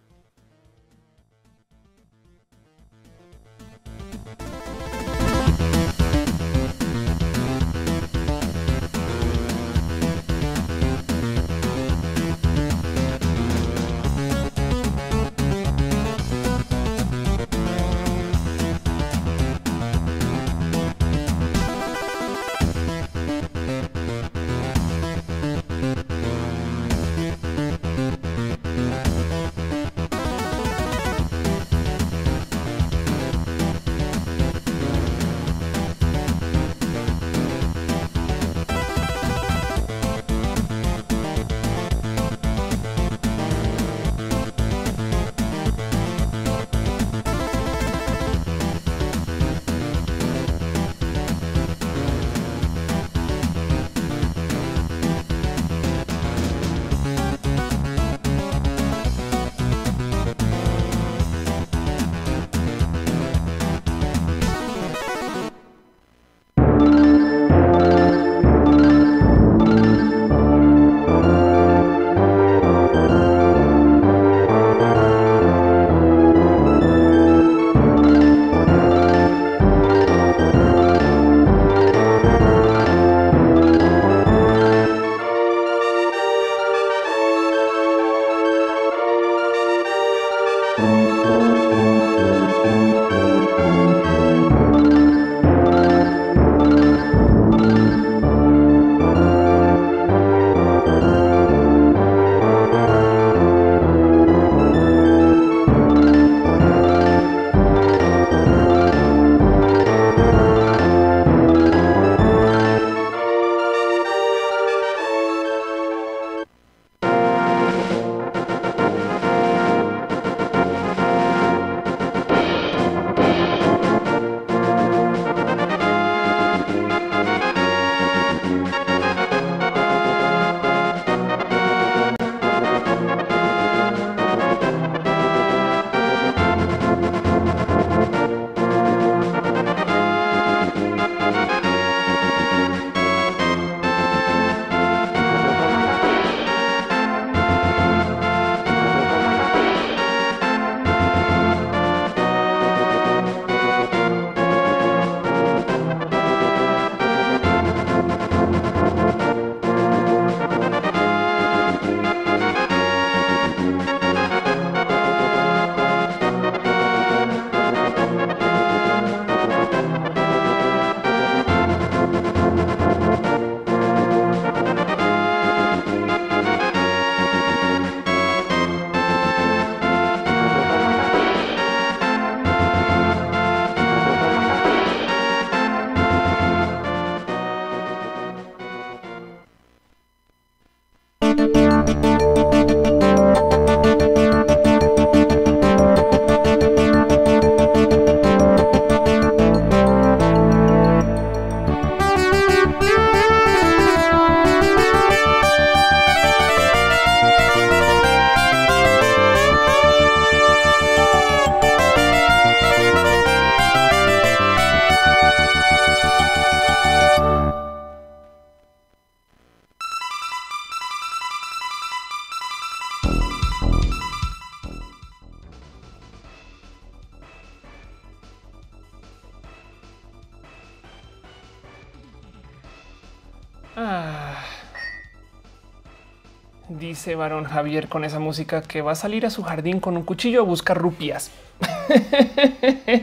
dice 237.03 237.15
varón 237.15 237.43
Javier 237.43 237.89
con 237.89 238.05
esa 238.05 238.17
música 238.17 238.61
que 238.61 238.81
va 238.81 238.93
a 238.93 238.95
salir 238.95 239.25
a 239.25 239.29
su 239.29 239.43
jardín 239.43 239.81
con 239.81 239.97
un 239.97 240.03
cuchillo 240.03 240.39
a 240.39 240.45
buscar 240.45 240.77
rupias. 240.77 241.31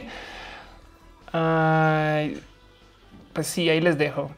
pues 3.34 3.46
sí, 3.46 3.68
ahí 3.68 3.82
les 3.82 3.98
dejo. 3.98 4.30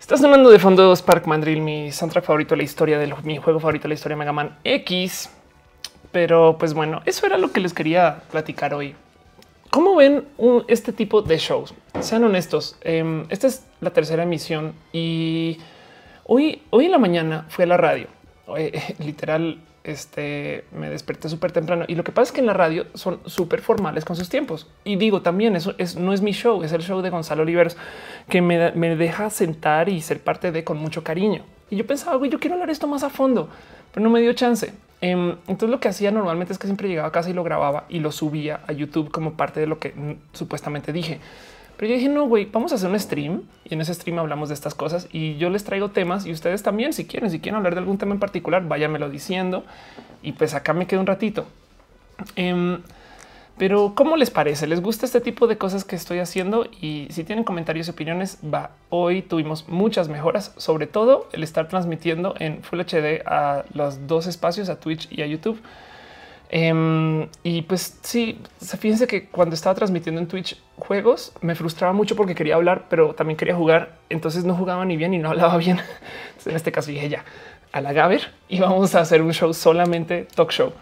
Está 0.00 0.16
sonando 0.16 0.50
de 0.50 0.58
fondo 0.58 0.96
Spark 0.96 1.28
Mandrill, 1.28 1.60
mi 1.60 1.92
soundtrack 1.92 2.24
favorito 2.24 2.54
de 2.54 2.56
la 2.56 2.62
historia 2.64 2.98
de 2.98 3.14
mi 3.22 3.36
juego 3.36 3.60
favorito 3.60 3.84
de 3.84 3.90
la 3.90 3.94
historia 3.94 4.16
Mega 4.16 4.32
Man 4.32 4.58
X. 4.64 5.30
Pero 6.10 6.56
pues 6.58 6.74
bueno, 6.74 7.00
eso 7.04 7.24
era 7.26 7.38
lo 7.38 7.52
que 7.52 7.60
les 7.60 7.72
quería 7.72 8.22
platicar 8.32 8.74
hoy. 8.74 8.96
¿Cómo 9.70 9.94
ven 9.94 10.26
este 10.66 10.92
tipo 10.92 11.22
de 11.22 11.38
shows? 11.38 11.74
Sean 12.00 12.24
honestos. 12.24 12.76
Em, 12.80 13.24
esta 13.28 13.46
es 13.46 13.64
la 13.80 13.90
tercera 13.90 14.24
emisión 14.24 14.74
y 14.92 15.58
hoy, 16.24 16.62
hoy 16.70 16.86
en 16.86 16.90
la 16.90 16.98
mañana 16.98 17.46
fui 17.48 17.62
a 17.62 17.68
la 17.68 17.76
radio 17.76 18.08
literal, 18.98 19.58
este 19.84 20.64
me 20.72 20.88
desperté 20.88 21.28
súper 21.28 21.52
temprano 21.52 21.84
y 21.88 21.94
lo 21.94 22.04
que 22.04 22.12
pasa 22.12 22.28
es 22.28 22.32
que 22.32 22.40
en 22.40 22.46
la 22.46 22.52
radio 22.52 22.86
son 22.94 23.18
súper 23.26 23.60
formales 23.60 24.04
con 24.04 24.16
sus 24.16 24.28
tiempos. 24.28 24.68
Y 24.84 24.96
digo 24.96 25.22
también 25.22 25.56
eso 25.56 25.74
es, 25.78 25.96
no 25.96 26.12
es 26.12 26.22
mi 26.22 26.32
show, 26.32 26.62
es 26.62 26.72
el 26.72 26.82
show 26.82 27.02
de 27.02 27.10
Gonzalo 27.10 27.42
Oliveros 27.42 27.76
que 28.28 28.40
me, 28.40 28.96
deja 28.96 29.30
sentar 29.30 29.88
y 29.88 30.00
ser 30.00 30.20
parte 30.20 30.52
de 30.52 30.64
con 30.64 30.78
mucho 30.78 31.02
cariño. 31.02 31.44
Y 31.70 31.76
yo 31.76 31.86
pensaba, 31.86 32.16
güey, 32.16 32.30
yo 32.30 32.38
quiero 32.38 32.54
hablar 32.54 32.70
esto 32.70 32.86
más 32.86 33.02
a 33.02 33.10
fondo, 33.10 33.48
pero 33.92 34.04
no 34.04 34.10
me 34.10 34.20
dio 34.20 34.32
chance. 34.34 34.72
Em, 35.00 35.30
entonces 35.48 35.70
lo 35.70 35.80
que 35.80 35.88
hacía 35.88 36.12
normalmente 36.12 36.52
es 36.52 36.58
que 36.58 36.66
siempre 36.68 36.88
llegaba 36.88 37.08
a 37.08 37.12
casa 37.12 37.30
y 37.30 37.32
lo 37.32 37.42
grababa 37.42 37.86
y 37.88 37.98
lo 37.98 38.12
subía 38.12 38.60
a 38.68 38.72
YouTube 38.72 39.10
como 39.10 39.32
parte 39.32 39.58
de 39.58 39.66
lo 39.66 39.78
que 39.78 40.18
supuestamente 40.32 40.92
dije. 40.92 41.18
Pero 41.82 41.94
yo 41.94 41.96
dije, 41.96 42.08
no, 42.08 42.28
güey, 42.28 42.44
vamos 42.44 42.70
a 42.70 42.76
hacer 42.76 42.88
un 42.88 43.00
stream 43.00 43.42
y 43.64 43.74
en 43.74 43.80
ese 43.80 43.92
stream 43.92 44.16
hablamos 44.20 44.50
de 44.50 44.54
estas 44.54 44.72
cosas 44.72 45.08
y 45.10 45.36
yo 45.38 45.50
les 45.50 45.64
traigo 45.64 45.90
temas 45.90 46.26
y 46.26 46.30
ustedes 46.30 46.62
también, 46.62 46.92
si 46.92 47.06
quieren, 47.06 47.28
si 47.28 47.40
quieren 47.40 47.56
hablar 47.56 47.74
de 47.74 47.80
algún 47.80 47.98
tema 47.98 48.14
en 48.14 48.20
particular, 48.20 48.68
váyanmelo 48.68 49.10
diciendo 49.10 49.64
y 50.22 50.30
pues 50.30 50.54
acá 50.54 50.74
me 50.74 50.86
quedo 50.86 51.00
un 51.00 51.08
ratito. 51.08 51.44
Em, 52.36 52.82
pero 53.58 53.94
¿cómo 53.96 54.16
les 54.16 54.30
parece? 54.30 54.68
¿Les 54.68 54.80
gusta 54.80 55.06
este 55.06 55.20
tipo 55.20 55.48
de 55.48 55.58
cosas 55.58 55.84
que 55.84 55.96
estoy 55.96 56.20
haciendo? 56.20 56.68
Y 56.80 57.08
si 57.10 57.24
tienen 57.24 57.42
comentarios 57.42 57.88
y 57.88 57.90
opiniones, 57.90 58.38
va. 58.44 58.70
Hoy 58.88 59.20
tuvimos 59.20 59.68
muchas 59.68 60.08
mejoras, 60.08 60.54
sobre 60.58 60.86
todo 60.86 61.28
el 61.32 61.42
estar 61.42 61.66
transmitiendo 61.66 62.36
en 62.38 62.62
Full 62.62 62.78
HD 62.78 63.26
a 63.26 63.64
los 63.74 64.06
dos 64.06 64.28
espacios, 64.28 64.68
a 64.68 64.78
Twitch 64.78 65.08
y 65.10 65.22
a 65.22 65.26
YouTube. 65.26 65.60
Em, 66.54 67.28
y 67.42 67.62
pues 67.62 67.98
sí, 68.02 68.38
fíjense 68.60 69.06
que 69.06 69.28
cuando 69.28 69.54
estaba 69.54 69.74
transmitiendo 69.74 70.20
en 70.20 70.28
Twitch 70.28 70.60
juegos 70.76 71.32
me 71.40 71.54
frustraba 71.54 71.94
mucho 71.94 72.14
porque 72.14 72.34
quería 72.34 72.56
hablar, 72.56 72.88
pero 72.90 73.14
también 73.14 73.38
quería 73.38 73.56
jugar. 73.56 73.96
Entonces 74.10 74.44
no 74.44 74.54
jugaba 74.54 74.84
ni 74.84 74.98
bien 74.98 75.14
y 75.14 75.18
no 75.18 75.30
hablaba 75.30 75.56
bien. 75.56 75.80
en 76.44 76.54
este 76.54 76.70
caso 76.70 76.90
dije 76.90 77.08
ya 77.08 77.24
a 77.72 77.80
la 77.80 77.94
Gaber 77.94 78.30
y 78.50 78.60
vamos 78.60 78.94
a 78.94 79.00
hacer 79.00 79.22
un 79.22 79.32
show 79.32 79.54
solamente 79.54 80.28
talk 80.34 80.50
show. 80.50 80.74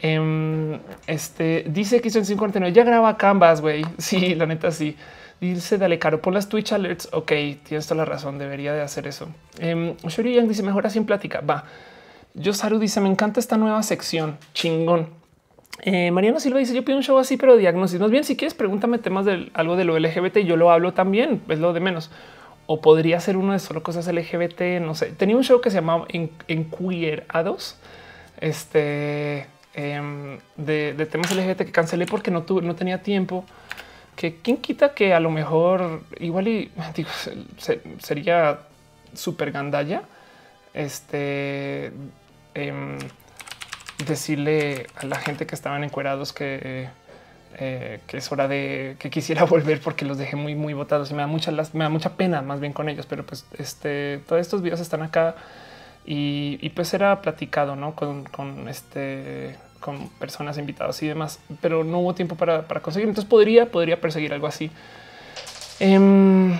Em, 0.00 0.78
este 1.06 1.66
dice 1.68 2.00
que 2.00 2.08
en 2.08 2.24
549 2.24 2.72
ya 2.72 2.82
graba 2.82 3.18
Canvas, 3.18 3.60
güey. 3.60 3.84
Sí, 3.98 4.34
la 4.34 4.46
neta, 4.46 4.70
sí. 4.70 4.96
Dice 5.42 5.76
dale 5.76 5.98
caro, 5.98 6.22
pon 6.22 6.32
las 6.32 6.48
Twitch 6.48 6.72
alerts. 6.72 7.10
Ok, 7.12 7.32
tienes 7.64 7.86
toda 7.86 7.98
la 7.98 8.04
razón. 8.06 8.38
Debería 8.38 8.72
de 8.72 8.80
hacer 8.80 9.06
eso. 9.06 9.28
Um, 9.60 9.94
Shuri 10.08 10.36
Yang 10.36 10.48
dice 10.48 10.62
mejor 10.62 10.86
así 10.86 10.98
en 10.98 11.04
plática. 11.04 11.42
Va. 11.42 11.64
Yosaru 12.34 12.78
dice 12.78 13.00
me 13.00 13.08
encanta 13.08 13.40
esta 13.40 13.56
nueva 13.56 13.82
sección. 13.82 14.38
Chingón. 14.54 15.08
Eh, 15.80 16.10
Mariano 16.10 16.38
Silva 16.38 16.58
dice 16.58 16.74
yo 16.74 16.84
pido 16.84 16.96
un 16.96 17.02
show 17.02 17.18
así, 17.18 17.36
pero 17.36 17.56
diagnosis. 17.56 18.00
Más 18.00 18.10
bien, 18.10 18.24
si 18.24 18.36
quieres, 18.36 18.54
pregúntame 18.54 18.98
temas 18.98 19.24
de 19.24 19.50
algo 19.54 19.76
de 19.76 19.84
lo 19.84 19.98
LGBT 19.98 20.38
y 20.38 20.44
yo 20.44 20.56
lo 20.56 20.70
hablo 20.70 20.92
también. 20.92 21.42
Es 21.48 21.58
lo 21.58 21.72
de 21.72 21.80
menos. 21.80 22.10
O 22.66 22.80
podría 22.80 23.20
ser 23.20 23.36
uno 23.36 23.52
de 23.52 23.58
solo 23.58 23.82
cosas 23.82 24.06
LGBT. 24.06 24.80
No 24.80 24.94
sé. 24.94 25.06
Tenía 25.06 25.36
un 25.36 25.44
show 25.44 25.60
que 25.60 25.70
se 25.70 25.76
llamaba 25.76 26.06
en, 26.08 26.30
en 26.48 26.70
Queer 26.70 27.26
A2. 27.28 27.74
Este 28.40 29.46
Em, 29.74 30.38
de, 30.56 31.06
temas 31.10 31.34
LGBT 31.34 31.64
que 31.64 31.72
cancelé 31.72 32.04
porque 32.04 32.30
no 32.30 32.42
tuve, 32.42 32.62
no 32.62 32.74
tenía 32.74 33.02
tiempo. 33.02 33.44
Que 34.16 34.36
quién 34.36 34.58
quita 34.58 34.94
que 34.94 35.14
a 35.14 35.20
lo 35.20 35.30
mejor 35.30 36.02
igual 36.20 36.48
y 36.48 36.70
sería 37.98 38.60
súper 39.14 39.52
gandalla. 39.52 40.02
Este 40.74 41.92
em, 42.54 42.98
decirle 44.06 44.86
a 44.96 45.06
la 45.06 45.16
gente 45.16 45.46
que 45.46 45.54
estaban 45.54 45.84
encuerados 45.84 46.32
que, 46.32 46.88
eh, 47.58 48.00
que 48.06 48.16
es 48.16 48.32
hora 48.32 48.48
de 48.48 48.96
que 48.98 49.10
quisiera 49.10 49.44
volver 49.56 49.80
porque 49.80 50.04
los 50.04 50.18
dejé 50.18 50.36
muy, 50.36 50.54
muy 50.54 50.74
botados 50.74 51.10
y 51.10 51.14
me 51.14 51.22
da 51.22 51.26
mucha, 51.26 51.52
me 51.72 51.84
da 51.84 51.88
mucha 51.88 52.16
pena 52.16 52.42
más 52.42 52.60
bien 52.60 52.72
con 52.72 52.88
ellos. 52.88 53.06
Pero 53.06 53.24
pues 53.24 53.46
este, 53.58 54.20
todos 54.26 54.40
estos 54.40 54.62
videos 54.62 54.80
están 54.80 55.02
acá 55.02 55.36
y, 56.04 56.68
pues 56.70 56.94
era 56.94 57.20
platicado 57.22 57.76
¿no? 57.76 57.94
con, 57.94 58.68
este 58.68 59.56
con 59.78 60.08
personas 60.10 60.58
invitadas 60.58 61.02
y 61.02 61.08
demás, 61.08 61.40
pero 61.60 61.82
no 61.82 61.98
hubo 61.98 62.14
tiempo 62.14 62.36
para, 62.36 62.62
conseguir. 62.80 63.08
Entonces 63.08 63.28
podría, 63.28 63.70
podría 63.70 64.00
perseguir 64.00 64.32
algo 64.32 64.46
así. 64.46 64.70
Eh, 65.80 66.56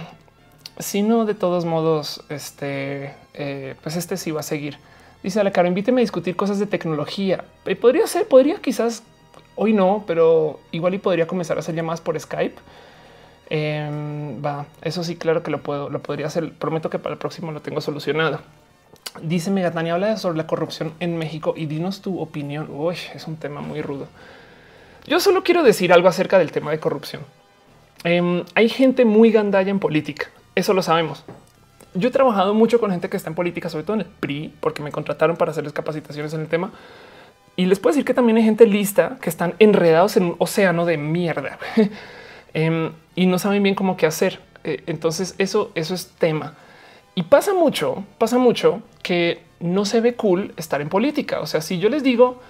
si 0.78 1.02
no, 1.02 1.24
de 1.24 1.35
todos 1.35 1.64
modos, 1.64 2.24
este, 2.28 3.14
eh, 3.35 3.77
pues 3.82 3.97
este 3.97 4.16
sí 4.16 4.32
va 4.32 4.40
a 4.40 4.43
seguir. 4.43 4.78
Dice 5.22 5.40
Ale 5.40 5.52
Caro, 5.52 5.68
invíteme 5.68 6.00
a 6.00 6.02
discutir 6.02 6.34
cosas 6.36 6.58
de 6.58 6.66
tecnología. 6.66 7.44
Eh, 7.64 7.76
podría 7.76 8.06
ser, 8.06 8.26
podría 8.26 8.60
quizás 8.60 9.02
hoy 9.54 9.72
no, 9.72 10.04
pero 10.06 10.60
igual 10.72 10.94
y 10.94 10.98
podría 10.98 11.26
comenzar 11.26 11.56
a 11.56 11.60
hacer 11.60 11.74
llamadas 11.74 12.00
por 12.00 12.18
Skype. 12.18 12.56
Em, 13.50 14.44
va, 14.44 14.66
eso 14.80 15.04
sí, 15.04 15.16
claro 15.16 15.42
que 15.42 15.50
lo 15.50 15.62
puedo, 15.62 15.90
lo 15.90 16.02
podría 16.02 16.26
hacer. 16.26 16.52
Prometo 16.54 16.90
que 16.90 16.98
para 16.98 17.12
el 17.12 17.18
próximo 17.18 17.52
lo 17.52 17.60
tengo 17.60 17.80
solucionado. 17.80 18.40
Dice 19.20 19.50
Megatania, 19.50 19.94
habla 19.94 20.16
sobre 20.16 20.38
la 20.38 20.46
corrupción 20.46 20.94
en 20.98 21.18
México 21.18 21.54
y 21.56 21.66
dinos 21.66 22.00
tu 22.00 22.20
opinión. 22.20 22.68
Uy, 22.70 22.96
es 23.14 23.26
un 23.26 23.36
tema 23.36 23.60
muy 23.60 23.82
rudo. 23.82 24.08
Yo 25.06 25.20
solo 25.20 25.42
quiero 25.42 25.62
decir 25.62 25.92
algo 25.92 26.08
acerca 26.08 26.38
del 26.38 26.50
tema 26.50 26.70
de 26.70 26.80
corrupción. 26.80 27.22
Em, 28.04 28.44
hay 28.54 28.68
gente 28.68 29.04
muy 29.04 29.30
gandalla 29.30 29.70
en 29.70 29.78
política, 29.78 30.28
eso 30.54 30.72
lo 30.72 30.82
sabemos. 30.82 31.24
Yo 31.94 32.09
he 32.09 32.12
trabajado 32.12 32.55
mucho 32.55 32.81
con 32.81 32.90
gente 32.90 33.09
que 33.09 33.16
está 33.16 33.28
en 33.28 33.35
política, 33.35 33.69
sobre 33.69 33.85
todo 33.85 33.94
en 33.94 34.01
el 34.01 34.06
PRI, 34.06 34.55
porque 34.60 34.82
me 34.82 34.90
contrataron 34.90 35.36
para 35.36 35.51
hacerles 35.51 35.73
capacitaciones 35.73 36.32
en 36.32 36.40
el 36.40 36.48
tema. 36.48 36.73
Y 37.55 37.66
les 37.66 37.78
puedo 37.78 37.93
decir 37.93 38.05
que 38.05 38.14
también 38.14 38.39
hay 38.39 38.44
gente 38.44 38.66
lista 38.66 39.19
que 39.20 39.28
están 39.28 39.55
enredados 39.59 40.16
en 40.16 40.24
un 40.24 40.36
océano 40.39 40.86
de 40.86 40.97
mierda 40.97 41.59
em, 42.55 42.93
y 43.14 43.27
no 43.27 43.39
saben 43.39 43.62
bien 43.62 43.74
cómo 43.74 43.97
qué 43.97 44.06
hacer. 44.06 44.40
Eh, 44.64 44.82
entonces 44.86 45.35
eso, 45.39 45.70
eso 45.74 45.94
es 45.94 46.09
tema. 46.19 46.55
Y 47.14 47.24
pasa 47.24 47.52
mucho, 47.52 48.05
pasa 48.16 48.39
mucho 48.39 48.82
que 49.02 49.43
no 49.60 49.85
se 49.85 50.01
ve 50.01 50.14
cool 50.14 50.55
estar 50.56 50.81
en 50.81 50.89
política. 50.89 51.40
O 51.40 51.47
sea, 51.47 51.60
si 51.60 51.78
yo 51.78 51.90
les 51.90 52.02
digo, 52.02 52.40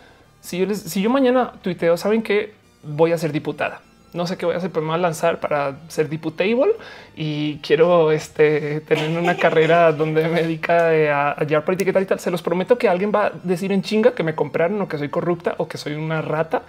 si 0.40 0.58
yo, 0.58 0.72
si 0.72 1.02
yo 1.02 1.10
mañana 1.10 1.52
tuiteo, 1.62 1.96
saben 1.96 2.22
que 2.22 2.54
voy 2.84 3.10
a 3.10 3.18
ser 3.18 3.32
diputada. 3.32 3.80
No 4.12 4.26
sé 4.26 4.36
qué 4.36 4.44
voy 4.44 4.54
a 4.54 4.58
hacer, 4.58 4.70
pero 4.70 4.82
me 4.82 4.88
voy 4.88 4.98
a 4.98 5.02
lanzar 5.02 5.40
para 5.40 5.78
ser 5.88 6.08
diputable 6.08 6.72
y 7.16 7.56
quiero 7.58 8.12
este, 8.12 8.80
tener 8.80 9.18
una 9.18 9.36
carrera 9.36 9.92
donde 9.92 10.28
me 10.28 10.42
dedica 10.42 10.88
a, 11.36 11.44
llevar 11.44 11.64
política 11.64 11.90
y 11.90 11.92
tal 11.94 12.02
y 12.02 12.06
tal. 12.06 12.20
Se 12.20 12.30
los 12.30 12.42
prometo 12.42 12.76
que 12.76 12.88
alguien 12.88 13.10
va 13.14 13.26
a 13.26 13.32
decir 13.42 13.72
en 13.72 13.82
chinga 13.82 14.12
que 14.14 14.22
me 14.22 14.34
compraron 14.34 14.80
o 14.82 14.88
que 14.88 14.98
soy 14.98 15.08
corrupta 15.08 15.54
o 15.58 15.66
que 15.66 15.78
soy 15.78 15.94
una 15.94 16.20
rata 16.20 16.62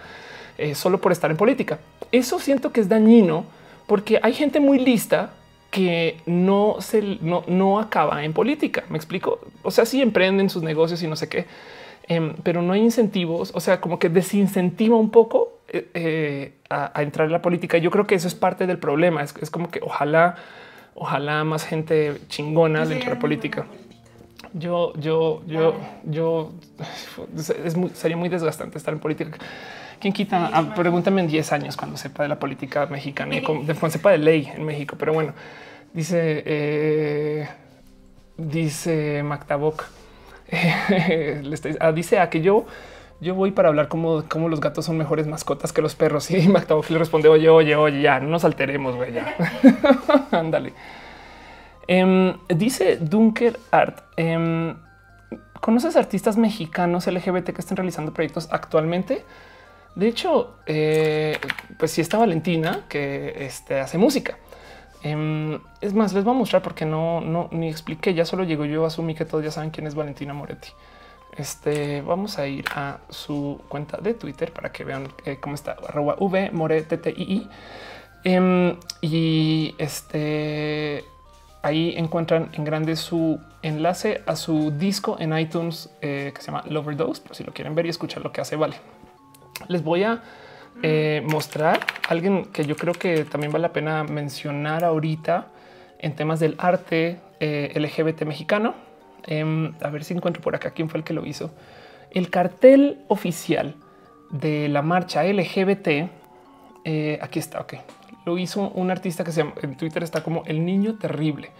eh, 0.57 0.76
solo 0.76 0.99
por 0.99 1.11
estar 1.11 1.32
en 1.32 1.38
política. 1.38 1.80
Eso 2.11 2.40
siento 2.40 2.72
que 2.72 2.82
es 2.82 2.88
dañino 2.88 3.45
porque 3.88 4.20
hay 4.22 4.34
gente 4.34 4.60
muy 4.60 4.80
lista 4.80 5.32
que 5.74 6.22
no 6.28 6.78
se 6.80 7.18
no, 7.22 7.80
acaba 7.80 8.24
en 8.24 8.32
política. 8.32 8.84
Me 8.90 8.98
explico. 8.98 9.40
O 9.64 9.72
sea, 9.72 9.86
sí 9.86 10.02
emprenden 10.02 10.49
sus 10.49 10.61
negocios 10.61 11.02
y 11.02 11.07
no 11.07 11.15
sé 11.15 11.28
qué, 11.28 11.48
em, 12.07 12.34
pero 12.43 12.61
no 12.61 12.73
hay 12.73 12.81
incentivos. 12.81 13.51
O 13.55 13.59
sea, 13.59 13.81
como 13.81 13.99
que 13.99 14.09
desincentiva 14.09 14.95
un 14.95 15.09
poco 15.09 15.59
eh, 15.67 15.89
eh, 15.93 16.53
a, 16.69 17.01
entrar 17.01 17.27
en 17.27 17.31
la 17.31 17.41
política. 17.41 17.77
Yo 17.77 17.91
creo 17.91 18.05
que 18.05 18.15
eso 18.15 18.27
es 18.27 18.35
parte 18.35 18.67
del 18.67 18.77
problema. 18.77 19.23
Es, 19.23 19.49
como 19.49 19.69
que 19.69 19.80
ojalá, 19.81 20.35
ojalá 20.95 21.43
más 21.43 21.65
gente 21.65 22.21
chingona 22.27 22.85
dentro 22.85 23.09
de 23.09 23.15
la 23.15 23.19
política. 23.19 23.65
Yo, 24.53 24.93
yo, 24.95 25.41
yo, 25.47 25.75
yo, 26.03 26.51
es 27.35 27.75
sería 27.93 28.17
muy 28.17 28.30
desgastante 28.30 28.77
estar 28.77 28.93
en 28.93 28.99
política. 28.99 29.38
¿Quién 29.99 30.13
quita? 30.13 30.49
Ah, 30.53 30.73
pregúntame 30.75 31.21
en 31.21 31.27
10 31.27 31.53
años 31.53 31.77
cuando 31.77 31.97
sepa 31.97 32.23
de 32.23 32.30
la 32.30 32.38
política 32.38 32.85
mexicana 32.88 33.38
y 33.38 33.41
cuando 33.41 33.89
sepa 33.89 34.11
de 34.11 34.17
ley 34.17 34.51
en 34.53 34.65
México. 34.65 34.95
Pero 34.99 35.13
bueno, 35.13 35.34
Dice, 35.93 36.41
eh, 36.47 37.47
dice 38.35 39.21
Mactabok, 39.21 39.84
ah, 39.84 39.88
dice 41.93 42.19
a 42.19 42.30
que 42.30 42.41
yo, 42.41 42.65
yo 43.19 43.35
voy 43.35 43.51
para 43.51 43.69
hablar 43.69 43.88
como, 43.88 44.23
los 44.49 44.59
gatos 44.59 44.85
son 44.85 44.97
mejores 44.97 45.27
mascotas 45.27 45.73
que 45.73 45.81
los 45.81 45.95
perros. 45.95 46.30
Y 46.31 46.47
Mactabok 46.47 46.89
le 46.89 46.99
responde, 46.99 47.30
oye, 47.30 47.49
oye, 47.49 47.75
oye, 47.75 48.01
ya, 48.01 48.19
no 48.19 48.30
nos 48.30 48.43
alteremos, 48.45 48.95
güey, 48.95 49.13
ya. 49.13 49.35
Ándale. 50.31 50.73
Em, 51.88 52.34
dice 52.47 52.97
Dunker 52.97 53.59
Art. 53.71 53.99
Em, 54.17 54.75
¿Conoces 55.59 55.95
artistas 55.95 56.38
mexicanos 56.38 57.07
LGBT 57.07 57.51
que 57.51 57.61
estén 57.61 57.77
realizando 57.77 58.13
proyectos 58.13 58.49
actualmente? 58.51 59.23
De 59.95 60.07
hecho, 60.07 60.55
eh, 60.65 61.38
pues 61.77 61.91
sí 61.91 62.01
está 62.01 62.17
Valentina 62.17 62.81
que 62.89 63.45
este, 63.45 63.80
hace 63.80 63.97
música. 63.97 64.38
Em, 65.03 65.59
es 65.81 65.93
más, 65.93 66.13
les 66.13 66.23
voy 66.23 66.34
a 66.34 66.38
mostrar 66.38 66.61
porque 66.61 66.85
no, 66.85 67.19
no 67.21 67.49
ni 67.51 67.69
expliqué. 67.69 68.13
Ya 68.13 68.25
solo 68.25 68.43
llegó 68.45 68.65
yo, 68.65 68.85
asumí 68.85 69.13
que 69.15 69.25
todos 69.25 69.43
ya 69.43 69.51
saben 69.51 69.69
quién 69.69 69.85
es 69.85 69.95
Valentina 69.95 70.34
Moretti. 70.34 70.69
Este 71.35 72.01
vamos 72.01 72.38
a 72.38 72.47
ir 72.47 72.65
a 72.75 72.99
su 73.09 73.59
cuenta 73.67 73.97
de 73.97 74.13
Twitter 74.13 74.53
para 74.53 74.71
que 74.71 74.84
vean 74.84 75.07
eh, 75.25 75.38
cómo 75.41 75.55
está 75.55 75.75
arroba 75.88 76.15
v 76.19 76.51
moretti 76.51 77.49
em, 78.23 78.77
y 79.01 79.73
este 79.80 81.03
ahí 81.63 81.95
encuentran 81.97 82.49
en 82.53 82.63
grande 82.63 82.95
su 82.95 83.39
enlace 83.63 84.21
a 84.27 84.35
su 84.35 84.71
disco 84.71 85.17
en 85.19 85.35
iTunes 85.38 85.89
eh, 86.01 86.31
que 86.35 86.41
se 86.41 86.47
llama 86.47 86.63
Loverdose, 86.67 87.23
si 87.31 87.43
lo 87.43 87.51
quieren 87.51 87.73
ver 87.73 87.88
y 87.88 87.89
escuchar 87.89 88.21
lo 88.21 88.31
que 88.31 88.41
hace. 88.41 88.55
Vale, 88.55 88.75
les 89.67 89.84
voy 89.84 90.03
a 90.03 90.21
eh, 90.82 91.22
mostrar 91.26 91.80
alguien 92.10 92.45
que 92.45 92.66
yo 92.66 92.76
creo 92.76 92.94
que 92.94 93.26
también 93.26 93.52
vale 93.52 93.64
la 93.64 93.74
pena 93.74 94.04
mencionar 94.04 94.84
ahorita 94.84 95.48
en 96.00 96.16
temas 96.16 96.40
del 96.40 96.56
arte 96.58 97.20
eh, 97.40 97.72
LGBT 97.76 98.24
mexicano. 98.24 98.76
Em, 99.26 99.74
a 99.82 99.90
ver 99.90 100.04
si 100.04 100.14
encuentro 100.14 100.41
por 100.41 100.56
acá 100.56 100.72
quién 100.72 100.90
fue 100.90 101.00
el 101.00 101.04
que 101.04 101.14
lo 101.14 101.26
hizo. 101.26 101.52
El 102.12 102.30
cartel 102.30 103.00
oficial 103.08 103.76
de 104.30 104.68
la 104.68 104.82
marcha 104.82 105.24
LGBT. 105.24 106.10
Eh, 106.86 107.20
aquí 107.22 107.40
está. 107.40 107.62
Ok, 107.62 107.76
lo 108.26 108.38
hizo 108.38 108.70
un 108.70 108.91
artista 108.91 109.24
que 109.24 109.32
se 109.32 109.44
llama, 109.44 109.54
en 109.62 109.78
Twitter 109.78 110.04
está 110.04 110.24
como 110.24 110.44
el 110.45 110.66
niño 110.66 110.95
terrible 110.95 111.52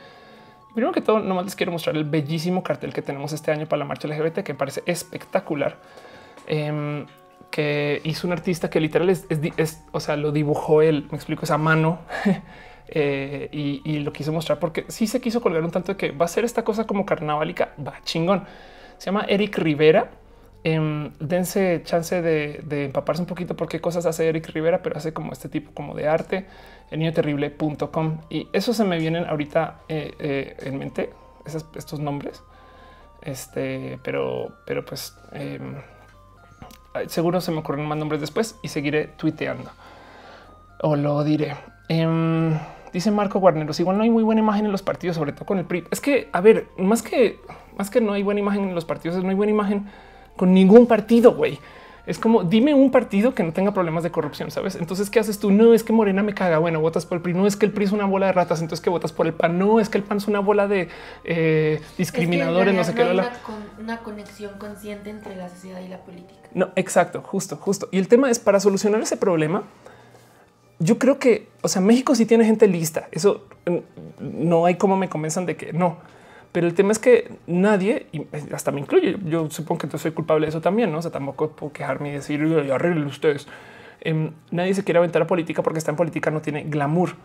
Primero 0.74 0.92
que 0.92 1.02
todo, 1.02 1.20
nomás 1.20 1.46
les 1.46 1.56
quiero 1.56 1.72
mostrar 1.72 1.96
el 1.96 2.04
bellísimo 2.04 2.64
cartel 2.64 2.94
que 2.94 3.04
tenemos 3.04 3.32
este 3.32 3.52
año 3.52 3.68
para 3.68 3.80
la 3.80 3.86
marcha 3.86 4.08
LGBT, 4.08 4.40
que 4.40 4.56
parece 4.56 4.82
espectacular. 4.88 5.78
Em, 6.48 7.06
que 7.54 8.02
hizo 8.04 8.26
un 8.26 8.34
artista 8.34 8.72
que 8.72 8.80
literal 8.80 9.12
es, 9.12 9.84
o 9.92 10.00
sea, 10.00 10.18
lo 10.18 10.32
dibujó 10.32 10.82
él, 10.82 11.06
me 11.12 11.18
explico, 11.18 11.44
esa 11.44 11.60
mano 11.60 12.00
eh, 12.88 13.48
y, 13.52 14.00
lo 14.00 14.12
quiso 14.12 14.34
mostrar 14.34 14.58
porque 14.58 14.86
sí 14.88 15.06
se 15.06 15.22
quiso 15.22 15.40
colgar 15.40 15.64
un 15.64 15.70
tanto 15.70 15.92
de 15.92 15.98
que 15.98 16.10
va 16.10 16.26
a 16.26 16.28
ser 16.28 16.46
esta 16.46 16.64
cosa 16.64 16.88
como 16.88 17.06
carnavalica, 17.06 17.76
va 17.78 18.02
chingón. 18.04 18.46
Se 18.98 19.06
llama 19.06 19.26
Eric 19.30 19.60
Rivera. 19.60 20.10
Em, 20.64 21.12
dense 21.20 21.82
chance 21.84 22.24
de, 22.24 22.86
empaparse 22.86 23.22
un 23.22 23.28
poquito 23.28 23.56
por 23.56 23.68
qué 23.68 23.80
cosas 23.80 24.08
hace 24.08 24.28
Eric 24.28 24.48
Rivera, 24.48 24.82
pero 24.82 24.98
hace 24.98 25.14
como 25.14 25.32
este 25.32 25.48
tipo 25.48 25.74
como 25.74 25.94
de 25.94 26.08
arte 26.08 26.48
en 26.90 27.00
niñoterrible.com 27.02 28.22
y 28.32 28.48
eso 28.52 28.74
se 28.74 28.84
me 28.84 28.98
vienen 28.98 29.26
ahorita 29.26 29.82
eh, 29.90 30.12
eh, 30.18 30.58
en 30.62 30.80
mente 30.80 31.12
estos 31.46 32.00
nombres. 32.00 32.42
Este, 33.22 34.00
pero, 34.04 34.56
pero 34.66 34.84
pues 34.84 35.16
em, 35.34 35.76
seguro 37.08 37.42
se 37.42 37.52
me 37.52 37.60
ocurren 37.60 37.86
más 37.86 37.98
nombres 37.98 38.22
después 38.22 38.58
y 38.62 38.68
seguiré 38.68 39.08
tuiteando 39.08 39.72
o 40.84 40.98
lo 40.98 41.24
diré. 41.24 41.56
Em, 41.88 42.58
dice 42.92 43.10
Marco 43.10 43.40
Guarneros, 43.40 43.80
igual 43.80 43.98
no 43.98 44.04
hay 44.04 44.10
muy 44.10 44.22
buena 44.22 44.42
imagen 44.42 44.66
en 44.66 44.72
los 44.72 44.84
partidos, 44.84 45.16
sobre 45.16 45.32
todo 45.32 45.46
con 45.46 45.58
el 45.58 45.66
PRI. 45.66 45.86
Es 45.92 46.02
que, 46.02 46.30
a 46.32 46.42
ver, 46.42 46.68
más 46.78 47.02
que, 47.02 47.40
más 47.78 47.90
que 47.90 48.02
no 48.02 48.12
hay 48.12 48.22
buena 48.22 48.42
imagen 48.42 48.64
en 48.68 48.76
los 48.76 48.84
partidos, 48.84 49.24
no 49.24 49.30
hay 49.30 49.36
buena 49.36 49.52
imagen 49.52 49.88
con 50.36 50.54
ningún 50.54 50.86
partido, 50.86 51.36
güey. 51.36 51.58
Es 52.06 52.20
como 52.20 52.44
dime 52.44 52.74
un 52.74 52.92
partido 52.92 53.34
que 53.34 53.44
no 53.44 53.54
tenga 53.54 53.74
problemas 53.74 54.04
de 54.04 54.12
corrupción, 54.12 54.52
sabes? 54.52 54.76
Entonces, 54.76 55.10
¿qué 55.10 55.20
haces 55.22 55.40
tú? 55.40 55.52
No 55.52 55.74
es 55.74 55.86
que 55.86 55.94
Morena 55.94 56.22
me 56.22 56.34
caga. 56.34 56.58
Bueno, 56.58 56.82
votas 56.82 57.06
por 57.06 57.16
el 57.16 57.22
PRI. 57.22 57.34
No 57.34 57.48
es 57.48 57.56
que 57.56 57.66
el 57.66 57.72
PRI 57.72 57.86
es 57.86 57.92
una 57.94 58.04
bola 58.04 58.26
de 58.26 58.34
ratas. 58.34 58.60
Entonces, 58.60 58.84
que 58.84 58.90
votas 58.90 59.14
por 59.14 59.26
el 59.26 59.34
PAN. 59.34 59.58
No 59.58 59.80
es 59.80 59.88
que 59.88 60.00
el 60.00 60.04
PAN 60.04 60.18
es 60.18 60.28
una 60.28 60.40
bola 60.40 60.68
de 60.68 60.90
eh, 61.24 61.82
discriminadores. 61.98 62.76
no 62.76 62.84
sé 62.84 62.94
qué. 62.94 63.04
Una, 63.04 63.32
una 63.80 63.98
conexión 64.00 64.58
consciente 64.58 65.12
entre 65.12 65.38
la 65.38 65.48
sociedad 65.48 65.80
y 65.80 65.88
la 65.88 66.00
política. 66.00 66.43
No, 66.54 66.70
exacto, 66.76 67.22
justo, 67.22 67.58
justo. 67.58 67.90
Y 67.92 67.98
el 67.98 68.08
tema 68.08 68.30
es 68.30 68.40
para 68.40 68.60
solucionar 68.60 69.02
ese 69.02 69.18
problema. 69.18 69.64
Yo 70.80 71.00
creo 71.00 71.20
que, 71.20 71.48
o 71.62 71.68
sea, 71.68 71.82
México 71.82 72.16
sí 72.16 72.26
tiene 72.26 72.46
gente 72.46 72.68
lista. 72.68 73.08
Eso 73.12 73.46
mm, 73.66 73.78
no 74.48 74.66
hay 74.66 74.76
como 74.76 74.98
me 74.98 75.10
convenzan 75.10 75.46
de 75.46 75.56
que 75.56 75.74
no 75.74 75.98
pero 76.54 76.68
el 76.68 76.76
tema 76.76 76.92
es 76.92 77.00
que 77.00 77.32
nadie, 77.48 78.06
y 78.12 78.28
hasta 78.54 78.72
me 78.72 78.80
incluye, 78.80 79.18
yo 79.26 79.50
supongo 79.50 79.90
que 79.90 79.98
soy 79.98 80.12
culpable 80.12 80.46
de 80.46 80.50
eso 80.50 80.62
también, 80.62 80.92
¿no? 80.92 81.00
O 81.00 81.02
sea, 81.02 81.10
tampoco 81.10 81.50
puedo 81.50 81.74
quejarme 81.74 82.10
y 82.10 82.12
decir, 82.14 82.42
arreglen 82.72 83.06
ustedes. 83.06 83.48
Em, 84.02 84.32
nadie 84.52 84.76
se 84.76 84.84
quiere 84.84 85.00
aventar 85.00 85.24
a 85.24 85.28
política 85.28 85.64
porque 85.64 85.80
está 85.80 85.90
en 85.90 85.98
política 85.98 86.30
no 86.30 86.42
tiene 86.42 86.64
glamour. 86.64 87.16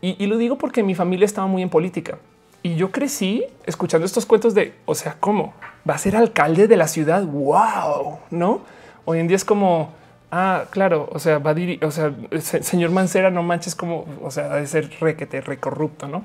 Y, 0.00 0.26
lo 0.26 0.38
digo 0.38 0.56
porque 0.56 0.82
mi 0.82 0.94
familia 0.94 1.26
estaba 1.26 1.46
muy 1.46 1.60
en 1.60 1.68
política. 1.68 2.18
Y 2.62 2.76
yo 2.76 2.90
crecí 2.90 3.44
escuchando 3.64 4.04
estos 4.04 4.26
cuentos 4.26 4.54
de, 4.54 4.74
o 4.84 4.94
sea, 4.94 5.16
¿cómo? 5.18 5.54
¿Va 5.88 5.94
a 5.94 5.98
ser 5.98 6.14
alcalde 6.14 6.68
de 6.68 6.76
la 6.76 6.88
ciudad? 6.88 7.24
¡Wow! 7.24 8.18
¿No? 8.30 8.60
Hoy 9.06 9.18
en 9.18 9.28
día 9.28 9.36
es 9.36 9.46
como, 9.46 9.92
ah, 10.30 10.64
claro, 10.70 11.08
o 11.10 11.18
sea, 11.18 11.38
va 11.38 11.52
a 11.52 11.54
dirigir, 11.54 11.84
o 11.84 11.90
sea, 11.90 12.12
señor 12.40 12.90
Mancera, 12.90 13.30
no 13.30 13.42
manches 13.42 13.74
como, 13.74 14.04
o 14.22 14.30
sea, 14.30 14.56
de 14.56 14.66
ser 14.66 14.90
requete, 15.00 15.40
recorrupto, 15.40 16.06
¿no? 16.06 16.22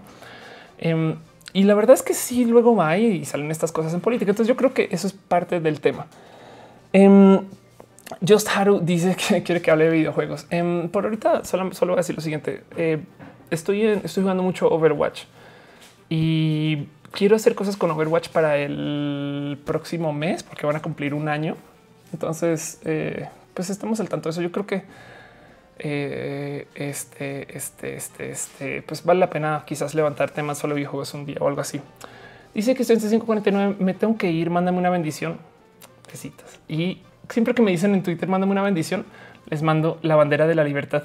Em, 0.77 1.15
y 1.53 1.63
la 1.63 1.73
verdad 1.73 1.93
es 1.93 2.03
que 2.03 2.13
sí, 2.13 2.43
luego 2.43 2.75
va 2.75 2.97
y 2.97 3.23
salen 3.23 3.49
estas 3.49 3.71
cosas 3.71 3.93
en 3.93 4.01
política. 4.01 4.31
Entonces 4.31 4.49
yo 4.49 4.57
creo 4.57 4.73
que 4.73 4.89
eso 4.91 5.07
es 5.07 5.13
parte 5.13 5.61
del 5.61 5.79
tema. 5.79 6.07
Em, 6.91 7.39
Just 8.27 8.49
Haru 8.49 8.81
dice 8.81 9.15
que 9.15 9.41
quiere 9.43 9.61
que 9.61 9.71
hable 9.71 9.85
de 9.85 9.91
videojuegos. 9.91 10.47
Em, 10.49 10.89
por 10.89 11.05
ahorita 11.05 11.45
solo, 11.45 11.73
solo, 11.73 11.93
voy 11.93 11.99
a 11.99 12.01
decir 12.01 12.15
lo 12.15 12.21
siguiente. 12.21 12.63
Eh, 12.75 12.99
estoy, 13.49 13.85
estoy 13.85 14.23
jugando 14.23 14.43
mucho 14.43 14.67
Overwatch 14.67 15.23
y 16.09 16.87
quiero 17.11 17.35
hacer 17.35 17.55
cosas 17.55 17.77
con 17.77 17.91
Overwatch 17.91 18.29
para 18.29 18.57
el 18.57 19.57
próximo 19.65 20.13
mes 20.13 20.43
porque 20.43 20.65
van 20.65 20.75
a 20.75 20.81
cumplir 20.81 21.13
un 21.13 21.27
año. 21.27 21.55
Entonces, 22.13 22.79
eh, 22.85 23.27
pues 23.53 23.69
estamos 23.69 23.99
al 23.99 24.09
tanto 24.09 24.29
de 24.29 24.31
eso. 24.31 24.41
Yo 24.41 24.51
creo 24.51 24.67
que 24.67 24.83
eh, 25.79 26.67
este, 26.75 27.57
este, 27.57 27.95
este, 27.95 28.31
este, 28.31 28.81
pues 28.83 29.03
vale 29.03 29.19
la 29.19 29.29
pena 29.29 29.63
quizás 29.65 29.93
levantar 29.93 30.31
temas 30.31 30.57
solo 30.57 30.75
videojuegos 30.75 31.13
un 31.13 31.25
día 31.25 31.37
o 31.39 31.47
algo 31.47 31.61
así. 31.61 31.81
Dice 32.53 32.75
que 32.75 32.83
estoy 32.83 32.95
en 32.95 33.01
549, 33.01 33.75
me 33.79 33.93
tengo 33.93 34.17
que 34.17 34.31
ir, 34.31 34.49
mándame 34.49 34.77
una 34.77 34.89
bendición. 34.89 35.37
Besitas. 36.09 36.59
Y 36.69 37.01
siempre 37.29 37.53
que 37.53 37.61
me 37.61 37.71
dicen 37.71 37.93
en 37.93 38.03
Twitter, 38.03 38.29
mándame 38.29 38.53
una 38.53 38.61
bendición, 38.61 39.05
les 39.49 39.61
mando 39.61 39.99
la 40.01 40.15
bandera 40.15 40.47
de 40.47 40.55
la 40.55 40.63
libertad, 40.63 41.03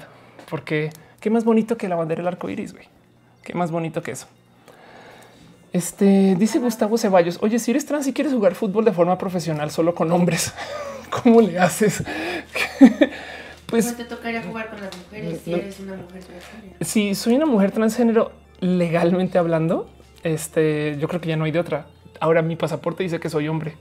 porque 0.49 0.91
qué 1.19 1.29
más 1.29 1.43
bonito 1.43 1.75
que 1.75 1.89
la 1.89 1.95
bandera 1.95 2.19
del 2.19 2.27
arco 2.27 2.49
iris, 2.49 2.73
güey. 2.73 2.85
Qué 3.43 3.53
más 3.53 3.71
bonito 3.71 4.01
que 4.01 4.11
eso. 4.11 4.27
Este 5.73 6.35
dice 6.35 6.59
Gustavo 6.59 6.97
Ceballos. 6.97 7.37
Oye, 7.41 7.57
si 7.59 7.71
eres 7.71 7.85
trans 7.85 8.05
y 8.07 8.13
quieres 8.13 8.33
jugar 8.33 8.55
fútbol 8.55 8.83
de 8.83 8.91
forma 8.91 9.17
profesional 9.17 9.71
solo 9.71 9.95
con 9.95 10.11
hombres, 10.11 10.53
¿cómo 11.09 11.41
le 11.41 11.59
haces? 11.59 12.03
Pues 13.71 13.95
te 13.95 14.03
tocaría 14.03 14.43
jugar 14.43 14.69
con 14.69 14.81
las 14.81 14.89
mujeres 14.97 15.39
si 15.45 15.53
eres 15.53 15.79
una 15.79 15.95
mujer 15.95 16.21
transgénero. 16.25 16.75
Si 16.81 17.15
soy 17.15 17.35
una 17.35 17.45
mujer 17.45 17.71
transgénero, 17.71 18.33
legalmente 18.59 19.37
hablando, 19.37 19.89
este, 20.23 20.97
yo 20.99 21.07
creo 21.07 21.21
que 21.21 21.29
ya 21.29 21.37
no 21.37 21.45
hay 21.45 21.51
de 21.51 21.59
otra. 21.59 21.85
Ahora 22.19 22.41
mi 22.41 22.57
pasaporte 22.57 23.03
dice 23.03 23.21
que 23.21 23.29
soy 23.29 23.47
hombre. 23.47 23.77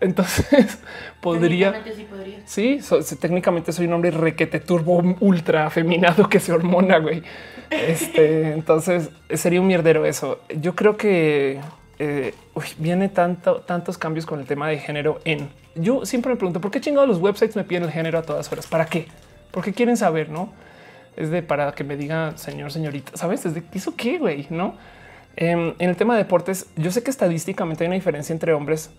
Entonces 0.00 0.78
podría. 1.20 1.72
Técnicamente 1.72 2.46
sí 2.46 2.80
Sí, 2.80 3.16
técnicamente 3.16 3.72
soy 3.72 3.86
un 3.86 3.94
hombre 3.94 4.10
requete 4.10 4.60
turbo 4.60 5.02
ultra 5.20 5.66
afeminado 5.66 6.28
que 6.28 6.40
se 6.40 6.52
hormona, 6.52 6.98
güey. 6.98 7.22
Este, 7.70 8.52
entonces 8.52 9.10
sería 9.34 9.60
un 9.60 9.66
mierdero 9.66 10.04
eso. 10.04 10.40
Yo 10.60 10.74
creo 10.74 10.96
que 10.96 11.60
eh, 11.98 12.34
viene 12.78 13.08
tanto, 13.08 13.60
tantos 13.62 13.98
cambios 13.98 14.26
con 14.26 14.40
el 14.40 14.46
tema 14.46 14.68
de 14.68 14.78
género 14.78 15.20
en. 15.24 15.48
Yo 15.74 16.04
siempre 16.06 16.30
me 16.30 16.36
pregunto 16.36 16.60
por 16.60 16.70
qué 16.70 16.80
chingados 16.80 17.08
los 17.08 17.18
websites 17.18 17.56
me 17.56 17.64
piden 17.64 17.84
el 17.84 17.90
género 17.90 18.18
a 18.18 18.22
todas 18.22 18.50
horas. 18.52 18.66
¿Para 18.66 18.86
qué? 18.86 19.06
Porque 19.50 19.72
quieren 19.72 19.96
saber, 19.96 20.28
no? 20.28 20.52
Es 21.16 21.30
de 21.30 21.42
para 21.42 21.72
que 21.72 21.84
me 21.84 21.96
diga 21.96 22.36
señor, 22.36 22.70
señorita, 22.70 23.16
sabes? 23.16 23.44
Es 23.44 23.54
de 23.54 23.62
eso 23.72 23.94
qué, 23.96 24.18
güey, 24.18 24.46
no? 24.50 24.76
Em, 25.36 25.74
en 25.78 25.90
el 25.90 25.96
tema 25.96 26.16
de 26.16 26.24
deportes, 26.24 26.66
yo 26.76 26.90
sé 26.90 27.02
que 27.02 27.10
estadísticamente 27.10 27.84
hay 27.84 27.88
una 27.88 27.94
diferencia 27.94 28.32
entre 28.32 28.52
hombres 28.52 28.90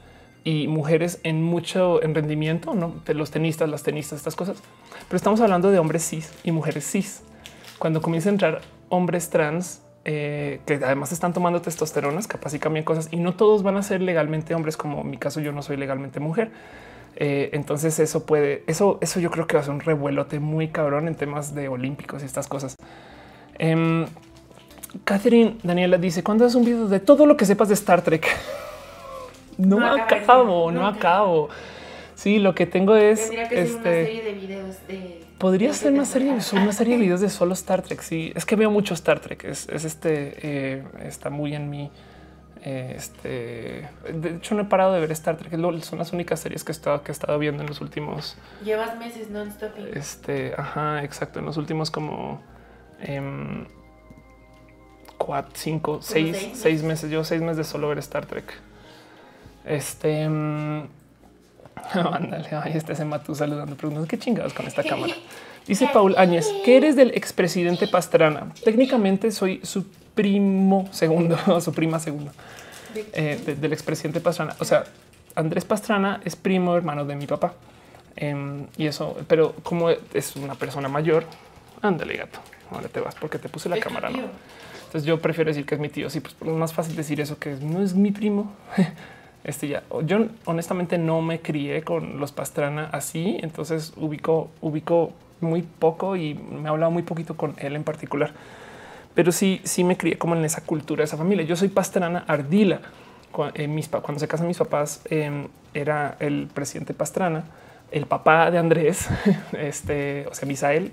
y 0.43 0.67
mujeres 0.67 1.19
en 1.23 1.43
mucho 1.43 2.01
en 2.01 2.15
rendimiento, 2.15 2.73
no 2.73 2.95
de 3.05 3.13
los 3.13 3.31
tenistas, 3.31 3.69
las 3.69 3.83
tenistas, 3.83 4.17
estas 4.17 4.35
cosas, 4.35 4.57
pero 5.07 5.17
estamos 5.17 5.41
hablando 5.41 5.71
de 5.71 5.79
hombres 5.79 6.07
cis 6.07 6.31
y 6.43 6.51
mujeres 6.51 6.89
cis. 6.89 7.23
Cuando 7.77 8.01
comienza 8.01 8.29
a 8.29 8.33
entrar 8.33 8.61
hombres 8.89 9.29
trans, 9.29 9.81
eh, 10.05 10.61
que 10.65 10.75
además 10.75 11.11
están 11.11 11.33
tomando 11.33 11.61
testosteronas, 11.61 12.27
capaz 12.27 12.53
y 12.53 12.59
cambian 12.59 12.85
cosas 12.85 13.09
y 13.11 13.17
no 13.17 13.35
todos 13.35 13.63
van 13.63 13.77
a 13.77 13.83
ser 13.83 14.01
legalmente 14.01 14.55
hombres, 14.55 14.77
como 14.77 15.01
en 15.01 15.09
mi 15.09 15.17
caso 15.17 15.39
yo 15.39 15.51
no 15.51 15.61
soy 15.61 15.77
legalmente 15.77 16.19
mujer. 16.19 16.51
Eh, 17.15 17.49
entonces 17.53 17.99
eso 17.99 18.25
puede, 18.25 18.63
eso, 18.67 18.97
eso 19.01 19.19
yo 19.19 19.29
creo 19.29 19.45
que 19.45 19.55
va 19.55 19.61
a 19.61 19.63
ser 19.63 19.73
un 19.73 19.81
revuelote 19.81 20.39
muy 20.39 20.69
cabrón 20.69 21.07
en 21.07 21.15
temas 21.15 21.53
de 21.53 21.67
olímpicos 21.67 22.23
y 22.23 22.25
estas 22.25 22.47
cosas. 22.47 22.75
Eh, 23.57 24.05
Catherine 25.03 25.57
Daniela 25.63 25.97
dice, 25.97 26.23
¿cuándo 26.23 26.45
es 26.45 26.55
un 26.55 26.65
video 26.65 26.87
de 26.87 26.99
todo 26.99 27.25
lo 27.25 27.37
que 27.37 27.45
sepas 27.45 27.67
de 27.67 27.73
Star 27.75 28.01
Trek? 28.01 28.25
no, 29.67 29.85
acabo, 29.85 30.71
no 30.71 30.87
acabo. 30.87 31.49
Sí, 32.15 32.39
lo 32.39 32.53
que 32.53 32.65
tengo 32.65 32.95
es 32.95 33.31
este, 33.31 33.61
una 33.61 33.79
serie 33.79 34.23
de 34.23 34.33
videos 34.33 34.87
de 34.87 35.29
Podría 35.39 35.73
ser 35.73 35.93
una 35.93 36.03
serie, 36.03 36.37
una 36.51 36.73
serie 36.73 36.97
de 36.97 37.01
videos 37.01 37.21
de 37.21 37.29
solo 37.29 37.53
Star 37.63 37.81
Trek. 37.81 38.01
Sí, 38.01 38.33
es 38.35 38.45
que 38.45 38.57
veo 38.57 38.69
mucho 38.69 38.93
Star 38.93 39.21
Trek. 39.21 39.45
Es, 39.45 39.69
este, 39.69 40.35
eh, 40.41 40.83
está 41.05 41.29
muy 41.29 41.55
en 41.55 41.69
mí. 41.69 41.89
Eh, 42.61 42.93
este, 42.97 43.87
de 44.13 44.35
hecho, 44.35 44.53
no 44.53 44.63
he 44.63 44.65
parado 44.65 44.91
de 44.91 44.99
ver 44.99 45.13
Star 45.13 45.37
Trek. 45.37 45.57
Son 45.81 45.97
las 45.97 46.11
únicas 46.11 46.41
series 46.41 46.65
que 46.65 46.73
he 46.73 46.75
estado, 46.75 47.03
que 47.03 47.11
he 47.11 47.13
estado 47.13 47.39
viendo 47.39 47.63
en 47.63 47.69
los 47.69 47.79
últimos. 47.79 48.35
Llevas 48.65 48.97
meses 48.97 49.29
non-stop. 49.29 49.71
Este, 49.93 50.53
ajá, 50.57 51.05
exacto. 51.05 51.39
En 51.39 51.45
los 51.45 51.55
últimos 51.55 51.89
como 51.89 52.41
em, 52.99 53.65
cuatro, 55.17 55.53
cinco, 55.55 56.01
seis, 56.01 56.49
seis, 56.53 56.83
meses. 56.83 57.09
Yo 57.09 57.23
seis 57.23 57.39
meses 57.39 57.57
de 57.57 57.63
solo 57.63 57.87
ver 57.87 57.99
Star 57.99 58.25
Trek. 58.25 58.53
Este. 59.69 60.23
Em, 60.23 60.87
Ándale, 61.93 62.47
ahí 62.61 62.73
está 62.75 62.93
ese 62.93 63.05
Matú 63.05 63.35
saludando, 63.35 63.75
preguntando 63.75 64.07
qué 64.07 64.17
chingados 64.17 64.53
con 64.53 64.67
esta 64.67 64.83
cámara. 64.83 65.13
Dice 65.67 65.87
Paul 65.93 66.15
Áñez, 66.17 66.47
que 66.65 66.77
eres 66.77 66.95
del 66.95 67.11
expresidente 67.11 67.87
Pastrana. 67.87 68.51
Técnicamente 68.63 69.31
soy 69.31 69.59
su 69.63 69.85
primo 70.15 70.87
segundo 70.91 71.37
o 71.47 71.61
su 71.61 71.73
prima 71.73 71.99
segundo 71.99 72.31
eh, 73.13 73.55
del 73.59 73.71
expresidente 73.71 74.19
Pastrana. 74.19 74.55
O 74.59 74.65
sea, 74.65 74.83
Andrés 75.35 75.65
Pastrana 75.65 76.21
es 76.25 76.35
primo 76.35 76.75
hermano 76.75 77.05
de 77.05 77.15
mi 77.15 77.27
papá. 77.27 77.53
Em, 78.15 78.65
y 78.77 78.87
eso, 78.87 79.15
pero 79.27 79.53
como 79.63 79.89
es 79.89 80.35
una 80.35 80.55
persona 80.55 80.89
mayor, 80.89 81.23
ándale 81.81 82.17
gato, 82.17 82.39
ahora 82.71 82.89
te 82.89 82.99
vas 82.99 83.15
porque 83.15 83.37
te 83.37 83.47
puse 83.47 83.69
la 83.69 83.79
cámara. 83.79 84.09
¿no? 84.09 84.19
Entonces 84.85 85.03
yo 85.03 85.21
prefiero 85.21 85.49
decir 85.49 85.65
que 85.65 85.75
es 85.75 85.81
mi 85.81 85.89
tío. 85.89 86.09
Sí, 86.09 86.19
pues 86.19 86.35
es 86.41 86.47
más 86.47 86.73
fácil 86.73 86.95
decir 86.95 87.21
eso 87.21 87.37
que 87.37 87.51
no 87.51 87.81
es 87.81 87.93
mi 87.93 88.11
primo. 88.11 88.51
Este 89.43 89.67
ya, 89.67 89.83
yo 90.05 90.25
honestamente 90.45 90.97
no 90.97 91.21
me 91.21 91.39
crié 91.39 91.81
con 91.83 92.19
los 92.19 92.31
Pastrana 92.31 92.89
así, 92.91 93.37
entonces 93.41 93.93
ubico, 93.95 94.49
ubico 94.61 95.13
muy 95.41 95.61
poco 95.61 96.15
y 96.17 96.33
me 96.33 96.65
he 96.65 96.67
hablado 96.67 96.91
muy 96.91 97.03
poquito 97.03 97.37
con 97.37 97.55
él 97.57 97.75
en 97.75 97.83
particular. 97.83 98.33
pero 99.15 99.31
sí, 99.31 99.59
sí 99.63 99.83
me 99.83 99.97
crié 99.97 100.17
como 100.17 100.35
en 100.35 100.45
esa 100.45 100.61
cultura, 100.61 101.03
esa 101.03 101.17
familia. 101.17 101.43
Yo 101.45 101.55
soy 101.55 101.69
pastrana 101.69 102.23
ardila. 102.27 102.81
Cuando, 103.31 103.67
mis, 103.67 103.87
cuando 103.89 104.19
se 104.19 104.27
casan 104.27 104.47
mis 104.47 104.57
papás, 104.57 105.01
em, 105.09 105.47
era 105.73 106.15
el 106.19 106.47
presidente 106.53 106.93
Pastrana, 106.93 107.43
el 107.91 108.05
papá 108.05 108.51
de 108.51 108.57
Andrés, 108.57 109.07
este, 109.53 110.25
o 110.27 110.33
sea, 110.33 110.47
Misael 110.47 110.91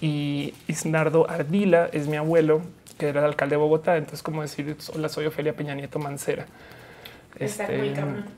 y 0.00 0.54
Isnardo 0.66 1.28
Ardila 1.28 1.88
es 1.92 2.06
mi 2.08 2.16
abuelo, 2.16 2.62
que 2.98 3.08
era 3.08 3.20
el 3.20 3.26
alcalde 3.26 3.56
de 3.56 3.62
Bogotá. 3.62 3.96
Entonces, 3.96 4.22
como 4.22 4.42
decir, 4.42 4.76
hola, 4.94 5.08
soy 5.08 5.26
Ofelia 5.26 5.54
Peña 5.54 5.74
Nieto 5.74 5.98
Mancera. 5.98 6.46
Este, 7.40 7.94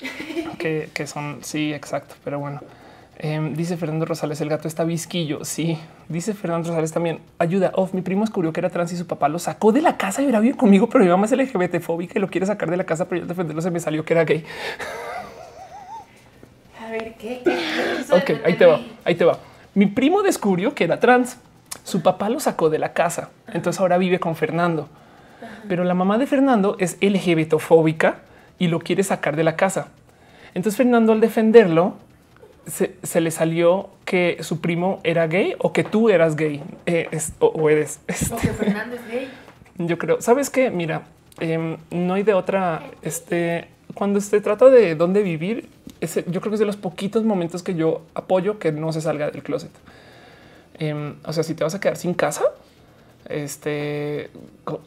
que, 0.59 0.91
que, 0.93 1.07
son, 1.07 1.39
sí, 1.43 1.73
exacto. 1.73 2.15
Pero 2.23 2.39
bueno, 2.39 2.61
em, 3.19 3.55
dice 3.55 3.77
Fernando 3.77 4.05
Rosales, 4.05 4.41
el 4.41 4.49
gato 4.49 4.69
está 4.69 4.85
visquillo. 4.85 5.45
Sí, 5.45 5.79
dice 6.09 6.35
Fernando 6.35 6.69
Rosales 6.69 6.93
también. 6.93 7.21
Ayuda, 7.39 7.73
off, 7.75 7.95
mi 7.95 8.03
primo 8.03 8.23
descubrió 8.23 8.53
que 8.53 8.61
era 8.61 8.71
trans 8.71 8.93
y 8.93 8.97
su 8.97 9.07
papá 9.07 9.29
lo 9.29 9.39
sacó 9.39 9.73
de 9.73 9.81
la 9.81 9.97
casa 9.97 10.23
y 10.23 10.27
era 10.27 10.41
bien 10.41 10.55
conmigo, 10.55 10.89
pero 10.89 11.05
mi 11.05 11.11
mamá 11.11 11.27
es 11.27 11.33
LGBT 11.33 11.81
fóbica 11.81 12.15
y 12.17 12.21
lo 12.21 12.29
quiere 12.29 12.47
sacar 12.47 12.71
de 12.71 12.77
la 12.77 12.85
casa, 12.85 13.09
pero 13.09 13.23
yo 13.23 13.27
defenderlo 13.27 13.63
se 13.63 13.71
me 13.71 13.81
salió 13.81 14.05
que 14.05 14.13
era 14.13 14.25
gay. 14.25 14.45
A 16.83 16.91
ver, 16.91 17.15
¿qué? 17.15 17.43
ok, 18.11 18.45
ahí 18.45 18.55
te 18.57 18.67
va, 18.67 18.81
ahí 19.05 19.15
te 19.15 19.25
va. 19.25 19.39
Mi 19.75 19.87
primo 19.87 20.23
descubrió 20.23 20.75
que 20.75 20.85
era 20.85 20.99
trans. 21.01 21.39
Su 21.85 22.03
papá 22.03 22.29
lo 22.29 22.41
sacó 22.41 22.69
de 22.69 22.79
la 22.79 22.93
casa, 22.93 23.31
entonces 23.47 23.81
ahora 23.81 23.97
vive 23.97 24.19
con 24.19 24.35
Fernando. 24.35 24.89
Pero 25.69 25.85
la 25.85 25.95
mamá 25.95 26.19
de 26.19 26.27
Fernando 26.27 26.77
es 26.79 26.99
LGBTfóbica 27.01 28.23
y 28.61 28.69
lo 28.69 28.79
quiere 28.79 29.03
sacar 29.03 29.35
de 29.35 29.43
la 29.43 29.57
casa. 29.57 29.89
Entonces 30.55 30.77
Fernando 30.77 31.13
al 31.13 31.21
defenderlo 31.21 31.95
se, 32.67 33.21
le 33.21 33.31
salió 33.33 33.91
que 34.05 34.37
su 34.43 34.61
primo 34.61 35.01
era 35.03 35.27
gay 35.27 35.55
o 35.59 35.73
que 35.73 35.83
tú 35.83 36.11
eras 36.11 36.37
gay 36.37 36.63
eh, 36.87 37.09
o, 37.41 37.69
eres. 37.69 37.99
Este. 38.07 38.33
O 38.33 38.39
que 38.39 38.49
Fernando 38.53 38.95
es 38.95 39.09
gay. 39.09 39.29
Yo 39.79 39.99
creo, 39.99 40.21
sabes 40.21 40.51
que 40.51 40.71
mira, 40.71 41.03
em, 41.41 41.79
no 41.91 42.15
hay 42.15 42.23
de 42.23 42.35
otra. 42.35 42.85
Este 43.03 43.67
cuando 43.95 44.21
se 44.21 44.41
trata 44.41 44.71
de 44.71 44.95
dónde 44.95 45.23
vivir, 45.23 45.69
ese, 46.01 46.25
yo 46.29 46.41
creo 46.41 46.51
que 46.51 46.55
es 46.55 46.61
de 46.61 46.67
los 46.67 46.77
poquitos 46.77 47.25
momentos 47.25 47.63
que 47.63 47.75
yo 47.75 48.03
apoyo 48.15 48.59
que 48.59 48.73
no 48.73 48.93
se 48.93 49.01
salga 49.01 49.31
del 49.31 49.43
closet. 49.43 49.71
Em, 50.79 51.17
o 51.25 51.33
sea, 51.33 51.43
si 51.43 51.55
te 51.55 51.65
vas 51.65 51.75
a 51.75 51.81
quedar 51.81 51.97
sin 51.97 52.15
casa, 52.15 52.45
este 53.31 54.31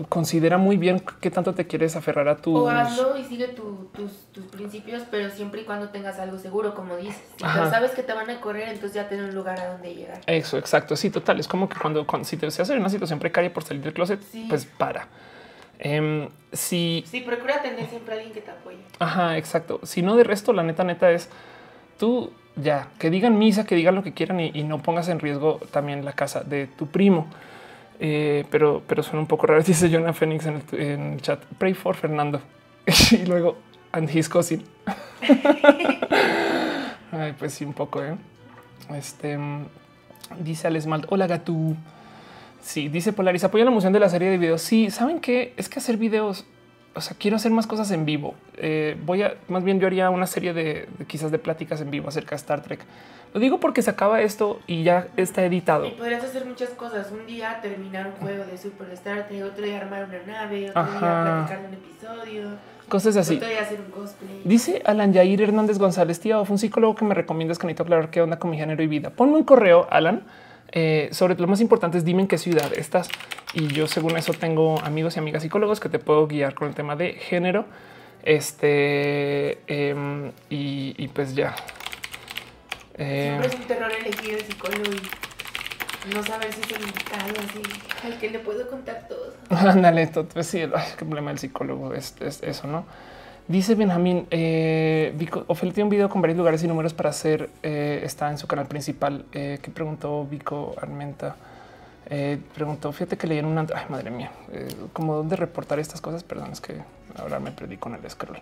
considera 0.09 0.57
muy 0.57 0.77
bien 0.77 1.03
qué 1.19 1.31
tanto 1.31 1.53
te 1.53 1.67
quieres 1.67 1.95
aferrar 1.95 2.27
a 2.27 2.37
tu 2.37 2.55
o 2.55 2.69
hazlo 2.69 3.17
y 3.17 3.23
sigue 3.23 3.49
tus, 3.49 4.09
principios, 4.51 5.03
pero 5.09 5.29
siempre 5.29 5.61
y 5.61 5.63
cuando 5.65 5.89
tengas 5.89 6.19
algo 6.19 6.37
seguro, 6.37 6.75
como 6.75 6.95
dices. 6.97 7.21
Si 7.37 7.43
sabes 7.43 7.91
que 7.91 8.03
te 8.03 8.13
van 8.13 8.29
a 8.29 8.39
correr, 8.41 8.69
entonces 8.69 8.93
ya 8.93 9.07
tienes 9.07 9.29
un 9.29 9.35
lugar 9.35 9.59
a 9.59 9.73
donde 9.73 9.93
llegar. 9.93 10.21
Eso, 10.27 10.57
exacto. 10.57 10.95
Sí, 10.95 11.09
total. 11.09 11.39
Es 11.39 11.47
como 11.47 11.69
que 11.69 11.77
cuando, 11.79 12.05
si 12.23 12.37
te 12.37 12.45
deseas 12.45 12.69
en 12.69 12.79
una 12.79 12.89
situación 12.89 13.19
precaria 13.19 13.53
por 13.53 13.63
salir 13.63 13.83
del 13.83 13.93
closet, 13.93 14.19
pues 14.49 14.65
para. 14.65 15.07
Eh, 15.79 16.29
si 16.51 17.03
sí, 17.07 17.21
procura 17.21 17.61
tener 17.61 17.87
siempre 17.87 18.13
a 18.13 18.17
alguien 18.17 18.33
que 18.33 18.41
te 18.41 18.51
apoye. 18.51 18.77
Ajá, 18.99 19.37
exacto. 19.37 19.79
Si 19.83 20.01
no, 20.01 20.15
de 20.15 20.23
resto, 20.23 20.53
la 20.53 20.63
neta, 20.63 20.83
neta 20.83 21.11
es 21.11 21.29
tú 21.97 22.31
ya 22.55 22.87
que 22.99 23.09
digan 23.09 23.37
misa, 23.37 23.65
que 23.65 23.75
digan 23.75 23.95
lo 23.95 24.03
que 24.03 24.13
quieran 24.13 24.39
y, 24.39 24.63
no 24.63 24.81
pongas 24.81 25.09
en 25.09 25.19
riesgo 25.19 25.59
también 25.71 26.05
la 26.05 26.13
casa 26.13 26.41
de 26.43 26.67
tu 26.67 26.87
primo. 26.87 27.27
Eh, 28.05 28.43
pero, 28.51 28.83
pero 28.85 29.01
suena 29.01 29.21
un 29.21 29.27
poco 29.27 29.47
raro. 29.47 29.63
Dice 29.65 29.89
Jonah 29.89 30.11
Phoenix 30.11 30.45
en 30.45 30.61
el, 30.73 31.21
chat. 31.21 31.41
Pray 31.57 31.73
for 31.73 31.95
Fernando 31.95 32.41
y 33.11 33.25
luego 33.25 33.57
and 33.93 34.09
his 34.13 34.27
cousin. 34.27 34.61
Ay, 37.13 37.33
pues 37.39 37.53
sí, 37.53 37.63
un 37.63 37.71
poco. 37.71 38.03
¿eh? 38.03 38.17
Este 38.93 39.39
dice 40.39 40.67
al 40.67 40.75
esmalte. 40.75 41.07
Hola, 41.11 41.27
Gatú. 41.27 41.77
Sí, 42.61 42.89
dice 42.89 43.13
Polaris, 43.13 43.45
apoya 43.45 43.63
la 43.63 43.71
emoción 43.71 43.93
de 43.93 44.01
la 44.01 44.09
serie 44.09 44.29
de 44.31 44.37
videos. 44.37 44.61
Sí, 44.61 44.91
¿saben 44.91 45.21
qué? 45.21 45.53
Es 45.55 45.69
que 45.69 45.79
hacer 45.79 45.95
videos, 45.95 46.45
o 46.95 47.01
sea, 47.01 47.15
quiero 47.19 47.37
hacer 47.37 47.51
más 47.51 47.67
cosas 47.67 47.91
en 47.91 48.05
vivo. 48.05 48.35
Eh, 48.57 48.97
voy 49.05 49.23
a, 49.23 49.35
más 49.47 49.63
bien 49.63 49.79
yo 49.79 49.87
haría 49.87 50.09
una 50.09 50.27
serie 50.27 50.53
de, 50.53 50.87
quizás 51.07 51.31
de 51.31 51.39
pláticas 51.39 51.81
en 51.81 51.91
vivo 51.91 52.09
acerca 52.09 52.31
de 52.31 52.37
Star 52.37 52.61
Trek. 52.61 52.85
Lo 53.33 53.39
digo 53.39 53.59
porque 53.59 53.81
se 53.81 53.89
acaba 53.89 54.21
esto 54.21 54.59
y 54.67 54.83
ya 54.83 55.07
está 55.17 55.43
editado. 55.43 55.87
Y 55.87 55.91
podrías 55.91 56.23
hacer 56.23 56.45
muchas 56.45 56.69
cosas. 56.69 57.11
Un 57.11 57.25
día 57.25 57.59
terminar 57.61 58.07
un 58.07 58.13
juego 58.13 58.45
de 58.45 58.57
Super 58.57 58.89
Star 58.91 59.27
Trek, 59.27 59.43
otro 59.43 59.65
día 59.65 59.77
armar 59.77 60.05
una 60.05 60.21
nave, 60.23 60.69
otro 60.69 60.83
día 60.83 60.99
platicar 60.99 61.65
un 61.67 61.73
episodio. 61.73 62.43
Cosas 62.87 63.17
así. 63.17 63.37
Otro 63.37 63.47
día 63.47 63.61
hacer 63.61 63.79
un 63.81 63.91
cosplay. 63.91 64.41
Dice 64.43 64.83
Alan 64.85 65.13
Yair 65.13 65.41
Hernández 65.41 65.79
González, 65.79 66.19
tío, 66.19 66.45
fue 66.45 66.53
un 66.53 66.59
psicólogo 66.59 66.95
que 66.95 67.05
me 67.05 67.15
recomiendas 67.15 67.57
que 67.57 67.65
necesito 67.65 67.83
aclarar 67.83 68.11
qué 68.11 68.21
onda 68.21 68.37
con 68.37 68.51
mi 68.51 68.57
género 68.57 68.83
y 68.83 68.87
vida. 68.87 69.09
Ponme 69.09 69.35
un 69.35 69.43
correo, 69.43 69.87
Alan 69.89 70.23
eh, 70.75 71.09
sobre 71.11 71.35
lo 71.35 71.45
más 71.45 71.61
importante 71.61 71.99
es 71.99 72.05
dime 72.05 72.23
en 72.23 72.27
qué 72.27 72.39
ciudad 72.39 72.73
estás. 72.75 73.07
Y 73.53 73.67
yo 73.67 73.87
según 73.87 74.17
eso 74.17 74.33
tengo 74.33 74.79
amigos 74.83 75.15
y 75.15 75.19
amigas 75.19 75.43
psicólogos 75.43 75.79
que 75.79 75.89
te 75.89 75.99
puedo 75.99 76.27
guiar 76.27 76.55
con 76.55 76.67
el 76.67 76.75
tema 76.75 76.95
de 76.95 77.13
género. 77.13 77.65
Este 78.23 79.59
em, 79.67 80.31
y, 80.49 81.07
pues 81.09 81.35
ya. 81.35 81.55
Siempre 82.95 83.47
es 83.47 83.55
un 83.55 83.63
terror 83.63 83.91
elegir 83.91 84.35
el 84.35 84.41
psicólogo 84.45 84.83
y 84.83 86.13
no 86.13 86.23
saber 86.23 86.53
si 86.53 86.61
es 86.61 86.71
el 86.71 86.83
así 86.83 87.61
al 88.03 88.19
que 88.19 88.29
le 88.29 88.39
puedo 88.39 88.69
contar 88.69 89.07
todo. 89.07 89.33
Ándale, 89.49 90.07
pues 90.07 90.47
sí, 90.47 90.59
el, 90.59 90.71
problema 90.97 91.31
del 91.31 91.39
psicólogo 91.39 91.93
es 91.93 92.15
eso, 92.21 92.67
¿no? 92.67 92.85
Dice 93.47 93.75
Benjamín, 93.75 94.25
eh, 94.31 95.11
Vico, 95.17 95.43
tiene 95.43 95.83
un 95.83 95.89
video 95.89 96.07
con 96.07 96.21
varios 96.21 96.37
lugares 96.37 96.63
y 96.63 96.67
números 96.67 96.93
para 96.93 97.09
hacer. 97.09 97.49
Eh, 97.61 98.01
está 98.03 98.31
en 98.31 98.37
su 98.37 98.47
canal 98.47 98.67
principal. 98.67 99.25
Eh, 99.33 99.59
que 99.61 99.69
preguntó 99.69 100.25
Vico 100.25 100.73
Armenta. 100.81 101.35
Eh, 102.09 102.39
preguntó, 102.53 102.91
fíjate 102.91 103.17
que 103.17 103.27
leí 103.27 103.39
en 103.39 103.45
una. 103.45 103.65
Ay, 103.73 103.85
madre 103.89 104.11
mía, 104.11 104.31
como 104.91 105.15
dónde 105.15 105.35
reportar 105.35 105.79
estas 105.79 106.01
cosas. 106.01 106.23
Perdón, 106.23 106.51
es 106.51 106.61
que 106.61 106.75
ahora 107.17 107.39
me 107.39 107.51
perdí 107.51 107.77
con 107.77 107.95
el 107.95 108.09
scroll. 108.09 108.39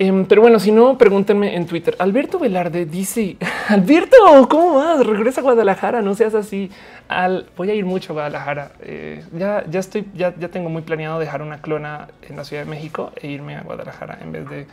Em, 0.00 0.26
pero 0.26 0.42
bueno, 0.42 0.60
si 0.60 0.70
no, 0.70 0.96
pregúntenme 0.96 1.56
en 1.56 1.66
Twitter. 1.66 1.96
Alberto 1.98 2.38
Velarde 2.38 2.86
dice: 2.86 3.36
Alberto, 3.68 4.16
¿cómo 4.48 4.74
vas? 4.74 5.04
Regresa 5.04 5.40
a 5.40 5.44
Guadalajara, 5.44 6.02
no 6.02 6.14
seas 6.14 6.34
así. 6.34 6.70
Al, 7.08 7.48
voy 7.56 7.70
a 7.70 7.74
ir 7.74 7.84
mucho 7.84 8.12
a 8.12 8.14
Guadalajara. 8.14 8.72
Eh, 8.80 9.24
ya, 9.36 9.64
ya 9.68 9.80
estoy, 9.80 10.08
ya, 10.14 10.34
ya 10.38 10.48
tengo 10.48 10.70
muy 10.70 10.82
planeado 10.82 11.18
dejar 11.18 11.42
una 11.42 11.60
clona 11.60 12.08
en 12.22 12.36
la 12.36 12.44
Ciudad 12.44 12.62
de 12.62 12.70
México 12.70 13.10
e 13.16 13.26
irme 13.26 13.56
a 13.56 13.62
Guadalajara 13.62 14.18
en 14.22 14.30
vez 14.30 14.48
de 14.48 14.66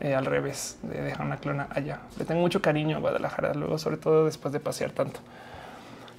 eh, 0.00 0.14
al 0.14 0.26
revés, 0.26 0.78
de 0.82 1.02
dejar 1.02 1.26
una 1.26 1.38
clona 1.38 1.68
allá. 1.70 2.00
Le 2.18 2.24
tengo 2.24 2.40
mucho 2.40 2.60
cariño 2.62 2.98
a 2.98 3.00
Guadalajara, 3.00 3.54
luego, 3.54 3.78
sobre 3.78 3.96
todo 3.96 4.26
después 4.26 4.52
de 4.52 4.60
pasear 4.60 4.90
tanto. 4.90 5.20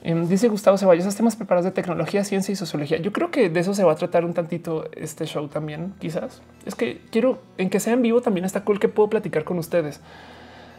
Em, 0.02 0.28
dice 0.28 0.48
Gustavo 0.48 0.78
Ceballos, 0.78 1.04
¿Estás 1.04 1.18
temas 1.18 1.36
preparados 1.36 1.66
de 1.66 1.72
tecnología, 1.72 2.24
ciencia 2.24 2.54
y 2.54 2.56
sociología. 2.56 2.98
Yo 3.00 3.12
creo 3.12 3.32
que 3.32 3.50
de 3.50 3.60
eso 3.60 3.74
se 3.74 3.84
va 3.84 3.94
a 3.94 3.96
tratar 3.96 4.24
un 4.24 4.34
tantito 4.34 4.90
este 4.96 5.26
show 5.26 5.48
también, 5.50 5.94
quizás. 6.00 6.42
Es 6.66 6.76
que 6.76 7.02
quiero, 7.12 7.40
en 7.58 7.70
que 7.70 7.80
sea 7.80 7.94
en 7.94 8.02
vivo 8.02 8.22
también 8.22 8.46
está 8.46 8.64
cool 8.64 8.80
que 8.80 8.88
puedo 8.88 9.10
platicar 9.10 9.44
con 9.44 9.58
ustedes. 9.58 10.00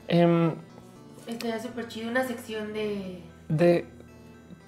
Eh, 0.09 0.53
Estaría 1.27 1.61
súper 1.61 1.87
chido 1.89 2.11
una 2.11 2.27
sección 2.27 2.73
de... 2.73 3.21
De... 3.49 3.85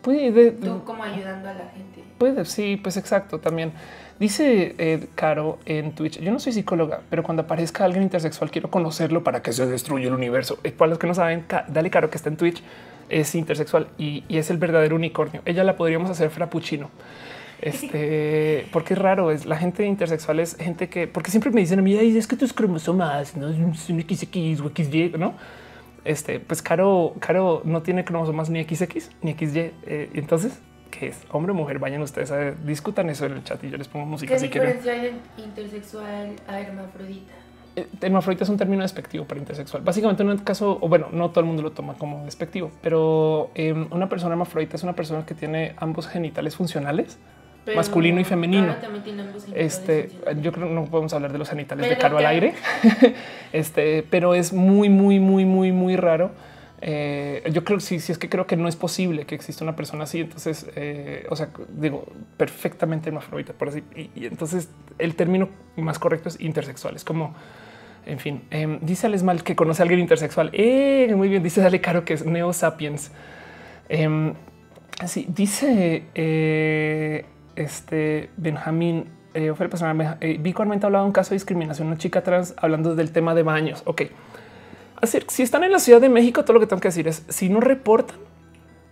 Puede, 0.02 0.50
Tú 0.50 0.82
como 0.84 1.04
ayudando 1.04 1.48
a 1.48 1.54
la 1.54 1.68
gente. 1.68 2.02
Puede, 2.18 2.44
sí, 2.44 2.78
pues 2.82 2.96
exacto, 2.96 3.38
también. 3.38 3.72
Dice 4.18 4.74
eh, 4.78 5.08
Caro 5.14 5.60
en 5.64 5.94
Twitch, 5.94 6.20
yo 6.20 6.32
no 6.32 6.40
soy 6.40 6.52
psicóloga, 6.52 7.02
pero 7.08 7.22
cuando 7.22 7.42
aparezca 7.42 7.84
alguien 7.84 8.02
intersexual 8.02 8.50
quiero 8.50 8.68
conocerlo 8.68 9.22
para 9.22 9.42
que 9.42 9.52
se 9.52 9.64
destruya 9.64 10.08
el 10.08 10.14
universo. 10.14 10.58
Y 10.64 10.70
para 10.70 10.90
los 10.90 10.98
que 10.98 11.06
no 11.06 11.14
saben, 11.14 11.44
dale 11.68 11.90
Caro 11.90 12.10
que 12.10 12.16
está 12.16 12.28
en 12.28 12.36
Twitch 12.36 12.62
es 13.12 13.34
intersexual 13.34 13.88
y, 13.98 14.24
es 14.28 14.50
el 14.50 14.56
verdadero 14.56 14.96
unicornio. 14.96 15.42
Ella 15.44 15.62
la 15.64 15.76
podríamos 15.76 16.10
hacer 16.10 16.30
frappuccino. 16.30 16.90
Este, 17.60 18.66
porque 18.72 18.94
es 18.94 18.98
raro, 18.98 19.30
es 19.30 19.46
la 19.46 19.56
gente 19.56 19.84
intersexual 19.86 20.40
es 20.40 20.56
gente 20.56 20.88
que, 20.88 21.06
porque 21.06 21.30
siempre 21.30 21.50
me 21.50 21.60
dicen 21.60 21.78
a 21.78 21.82
mí, 21.82 21.94
es 21.94 22.26
que 22.26 22.36
tus 22.36 22.52
cromosomas 22.52 23.36
no 23.36 23.48
es 23.48 23.58
un 23.58 24.00
XX 24.00 24.60
o 24.60 24.70
XY, 24.74 25.14
no? 25.18 25.34
Este, 26.04 26.40
pues 26.40 26.62
Caro, 26.62 27.14
Caro 27.20 27.62
no 27.64 27.82
tiene 27.82 28.04
cromosomas 28.04 28.50
ni 28.50 28.64
XX 28.64 29.10
ni 29.20 29.34
XY. 29.34 29.58
Eh, 29.86 30.10
entonces, 30.14 30.58
¿qué 30.90 31.08
es? 31.08 31.20
Hombre 31.30 31.52
o 31.52 31.54
mujer, 31.54 31.78
vayan 31.78 32.02
ustedes 32.02 32.32
a 32.32 32.50
discutan 32.50 33.08
eso 33.10 33.26
en 33.26 33.32
el 33.32 33.44
chat 33.44 33.62
y 33.62 33.70
yo 33.70 33.76
les 33.76 33.86
pongo 33.86 34.06
música 34.06 34.32
¿Qué 34.32 34.40
si 34.40 34.48
diferencia 34.48 34.92
hay 34.92 35.20
intersexual 35.36 36.34
a 36.48 36.60
hermafrodita? 36.60 37.34
Hermafrodita 38.00 38.44
es 38.44 38.50
un 38.50 38.56
término 38.56 38.82
despectivo 38.82 39.24
para 39.24 39.40
intersexual. 39.40 39.82
Básicamente, 39.82 40.22
en 40.22 40.30
un 40.30 40.38
caso, 40.38 40.78
o 40.80 40.88
bueno, 40.88 41.08
no 41.12 41.30
todo 41.30 41.40
el 41.40 41.46
mundo 41.46 41.62
lo 41.62 41.72
toma 41.72 41.94
como 41.94 42.24
despectivo, 42.24 42.70
pero 42.82 43.50
em, 43.54 43.86
una 43.90 44.08
persona 44.08 44.32
hermafrodita 44.32 44.76
es 44.76 44.82
una 44.82 44.94
persona 44.94 45.24
que 45.24 45.34
tiene 45.34 45.74
ambos 45.78 46.06
genitales 46.06 46.56
funcionales. 46.56 47.18
masculino 47.76 48.20
y 48.20 48.24
femenino. 48.24 48.74
este, 49.54 50.10
yo 50.40 50.50
creo 50.50 50.66
que 50.66 50.74
no 50.74 50.84
podemos 50.86 51.12
hablar 51.14 51.30
de 51.32 51.38
los 51.38 51.48
genitales 51.48 51.88
de 51.88 51.96
Caro 51.96 52.18
al 52.18 52.26
aire. 52.26 52.54
este, 53.52 54.04
pero 54.10 54.34
es 54.34 54.52
muy, 54.52 54.88
muy, 54.88 55.20
muy, 55.20 55.44
muy, 55.44 55.70
muy 55.70 55.96
raro. 55.96 56.32
Eh, 56.84 57.48
yo 57.52 57.62
creo 57.62 57.78
que 57.78 57.84
sí, 57.84 58.00
sí 58.00 58.10
es 58.10 58.18
que 58.18 58.28
creo 58.28 58.48
que 58.48 58.56
no 58.56 58.66
es 58.66 58.74
posible 58.74 59.24
que 59.24 59.36
exista 59.36 59.62
una 59.62 59.76
persona 59.76 60.02
así. 60.04 60.20
Entonces, 60.20 60.66
eh, 60.74 61.26
o 61.30 61.36
sea, 61.36 61.50
digo 61.68 62.04
perfectamente 62.36 63.08
hermafrodita 63.08 63.52
por 63.52 63.68
así. 63.68 63.84
Y, 63.94 64.26
entonces 64.26 64.68
el 64.98 65.14
término 65.14 65.48
más 65.76 66.00
correcto 66.00 66.28
es 66.28 66.40
intersexual. 66.40 66.96
Es 66.96 67.04
como 67.04 67.34
en 68.06 68.18
fin, 68.18 68.42
eh, 68.50 68.78
dice 68.82 69.06
Alex 69.06 69.22
Mal 69.22 69.42
que 69.42 69.54
conoce 69.56 69.82
a 69.82 69.84
alguien 69.84 70.00
intersexual. 70.00 70.50
Eh, 70.52 71.12
muy 71.16 71.28
bien, 71.28 71.42
dice 71.42 71.60
Dale 71.60 71.80
Caro 71.80 72.04
que 72.04 72.14
es 72.14 72.24
Neo 72.24 72.52
Sapiens. 72.52 73.10
Así 75.02 75.26
dice 75.28 76.04
eh, 76.14 77.24
este 77.56 78.30
Benjamín 78.36 79.06
eh, 79.34 79.52
personal, 79.52 80.18
eh, 80.20 80.36
Vico 80.38 80.62
Armenta 80.62 80.86
hablaba 80.86 81.02
de 81.02 81.08
un 81.08 81.12
caso 81.12 81.30
de 81.30 81.36
discriminación, 81.36 81.88
una 81.88 81.96
chica 81.96 82.22
trans 82.22 82.54
hablando 82.56 82.94
del 82.94 83.10
tema 83.10 83.34
de 83.34 83.42
baños. 83.42 83.82
Ok. 83.86 84.02
Así, 85.00 85.18
si 85.26 85.42
están 85.42 85.64
en 85.64 85.72
la 85.72 85.80
Ciudad 85.80 86.00
de 86.00 86.08
México, 86.08 86.44
todo 86.44 86.54
lo 86.54 86.60
que 86.60 86.68
tengo 86.68 86.80
que 86.80 86.88
decir 86.88 87.08
es 87.08 87.24
si 87.28 87.48
no 87.48 87.58
reportan, 87.58 88.16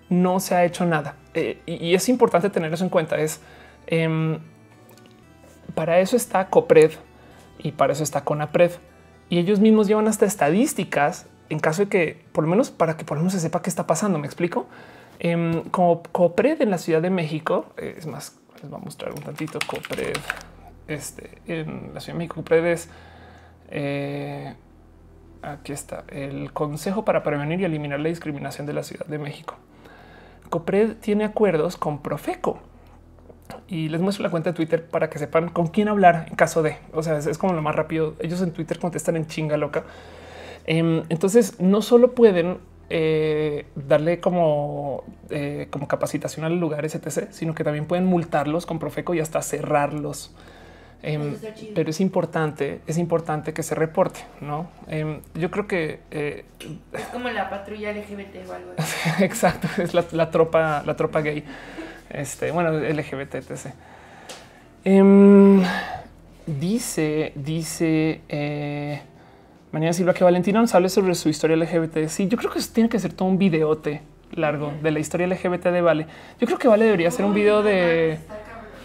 no 0.08 0.40
se 0.40 0.56
ha 0.56 0.64
hecho 0.64 0.84
nada. 0.84 1.14
Y, 1.64 1.94
es 1.94 2.08
importante 2.08 2.50
tener 2.50 2.72
eso 2.72 2.82
en 2.82 2.90
cuenta. 2.90 3.16
Es 3.16 3.40
em, 3.86 4.40
para 5.76 6.00
eso 6.00 6.16
está 6.16 6.48
COPRED 6.48 6.90
y 7.58 7.70
para 7.70 7.92
eso 7.92 8.02
está 8.02 8.24
CONAPRED. 8.24 8.72
Y 9.30 9.38
ellos 9.38 9.60
mismos 9.60 9.86
llevan 9.86 10.08
hasta 10.08 10.26
estadísticas 10.26 11.26
en 11.48 11.58
caso 11.60 11.82
de 11.82 11.88
que, 11.88 12.24
por 12.32 12.44
lo 12.44 12.50
menos 12.50 12.70
para 12.70 12.96
que 12.96 13.04
por 13.04 13.16
lo 13.16 13.22
menos 13.22 13.32
se 13.32 13.40
sepa 13.40 13.62
qué 13.62 13.70
está 13.70 13.86
pasando. 13.86 14.18
Me 14.18 14.26
explico. 14.26 14.66
Em, 15.18 15.62
como 15.70 16.02
COPRED 16.02 16.62
en 16.62 16.70
la 16.70 16.78
Ciudad 16.78 17.00
de 17.00 17.10
México, 17.10 17.66
eh, 17.76 17.94
es 17.96 18.06
más, 18.06 18.38
les 18.60 18.70
voy 18.70 18.80
a 18.80 18.84
mostrar 18.84 19.12
un 19.12 19.22
tantito 19.22 19.58
COPRED. 19.66 20.16
Este 20.88 21.38
en 21.46 21.92
la 21.94 22.00
Ciudad 22.00 22.14
de 22.14 22.18
México, 22.18 22.36
COPRED 22.36 22.66
es 22.66 22.88
eh, 23.70 24.54
aquí 25.42 25.72
está 25.72 26.04
el 26.08 26.52
Consejo 26.52 27.04
para 27.04 27.22
prevenir 27.22 27.60
y 27.60 27.64
eliminar 27.64 28.00
la 28.00 28.08
discriminación 28.08 28.66
de 28.66 28.72
la 28.72 28.82
Ciudad 28.82 29.06
de 29.06 29.18
México. 29.18 29.56
COPRED 30.48 30.96
tiene 30.96 31.24
acuerdos 31.24 31.76
con 31.76 32.02
Profeco 32.02 32.60
y 33.68 33.88
les 33.88 34.00
muestro 34.00 34.22
la 34.22 34.30
cuenta 34.30 34.50
de 34.50 34.56
Twitter 34.56 34.84
para 34.86 35.10
que 35.10 35.18
sepan 35.18 35.48
con 35.48 35.68
quién 35.68 35.88
hablar 35.88 36.26
en 36.28 36.36
caso 36.36 36.62
de, 36.62 36.76
o 36.92 37.02
sea, 37.02 37.18
es, 37.18 37.38
como 37.38 37.52
lo 37.52 37.62
más 37.62 37.74
rápido. 37.74 38.14
Ellos 38.20 38.40
en 38.42 38.52
Twitter 38.52 38.78
contestan 38.78 39.16
en 39.16 39.26
chinga 39.26 39.56
loca. 39.56 39.84
Em, 40.66 41.02
entonces 41.08 41.60
no 41.60 41.82
solo 41.82 42.12
pueden 42.14 42.58
eh, 42.90 43.66
darle 43.74 44.20
como, 44.20 45.04
eh, 45.30 45.68
como 45.70 45.86
capacitación 45.88 46.44
al 46.44 46.58
lugar, 46.58 46.84
etc., 46.84 47.28
sino 47.30 47.54
que 47.54 47.64
también 47.64 47.86
pueden 47.86 48.06
multarlos 48.06 48.66
con 48.66 48.78
Profeco 48.78 49.14
y 49.14 49.20
hasta 49.20 49.40
cerrarlos. 49.42 50.34
Em, 51.02 51.34
pero 51.74 51.88
es 51.88 52.00
importante, 52.00 52.80
es 52.86 52.98
importante 52.98 53.54
que 53.54 53.62
se 53.62 53.74
reporte, 53.74 54.20
¿no? 54.40 54.68
Em, 54.86 55.20
yo 55.34 55.50
creo 55.50 55.66
que 55.66 56.00
eh, 56.10 56.44
es 56.92 57.06
como 57.06 57.30
la 57.30 57.48
patrulla 57.48 57.90
LGBT 57.92 58.48
o 58.48 58.52
algo. 58.52 58.72
Exacto, 59.20 59.68
es 59.82 59.94
la, 59.94 60.30
tropa, 60.30 60.82
la 60.84 60.96
tropa 60.96 61.22
gay. 61.22 61.44
Este, 62.10 62.50
bueno, 62.50 62.72
LGBT, 62.72 63.36
etc. 63.36 63.74
Em, 64.84 65.62
dice, 66.46 67.32
dice 67.34 68.20
eh, 68.28 69.00
Mañana 69.72 69.92
Silva 69.92 70.14
que 70.14 70.24
Valentina 70.24 70.60
nos 70.60 70.74
hable 70.74 70.88
sobre 70.88 71.14
su 71.14 71.28
historia 71.28 71.56
LGBT. 71.56 72.08
Sí, 72.08 72.28
yo 72.28 72.36
creo 72.36 72.50
que 72.50 72.58
eso 72.58 72.70
tiene 72.72 72.88
que 72.88 72.98
ser 72.98 73.12
todo 73.12 73.28
un 73.28 73.38
videote 73.38 74.02
largo 74.32 74.72
de 74.82 74.90
la 74.90 74.98
historia 74.98 75.26
LGBT 75.26 75.66
de 75.66 75.80
Vale. 75.80 76.06
Yo 76.40 76.46
creo 76.46 76.58
que 76.58 76.68
Vale 76.68 76.84
debería 76.84 77.10
ser 77.10 77.24
un 77.24 77.34
video 77.34 77.62
de 77.62 78.18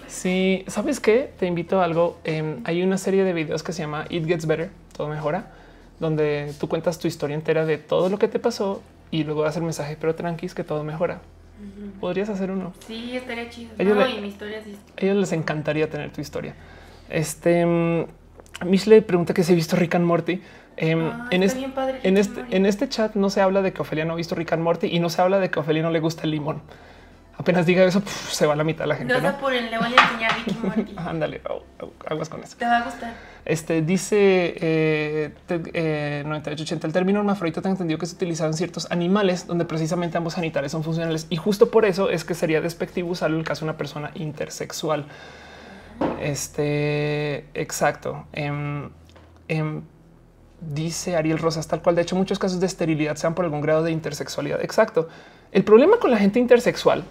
Sí, 0.07 0.63
¿sabes 0.67 0.99
qué? 0.99 1.31
Te 1.37 1.45
invito 1.45 1.81
a 1.81 1.83
algo. 1.83 2.17
Em, 2.23 2.61
hay 2.63 2.83
una 2.83 2.97
serie 2.97 3.23
de 3.23 3.33
videos 3.33 3.63
que 3.63 3.73
se 3.73 3.81
llama 3.81 4.05
It 4.09 4.25
Gets 4.25 4.45
Better, 4.45 4.69
todo 4.95 5.07
mejora, 5.07 5.51
donde 5.99 6.53
tú 6.59 6.69
cuentas 6.69 6.99
tu 6.99 7.07
historia 7.07 7.35
entera 7.35 7.65
de 7.65 7.77
todo 7.77 8.09
lo 8.09 8.19
que 8.19 8.27
te 8.27 8.39
pasó 8.39 8.81
y 9.11 9.23
luego 9.23 9.43
das 9.43 9.57
el 9.57 9.63
mensaje, 9.63 9.97
pero 9.99 10.15
tranquis 10.15 10.53
que 10.53 10.63
todo 10.63 10.83
mejora. 10.83 11.21
Podrías 11.99 12.29
hacer 12.29 12.51
uno. 12.51 12.73
Sí, 12.85 13.15
estaría 13.15 13.49
chido. 13.49 13.71
Ellos, 13.77 13.97
mi 14.21 14.27
historia 14.27 14.61
ellos 14.97 15.15
les 15.15 15.31
encantaría 15.31 15.89
tener 15.89 16.11
tu 16.11 16.21
historia. 16.21 16.55
Este 17.09 17.65
Mish 18.63 18.87
le 18.87 19.01
pregunta 19.01 19.33
que 19.33 19.43
si 19.43 19.53
he 19.53 19.55
visto 19.55 19.75
Rick 19.75 19.95
and 19.95 20.05
Morty. 20.05 20.41
Em, 20.77 21.07
ah, 21.07 21.27
en, 21.31 21.43
este, 21.43 21.65
en, 22.03 22.17
este, 22.17 22.43
en 22.49 22.65
este 22.65 22.89
chat 22.89 23.15
no 23.15 23.29
se 23.29 23.39
habla 23.39 23.61
de 23.61 23.71
que 23.71 23.81
Ofelia 23.81 24.03
no 24.03 24.13
ha 24.13 24.15
visto 24.17 24.35
Rick 24.35 24.53
and 24.53 24.63
Morty 24.63 24.87
y 24.87 24.99
no 24.99 25.09
se 25.09 25.21
habla 25.21 25.39
de 25.39 25.49
que 25.49 25.59
Ofelia 25.59 25.81
no 25.81 25.89
le 25.89 25.99
gusta 25.99 26.23
el 26.23 26.31
limón 26.31 26.61
apenas 27.37 27.65
diga 27.65 27.83
eso, 27.83 28.01
se 28.05 28.45
va 28.45 28.55
la 28.55 28.63
mitad 28.63 28.85
de 28.85 28.87
la 28.87 28.95
gente. 28.95 29.13
No, 29.13 29.19
¿no? 29.19 29.49
le 29.49 29.77
voy 29.77 29.93
a 29.97 30.03
enseñar 30.03 30.31
a 30.31 30.35
Ricky 30.35 30.57
Morty. 30.61 30.95
Ándale, 30.97 31.41
aguas 32.07 32.29
con 32.29 32.43
eso. 32.43 32.57
Te 32.57 32.65
va 32.65 32.77
a 32.77 32.83
gustar. 32.83 33.13
Este 33.45 33.83
dice 33.83 34.55
eh, 34.59 35.31
eh, 35.49 36.23
9880. 36.25 36.87
El 36.87 36.93
término 36.93 37.19
hermafrodita 37.19 37.61
tengo 37.61 37.73
entendido 37.73 37.99
que 37.99 38.07
se 38.07 38.15
utiliza 38.15 38.45
en 38.47 38.55
ciertos 38.55 38.89
animales 38.89 39.45
donde 39.45 39.65
precisamente 39.65 40.17
ambos 40.17 40.33
sanitarios 40.33 40.71
son 40.71 40.83
funcionales 40.83 41.27
y 41.29 41.35
justo 41.35 41.69
por 41.69 41.85
eso 41.85 42.09
es 42.09 42.25
que 42.25 42.33
sería 42.33 42.59
despectivo 42.59 43.11
usarlo 43.11 43.35
en 43.35 43.41
el 43.41 43.47
caso 43.47 43.65
de 43.65 43.69
una 43.69 43.77
persona 43.77 44.11
intersexual. 44.15 45.05
Este 46.19 47.45
exacto. 47.53 48.25
Em, 48.33 48.89
em, 49.47 49.83
dice 50.59 51.15
Ariel 51.15 51.37
Rosas, 51.37 51.67
tal 51.67 51.81
cual. 51.83 51.95
De 51.95 52.01
hecho, 52.01 52.15
muchos 52.15 52.39
casos 52.39 52.59
de 52.59 52.65
esterilidad 52.65 53.15
sean 53.15 53.35
por 53.35 53.45
algún 53.45 53.61
grado 53.61 53.83
de 53.83 53.91
intersexualidad. 53.91 54.61
Exacto. 54.61 55.07
El 55.51 55.63
problema 55.63 55.99
con 55.99 56.09
la 56.09 56.17
gente 56.17 56.39
intersexual 56.39 57.03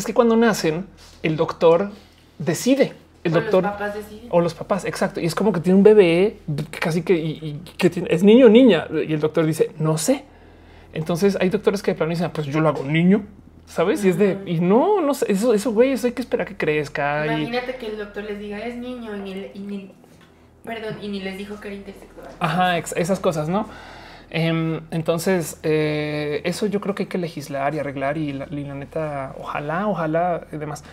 es 0.00 0.06
que 0.06 0.14
cuando 0.14 0.36
nacen, 0.36 0.86
el 1.22 1.36
doctor 1.36 1.90
decide. 2.38 2.94
El 3.22 3.32
doctor 3.32 3.62
los 3.62 3.72
papás 3.72 3.94
deciden. 3.94 4.28
o 4.30 4.40
los 4.40 4.54
papás, 4.54 4.84
exacto. 4.86 5.20
Y 5.20 5.26
es 5.26 5.34
como 5.34 5.52
que 5.52 5.60
tiene 5.60 5.76
un 5.76 5.82
bebé 5.82 6.38
casi 6.80 7.02
que, 7.02 7.58
que 7.76 8.06
es 8.08 8.22
niño 8.22 8.46
o 8.46 8.48
niña. 8.48 8.86
Y 8.90 9.12
el 9.12 9.20
doctor 9.20 9.44
dice, 9.44 9.70
no 9.78 9.98
sé. 9.98 10.24
Entonces 10.92 11.36
hay 11.40 11.50
doctores 11.50 11.82
que 11.82 11.92
de 11.92 11.96
plano 11.96 12.10
dicen, 12.10 12.30
pues 12.30 12.46
yo 12.46 12.60
lo 12.60 12.68
hago 12.68 12.82
niño, 12.82 13.24
sabes? 13.66 14.04
Y 14.04 14.08
es 14.08 14.18
de, 14.18 14.38
y 14.46 14.60
no, 14.60 15.00
no 15.00 15.14
sé, 15.14 15.30
eso, 15.30 15.54
eso, 15.54 15.72
güey, 15.72 15.92
eso 15.92 16.06
hay 16.06 16.14
que 16.14 16.22
esperar 16.22 16.46
que 16.46 16.56
crezca. 16.56 17.26
Imagínate 17.26 17.76
que 17.76 17.86
el 17.86 17.98
doctor 17.98 18.24
les 18.24 18.38
diga, 18.38 18.58
es 18.58 18.76
niño 18.76 19.14
y 19.16 19.60
ni, 19.60 19.92
perdón, 20.64 20.96
y 21.00 21.08
ni 21.08 21.20
les 21.20 21.38
dijo 21.38 21.60
que 21.60 21.68
era 21.68 21.76
intersexual. 21.76 22.28
Ajá, 22.40 22.78
esas 22.78 23.20
cosas, 23.20 23.48
¿no? 23.48 23.68
Em, 24.30 24.80
entonces, 24.92 25.58
eh, 25.64 26.40
eso 26.44 26.66
yo 26.66 26.80
creo 26.80 26.94
que 26.94 27.02
hay 27.02 27.08
que 27.08 27.18
legislar 27.18 27.74
y 27.74 27.80
arreglar 27.80 28.16
y 28.16 28.32
la, 28.32 28.46
neta, 28.46 29.34
ojalá, 29.38 29.88
ojalá 29.88 30.46
y 30.52 30.56
demás. 30.56 30.84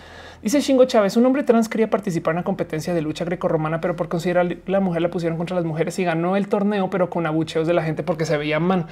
Dice 0.42 0.60
Shingo 0.60 0.86
Chávez, 0.86 1.18
un 1.18 1.26
hombre 1.26 1.44
trans 1.44 1.70
quería 1.70 1.90
participar 1.90 2.32
en 2.32 2.38
una 2.38 2.44
competencia 2.44 2.94
de 2.96 3.02
lucha 3.02 3.26
grecorromana, 3.26 3.80
pero 3.80 3.96
por 3.96 4.10
considerar 4.10 4.58
la 4.66 4.80
mujer 4.80 5.02
la 5.04 5.10
pusieron 5.10 5.38
contra 5.38 5.56
las 5.56 5.66
mujeres 5.66 5.98
y 6.00 6.04
ganó 6.04 6.36
el 6.36 6.48
torneo, 6.48 6.90
pero 6.90 7.10
con 7.10 7.26
abucheos 7.28 7.68
de 7.68 7.74
la 7.74 7.84
gente 7.84 8.04
porque 8.04 8.26
se 8.26 8.38
veían 8.38 8.64
man. 8.64 8.88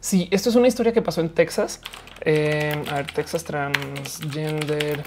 Sí, 0.00 0.28
esto 0.30 0.48
es 0.48 0.56
una 0.56 0.68
historia 0.68 0.92
que 0.92 1.02
pasó 1.02 1.20
en 1.20 1.28
Texas. 1.30 1.80
Em, 2.22 2.82
a 2.90 2.96
ver, 2.96 3.06
Texas 3.12 3.44
transgender 3.44 5.02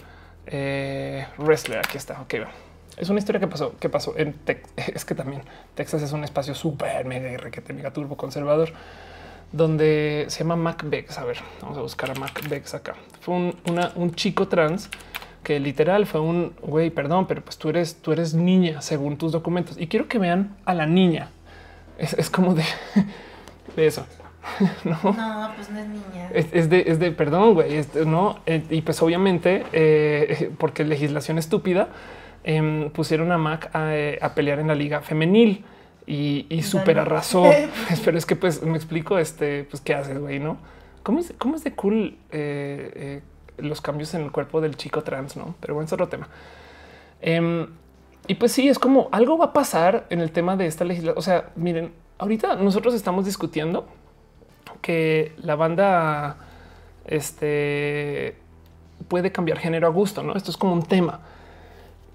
eh, 0.45 1.26
wrestler. 1.38 1.80
Aquí 1.80 1.98
está. 1.98 2.22
Ok, 2.22 2.36
va. 2.41 2.73
Es 2.98 3.10
una 3.10 3.20
historia 3.20 3.40
que 3.40 3.48
pasó, 3.48 3.76
que 3.80 3.90
pasó 3.90 4.14
en 4.18 4.34
Texas. 4.34 4.72
Es 4.95 5.06
que 5.06 5.15
también 5.15 5.41
Texas 5.76 6.02
es 6.02 6.11
un 6.11 6.24
espacio 6.24 6.56
súper 6.56 7.06
mega 7.06 7.38
requete 7.38 7.74
mega 7.74 7.91
turbo 7.91 8.18
conservador 8.18 8.70
donde 9.52 10.26
se 10.30 10.40
llama 10.40 10.56
Macbex. 10.56 11.18
A 11.20 11.26
ver, 11.26 11.38
vamos 11.61 11.78
a 11.78 11.82
buscar 11.82 12.11
a 12.11 12.15
Macbex 12.15 12.74
acá. 12.74 12.95
Fue 13.22 13.36
un, 13.36 13.56
un 13.95 14.15
chico 14.15 14.48
trans 14.48 14.90
que 15.44 15.60
literal 15.60 16.06
fue 16.06 16.22
un 16.22 16.53
güey, 16.61 16.90
perdón, 16.90 17.28
pero 17.28 17.41
pues 17.41 17.57
tú 17.57 17.70
eres, 17.70 17.95
tú 17.95 18.11
eres 18.11 18.34
niña 18.34 18.82
según 18.82 19.18
tus 19.18 19.32
documentos 19.32 19.78
y 19.78 19.88
quiero 19.88 20.07
que 20.07 20.18
vean 20.18 20.56
a 20.65 20.74
la 20.74 20.86
niña. 20.86 21.30
Es, 21.98 22.30
como 22.30 22.56
de, 22.56 22.64
de 23.76 23.88
eso. 23.88 24.06
no, 24.84 24.98
no, 25.03 25.52
pues 25.56 25.70
no 25.70 25.80
es 25.80 25.88
niña. 25.88 26.30
Es, 26.34 26.70
de, 26.70 26.84
es 26.88 26.99
de, 26.99 27.11
perdón, 27.11 27.53
güey. 27.53 27.86
no, 28.06 28.40
eh, 28.45 28.64
y 28.70 28.82
pues 28.82 29.02
obviamente, 29.02 29.64
eh, 29.74 30.52
porque 30.57 30.84
legislación 30.84 31.38
estúpida, 31.38 31.90
Em, 32.44 32.90
pusieron 32.90 33.32
a 33.32 33.38
Mac 33.38 33.72
eh, 33.74 34.20
a, 34.22 34.36
pelear 34.36 34.60
en 34.60 34.68
la 34.68 34.76
liga 34.76 35.02
femenil 35.02 35.64
y, 36.06 36.45
y 36.49 36.64
súper 36.64 36.99
arrasó. 36.99 37.44
Pero 38.06 38.18
es 38.18 38.26
que 38.26 38.36
pues 38.36 38.61
me 38.64 38.76
explico 38.76 39.18
este, 39.18 39.64
pues 39.64 39.82
qué 39.82 39.95
haces, 39.95 40.20
güey, 40.20 40.40
¿no? 40.40 40.57
¿Cómo 41.03 41.20
es, 41.20 41.34
cómo 41.38 41.56
es 41.56 41.64
de 41.64 41.74
cool 41.74 42.18
eh, 42.32 42.91
eh, 42.95 43.22
los 43.57 43.80
cambios 43.82 44.14
en 44.14 44.22
el 44.24 44.32
cuerpo 44.32 44.60
del 44.60 44.76
chico 44.76 45.03
trans, 45.03 45.38
no? 45.38 45.56
Pero 45.61 45.74
bueno, 45.74 45.86
es 45.86 45.94
otro 45.94 46.10
tema. 46.10 46.28
Em, 47.22 47.68
y 48.28 48.36
pues 48.36 48.52
sí, 48.52 48.68
es 48.68 48.78
como 48.78 49.07
algo 49.11 49.38
va 49.38 49.45
a 49.45 49.53
pasar 49.53 50.06
en 50.10 50.20
el 50.20 50.32
tema 50.32 50.57
de 50.57 50.65
esta 50.65 50.84
legislación. 50.84 51.18
O 51.18 51.22
sea, 51.22 51.52
miren, 51.56 51.94
ahorita 52.18 52.56
nosotros 52.56 52.94
estamos 52.94 53.26
discutiendo 53.26 53.88
que 54.82 55.34
la 55.38 55.56
banda 55.56 56.38
este, 57.06 58.36
puede 59.07 59.32
cambiar 59.32 59.60
género 59.60 59.88
a 59.88 59.91
gusto, 59.91 60.24
¿no? 60.24 60.36
Esto 60.36 60.52
es 60.52 60.57
como 60.57 60.74
un 60.74 60.84
tema 60.84 61.22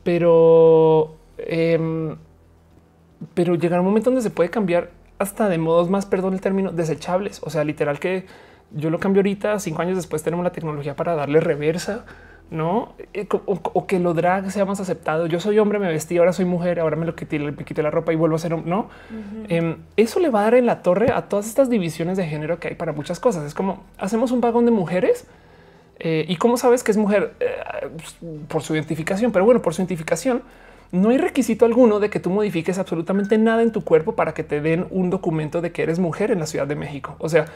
pero, 0.08 1.16
em, 1.36 2.16
pero 3.34 3.56
llegará 3.56 3.82
un 3.82 3.88
momento 3.88 4.08
donde 4.08 4.22
se 4.22 4.30
puede 4.30 4.48
cambiar 4.48 4.88
hasta 5.18 5.50
de 5.50 5.58
modos 5.58 5.90
más, 5.90 6.06
perdón 6.06 6.32
el 6.32 6.40
término, 6.40 6.72
desechables. 6.72 7.42
O 7.44 7.50
sea, 7.50 7.62
literal 7.62 8.00
que 8.00 8.24
yo 8.70 8.88
lo 8.88 9.00
cambio 9.00 9.20
ahorita, 9.20 9.58
cinco 9.58 9.82
años 9.82 9.96
después 9.96 10.22
tenemos 10.22 10.44
la 10.44 10.52
tecnología 10.52 10.96
para 10.96 11.14
darle 11.14 11.40
reversa, 11.40 12.06
no? 12.50 12.94
Eh, 13.12 13.28
o, 13.44 13.86
que 13.86 13.98
lo 13.98 14.14
drag 14.14 14.50
sea 14.50 14.64
más 14.64 14.80
aceptado. 14.80 15.26
Yo 15.26 15.40
soy 15.40 15.58
hombre, 15.58 15.78
me 15.78 15.88
vestí, 15.88 16.16
ahora 16.16 16.32
soy 16.32 16.46
mujer, 16.46 16.80
ahora 16.80 16.96
me 16.96 17.04
lo 17.04 17.14
quité, 17.14 17.38
me 17.38 17.52
quité 17.66 17.82
la 17.82 17.90
ropa 17.90 18.10
y 18.10 18.16
vuelvo 18.16 18.36
a 18.36 18.38
ser 18.38 18.56
no. 18.56 18.88
Em, 19.50 19.76
eso 19.98 20.20
le 20.20 20.30
va 20.30 20.40
a 20.40 20.44
dar 20.44 20.54
en 20.54 20.64
la 20.64 20.80
torre 20.80 21.12
a 21.12 21.28
todas 21.28 21.46
estas 21.46 21.68
divisiones 21.68 22.16
de 22.16 22.26
género 22.26 22.58
que 22.60 22.68
hay 22.68 22.76
para 22.76 22.92
muchas 22.92 23.20
cosas. 23.20 23.44
Es 23.44 23.52
como 23.52 23.84
hacemos 23.98 24.30
un 24.30 24.40
vagón 24.40 24.64
de 24.64 24.70
mujeres 24.70 25.26
eh, 26.00 26.24
¿Y 26.28 26.36
cómo 26.36 26.56
sabes 26.56 26.84
que 26.84 26.90
es 26.92 26.96
mujer? 26.96 27.34
Eh, 27.40 27.88
por 28.48 28.62
su 28.62 28.74
identificación. 28.74 29.32
Pero 29.32 29.44
bueno, 29.44 29.62
por 29.62 29.74
su 29.74 29.82
identificación, 29.82 30.42
no 30.92 31.10
hay 31.10 31.18
requisito 31.18 31.64
alguno 31.64 32.00
de 32.00 32.08
que 32.08 32.20
tú 32.20 32.30
modifiques 32.30 32.78
absolutamente 32.78 33.36
nada 33.38 33.62
en 33.62 33.72
tu 33.72 33.82
cuerpo 33.82 34.14
para 34.14 34.32
que 34.32 34.44
te 34.44 34.60
den 34.60 34.86
un 34.90 35.10
documento 35.10 35.60
de 35.60 35.72
que 35.72 35.82
eres 35.82 35.98
mujer 35.98 36.30
en 36.30 36.38
la 36.38 36.46
Ciudad 36.46 36.66
de 36.66 36.76
México. 36.76 37.16
O 37.18 37.28
sea, 37.28 37.46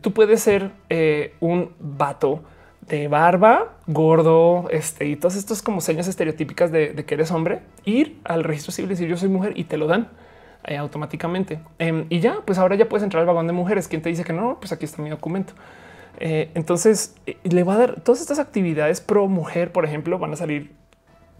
tú 0.00 0.12
puedes 0.12 0.40
ser 0.40 0.70
eh, 0.88 1.34
un 1.40 1.70
vato 1.78 2.42
de 2.88 3.08
barba, 3.08 3.72
gordo, 3.86 4.68
este 4.70 5.06
y 5.06 5.16
todos 5.16 5.36
estos 5.36 5.62
como 5.62 5.80
señas 5.80 6.06
estereotípicas 6.06 6.70
de, 6.70 6.94
que 7.06 7.14
eres 7.14 7.30
hombre, 7.30 7.60
ir 7.86 8.20
al 8.24 8.44
registro 8.44 8.72
civil 8.72 8.90
y 8.90 8.94
decir 8.94 9.08
yo 9.08 9.16
soy 9.16 9.30
mujer 9.30 9.54
y 9.56 9.64
te 9.64 9.78
lo 9.78 9.86
dan 9.86 10.10
automáticamente. 10.78 11.60
Em, 11.78 12.06
y 12.08 12.20
ya, 12.20 12.38
pues 12.44 12.58
ahora 12.58 12.74
ya 12.74 12.88
puedes 12.88 13.02
entrar 13.04 13.20
al 13.20 13.26
vagón 13.26 13.46
de 13.46 13.52
mujeres. 13.52 13.86
¿Quién 13.86 14.00
te 14.00 14.08
dice 14.08 14.24
que 14.24 14.32
no? 14.32 14.58
Pues 14.60 14.72
aquí 14.72 14.86
está 14.86 15.02
mi 15.02 15.10
documento. 15.10 15.52
Eh, 16.18 16.50
entonces 16.54 17.16
eh, 17.26 17.36
le 17.44 17.64
va 17.64 17.74
a 17.74 17.78
dar 17.78 18.00
todas 18.00 18.20
estas 18.20 18.38
actividades 18.38 19.00
pro 19.00 19.26
mujer, 19.28 19.72
por 19.72 19.84
ejemplo, 19.84 20.18
van 20.18 20.32
a 20.32 20.36
salir 20.36 20.72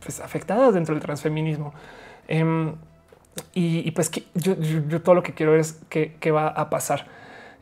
pues, 0.03 0.21
afectadas 0.21 0.75
dentro 0.75 0.95
del 0.95 1.03
transfeminismo. 1.03 1.73
Em, 2.29 2.75
y, 3.53 3.91
pues 3.93 4.11
yo, 4.35 5.03
todo 5.03 5.15
lo 5.15 5.23
que 5.23 5.35
quiero 5.35 5.57
es 5.57 5.81
que, 5.89 6.31
va 6.31 6.49
a 6.49 6.71
pasar. 6.71 7.07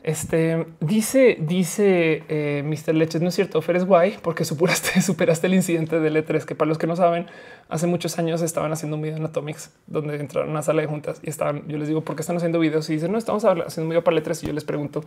Este 0.03 0.67
dice, 0.81 1.37
dice 1.39 2.23
eh, 2.27 2.61
Mr. 2.65 2.93
Leches, 2.93 3.21
no 3.21 3.29
es 3.29 3.35
cierto, 3.35 3.61
Fer 3.61 3.77
es 3.77 3.85
guay 3.85 4.17
porque 4.21 4.43
superaste, 4.43 5.01
superaste 5.01 5.47
el 5.47 5.53
incidente 5.53 6.01
del 6.01 6.17
E3, 6.17 6.43
que 6.43 6.55
para 6.55 6.67
los 6.67 6.77
que 6.77 6.87
no 6.87 6.97
saben, 6.97 7.27
hace 7.69 7.87
muchos 7.87 8.19
años 8.19 8.41
estaban 8.41 8.73
haciendo 8.73 8.97
un 8.97 9.01
video 9.01 9.15
en 9.15 9.23
Atomics 9.23 9.71
donde 9.87 10.19
entraron 10.19 10.49
a 10.49 10.51
una 10.51 10.61
sala 10.61 10.81
de 10.81 10.87
juntas 10.87 11.21
y 11.23 11.29
estaban. 11.29 11.65
Yo 11.69 11.77
les 11.77 11.87
digo, 11.87 12.01
¿por 12.01 12.17
qué 12.17 12.21
están 12.21 12.35
haciendo 12.35 12.59
videos? 12.59 12.89
Y 12.89 12.93
dicen, 12.93 13.13
no, 13.13 13.17
estamos 13.17 13.45
haciendo 13.45 13.83
un 13.83 13.89
video 13.89 14.03
para 14.03 14.17
el 14.17 14.23
E3. 14.23 14.43
Y 14.43 14.47
yo 14.47 14.53
les 14.53 14.65
pregunto, 14.65 15.05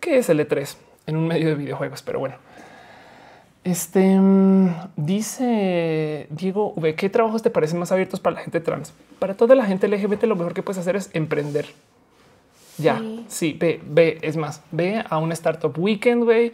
¿qué 0.00 0.16
es 0.16 0.30
el 0.30 0.40
E3 0.40 0.74
en 1.06 1.16
un 1.16 1.26
medio 1.26 1.48
de 1.48 1.54
videojuegos? 1.54 2.02
Pero 2.02 2.18
bueno, 2.18 2.36
este 3.64 4.18
mm, 4.18 4.92
dice 4.96 6.26
Diego 6.30 6.72
V. 6.76 6.94
¿Qué 6.94 7.08
trabajos 7.10 7.42
te 7.42 7.50
parecen 7.50 7.78
más 7.78 7.92
abiertos 7.92 8.20
para 8.20 8.36
la 8.36 8.42
gente 8.42 8.60
trans? 8.60 8.92
Para 9.18 9.34
toda 9.34 9.54
la 9.54 9.64
gente 9.64 9.88
LGBT, 9.88 10.24
lo 10.24 10.36
mejor 10.36 10.54
que 10.54 10.62
puedes 10.62 10.78
hacer 10.78 10.96
es 10.96 11.10
emprender. 11.12 11.66
Ya, 12.78 13.02
sí, 13.28 13.54
ve, 13.60 13.78
ve, 13.84 14.18
es 14.22 14.38
más, 14.38 14.62
ve 14.70 15.04
a 15.06 15.18
un 15.18 15.32
startup 15.32 15.78
weekend, 15.78 16.24
güey. 16.24 16.52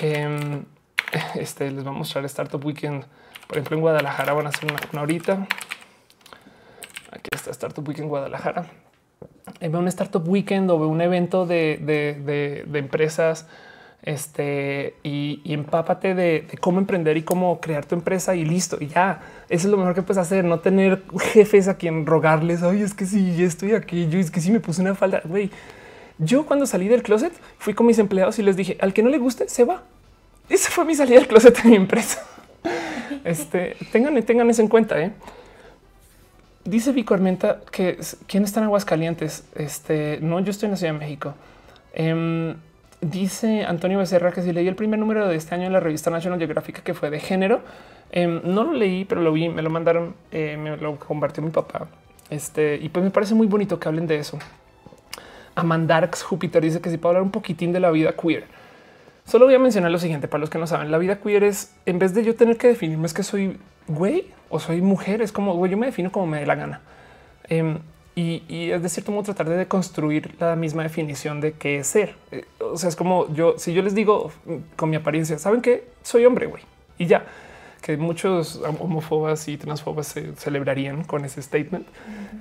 Em, 0.00 0.64
este 1.34 1.70
les 1.70 1.84
voy 1.84 1.94
a 1.94 1.98
mostrar 1.98 2.24
Startup 2.26 2.64
Weekend. 2.64 3.04
Por 3.46 3.58
ejemplo, 3.58 3.76
en 3.76 3.82
Guadalajara 3.82 4.32
van 4.32 4.46
a 4.46 4.48
hacer 4.50 4.70
una, 4.92 5.02
horita. 5.02 5.46
Aquí 7.10 7.28
está 7.34 7.50
Startup 7.50 7.86
Weekend 7.86 8.08
Guadalajara. 8.08 8.66
Eh, 9.60 9.68
ve 9.68 9.78
un 9.78 9.88
Startup 9.88 10.26
Weekend 10.26 10.70
o 10.70 10.78
ve 10.78 10.86
un 10.86 11.00
evento 11.00 11.46
de, 11.46 11.78
de, 11.82 12.64
de 12.66 12.78
empresas 12.78 13.46
este 14.02 14.96
y, 15.02 15.40
empápate 15.44 16.14
de, 16.14 16.46
cómo 16.60 16.78
emprender 16.80 17.16
y 17.16 17.22
cómo 17.22 17.60
crear 17.60 17.84
tu 17.84 17.94
empresa 17.94 18.34
y 18.34 18.44
listo. 18.44 18.76
Y 18.80 18.88
ya 18.88 19.20
eso 19.48 19.68
es 19.68 19.70
lo 19.70 19.76
mejor 19.76 19.94
que 19.94 20.02
puedes 20.02 20.18
hacer. 20.18 20.44
No 20.44 20.60
tener 20.60 21.02
jefes 21.18 21.68
a 21.68 21.76
quien 21.76 22.06
rogarles. 22.06 22.62
Ay, 22.62 22.82
es 22.82 22.94
que 22.94 23.06
si 23.06 23.34
sí, 23.36 23.44
estoy 23.44 23.72
aquí, 23.72 24.08
yo 24.08 24.18
es 24.18 24.30
que 24.30 24.40
si 24.40 24.50
me 24.50 24.60
puse 24.60 24.82
una 24.82 24.94
falda. 24.94 25.22
Güey, 25.24 25.50
yo 26.18 26.46
cuando 26.46 26.66
salí 26.66 26.88
del 26.88 27.02
closet 27.02 27.32
fui 27.58 27.74
con 27.74 27.86
mis 27.86 27.98
empleados 27.98 28.38
y 28.38 28.42
les 28.42 28.56
dije 28.56 28.76
al 28.80 28.92
que 28.92 29.02
no 29.02 29.08
le 29.08 29.18
guste 29.18 29.48
se 29.48 29.64
va. 29.64 29.82
Esa 30.48 30.70
fue 30.70 30.84
mi 30.84 30.94
salida 30.94 31.18
del 31.18 31.28
closet 31.28 31.62
de 31.62 31.68
mi 31.68 31.76
empresa. 31.76 32.24
Este 33.24 33.76
tengan, 33.92 34.20
tengan 34.22 34.50
eso 34.50 34.62
en 34.62 34.68
cuenta. 34.68 35.00
¿eh? 35.00 35.12
Dice 36.64 36.92
Vico 36.92 37.14
Armenta 37.14 37.60
que 37.70 37.98
quién 38.26 38.42
está 38.42 38.60
en 38.60 38.64
Aguascalientes. 38.66 39.44
Este 39.54 40.18
no, 40.20 40.40
yo 40.40 40.50
estoy 40.50 40.66
en 40.66 40.70
la 40.72 40.76
Ciudad 40.76 40.92
de 40.92 40.98
México. 40.98 41.34
Em, 41.92 42.56
Dice 43.02 43.64
Antonio 43.64 43.98
Becerra 43.98 44.30
que 44.30 44.42
si 44.42 44.52
leí 44.52 44.68
el 44.68 44.76
primer 44.76 44.96
número 44.96 45.26
de 45.26 45.34
este 45.34 45.56
año 45.56 45.66
en 45.66 45.72
la 45.72 45.80
revista 45.80 46.08
National 46.08 46.38
Geographic 46.38 46.84
que 46.84 46.94
fue 46.94 47.10
de 47.10 47.18
género, 47.18 47.60
em, 48.12 48.40
no 48.44 48.62
lo 48.62 48.72
leí, 48.74 49.04
pero 49.04 49.20
lo 49.20 49.32
vi, 49.32 49.48
me 49.48 49.60
lo 49.60 49.70
mandaron, 49.70 50.14
eh, 50.30 50.56
me 50.56 50.76
lo 50.76 50.96
compartió 51.00 51.42
mi 51.42 51.50
papá. 51.50 51.88
Este 52.30 52.78
y 52.80 52.88
pues 52.90 53.04
me 53.04 53.10
parece 53.10 53.34
muy 53.34 53.48
bonito 53.48 53.80
que 53.80 53.88
hablen 53.88 54.06
de 54.06 54.18
eso. 54.18 54.38
Amandarx 55.56 56.22
Júpiter 56.22 56.62
dice 56.62 56.80
que 56.80 56.90
si 56.90 56.96
puedo 56.96 57.10
hablar 57.10 57.24
un 57.24 57.32
poquitín 57.32 57.72
de 57.72 57.80
la 57.80 57.90
vida 57.90 58.12
queer. 58.12 58.44
Solo 59.24 59.46
voy 59.46 59.54
a 59.56 59.58
mencionar 59.58 59.90
lo 59.90 59.98
siguiente 59.98 60.28
para 60.28 60.38
los 60.38 60.48
que 60.48 60.58
no 60.58 60.68
saben. 60.68 60.92
La 60.92 60.98
vida 60.98 61.18
queer 61.18 61.42
es 61.42 61.74
en 61.86 61.98
vez 61.98 62.14
de 62.14 62.22
yo 62.22 62.36
tener 62.36 62.56
que 62.56 62.68
definirme 62.68 63.06
es 63.06 63.14
que 63.14 63.24
soy 63.24 63.58
güey 63.88 64.26
o 64.48 64.60
soy 64.60 64.80
mujer, 64.80 65.22
es 65.22 65.32
como 65.32 65.56
güey, 65.56 65.72
yo 65.72 65.76
me 65.76 65.86
defino 65.86 66.12
como 66.12 66.28
me 66.28 66.38
dé 66.38 66.46
la 66.46 66.54
gana. 66.54 66.80
Em, 67.48 67.80
y, 68.14 68.70
es 68.70 68.82
de 68.82 68.88
cierto 68.88 69.12
modo 69.12 69.24
tratar 69.24 69.48
de 69.48 69.66
construir 69.66 70.34
la 70.38 70.54
misma 70.56 70.82
definición 70.82 71.40
de 71.40 71.52
qué 71.52 71.78
es 71.78 71.86
ser. 71.86 72.14
Eh, 72.30 72.44
o 72.60 72.76
sea, 72.76 72.88
es 72.88 72.96
como 72.96 73.32
yo, 73.34 73.54
si 73.58 73.72
yo 73.72 73.82
les 73.82 73.94
digo 73.94 74.30
con 74.76 74.90
mi 74.90 74.96
apariencia, 74.96 75.38
saben 75.38 75.62
que 75.62 75.88
soy 76.02 76.26
hombre, 76.26 76.46
güey, 76.46 76.62
y 76.98 77.06
ya 77.06 77.24
que 77.82 77.96
muchos 77.96 78.62
homófobas 78.78 79.48
y 79.48 79.58
transfobas 79.58 80.06
se 80.06 80.34
celebrarían 80.36 81.02
con 81.02 81.24
ese 81.24 81.42
statement. 81.42 81.86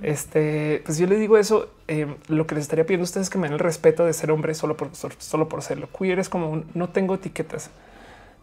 Este, 0.03 0.83
pues 0.85 0.99
yo 0.99 1.07
les 1.07 1.19
digo 1.19 1.37
eso. 1.37 1.69
Eh, 1.87 2.15
lo 2.27 2.45
que 2.45 2.55
les 2.55 2.61
estaría 2.63 2.85
pidiendo 2.85 3.03
a 3.03 3.05
ustedes 3.05 3.25
es 3.27 3.29
que 3.31 3.39
me 3.39 3.47
den 3.47 3.53
el 3.53 3.59
respeto 3.59 4.05
de 4.05 4.13
ser 4.13 4.31
hombre 4.31 4.53
solo 4.53 4.77
por 4.77 4.91
solo 4.93 5.49
por 5.49 5.63
serlo. 5.63 5.89
Queer 5.97 6.19
es 6.19 6.29
como 6.29 6.49
un, 6.49 6.65
no 6.75 6.89
tengo 6.89 7.15
etiquetas. 7.15 7.71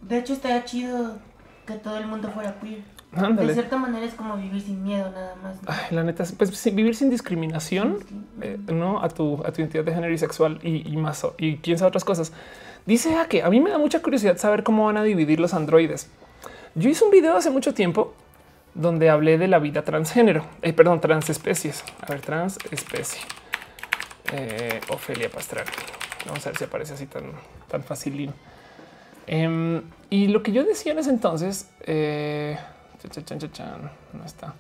De 0.03 0.19
hecho, 0.19 0.33
estaría 0.33 0.65
chido 0.65 1.19
que 1.67 1.75
todo 1.75 1.99
el 1.99 2.07
mundo 2.09 2.31
fuera 2.31 2.59
queer. 2.61 2.83
De 3.11 3.55
cierta 3.55 3.79
manera 3.79 4.05
es 4.05 4.15
como 4.15 4.37
vivir 4.37 4.61
sin 4.61 4.83
miedo, 4.83 5.11
nada 5.11 5.35
más. 5.43 5.57
la 5.91 6.05
neta, 6.05 6.25
pues 6.37 6.75
vivir 6.75 6.95
sin 6.95 7.09
discriminación, 7.09 7.99
eh, 8.43 8.59
no 8.69 9.03
a 9.03 9.09
tu, 9.09 9.43
a 9.47 9.51
tu 9.51 9.63
identidad 9.63 9.83
de 9.85 9.95
género 9.95 10.13
y 10.13 10.19
sexual 10.19 10.61
y, 10.63 10.97
más 10.97 11.27
y 11.39 11.57
piensa 11.57 11.87
otras 11.87 12.05
cosas. 12.05 12.33
Dice 12.85 13.17
a 13.17 13.27
que 13.27 13.43
a 13.43 13.51
mí 13.51 13.61
me 13.61 13.71
da 13.71 13.79
mucha 13.79 14.03
curiosidad 14.03 14.37
saber 14.37 14.63
cómo 14.63 14.85
van 14.85 14.99
a 14.99 15.03
dividir 15.03 15.41
los 15.41 15.55
androides. 15.55 16.11
Yo 16.75 16.91
hice 16.91 17.05
un 17.05 17.11
video 17.11 17.35
hace 17.37 17.51
mucho 17.51 17.73
tiempo 17.73 18.15
donde 18.75 19.09
hablé 19.09 19.39
de 19.39 19.49
la 19.49 19.59
vida 19.59 19.83
transgénero, 19.83 20.45
eh, 20.63 20.73
perdón, 20.73 21.01
transespecies. 21.01 21.83
A 22.03 22.07
ver, 22.13 22.21
transespecie. 22.21 23.21
Eh, 24.33 24.81
Ofelia 24.91 25.31
Pastral. 25.31 25.65
Vamos 26.27 26.47
a 26.47 26.51
ver 26.51 26.59
si 26.59 26.65
aparece 26.65 26.93
así 26.93 27.07
tan, 27.07 27.33
tan 27.69 27.83
facilín. 27.83 28.33
Em, 29.27 29.83
y 30.11 30.29
lo 30.29 30.43
que 30.43 30.53
yo 30.53 30.65
decía 30.65 30.93
en 30.93 30.99
ese 30.99 31.11
entonces, 31.11 31.71
eh, 31.83 32.59
no 34.13 34.25
está. 34.25 34.55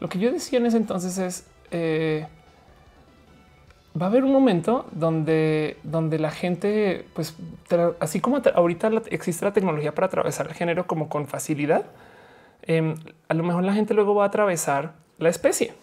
Lo 0.00 0.08
que 0.08 0.18
yo 0.18 0.30
decía 0.30 0.58
en 0.58 0.66
ese 0.66 0.76
entonces 0.76 1.18
es 1.18 1.46
eh, 1.70 2.26
va 4.00 4.06
a 4.06 4.08
haber 4.08 4.24
un 4.24 4.32
momento 4.32 4.86
donde, 4.92 5.78
donde 5.82 6.18
la 6.18 6.30
gente, 6.30 7.06
pues 7.14 7.34
así 8.00 8.20
como 8.20 8.42
ahorita 8.54 8.90
existe 9.10 9.44
la 9.44 9.52
tecnología 9.52 9.94
para 9.94 10.08
atravesar 10.08 10.48
el 10.48 10.54
género 10.54 10.86
como 10.86 11.08
con 11.08 11.26
facilidad, 11.26 11.86
em, 12.62 12.94
a 13.28 13.34
lo 13.34 13.42
mejor 13.42 13.64
la 13.64 13.72
gente 13.72 13.94
luego 13.94 14.14
va 14.14 14.24
a 14.24 14.28
atravesar 14.28 14.92
la 15.18 15.28
especie. 15.28 15.74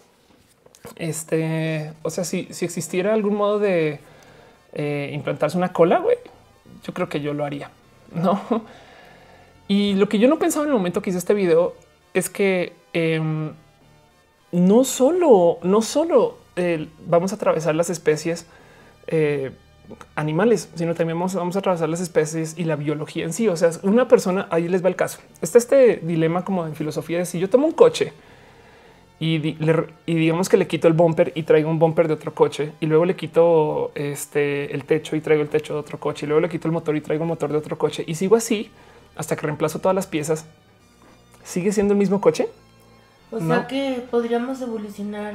Este, 0.96 1.92
o 2.02 2.10
sea, 2.10 2.24
si, 2.24 2.48
si 2.50 2.64
existiera 2.64 3.14
algún 3.14 3.34
modo 3.36 3.58
de 3.58 4.00
eh, 4.74 5.10
implantarse 5.12 5.56
una 5.56 5.72
cola, 5.72 5.98
güey, 5.98 6.18
yo 6.84 6.92
creo 6.92 7.08
que 7.08 7.20
yo 7.20 7.34
lo 7.34 7.44
haría, 7.44 7.70
no? 8.12 8.40
Y 9.66 9.94
lo 9.94 10.10
que 10.10 10.18
yo 10.18 10.28
no 10.28 10.38
pensaba 10.38 10.66
en 10.66 10.72
el 10.72 10.76
momento 10.76 11.00
que 11.00 11.08
hice 11.08 11.18
este 11.18 11.32
video 11.32 11.74
es 12.14 12.30
que 12.30 12.72
em, 12.92 13.52
no 14.52 14.84
solo, 14.84 15.58
no 15.62 15.82
solo 15.82 16.38
eh, 16.56 16.88
vamos 17.06 17.32
a 17.32 17.36
atravesar 17.36 17.74
las 17.74 17.90
especies 17.90 18.46
eh, 19.08 19.50
animales, 20.14 20.70
sino 20.76 20.94
también 20.94 21.18
vamos, 21.18 21.56
a 21.56 21.58
atravesar 21.58 21.88
las 21.88 22.00
especies 22.00 22.56
y 22.56 22.64
la 22.64 22.76
biología 22.76 23.24
en 23.24 23.32
sí. 23.32 23.48
O 23.48 23.56
sea, 23.56 23.70
una 23.82 24.08
persona, 24.08 24.46
ahí 24.50 24.68
les 24.68 24.82
va 24.82 24.88
el 24.88 24.96
caso. 24.96 25.18
Está 25.42 25.58
este 25.58 25.96
dilema 25.96 26.44
como 26.44 26.66
en 26.66 26.74
filosofía 26.74 27.18
de 27.18 27.26
si 27.26 27.38
yo 27.38 27.50
tomo 27.50 27.66
un 27.66 27.72
coche 27.72 28.12
y, 29.18 29.38
digamos 30.06 30.48
que 30.48 30.56
le 30.56 30.66
quito 30.66 30.88
el 30.88 30.94
bumper 30.94 31.32
y 31.34 31.44
traigo 31.44 31.70
un 31.70 31.78
bumper 31.78 32.08
de 32.08 32.14
otro 32.14 32.34
coche 32.34 32.72
y 32.80 32.86
luego 32.86 33.04
le 33.04 33.16
quito 33.16 33.92
este, 33.94 34.74
el 34.74 34.84
techo 34.84 35.16
y 35.16 35.20
traigo 35.20 35.42
el 35.42 35.48
techo 35.48 35.74
de 35.74 35.80
otro 35.80 35.98
coche 35.98 36.26
y 36.26 36.28
luego 36.28 36.40
le 36.40 36.48
quito 36.48 36.68
el 36.68 36.72
motor 36.72 36.96
y 36.96 37.00
traigo 37.00 37.24
el 37.24 37.28
motor 37.28 37.50
de 37.50 37.58
otro 37.58 37.78
coche 37.78 38.04
y 38.06 38.16
sigo 38.16 38.36
así 38.36 38.70
hasta 39.16 39.36
que 39.36 39.42
reemplazo 39.42 39.78
todas 39.78 39.94
las 39.94 40.06
piezas 40.06 40.46
sigue 41.44 41.72
siendo 41.72 41.92
el 41.92 41.98
mismo 41.98 42.20
coche. 42.20 42.48
O 43.30 43.38
sea 43.38 43.66
que 43.66 44.04
podríamos 44.10 44.60
evolucionar 44.60 45.34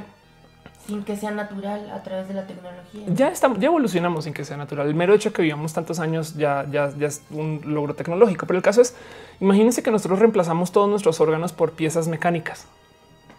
sin 0.88 1.04
que 1.04 1.16
sea 1.16 1.32
natural 1.32 1.90
a 1.92 2.02
través 2.02 2.28
de 2.28 2.34
la 2.34 2.48
tecnología. 2.48 3.04
Ya 3.14 3.28
estamos, 3.30 3.60
ya 3.60 3.68
evolucionamos 3.68 4.24
sin 4.24 4.34
que 4.34 4.44
sea 4.44 4.58
natural. 4.58 4.88
El 4.88 4.96
mero 4.96 5.14
hecho 5.14 5.32
que 5.32 5.44
vivamos 5.44 5.72
tantos 5.74 6.00
años 6.00 6.36
ya, 6.36 6.66
ya, 6.72 6.92
ya 6.98 7.08
es 7.08 7.22
un 7.30 7.62
logro 7.64 7.94
tecnológico. 7.94 8.48
Pero 8.48 8.58
el 8.58 8.64
caso 8.64 8.82
es, 8.82 8.96
imagínense 9.40 9.84
que 9.84 9.92
nosotros 9.92 10.20
reemplazamos 10.20 10.72
todos 10.72 10.90
nuestros 10.90 11.22
órganos 11.22 11.54
por 11.54 11.74
piezas 11.74 12.08
mecánicas. 12.08 12.66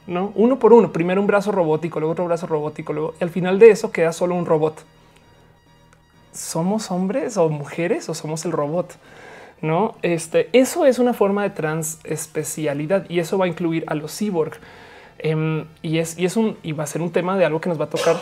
No 0.06 0.32
uno 0.34 0.59
por 0.59 0.72
uno, 0.72 0.92
primero 0.92 1.20
un 1.20 1.26
brazo 1.26 1.52
robótico, 1.52 2.01
luego 2.01 2.12
otro 2.12 2.24
brazo 2.24 2.47
robótico, 2.47 2.92
luego 2.92 3.14
y 3.20 3.24
al 3.24 3.30
final 3.30 3.59
de 3.59 3.70
eso 3.70 3.90
queda 3.90 4.12
solo 4.12 4.34
un 4.34 4.47
robot. 4.47 4.84
¿Somos 6.32 6.90
hombres 6.90 7.36
o 7.36 7.48
mujeres 7.48 8.09
o 8.09 8.14
somos 8.14 8.44
el 8.44 8.52
robot? 8.52 8.97
No, 9.62 9.96
este, 10.02 10.48
eso 10.52 10.86
es 10.86 10.98
una 10.98 11.12
forma 11.12 11.42
de 11.42 11.50
transespecialidad 11.50 13.08
y 13.10 13.18
eso 13.18 13.36
va 13.36 13.44
a 13.44 13.48
incluir 13.48 13.84
a 13.88 13.94
los 13.94 14.16
cyborg. 14.16 14.54
Em, 15.18 15.66
y 15.82 15.98
es, 15.98 16.18
y 16.18 16.24
es 16.24 16.36
un, 16.36 16.56
y 16.62 16.72
va 16.72 16.84
a 16.84 16.86
ser 16.86 17.02
un 17.02 17.10
tema 17.10 17.36
de 17.36 17.44
algo 17.44 17.60
que 17.60 17.68
nos 17.68 17.78
va 17.78 17.84
a 17.84 17.90
tocar 17.90 18.16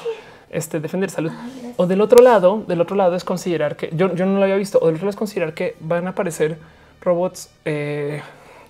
este, 0.51 0.81
defender 0.81 1.11
salud. 1.11 1.31
O 1.77 1.87
del 1.87 2.01
otro 2.01 2.23
lado, 2.23 2.65
del 2.67 2.81
otro 2.81 2.97
lado 2.97 3.15
es 3.15 3.23
considerar 3.23 3.77
que 3.77 3.91
yo, 3.93 4.15
yo 4.15 4.27
no 4.27 4.39
lo 4.39 4.43
había 4.43 4.57
visto. 4.57 4.79
O 4.81 4.87
del 4.87 4.97
otro 4.97 5.07
lado 5.07 5.11
es 5.11 5.17
considerar 5.17 5.55
que 5.55 5.77
van 5.81 6.07
a 6.07 6.11
aparecer 6.11 6.59
robots. 7.01 7.51
Eh, 7.65 8.21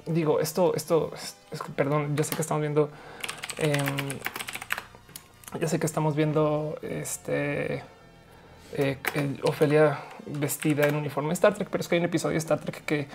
digo, 0.07 0.41
esto, 0.41 0.75
esto 0.75 1.13
es, 1.15 1.63
perdón, 1.75 2.17
ya 2.17 2.25
sé 2.25 2.35
que 2.37 2.43
estamos 2.43 2.61
viendo. 2.61 2.91
Eh, 3.59 3.73
ya 5.59 5.69
sé 5.69 5.79
que 5.81 5.87
estamos 5.87 6.15
viendo 6.15 6.79
este 6.83 7.83
eh, 8.75 8.99
Ofelia 9.45 9.99
vestida 10.33 10.87
en 10.87 10.97
uniforme 10.97 11.33
Star 11.33 11.55
Trek, 11.55 11.69
pero 11.71 11.83
es 11.83 11.89
que 11.89 11.97
hay 11.97 12.01
un 12.01 12.07
episodio 12.07 12.33
de 12.33 12.39
Star 12.39 12.59
Trek 12.59 12.85
que 12.85 13.07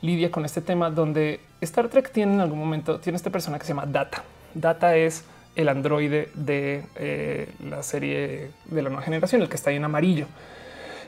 lidia 0.00 0.30
con 0.30 0.44
este 0.44 0.60
tema 0.60 0.90
donde 0.90 1.40
Star 1.60 1.88
Trek 1.88 2.12
tiene 2.12 2.34
en 2.34 2.40
algún 2.40 2.58
momento, 2.58 3.00
tiene 3.00 3.16
esta 3.16 3.30
persona 3.30 3.58
que 3.58 3.64
se 3.64 3.70
llama 3.70 3.86
Data. 3.86 4.22
Data 4.54 4.96
es 4.96 5.24
el 5.56 5.68
androide 5.68 6.28
de 6.34 6.84
eh, 6.96 7.48
la 7.68 7.82
serie 7.82 8.50
de 8.66 8.82
la 8.82 8.90
nueva 8.90 9.02
generación, 9.02 9.42
el 9.42 9.48
que 9.48 9.56
está 9.56 9.70
ahí 9.70 9.76
en 9.76 9.84
amarillo. 9.84 10.26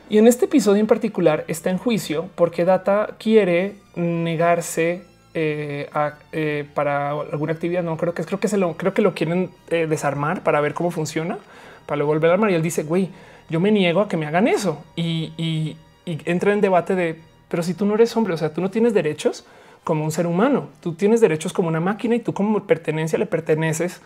Y 0.09 0.17
en 0.17 0.27
este 0.27 0.45
episodio 0.45 0.81
en 0.81 0.87
particular 0.87 1.45
está 1.47 1.69
en 1.69 1.77
juicio 1.77 2.29
porque 2.35 2.65
Data 2.65 3.15
quiere 3.17 3.75
negarse 3.95 5.03
eh, 5.33 5.89
eh, 6.33 6.65
para 6.73 7.11
alguna 7.11 7.53
actividad. 7.53 7.81
No 7.81 7.95
creo 7.95 8.13
que 8.13 8.25
creo 8.25 8.41
que 8.41 8.49
se 8.49 8.57
lo 8.57 8.75
creo 8.75 8.93
que 8.93 9.01
lo 9.01 9.13
quieren 9.13 9.51
desarmar 9.69 10.43
para 10.43 10.59
ver 10.59 10.73
cómo 10.73 10.91
funciona, 10.91 11.37
para 11.85 11.97
luego 11.99 12.11
volver 12.11 12.29
a 12.31 12.33
armar. 12.33 12.51
Y 12.51 12.55
él 12.55 12.61
dice, 12.61 12.83
güey, 12.83 13.09
yo 13.51 13.59
me 13.59 13.71
niego 13.71 14.01
a 14.01 14.07
que 14.07 14.17
me 14.17 14.25
hagan 14.25 14.47
eso 14.47 14.83
y, 14.95 15.33
y 15.37 15.77
entra 16.05 16.53
en 16.53 16.61
debate 16.61 16.95
de, 16.95 17.19
pero 17.47 17.63
si 17.63 17.73
tú 17.73 17.85
no 17.85 17.95
eres 17.95 18.15
hombre, 18.15 18.33
o 18.33 18.37
sea, 18.37 18.53
tú 18.53 18.61
no 18.61 18.71
tienes 18.71 18.93
derechos 18.93 19.45
como 19.83 20.03
un 20.03 20.11
ser 20.11 20.27
humano, 20.27 20.69
tú 20.81 20.93
tienes 20.93 21.21
derechos 21.21 21.53
como 21.53 21.67
una 21.67 21.79
máquina 21.79 22.15
y 22.15 22.19
tú 22.19 22.33
como 22.33 22.63
pertenencia 22.65 23.19
le 23.19 23.25
perteneces 23.25 24.01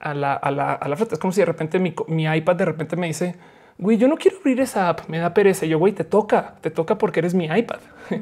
a 0.00 0.14
la, 0.14 0.34
a 0.34 0.50
la, 0.50 0.72
a 0.72 0.88
la 0.88 0.96
flota. 0.96 1.14
Es 1.14 1.20
como 1.20 1.32
si 1.32 1.40
de 1.40 1.46
repente 1.46 1.78
mi, 1.78 1.94
mi, 2.08 2.24
iPad 2.24 2.56
de 2.56 2.64
repente 2.64 2.96
me 2.96 3.06
dice, 3.06 3.34
güey, 3.78 3.98
yo 3.98 4.08
no 4.08 4.16
quiero 4.16 4.38
abrir 4.38 4.60
esa 4.60 4.88
app, 4.88 5.08
me 5.08 5.18
da 5.18 5.34
pereza. 5.34 5.66
yo, 5.66 5.78
güey, 5.78 5.92
te 5.92 6.04
toca, 6.04 6.54
te 6.60 6.70
toca 6.70 6.96
porque 6.98 7.20
eres 7.20 7.34
mi 7.34 7.46
iPad. 7.46 7.80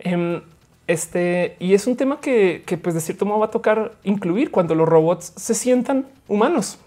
Em, 0.00 0.42
este, 0.86 1.56
y 1.60 1.72
es 1.72 1.86
un 1.86 1.96
tema 1.96 2.20
que, 2.20 2.62
que, 2.66 2.76
pues 2.76 2.94
de 2.94 3.00
cierto 3.00 3.24
modo 3.24 3.38
va 3.38 3.46
a 3.46 3.50
tocar 3.50 3.92
incluir 4.02 4.50
cuando 4.50 4.74
los 4.74 4.86
robots 4.86 5.32
se 5.36 5.54
sientan 5.54 6.04
humanos. 6.28 6.78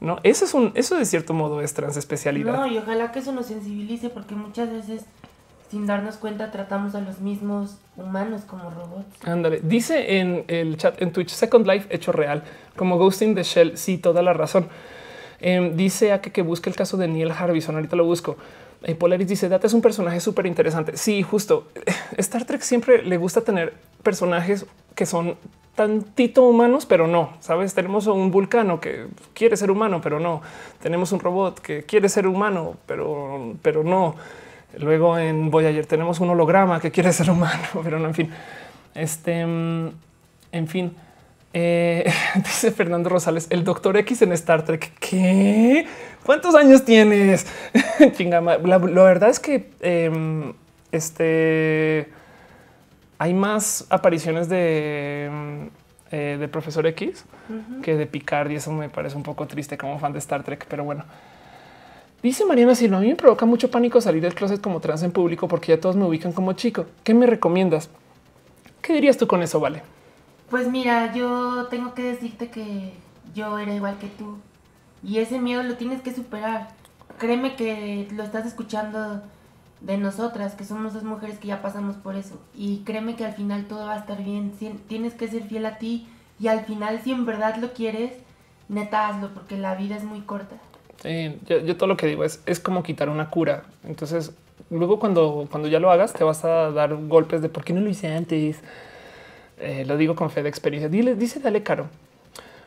No, 0.00 0.18
eso 0.22 0.44
es 0.44 0.54
un, 0.54 0.72
eso 0.74 0.96
de 0.96 1.04
cierto 1.04 1.34
modo 1.34 1.60
es 1.60 1.72
transespecialidad. 1.74 2.52
No, 2.52 2.66
y 2.66 2.78
ojalá 2.78 3.12
que 3.12 3.20
eso 3.20 3.32
nos 3.32 3.46
sensibilice 3.46 4.10
porque 4.10 4.34
muchas 4.34 4.70
veces 4.70 5.04
sin 5.70 5.86
darnos 5.86 6.16
cuenta 6.16 6.50
tratamos 6.50 6.94
a 6.94 7.00
los 7.00 7.20
mismos 7.20 7.78
humanos 7.96 8.42
como 8.46 8.70
robots. 8.70 9.06
Ándale, 9.24 9.60
dice 9.62 10.18
en 10.18 10.44
el 10.48 10.76
chat 10.76 11.00
en 11.00 11.12
Twitch 11.12 11.30
Second 11.30 11.66
Life 11.66 11.86
hecho 11.94 12.12
real, 12.12 12.44
como 12.76 12.98
Ghosting 12.98 13.34
the 13.34 13.42
Shell. 13.42 13.76
Sí, 13.76 13.98
toda 13.98 14.22
la 14.22 14.32
razón. 14.32 14.68
Em, 15.40 15.76
dice 15.76 16.12
a 16.12 16.20
que, 16.20 16.32
que 16.32 16.42
busque 16.42 16.70
el 16.70 16.76
caso 16.76 16.96
de 16.96 17.08
Neil 17.08 17.30
Harbison. 17.30 17.74
Ahorita 17.74 17.96
lo 17.96 18.04
busco. 18.04 18.36
Eh, 18.84 18.94
Polaris 18.94 19.26
dice 19.26 19.48
Data 19.48 19.66
es 19.66 19.74
un 19.74 19.80
personaje 19.80 20.20
súper 20.20 20.46
interesante. 20.46 20.96
Sí, 20.96 21.22
justo 21.22 21.66
Star 22.18 22.44
Trek 22.44 22.60
siempre 22.60 23.02
le 23.02 23.16
gusta 23.16 23.40
tener 23.40 23.74
personajes 24.02 24.66
que 24.94 25.06
son 25.06 25.36
tantito 25.74 26.42
humanos, 26.44 26.86
pero 26.86 27.06
no. 27.06 27.34
Sabes, 27.40 27.74
tenemos 27.74 28.06
un 28.06 28.30
vulcano 28.30 28.80
que 28.80 29.06
quiere 29.32 29.56
ser 29.56 29.70
humano, 29.70 30.00
pero 30.02 30.20
no. 30.20 30.42
Tenemos 30.82 31.12
un 31.12 31.20
robot 31.20 31.60
que 31.60 31.82
quiere 31.82 32.08
ser 32.08 32.26
humano, 32.26 32.76
pero, 32.86 33.54
pero 33.62 33.82
no. 33.82 34.14
Luego 34.78 35.18
en 35.18 35.50
Voyager 35.50 35.86
tenemos 35.86 36.20
un 36.20 36.30
holograma 36.30 36.80
que 36.80 36.90
quiere 36.90 37.12
ser 37.12 37.30
humano, 37.30 37.62
pero 37.82 37.98
no, 37.98 38.08
en 38.08 38.14
fin. 38.14 38.30
Este, 38.94 39.44
mm, 39.44 39.88
en 40.52 40.68
fin. 40.68 40.96
Eh, 41.52 42.10
dice 42.36 42.72
Fernando 42.72 43.08
Rosales, 43.08 43.46
el 43.50 43.64
Doctor 43.64 43.96
X 43.98 44.22
en 44.22 44.32
Star 44.32 44.64
Trek. 44.64 44.92
¿Qué? 44.98 45.86
¿Cuántos 46.24 46.54
años 46.54 46.84
tienes? 46.84 47.46
Chingama. 48.16 48.58
La, 48.58 48.78
verdad 48.78 49.30
es 49.30 49.40
que 49.40 49.70
em, 49.80 50.52
este 50.90 52.08
hay 53.18 53.34
más 53.34 53.86
apariciones 53.90 54.48
de, 54.48 55.30
mm, 55.30 55.66
eh, 56.10 56.36
de 56.38 56.48
Profesor 56.48 56.86
X 56.86 57.24
que 57.82 57.96
de 57.96 58.06
Picard 58.06 58.50
y 58.50 58.56
eso 58.56 58.72
me 58.72 58.88
parece 58.88 59.16
un 59.16 59.22
poco 59.22 59.46
triste 59.46 59.76
como 59.76 59.98
fan 59.98 60.12
de 60.12 60.18
Star 60.18 60.42
Trek, 60.42 60.66
pero 60.68 60.84
bueno. 60.84 61.04
Dice 62.22 62.46
Mariana 62.46 62.74
Silva, 62.74 62.96
a 62.96 63.00
mí 63.00 63.08
me 63.08 63.16
provoca 63.16 63.44
mucho 63.44 63.70
pánico 63.70 64.00
salir 64.00 64.22
del 64.22 64.34
closet 64.34 64.60
como 64.60 64.80
trans 64.80 65.02
en 65.02 65.12
público 65.12 65.46
porque 65.46 65.72
ya 65.72 65.80
todos 65.80 65.94
me 65.94 66.06
ubican 66.06 66.32
como 66.32 66.54
chico. 66.54 66.86
¿Qué 67.02 67.12
me 67.12 67.26
recomiendas? 67.26 67.90
¿Qué 68.80 68.94
dirías 68.94 69.18
tú 69.18 69.26
con 69.26 69.42
eso, 69.42 69.60
Vale? 69.60 69.82
Pues 70.48 70.70
mira, 70.70 71.12
yo 71.12 71.66
tengo 71.66 71.94
que 71.94 72.02
decirte 72.02 72.48
que 72.48 72.92
yo 73.34 73.58
era 73.58 73.74
igual 73.74 73.98
que 73.98 74.06
tú 74.06 74.38
y 75.02 75.18
ese 75.18 75.38
miedo 75.38 75.62
lo 75.62 75.76
tienes 75.76 76.00
que 76.00 76.14
superar. 76.14 76.68
Créeme 77.18 77.56
que 77.56 78.08
lo 78.12 78.22
estás 78.22 78.46
escuchando 78.46 79.22
de 79.84 79.98
nosotras, 79.98 80.54
que 80.54 80.64
somos 80.64 80.94
dos 80.94 81.04
mujeres 81.04 81.38
que 81.38 81.48
ya 81.48 81.62
pasamos 81.62 81.96
por 81.96 82.16
eso. 82.16 82.40
Y 82.54 82.78
créeme 82.84 83.16
que 83.16 83.24
al 83.24 83.34
final 83.34 83.66
todo 83.66 83.86
va 83.86 83.94
a 83.94 83.98
estar 83.98 84.22
bien. 84.22 84.52
Tienes 84.88 85.14
que 85.14 85.28
ser 85.28 85.44
fiel 85.44 85.66
a 85.66 85.78
ti 85.78 86.08
y 86.40 86.48
al 86.48 86.64
final 86.64 87.00
si 87.02 87.12
en 87.12 87.26
verdad 87.26 87.56
lo 87.56 87.72
quieres, 87.72 88.12
neta 88.68 89.08
hazlo 89.08 89.32
porque 89.34 89.56
la 89.56 89.74
vida 89.74 89.96
es 89.96 90.04
muy 90.04 90.20
corta 90.20 90.56
yo, 91.46 91.76
todo 91.76 91.86
lo 91.86 91.96
que 91.96 92.06
digo 92.06 92.24
es, 92.24 92.42
es 92.46 92.60
como 92.60 92.82
quitar 92.82 93.08
una 93.08 93.30
cura. 93.30 93.64
Entonces, 93.84 94.32
luego 94.70 94.98
cuando, 94.98 95.46
cuando 95.50 95.68
ya 95.68 95.80
lo 95.80 95.90
hagas, 95.90 96.12
te 96.12 96.24
vas 96.24 96.44
a 96.44 96.70
dar 96.70 96.94
golpes 96.94 97.42
de 97.42 97.48
por 97.48 97.64
qué 97.64 97.72
no 97.72 97.80
lo 97.80 97.90
hice 97.90 98.08
antes. 98.08 98.60
Eh, 99.58 99.84
lo 99.86 99.96
digo 99.96 100.14
con 100.14 100.30
fe 100.30 100.42
de 100.42 100.48
experiencia. 100.48 100.88
Dile, 100.88 101.14
dice, 101.14 101.40
dale 101.40 101.62
caro. 101.62 101.88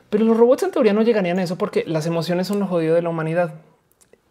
Pero 0.10 0.23
los 0.23 0.38
robots 0.38 0.64
en 0.64 0.72
teoría 0.72 0.94
no 0.94 1.02
llegarían 1.02 1.39
a 1.39 1.44
eso 1.44 1.57
porque 1.57 1.84
las 1.85 2.06
emociones 2.06 2.48
son 2.48 2.60
lo 2.60 2.68
jodido 2.68 2.95
de 2.95 3.02
la 3.02 3.10
humanidad. 3.10 3.56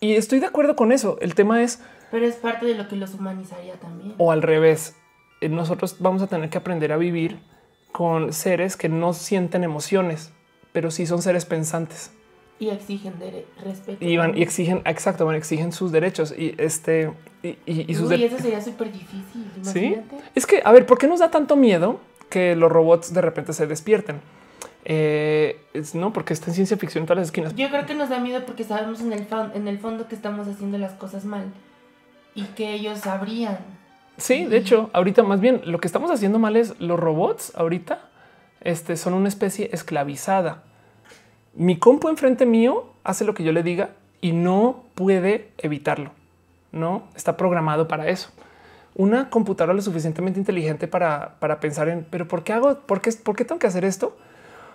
Y 0.01 0.15
estoy 0.15 0.39
de 0.39 0.47
acuerdo 0.47 0.77
con 0.77 0.93
eso. 0.93 1.19
El 1.21 1.35
tema 1.35 1.63
es... 1.63 1.81
Pero 2.11 2.27
es 2.27 2.37
parte 2.37 2.67
de 2.67 2.75
lo 2.75 2.89
que 2.89 2.97
los 2.97 3.15
humanizaría 3.15 3.75
también. 3.75 4.15
O 4.19 4.33
al 4.33 4.43
revés. 4.43 4.97
Eh, 5.41 5.49
nosotros 5.49 5.97
vamos 5.99 6.23
a 6.23 6.27
tener 6.27 6.49
que 6.51 6.59
aprender 6.59 6.93
a 6.93 6.97
vivir 6.97 7.39
con 7.93 8.33
seres 8.33 8.77
que 8.77 8.89
no 8.89 9.13
sienten 9.13 9.65
emociones, 9.65 10.31
pero 10.73 10.91
sí 10.91 11.07
son 11.07 11.23
seres 11.23 11.45
pensantes. 11.45 12.13
Y 12.59 12.69
exigen 12.71 13.15
respeto. 13.63 14.03
Y, 14.05 14.17
van, 14.17 14.37
y 14.37 14.43
exigen, 14.43 14.81
exacto, 14.87 15.27
van, 15.27 15.35
exigen 15.35 15.73
sus 15.73 15.93
derechos 15.93 16.35
y 16.37 16.55
este 16.57 17.13
y, 17.43 17.57
y, 17.67 17.95
sus 17.95 18.11
Uy, 18.11 18.25
eso 18.25 18.39
sería 18.39 18.63
súper 18.63 18.91
difícil. 18.91 19.51
Sí, 19.63 19.97
es 20.35 20.47
que 20.47 20.63
a 20.65 20.73
ver, 20.73 20.87
¿por 20.87 20.99
qué 20.99 21.07
nos 21.07 21.21
da 21.21 21.31
tanto 21.31 21.55
miedo 21.55 22.01
que 22.31 22.57
los 22.57 22.73
robots 22.73 23.13
de 23.13 23.21
repente 23.21 23.53
se 23.53 23.67
despierten? 23.67 24.21
Eh, 24.87 25.61
no, 25.95 26.13
porque 26.13 26.33
está 26.33 26.47
en 26.51 26.55
ciencia 26.55 26.77
ficción 26.77 27.03
en 27.03 27.07
todas 27.07 27.19
las 27.19 27.29
esquinas. 27.29 27.55
Yo 27.57 27.69
creo 27.69 27.85
que 27.85 27.95
nos 27.95 28.09
da 28.09 28.21
miedo 28.21 28.45
porque 28.47 28.65
sabemos 28.65 29.01
en 29.01 29.13
el, 29.13 29.27
en 29.55 29.69
el 29.69 29.79
fondo 29.79 30.09
que 30.09 30.15
estamos 30.15 30.49
haciendo 30.49 30.79
las 30.79 30.93
cosas 30.93 31.25
mal 31.25 31.53
y 32.37 32.45
que 32.45 32.75
ellos 32.75 33.01
sabrían. 33.01 33.59
Sí, 34.17 34.45
de 34.45 34.59
hecho, 34.59 34.91
ahorita 34.93 35.25
más 35.25 35.41
bien 35.41 35.63
lo 35.65 35.81
que 35.81 35.89
estamos 35.89 36.13
haciendo 36.13 36.39
mal 36.39 36.55
es 36.55 36.79
los 36.79 37.01
robots 37.01 37.53
ahorita 37.57 38.09
este, 38.61 38.97
son 38.97 39.15
una 39.15 39.29
especie 39.29 39.71
esclavizada 39.73 40.63
mi 41.57 41.79
compu 41.79 42.11
enfrente 42.11 42.45
mío 42.45 42.93
hace 43.03 43.25
lo 43.25 43.33
que 43.33 43.43
yo 43.43 43.51
le 43.51 43.63
diga 43.63 43.91
y 44.21 44.33
no 44.33 44.85
puede 44.95 45.53
evitarlo. 45.57 46.11
No 46.71 47.05
está 47.17 47.39
programado 47.39 47.89
para 47.89 48.09
eso. 48.09 48.31
Una 48.95 49.31
computadora 49.31 49.73
lo 49.73 49.81
suficientemente 49.81 50.39
inteligente 50.39 50.87
para, 50.87 51.37
para 51.39 51.59
pensar 51.59 51.89
en, 51.89 52.07
pero 52.11 52.29
¿por 52.29 52.45
qué 52.45 52.53
hago? 52.53 52.81
¿Por 52.81 53.01
qué, 53.01 53.11
¿Por 53.13 53.37
qué 53.37 53.47
tengo 53.47 53.59
que 53.59 53.67
hacer 53.67 53.87
esto? 53.87 54.19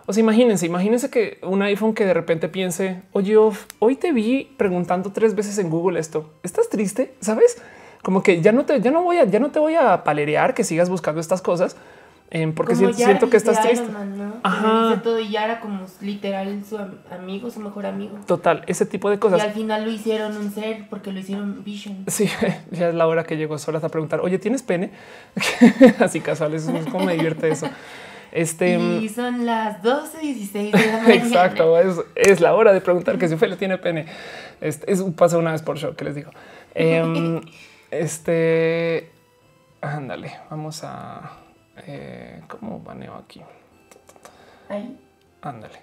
O 0.06 0.14
sea, 0.14 0.22
imagínense, 0.22 0.66
imagínense 0.66 1.10
que 1.10 1.40
un 1.44 1.62
iPhone 1.62 1.94
que 1.94 2.06
de 2.06 2.14
repente 2.14 2.50
piense, 2.50 3.02
oye, 3.12 3.36
hoy 3.80 3.96
te 3.96 4.12
vi 4.12 4.54
preguntando 4.58 5.12
tres 5.12 5.36
veces 5.36 5.58
en 5.58 5.70
Google 5.70 6.00
esto. 6.00 6.32
¿Estás 6.44 6.70
triste? 6.70 7.14
¿Sabes? 7.20 7.62
Como 8.02 8.24
que 8.24 8.42
ya 8.42 8.52
no 8.52 8.66
te, 8.66 8.82
ya 8.82 8.92
no 8.92 9.04
voy 9.04 9.18
a, 9.18 9.26
ya 9.26 9.40
no 9.40 9.52
te 9.52 9.60
voy 9.60 9.76
a 9.76 10.04
palerear 10.04 10.54
que 10.54 10.64
sigas 10.64 10.90
buscando 10.90 11.22
estas 11.22 11.42
cosas 11.42 11.76
porque 12.56 12.76
siento, 12.76 13.30
que 13.30 13.36
estás 13.36 13.62
triste. 13.62 13.86
Ajá. 14.44 15.02
todo 15.04 15.20
y 15.20 15.30
ya 15.32 15.44
era 15.44 15.60
como 15.60 15.86
literal 16.00 16.64
su 16.64 16.78
amigo, 17.14 17.52
su 17.52 17.60
mejor 17.60 17.86
amigo. 17.86 18.18
Total, 18.26 18.64
ese 18.68 18.86
tipo 18.86 19.10
de 19.10 19.20
cosas. 19.20 19.40
Y 19.40 19.42
al 19.42 19.52
final 19.52 19.84
lo 19.84 19.92
hicieron 19.92 20.38
un 20.38 20.52
ser 20.54 20.88
porque 20.90 21.12
lo 21.12 21.20
hicieron 21.20 21.62
Vision. 21.66 22.06
Sí, 22.08 22.30
ya 22.72 22.90
es 22.90 22.96
la 22.96 23.06
hora 23.08 23.26
que 23.26 23.36
llegó 23.36 23.58
Soras 23.58 23.84
a 23.84 23.90
preguntar, 23.90 24.22
oye, 24.22 24.40
¿tienes 24.40 24.64
pene? 24.64 24.92
Así 26.00 26.22
casuales, 26.22 26.68
es 26.68 26.86
como 26.86 27.06
me 27.06 27.14
divierte 27.14 27.50
eso. 27.50 27.68
Este, 28.32 28.78
y 28.78 29.10
son 29.10 29.46
las 29.46 29.82
12.16 29.84 30.72
de 30.72 30.72
la 30.72 30.98
mañana. 31.04 31.14
Exacto, 31.14 31.78
es, 32.16 32.40
la 32.40 32.56
hora 32.56 32.72
de 32.72 32.82
preguntar 32.82 33.18
que 33.18 33.28
si 33.28 33.34
Ophelia 33.34 33.58
tiene 33.58 33.78
pene. 33.78 34.06
Este, 34.62 34.92
es, 34.92 35.02
pasa 35.18 35.38
una 35.38 35.52
vez 35.52 35.62
por 35.62 35.78
show, 35.78 35.96
que 35.96 36.06
les 36.06 36.16
digo. 36.16 36.32
Em, 36.74 37.42
este, 37.92 39.12
ándale, 39.82 40.34
vamos 40.50 40.84
a... 40.84 41.38
Eh, 41.88 42.42
¿Cómo 42.48 42.80
baneo 42.80 43.16
aquí? 43.16 43.42
Ahí. 44.70 44.98
Ándale, 45.42 45.80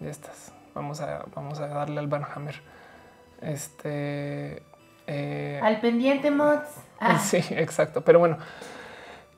ya 0.00 0.10
estás. 0.10 0.52
Vamos 0.74 1.00
a, 1.00 1.24
vamos 1.34 1.58
a 1.58 1.66
darle 1.66 1.98
al 1.98 2.06
Banhammer. 2.06 2.54
Este. 3.42 4.62
Eh, 5.06 5.60
al 5.62 5.80
pendiente, 5.80 6.30
mods. 6.30 6.68
Ah. 7.00 7.18
Sí, 7.22 7.42
exacto. 7.50 8.02
Pero 8.02 8.18
bueno, 8.18 8.38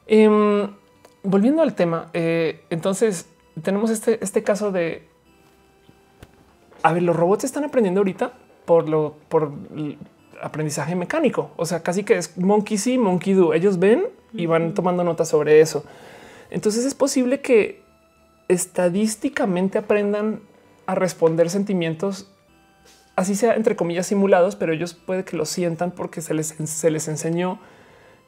em, 0.06 0.74
volviendo 1.22 1.62
al 1.62 1.74
tema, 1.74 2.10
eh, 2.12 2.64
entonces 2.70 3.26
tenemos 3.62 3.90
este, 3.90 4.22
este 4.22 4.42
caso 4.42 4.72
de. 4.72 5.08
A 6.82 6.92
ver, 6.92 7.02
los 7.02 7.14
robots 7.14 7.44
están 7.44 7.64
aprendiendo 7.64 8.00
ahorita 8.00 8.32
por 8.64 8.88
lo 8.88 9.16
por 9.28 9.52
aprendizaje 10.40 10.94
mecánico. 10.94 11.50
O 11.56 11.64
sea, 11.66 11.82
casi 11.82 12.04
que 12.04 12.16
es 12.16 12.36
monkey 12.36 12.76
see, 12.76 12.98
monkey 12.98 13.34
do. 13.34 13.54
Ellos 13.54 13.78
ven 13.78 14.06
y 14.32 14.46
van 14.46 14.74
tomando 14.74 15.04
notas 15.04 15.28
sobre 15.28 15.60
eso. 15.60 15.84
Entonces 16.50 16.84
es 16.84 16.94
posible 16.94 17.40
que 17.40 17.82
estadísticamente 18.48 19.78
aprendan 19.78 20.40
a 20.86 20.94
responder 20.94 21.48
sentimientos, 21.48 22.30
así 23.16 23.34
sea 23.34 23.54
entre 23.54 23.76
comillas 23.76 24.06
simulados, 24.06 24.56
pero 24.56 24.72
ellos 24.72 24.94
puede 24.94 25.24
que 25.24 25.36
lo 25.36 25.46
sientan 25.46 25.92
porque 25.92 26.20
se 26.20 26.34
les, 26.34 26.48
se 26.48 26.90
les 26.90 27.08
enseñó 27.08 27.60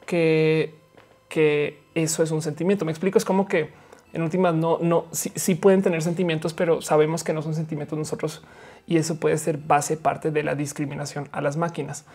que, 0.05 0.73
que 1.27 1.84
eso 1.95 2.21
es 2.21 2.31
un 2.31 2.41
sentimiento. 2.41 2.85
Me 2.85 2.91
explico, 2.91 3.17
es 3.17 3.25
como 3.25 3.47
que 3.47 3.69
en 4.13 4.21
últimas 4.21 4.53
no, 4.53 4.77
no, 4.81 5.05
sí, 5.11 5.55
pueden 5.55 5.81
tener 5.81 6.01
sentimientos, 6.01 6.53
pero 6.53 6.81
sabemos 6.81 7.23
que 7.23 7.33
no 7.33 7.41
son 7.41 7.53
sentimientos 7.53 7.97
nosotros 7.97 8.43
y 8.87 8.97
eso 8.97 9.15
puede 9.15 9.37
ser 9.37 9.57
base 9.57 9.97
parte 9.97 10.31
de 10.31 10.43
la 10.43 10.55
discriminación 10.55 11.27
a 11.31 11.41
las 11.41 11.57
máquinas. 11.57 12.05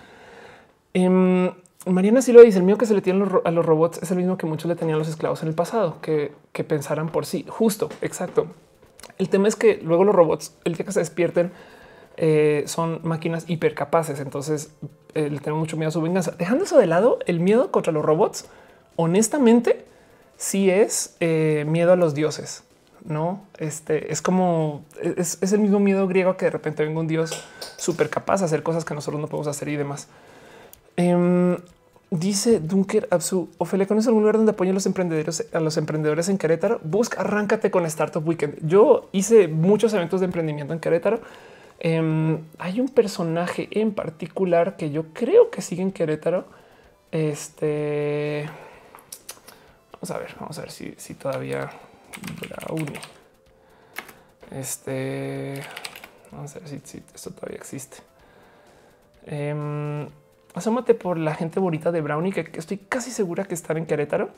Em, 0.94 1.50
Mariana 1.86 2.22
sí 2.22 2.32
lo 2.32 2.42
dice, 2.42 2.58
el 2.58 2.64
mío 2.64 2.78
que 2.78 2.86
se 2.86 2.94
le 2.94 3.02
tiene 3.02 3.26
a 3.44 3.50
los 3.50 3.66
robots 3.66 3.98
es 4.02 4.10
el 4.10 4.18
mismo 4.18 4.38
que 4.38 4.46
muchos 4.46 4.68
le 4.68 4.76
tenían 4.76 4.96
a 4.96 4.98
los 4.98 5.08
esclavos 5.08 5.42
en 5.42 5.48
el 5.48 5.54
pasado, 5.54 6.00
que, 6.00 6.32
que 6.52 6.62
pensaran 6.64 7.08
por 7.08 7.26
sí. 7.26 7.44
Justo, 7.48 7.88
exacto. 8.02 8.46
El 9.18 9.28
tema 9.28 9.48
es 9.48 9.56
que 9.56 9.80
luego 9.82 10.04
los 10.04 10.14
robots, 10.14 10.54
el 10.64 10.74
día 10.74 10.86
que 10.86 10.92
se 10.92 11.00
despierten, 11.00 11.52
eh, 12.16 12.64
son 12.66 13.00
máquinas 13.02 13.48
hipercapaces. 13.48 14.20
Entonces 14.20 14.74
eh, 15.14 15.30
le 15.30 15.52
mucho 15.52 15.76
miedo 15.76 15.88
a 15.88 15.92
su 15.92 16.02
venganza. 16.02 16.32
Dejando 16.32 16.64
eso 16.64 16.78
de 16.78 16.86
lado, 16.86 17.18
el 17.26 17.40
miedo 17.40 17.70
contra 17.70 17.92
los 17.92 18.04
robots, 18.04 18.46
honestamente, 18.96 19.84
sí 20.36 20.70
es 20.70 21.16
eh, 21.20 21.64
miedo 21.68 21.92
a 21.92 21.96
los 21.96 22.14
dioses. 22.14 22.64
No, 23.04 23.42
este 23.58 24.12
es 24.12 24.20
como 24.20 24.84
es, 25.02 25.52
el 25.52 25.60
mismo 25.60 25.80
miedo 25.80 26.06
griego 26.06 26.36
que 26.36 26.46
de 26.46 26.50
repente 26.50 26.84
venga 26.84 27.00
un 27.00 27.06
dios 27.06 27.44
súper 27.76 28.10
capaz 28.10 28.40
de 28.40 28.46
hacer 28.46 28.62
cosas 28.62 28.84
que 28.84 28.94
nosotros 28.94 29.20
no 29.20 29.26
podemos 29.26 29.46
hacer 29.46 29.68
y 29.68 29.76
demás. 29.76 30.08
Em, 30.96 31.56
dice 32.10 32.60
Dunker 32.60 33.08
Absu, 33.10 33.48
Ophelia, 33.56 33.86
¿conoces 33.86 34.08
algún 34.08 34.22
lugar 34.22 34.36
donde 34.36 34.52
apoyen 34.52 34.74
los 34.74 34.84
emprendedores 34.84 35.46
a 35.52 35.60
los 35.60 35.78
emprendedores 35.78 36.28
en 36.28 36.36
Querétaro? 36.36 36.80
Busca, 36.84 37.20
arráncate 37.20 37.70
con 37.70 37.86
Startup 37.86 38.26
Weekend. 38.26 38.58
Yo 38.66 39.08
hice 39.12 39.48
muchos 39.48 39.94
eventos 39.94 40.20
de 40.20 40.26
emprendimiento 40.26 40.74
en 40.74 40.80
Querétaro. 40.80 41.20
Em, 41.78 42.40
hay 42.58 42.80
un 42.80 42.88
personaje 42.90 43.68
en 43.70 43.92
particular 43.92 44.76
que 44.76 44.90
yo 44.90 45.04
creo 45.14 45.50
que 45.50 45.62
sigue 45.62 45.80
en 45.80 45.92
Querétaro. 45.92 46.44
Este 47.12 48.46
vamos 50.00 50.10
a 50.10 50.18
ver, 50.18 50.34
vamos 50.40 50.58
a 50.58 50.62
ver 50.62 50.70
si, 50.70 51.14
todavía 51.14 51.70
Brownie. 52.40 52.98
Este 54.50 55.62
vamos 56.32 56.56
a 56.56 56.60
ver 56.60 56.68
si, 56.68 57.02
esto 57.14 57.30
todavía 57.32 57.58
existe. 57.58 57.98
Eh, 59.26 60.08
asómate 60.54 60.94
por 60.94 61.18
la 61.18 61.34
gente 61.34 61.60
bonita 61.60 61.92
de 61.92 62.00
Brownie, 62.00 62.32
que, 62.32 62.50
estoy 62.58 62.78
casi 62.78 63.10
segura 63.10 63.44
que 63.44 63.54
están 63.54 63.76
en 63.76 63.86
Querétaro. 63.86 64.30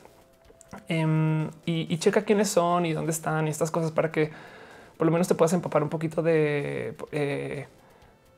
Em, 0.89 1.49
y, 1.65 1.97
checa 1.97 2.23
quiénes 2.23 2.49
son 2.49 2.85
y 2.85 2.93
dónde 2.93 3.11
están 3.11 3.47
y 3.47 3.51
estas 3.51 3.71
cosas 3.71 3.91
para 3.91 4.11
que 4.11 4.31
por 4.97 5.05
lo 5.05 5.11
menos 5.11 5.27
te 5.27 5.35
puedas 5.35 5.53
empapar 5.53 5.83
un 5.83 5.89
poquito 5.89 6.21
de, 6.21 6.95
eh, 7.11 7.67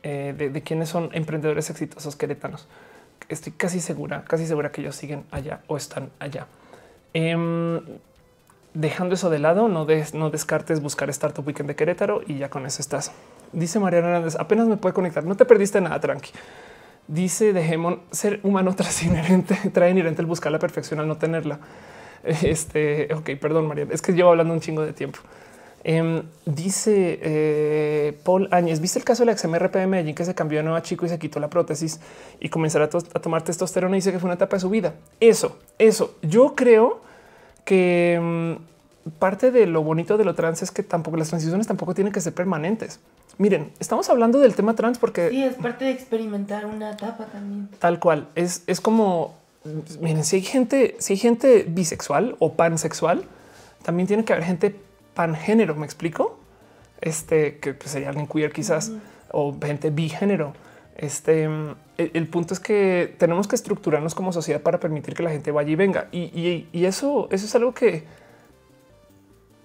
eh, 0.04 0.34
de, 0.38 0.62
quiénes 0.62 0.90
son 0.90 1.10
emprendedores 1.14 1.70
exitosos 1.70 2.16
queretanos. 2.16 2.68
Estoy 3.30 3.54
casi 3.54 3.80
segura, 3.80 4.26
casi 4.26 4.46
segura 4.46 4.72
que 4.72 4.82
ellos 4.82 4.96
siguen 4.96 5.26
allá 5.32 5.62
o 5.68 5.78
están 5.78 6.12
allá. 6.20 6.48
Em, 7.16 7.80
dejando 8.74 9.16
eso 9.16 9.30
de 9.30 9.40
lado, 9.40 9.70
no, 9.70 9.88
no 10.14 10.30
descartes 10.30 10.82
buscar 10.82 11.10
Startup 11.10 11.48
Weekend 11.48 11.70
de 11.70 11.76
Querétaro 11.78 12.22
y 12.28 12.38
ya 12.38 12.50
con 12.50 12.66
eso 12.66 12.82
estás. 12.82 13.14
Dice 13.54 13.80
Mariana 13.80 14.10
Hernández, 14.10 14.36
apenas 14.38 14.68
me 14.68 14.76
puede 14.76 14.94
conectar. 14.94 15.24
No 15.24 15.36
te 15.36 15.46
perdiste 15.46 15.80
nada, 15.80 15.98
tranqui. 16.02 16.32
Dice 17.08 17.54
de 17.54 18.00
ser 18.12 18.42
humano 18.44 18.76
tras 18.76 19.02
inherente, 19.02 19.58
trae 19.72 19.92
inherente 19.92 20.22
el 20.22 20.28
buscar 20.28 20.52
la 20.52 20.60
perfección 20.60 21.00
al 21.00 21.08
no 21.08 21.16
tenerla. 21.16 21.60
Este, 22.26 23.08
ok, 23.14 23.30
perdón, 23.40 23.68
María, 23.68 23.88
es 23.92 24.02
que 24.02 24.12
llevo 24.12 24.32
hablando 24.32 24.54
un 24.54 24.60
chingo 24.60 24.82
de 24.82 24.92
tiempo. 24.92 25.20
Em, 25.88 26.24
dice 26.48 27.20
eh, 27.22 28.18
Paul 28.24 28.50
Áñez, 28.50 28.80
¿viste 28.80 28.98
el 28.98 29.06
caso 29.06 29.24
de 29.24 29.32
la 29.32 29.38
XMRP 29.38 29.76
de 29.76 29.86
Medellín 29.86 30.16
que 30.16 30.26
se 30.26 30.34
cambió 30.34 30.58
de 30.58 30.64
nueva 30.64 30.82
chico 30.82 31.06
y 31.06 31.10
se 31.10 31.20
quitó 31.20 31.40
la 31.40 31.48
prótesis 31.48 32.00
y 32.40 32.50
comenzará 32.50 32.86
a, 32.86 33.20
tomar 33.20 33.44
testosterona 33.44 33.96
y 33.96 34.00
dice 34.00 34.12
que 34.12 34.18
fue 34.18 34.26
una 34.26 34.34
etapa 34.34 34.56
de 34.56 34.62
su 34.62 34.70
vida? 34.72 34.96
Eso, 35.20 35.60
eso. 35.78 36.16
Yo 36.24 36.56
creo 36.56 37.02
que 37.66 38.20
mm, 38.20 39.12
parte 39.20 39.52
de 39.52 39.68
lo 39.68 39.84
bonito 39.84 40.18
de 40.18 40.26
lo 40.26 40.34
trans 40.34 40.64
es 40.64 40.72
que 40.72 40.82
tampoco 40.82 41.18
las 41.18 41.30
transiciones 41.30 41.68
tampoco 41.68 41.94
tienen 41.94 42.12
que 42.12 42.20
ser 42.20 42.34
permanentes. 42.34 43.00
Miren, 43.38 43.72
estamos 43.80 44.10
hablando 44.10 44.40
del 44.40 44.56
tema 44.56 44.74
trans 44.74 44.98
porque 44.98 45.30
sí 45.30 45.44
es 45.44 45.54
parte 45.54 45.86
de 45.86 45.92
experimentar 45.92 46.66
una 46.66 46.94
etapa 46.94 47.26
también. 47.26 47.70
Tal 47.78 48.00
cual 48.00 48.28
es, 48.34 48.64
es 48.66 48.82
como 48.82 49.36
miren, 50.00 50.24
si 50.24 50.38
hay 50.38 50.42
gente, 50.42 50.96
si 50.98 51.14
hay 51.14 51.20
gente 51.20 51.64
bisexual 51.70 52.38
o 52.40 52.54
pansexual, 52.54 53.26
también 53.84 54.08
tiene 54.08 54.26
que 54.26 54.34
haber 54.34 54.46
gente 54.46 54.76
pangénero. 55.16 55.76
Me 55.76 55.86
explico 55.86 56.38
este 57.02 57.58
que 57.58 57.74
pues, 57.74 57.92
sería 57.92 58.10
alguien 58.10 58.28
queer, 58.28 58.52
quizás 58.52 58.92
o 59.32 59.56
gente 59.60 59.90
bigénero. 59.90 60.54
Este 60.96 61.50
el, 61.98 62.28
punto 62.28 62.54
es 62.54 62.60
que 62.60 63.16
tenemos 63.18 63.48
que 63.48 63.56
estructurarnos 63.56 64.16
como 64.16 64.32
sociedad 64.32 64.62
para 64.62 64.80
permitir 64.80 65.14
que 65.16 65.24
la 65.24 65.32
gente 65.32 65.52
vaya 65.52 65.72
y 65.72 65.76
venga. 65.76 66.08
Y, 66.12 66.68
y 66.72 66.86
eso, 66.86 67.28
eso 67.32 67.46
es 67.46 67.56
algo 67.56 67.74
que 67.74 68.06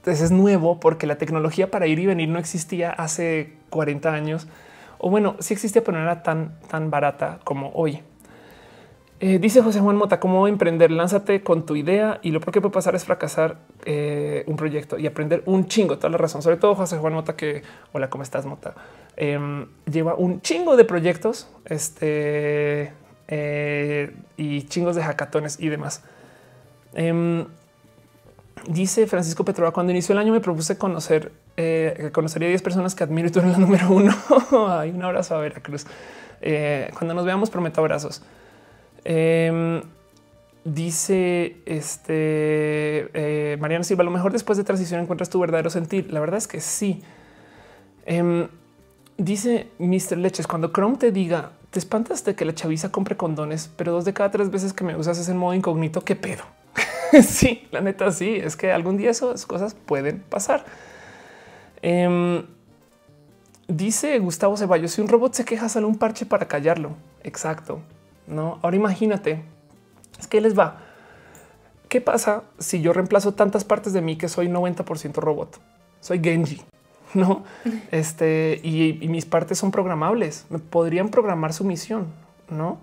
entonces 0.00 0.24
es 0.24 0.30
nuevo 0.30 0.80
porque 0.80 1.06
la 1.06 1.18
tecnología 1.18 1.70
para 1.70 1.86
ir 1.86 1.98
y 1.98 2.06
venir 2.06 2.30
no 2.30 2.38
existía 2.38 2.90
hace 2.90 3.52
40 3.68 4.10
años. 4.10 4.48
O 4.96 5.10
bueno, 5.10 5.36
sí 5.40 5.52
existía, 5.52 5.84
pero 5.84 5.98
no 5.98 6.04
era 6.04 6.22
tan, 6.22 6.58
tan 6.68 6.90
barata 6.90 7.38
como 7.44 7.70
hoy. 7.74 8.00
Eh, 9.22 9.38
dice 9.38 9.60
José 9.60 9.80
Juan 9.80 9.96
Mota, 9.96 10.18
¿cómo 10.18 10.48
emprender? 10.48 10.90
Lánzate 10.90 11.42
con 11.42 11.66
tu 11.66 11.76
idea 11.76 12.20
y 12.22 12.30
lo 12.30 12.40
que 12.40 12.62
puede 12.62 12.72
pasar 12.72 12.94
es 12.94 13.04
fracasar 13.04 13.58
eh, 13.84 14.44
un 14.46 14.56
proyecto 14.56 14.98
y 14.98 15.06
aprender 15.06 15.42
un 15.44 15.66
chingo, 15.66 15.98
toda 15.98 16.08
la 16.08 16.16
razón. 16.16 16.40
Sobre 16.40 16.56
todo 16.56 16.74
José 16.74 16.96
Juan 16.96 17.12
Mota, 17.12 17.36
que 17.36 17.62
hola, 17.92 18.08
¿cómo 18.08 18.22
estás, 18.22 18.46
Mota? 18.46 18.74
Em, 19.18 19.66
lleva 19.84 20.14
un 20.14 20.40
chingo 20.40 20.74
de 20.74 20.86
proyectos 20.86 21.50
este, 21.66 22.94
eh, 23.28 24.16
y 24.38 24.62
chingos 24.62 24.96
de 24.96 25.02
hackatones 25.02 25.60
y 25.60 25.68
demás. 25.68 26.02
Em, 26.94 27.46
Dice 28.66 29.06
Francisco 29.06 29.42
Petrova, 29.42 29.72
cuando 29.72 29.90
inició 29.90 30.12
el 30.12 30.18
año 30.18 30.34
me 30.34 30.40
propuse 30.40 30.76
conocer, 30.76 31.32
conocería 32.12 32.46
10 32.48 32.60
personas 32.60 32.94
que 32.94 33.02
admiro 33.02 33.28
y 33.28 33.30
tú 33.30 33.38
eres 33.38 33.52
la 33.52 33.58
número 33.66 33.90
uno. 33.90 34.12
Hay 34.68 34.90
un 34.90 35.02
abrazo 35.02 35.34
a 35.34 35.38
Veracruz. 35.38 35.86
Cuando 36.98 37.14
nos 37.14 37.24
veamos 37.24 37.48
prometo 37.48 37.80
abrazos. 37.80 38.22
Em, 39.04 39.82
dice 40.64 41.56
este 41.66 43.08
eh, 43.14 43.56
Mariana 43.60 43.84
Silva, 43.84 44.02
a 44.02 44.04
lo 44.04 44.10
mejor 44.10 44.32
después 44.32 44.58
de 44.58 44.64
transición 44.64 45.00
encuentras 45.00 45.30
tu 45.30 45.40
verdadero 45.40 45.70
sentir. 45.70 46.12
La 46.12 46.20
verdad 46.20 46.38
es 46.38 46.48
que 46.48 46.60
sí. 46.60 47.02
Em, 48.06 48.48
dice 49.16 49.68
Mr. 49.78 50.18
Leches, 50.18 50.46
cuando 50.46 50.72
Chrome 50.72 50.96
te 50.96 51.12
diga, 51.12 51.52
te 51.70 51.78
espantas 51.78 52.24
de 52.24 52.34
que 52.34 52.44
la 52.44 52.54
chaviza 52.54 52.90
compre 52.90 53.16
condones, 53.16 53.70
pero 53.76 53.92
dos 53.92 54.04
de 54.04 54.12
cada 54.12 54.30
tres 54.30 54.50
veces 54.50 54.72
que 54.72 54.84
me 54.84 54.96
usas 54.96 55.18
es 55.18 55.28
en 55.28 55.36
modo 55.36 55.54
incógnito, 55.54 56.02
¿qué 56.02 56.16
pedo? 56.16 56.42
sí, 57.22 57.68
la 57.70 57.80
neta 57.80 58.10
sí, 58.12 58.36
es 58.36 58.56
que 58.56 58.72
algún 58.72 58.96
día 58.96 59.10
esas 59.10 59.46
cosas 59.46 59.74
pueden 59.74 60.20
pasar. 60.20 60.64
Em, 61.82 62.44
dice 63.68 64.18
Gustavo 64.18 64.56
Ceballos, 64.56 64.92
si 64.92 65.00
un 65.00 65.08
robot 65.08 65.34
se 65.34 65.44
queja, 65.44 65.68
sale 65.68 65.86
un 65.86 65.96
parche 65.96 66.26
para 66.26 66.48
callarlo. 66.48 66.96
Exacto. 67.22 67.80
No, 68.30 68.58
ahora 68.62 68.76
imagínate, 68.76 69.42
es 70.18 70.26
que 70.26 70.40
les 70.40 70.58
va. 70.58 70.78
¿Qué 71.88 72.00
pasa 72.00 72.44
si 72.58 72.80
yo 72.80 72.92
reemplazo 72.92 73.34
tantas 73.34 73.64
partes 73.64 73.92
de 73.92 74.00
mí 74.00 74.16
que 74.16 74.28
soy 74.28 74.48
90% 74.48 75.14
robot? 75.14 75.60
Soy 76.00 76.20
Genji, 76.20 76.62
no? 77.14 77.44
Este 77.90 78.60
y, 78.62 79.04
y 79.04 79.08
mis 79.08 79.26
partes 79.26 79.58
son 79.58 79.72
programables. 79.72 80.46
Me 80.48 80.60
podrían 80.60 81.08
programar 81.08 81.52
su 81.52 81.64
misión, 81.64 82.06
no? 82.48 82.78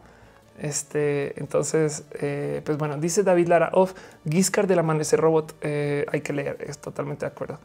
Este, 0.57 1.39
entonces, 1.39 2.03
eh, 2.19 2.61
pues 2.65 2.77
bueno, 2.77 2.97
dice 2.97 3.23
David 3.23 3.47
Lara 3.47 3.69
of 3.73 3.93
Giscard 4.29 4.67
del 4.67 4.79
Amanecer 4.79 5.19
Robot. 5.19 5.55
Eh, 5.61 6.05
hay 6.11 6.21
que 6.21 6.33
leer, 6.33 6.57
es 6.67 6.79
totalmente 6.79 7.25
de 7.25 7.31
acuerdo. 7.31 7.59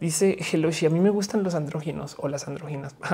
Dice 0.00 0.38
Heloshi, 0.52 0.86
a 0.86 0.90
mí 0.90 1.00
me 1.00 1.10
gustan 1.10 1.42
los 1.42 1.54
andróginos 1.54 2.16
o 2.18 2.28
las 2.28 2.46
andróginas. 2.46 2.94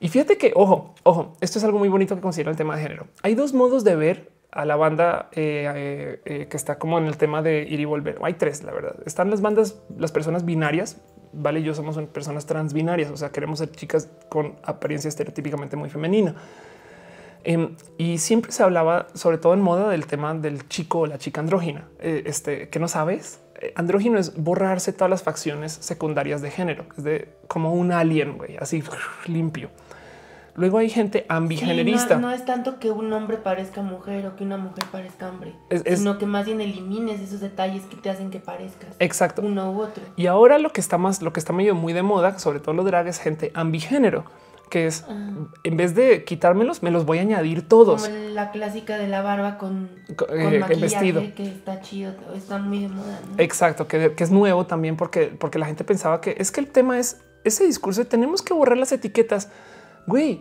y 0.00 0.08
fíjate 0.08 0.38
que, 0.38 0.52
ojo, 0.54 0.94
ojo, 1.02 1.32
esto 1.40 1.58
es 1.58 1.64
algo 1.64 1.78
muy 1.78 1.88
bonito 1.88 2.14
que 2.14 2.20
considera 2.20 2.50
el 2.50 2.56
tema 2.56 2.76
de 2.76 2.82
género. 2.82 3.06
Hay 3.22 3.34
dos 3.34 3.52
modos 3.52 3.84
de 3.84 3.96
ver 3.96 4.30
a 4.50 4.64
la 4.64 4.76
banda 4.76 5.28
eh, 5.32 6.46
que 6.48 6.56
está 6.56 6.78
como 6.78 6.98
en 6.98 7.06
el 7.06 7.16
tema 7.16 7.42
de 7.42 7.62
ir 7.62 7.80
y 7.80 7.84
volver. 7.84 8.18
Hay 8.22 8.34
tres, 8.34 8.62
la 8.62 8.72
verdad. 8.72 8.96
Están 9.04 9.30
las 9.30 9.40
bandas, 9.40 9.80
las 9.96 10.12
personas 10.12 10.44
binarias, 10.44 10.98
vale, 11.32 11.62
yo 11.62 11.74
somos 11.74 11.98
personas 12.08 12.46
transbinarias, 12.46 13.10
o 13.10 13.16
sea, 13.16 13.30
queremos 13.30 13.58
ser 13.58 13.70
chicas 13.72 14.08
con 14.28 14.56
apariencia 14.62 15.08
estereotípicamente 15.08 15.76
muy 15.76 15.90
femenina. 15.90 16.34
Em, 17.44 17.76
y 17.96 18.18
siempre 18.18 18.52
se 18.52 18.62
hablaba, 18.62 19.06
sobre 19.14 19.38
todo 19.38 19.54
en 19.54 19.60
moda, 19.60 19.88
del 19.90 20.06
tema 20.06 20.34
del 20.34 20.68
chico 20.68 21.00
o 21.00 21.06
la 21.06 21.18
chica 21.18 21.40
andrógina. 21.40 21.88
Eh, 22.00 22.24
este 22.26 22.68
que 22.68 22.78
no 22.78 22.88
sabes, 22.88 23.40
eh, 23.60 23.72
andrógino 23.76 24.18
es 24.18 24.36
borrarse 24.36 24.92
todas 24.92 25.10
las 25.10 25.22
facciones 25.22 25.72
secundarias 25.72 26.42
de 26.42 26.50
género, 26.50 26.84
es 26.96 27.04
de 27.04 27.28
como 27.46 27.74
un 27.74 27.92
alien, 27.92 28.36
güey, 28.36 28.56
así 28.56 28.82
limpio. 29.26 29.70
Luego 30.58 30.78
hay 30.78 30.90
gente 30.90 31.24
ambigenerista. 31.28 32.18
no, 32.18 32.30
es 32.30 32.44
tanto 32.44 32.78
que 32.78 32.90
un 32.90 33.12
hombre 33.12 33.36
parezca 33.38 33.80
mujer 33.82 34.26
o 34.26 34.36
que 34.36 34.44
una 34.44 34.56
mujer 34.56 34.84
parezca 34.90 35.28
hombre, 35.28 35.54
sino 35.96 36.18
que 36.18 36.26
más 36.26 36.46
bien 36.46 36.60
elimines 36.60 37.20
esos 37.20 37.40
detalles 37.40 37.84
que 37.84 37.96
te 37.96 38.10
hacen 38.10 38.30
que 38.30 38.40
parezcas. 38.40 38.94
Exacto. 38.98 39.40
Uno 39.42 39.70
u 39.72 39.80
otro. 39.82 40.02
Y 40.16 40.26
ahora 40.26 40.58
lo 40.58 40.70
que 40.72 40.80
está 40.80 40.98
más, 40.98 41.22
lo 41.22 41.32
que 41.32 41.40
está 41.40 41.52
medio 41.52 41.74
muy 41.74 41.92
de 41.92 42.02
moda, 42.02 42.38
sobre 42.38 42.60
todo 42.60 42.74
lo 42.74 42.84
drag, 42.84 43.06
es 43.06 43.18
gente 43.18 43.50
ambigénero 43.54 44.24
que 44.68 44.86
es 44.86 45.06
en 45.64 45.78
vez 45.78 45.94
de 45.94 46.24
quitármelos, 46.24 46.82
me 46.82 46.90
los 46.90 47.06
voy 47.06 47.16
a 47.16 47.20
añadir 47.22 47.66
todos. 47.66 48.02
Como 48.06 48.14
la 48.34 48.50
clásica 48.50 48.98
de 48.98 49.08
la 49.08 49.22
barba 49.22 49.56
con, 49.56 49.88
Co- 50.14 50.26
con 50.26 50.38
eh, 50.38 50.58
maquillaje 50.58 50.76
vestido. 50.82 51.22
que 51.34 51.44
está 51.44 51.80
chido, 51.80 52.12
está 52.36 52.58
muy 52.58 52.80
de 52.80 52.88
moda. 52.88 53.18
¿no? 53.30 53.42
Exacto, 53.42 53.88
que, 53.88 54.12
que 54.12 54.24
es 54.24 54.30
nuevo 54.30 54.66
también 54.66 54.98
porque, 54.98 55.28
porque 55.28 55.58
la 55.58 55.64
gente 55.64 55.84
pensaba 55.84 56.20
que 56.20 56.34
es 56.38 56.50
que 56.50 56.60
el 56.60 56.66
tema 56.68 56.98
es 56.98 57.22
ese 57.44 57.64
discurso 57.64 58.02
de 58.02 58.10
tenemos 58.10 58.42
que 58.42 58.52
borrar 58.52 58.76
las 58.76 58.92
etiquetas. 58.92 59.48
Güey, 60.08 60.40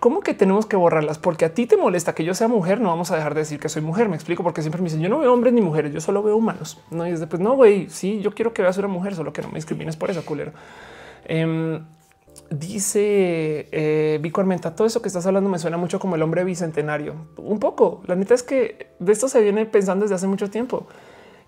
¿cómo 0.00 0.20
que 0.20 0.32
tenemos 0.32 0.64
que 0.64 0.74
borrarlas? 0.74 1.18
Porque 1.18 1.44
a 1.44 1.52
ti 1.52 1.66
te 1.66 1.76
molesta 1.76 2.14
que 2.14 2.24
yo 2.24 2.32
sea 2.32 2.48
mujer, 2.48 2.80
no 2.80 2.88
vamos 2.88 3.10
a 3.10 3.16
dejar 3.16 3.34
de 3.34 3.42
decir 3.42 3.60
que 3.60 3.68
soy 3.68 3.82
mujer. 3.82 4.08
Me 4.08 4.16
explico 4.16 4.42
porque 4.42 4.62
siempre 4.62 4.80
me 4.80 4.86
dicen 4.86 5.02
yo 5.02 5.10
no 5.10 5.18
veo 5.18 5.30
hombres 5.34 5.52
ni 5.52 5.60
mujeres, 5.60 5.92
yo 5.92 6.00
solo 6.00 6.22
veo 6.22 6.34
humanos. 6.34 6.80
No, 6.90 7.06
y 7.06 7.10
es 7.10 7.20
después, 7.20 7.42
no, 7.42 7.54
güey, 7.54 7.90
sí, 7.90 8.20
yo 8.22 8.34
quiero 8.34 8.54
que 8.54 8.62
veas 8.62 8.78
una 8.78 8.88
mujer, 8.88 9.14
solo 9.14 9.34
que 9.34 9.42
no 9.42 9.48
me 9.48 9.56
discrimines 9.56 9.96
por 9.96 10.10
eso, 10.10 10.24
culero. 10.24 10.52
Em, 11.26 11.84
dice 12.48 13.68
eh, 13.70 14.18
Vico 14.22 14.40
Armenta, 14.40 14.74
todo 14.74 14.86
eso 14.86 15.02
que 15.02 15.08
estás 15.08 15.26
hablando 15.26 15.50
me 15.50 15.58
suena 15.58 15.76
mucho 15.76 16.00
como 16.00 16.16
el 16.16 16.22
hombre 16.22 16.42
bicentenario. 16.42 17.14
Un 17.36 17.58
poco. 17.58 18.02
La 18.06 18.16
neta 18.16 18.32
es 18.32 18.42
que 18.42 18.94
de 18.98 19.12
esto 19.12 19.28
se 19.28 19.42
viene 19.42 19.66
pensando 19.66 20.04
desde 20.04 20.14
hace 20.14 20.26
mucho 20.26 20.48
tiempo. 20.48 20.86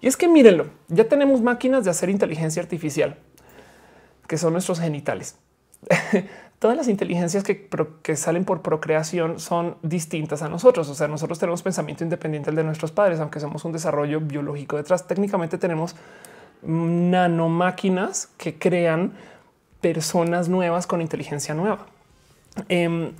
Y 0.02 0.06
es 0.06 0.18
que 0.18 0.28
mírenlo, 0.28 0.66
ya 0.88 1.08
tenemos 1.08 1.40
máquinas 1.40 1.84
de 1.84 1.90
hacer 1.90 2.10
inteligencia 2.10 2.60
artificial, 2.60 3.16
que 4.28 4.36
son 4.36 4.52
nuestros 4.52 4.80
genitales. 4.80 5.38
Todas 6.58 6.76
las 6.76 6.88
inteligencias 6.88 7.44
que, 7.44 7.68
que 8.02 8.16
salen 8.16 8.44
por 8.44 8.62
procreación 8.62 9.38
son 9.38 9.76
distintas 9.82 10.40
a 10.42 10.48
nosotros. 10.48 10.88
O 10.88 10.94
sea, 10.94 11.08
nosotros 11.08 11.38
tenemos 11.38 11.62
pensamiento 11.62 12.04
independiente 12.04 12.50
del 12.50 12.56
de 12.56 12.64
nuestros 12.64 12.90
padres, 12.90 13.20
aunque 13.20 13.38
somos 13.40 13.64
un 13.66 13.72
desarrollo 13.72 14.20
biológico 14.20 14.76
detrás. 14.76 15.06
Técnicamente 15.06 15.58
tenemos 15.58 15.94
nanomáquinas 16.62 18.28
que 18.38 18.58
crean 18.58 19.12
personas 19.80 20.48
nuevas 20.48 20.86
con 20.86 21.00
inteligencia 21.02 21.54
nueva. 21.54 21.86
Em, 22.68 23.12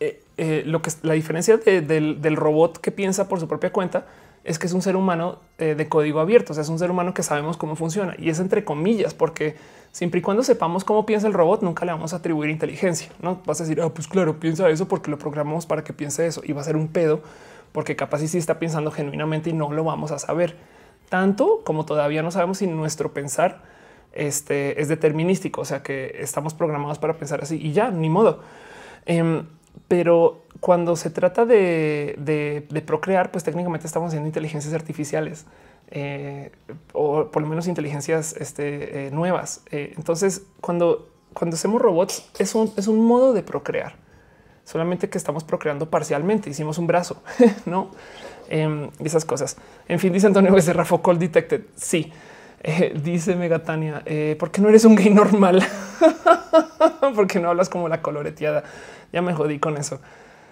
eh, 0.00 0.22
eh, 0.36 0.62
lo 0.66 0.82
que 0.82 0.90
es 0.90 0.98
la 1.02 1.14
diferencia 1.14 1.56
de- 1.56 1.80
del, 1.80 2.20
del 2.20 2.36
robot 2.36 2.78
que 2.78 2.90
piensa 2.90 3.28
por 3.28 3.40
su 3.40 3.48
propia 3.48 3.72
cuenta 3.72 4.04
es 4.44 4.58
que 4.58 4.66
es 4.66 4.72
un 4.72 4.82
ser 4.82 4.96
humano 4.96 5.40
eh, 5.58 5.74
de 5.74 5.88
código 5.88 6.20
abierto, 6.20 6.52
o 6.52 6.54
sea, 6.54 6.62
es 6.62 6.68
un 6.68 6.78
ser 6.78 6.90
humano 6.90 7.14
que 7.14 7.22
sabemos 7.22 7.56
cómo 7.56 7.76
funciona 7.76 8.14
y 8.18 8.28
es 8.28 8.38
entre 8.40 8.64
comillas, 8.64 9.14
porque 9.14 9.56
siempre 9.90 10.20
y 10.20 10.22
cuando 10.22 10.42
sepamos 10.42 10.84
cómo 10.84 11.06
piensa 11.06 11.26
el 11.26 11.32
robot, 11.32 11.62
nunca 11.62 11.84
le 11.84 11.92
vamos 11.92 12.12
a 12.12 12.16
atribuir 12.16 12.50
inteligencia. 12.50 13.08
No 13.22 13.40
vas 13.46 13.60
a 13.60 13.64
decir, 13.64 13.80
ah, 13.80 13.88
pues 13.88 14.06
claro, 14.06 14.38
piensa 14.38 14.68
eso 14.68 14.86
porque 14.86 15.10
lo 15.10 15.18
programamos 15.18 15.66
para 15.66 15.82
que 15.82 15.92
piense 15.92 16.26
eso 16.26 16.42
y 16.44 16.52
va 16.52 16.60
a 16.60 16.64
ser 16.64 16.76
un 16.76 16.88
pedo 16.88 17.22
porque 17.72 17.96
capaz 17.96 18.22
y 18.22 18.28
sí 18.28 18.38
está 18.38 18.58
pensando 18.58 18.90
genuinamente 18.90 19.50
y 19.50 19.52
no 19.52 19.72
lo 19.72 19.82
vamos 19.82 20.12
a 20.12 20.18
saber 20.18 20.56
tanto 21.08 21.62
como 21.64 21.84
todavía 21.84 22.22
no 22.22 22.30
sabemos 22.30 22.58
si 22.58 22.66
nuestro 22.66 23.12
pensar 23.12 23.62
este, 24.12 24.80
es 24.80 24.88
determinístico, 24.88 25.60
o 25.60 25.64
sea 25.64 25.82
que 25.82 26.16
estamos 26.20 26.54
programados 26.54 26.98
para 26.98 27.14
pensar 27.14 27.42
así 27.42 27.56
y 27.56 27.72
ya, 27.72 27.90
ni 27.90 28.08
modo. 28.08 28.40
Em, 29.06 29.46
pero 29.88 30.44
cuando 30.60 30.96
se 30.96 31.10
trata 31.10 31.44
de, 31.44 32.82
procrear, 32.86 33.30
pues 33.30 33.44
técnicamente 33.44 33.86
estamos 33.86 34.08
haciendo 34.08 34.26
inteligencias 34.26 34.72
artificiales 34.72 35.46
eh, 35.90 36.52
o 36.92 37.30
por 37.30 37.42
lo 37.42 37.48
menos 37.48 37.68
inteligencias 37.68 38.34
este, 38.38 39.06
eh, 39.06 39.10
nuevas. 39.10 39.62
Eh, 39.70 39.92
entonces, 39.96 40.46
cuando, 40.60 41.10
hacemos 41.52 41.82
robots, 41.82 42.30
es 42.38 42.54
un, 42.54 43.06
modo 43.06 43.34
de 43.34 43.42
procrear, 43.42 43.96
solamente 44.64 45.10
que 45.10 45.18
estamos 45.18 45.44
procreando 45.44 45.90
parcialmente. 45.90 46.48
Hicimos 46.48 46.78
un 46.78 46.86
brazo, 46.86 47.22
no 47.66 47.90
Em, 48.48 48.90
esas 49.02 49.24
cosas. 49.24 49.56
En 49.88 49.98
fin, 49.98 50.12
dice 50.12 50.26
Antonio 50.26 50.52
Becerra, 50.52 50.84
Focol 50.84 51.18
Detected. 51.18 51.62
Sí. 51.76 52.12
Dice 53.02 53.36
Megatania, 53.36 54.02
¿por 54.38 54.50
qué 54.50 54.62
no 54.62 54.70
eres 54.70 54.86
un 54.86 54.94
gay 54.94 55.10
normal? 55.10 55.62
porque 57.14 57.38
no 57.38 57.50
hablas 57.50 57.68
como 57.68 57.88
la 57.88 58.00
coloreteada. 58.00 58.64
Ya 59.14 59.22
me 59.22 59.32
jodí 59.32 59.58
con 59.58 59.76
eso. 59.78 60.00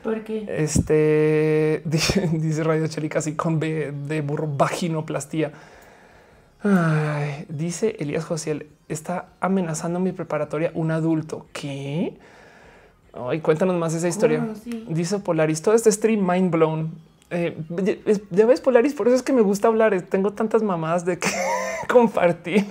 Porque 0.02 0.47
Este 0.48 1.82
dice, 1.84 2.28
dice 2.32 2.64
Radio 2.64 2.86
Chelica 2.86 3.18
así 3.18 3.34
con 3.34 3.59
B 3.60 3.93
de 3.93 4.20
burro 4.22 4.47
vaginoplastía. 4.48 5.52
Ay, 6.62 7.44
dice 7.48 7.97
Elías 7.98 8.24
Josiel, 8.24 8.68
está 8.89 9.26
amenazando 9.40 9.98
mi 10.01 10.12
preparatoria 10.12 10.70
un 10.74 10.93
adulto. 10.93 11.47
¿Qué? 11.52 12.16
Ay, 13.12 13.40
cuéntanos 13.40 13.76
más 13.76 13.94
esa 13.94 14.09
historia. 14.09 14.39
Dice 14.89 15.18
Polaris, 15.18 15.60
todo 15.60 15.74
este 15.74 15.90
stream 15.90 16.24
mind 16.26 16.51
blown. 16.52 16.93
Eh, 17.30 17.56
ya- 17.82 17.94
es- 18.06 18.22
ya 18.30 18.47
ves, 18.47 18.60
Polaris, 18.60 18.94
por 18.94 19.09
eso 19.09 19.16
es 19.16 19.22
que 19.22 19.32
me 19.32 19.43
gusta 19.43 19.68
hablar. 19.68 20.01
Tengo 20.02 20.32
tantas 20.32 20.62
mamadas 20.62 21.05
de 21.05 21.18
que 21.18 21.28
compartir. 21.89 22.64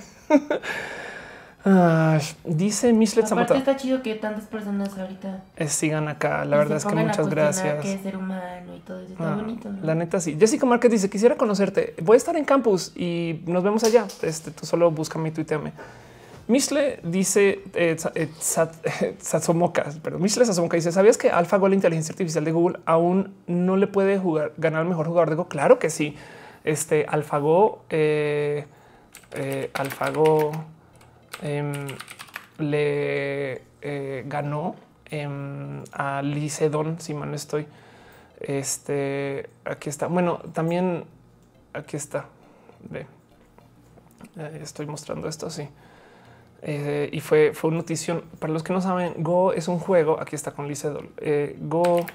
Ah, 1.64 2.18
dice 2.44 2.88
aparte 3.22 3.22
Zamota. 3.28 3.56
está 3.56 3.76
chido 3.76 4.02
que 4.02 4.16
tantas 4.16 4.44
personas 4.46 4.96
ahorita 4.98 5.44
eh, 5.56 5.68
sigan 5.68 6.08
acá. 6.08 6.44
La 6.44 6.56
verdad 6.56 6.78
es 6.78 6.84
que 6.84 6.94
muchas 6.94 7.28
gracias. 7.28 7.80
qué 7.82 7.92
es 7.94 8.02
ser 8.02 8.16
humano 8.16 8.74
y 8.76 8.80
todo 8.80 9.00
eso. 9.00 9.12
Está 9.12 9.32
Ah, 9.32 9.36
bonito. 9.36 9.70
¿no? 9.70 9.78
La 9.86 9.94
neta, 9.94 10.20
sí. 10.20 10.36
Jessica 10.38 10.66
Márquez 10.66 10.90
dice: 10.90 11.08
Quisiera 11.08 11.36
conocerte. 11.36 11.94
Voy 12.02 12.14
a 12.14 12.18
estar 12.18 12.36
en 12.36 12.44
campus 12.44 12.92
y 12.96 13.42
nos 13.46 13.62
vemos 13.62 13.84
allá. 13.84 14.06
Este, 14.22 14.50
tú 14.50 14.66
solo 14.66 14.90
búscame 14.90 15.28
y 15.28 15.32
tuiteame. 15.32 15.72
Mishle 16.48 16.98
dice 17.04 17.60
eh, 17.74 17.96
eh, 18.16 18.28
eh, 19.00 19.16
pero 20.02 20.18
Mishle 20.18 20.44
Satsumoka 20.44 20.76
dice: 20.76 20.90
¿Sabías 20.90 21.16
que 21.16 21.30
AlphaGo, 21.30 21.68
la 21.68 21.76
inteligencia 21.76 22.12
artificial 22.12 22.44
de 22.44 22.50
Google, 22.50 22.80
aún 22.86 23.34
no 23.46 23.76
le 23.76 23.86
puede 23.86 24.18
jugar, 24.18 24.52
ganar 24.56 24.82
el 24.82 24.88
mejor 24.88 25.06
jugador 25.06 25.30
de 25.30 25.36
Go? 25.36 25.46
Claro 25.46 25.78
que 25.78 25.90
sí. 25.90 26.16
Este 26.64 27.06
AlphaGo, 27.08 27.84
eh, 27.90 28.66
em, 31.42 31.88
le 32.58 33.62
eh, 33.82 34.24
ganó 34.26 34.76
em, 35.10 35.82
a 35.92 36.22
Sedol, 36.48 36.96
si 37.00 37.14
mal 37.14 37.30
no 37.30 37.36
estoy. 37.36 37.66
Este 38.40 39.48
aquí 39.64 39.88
está. 39.88 40.06
Bueno, 40.06 40.40
también 40.52 41.04
aquí 41.72 41.96
está. 41.96 42.26
Ve, 42.90 43.06
Eh, 44.36 44.60
estoy 44.62 44.86
mostrando 44.86 45.28
esto 45.28 45.46
así. 45.46 45.68
Eh, 46.62 47.10
y 47.12 47.20
fue, 47.20 47.52
fue 47.54 47.68
una 47.68 47.78
notición. 47.78 48.22
Para 48.38 48.52
los 48.52 48.62
que 48.62 48.72
no 48.72 48.80
saben, 48.80 49.14
Go 49.18 49.52
es 49.52 49.68
un 49.68 49.78
juego. 49.78 50.20
Aquí 50.20 50.36
está 50.36 50.52
con 50.52 50.68
Lee 50.68 50.76
Sedol. 50.76 51.10
Eh, 51.18 51.56
Go 51.60 52.06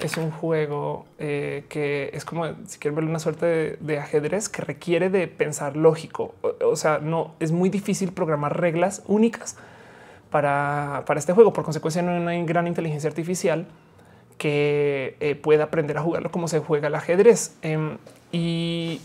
es 0.00 0.16
un 0.16 0.30
juego 0.30 1.06
eh, 1.18 1.64
que 1.68 2.10
es 2.12 2.24
como 2.24 2.46
si 2.66 2.78
quieren 2.78 2.96
ver 2.96 3.04
una 3.04 3.18
suerte 3.18 3.78
de, 3.80 3.98
ajedrez 3.98 4.48
que 4.48 4.62
requiere 4.62 5.10
de 5.10 5.26
pensar 5.28 5.76
lógico. 5.76 6.34
O, 6.42 6.54
o 6.70 6.76
sea, 6.76 6.98
no 6.98 7.34
es 7.40 7.52
muy 7.52 7.70
difícil 7.70 8.12
programar 8.12 8.60
reglas 8.60 9.02
únicas 9.06 9.56
para, 10.30 11.04
para 11.06 11.18
este 11.18 11.32
juego. 11.32 11.52
Por 11.52 11.64
consecuencia, 11.64 12.02
no 12.02 12.12
hay 12.12 12.38
una 12.38 12.46
gran 12.46 12.66
inteligencia 12.66 13.08
artificial 13.08 13.66
que 14.38 15.16
eh, 15.20 15.34
pueda 15.34 15.64
aprender 15.64 15.96
a 15.96 16.02
jugarlo 16.02 16.30
como 16.30 16.48
se 16.48 16.58
juega 16.58 16.88
el 16.88 16.94
ajedrez. 16.94 17.56
Em, 17.62 17.96
y, 18.32 19.00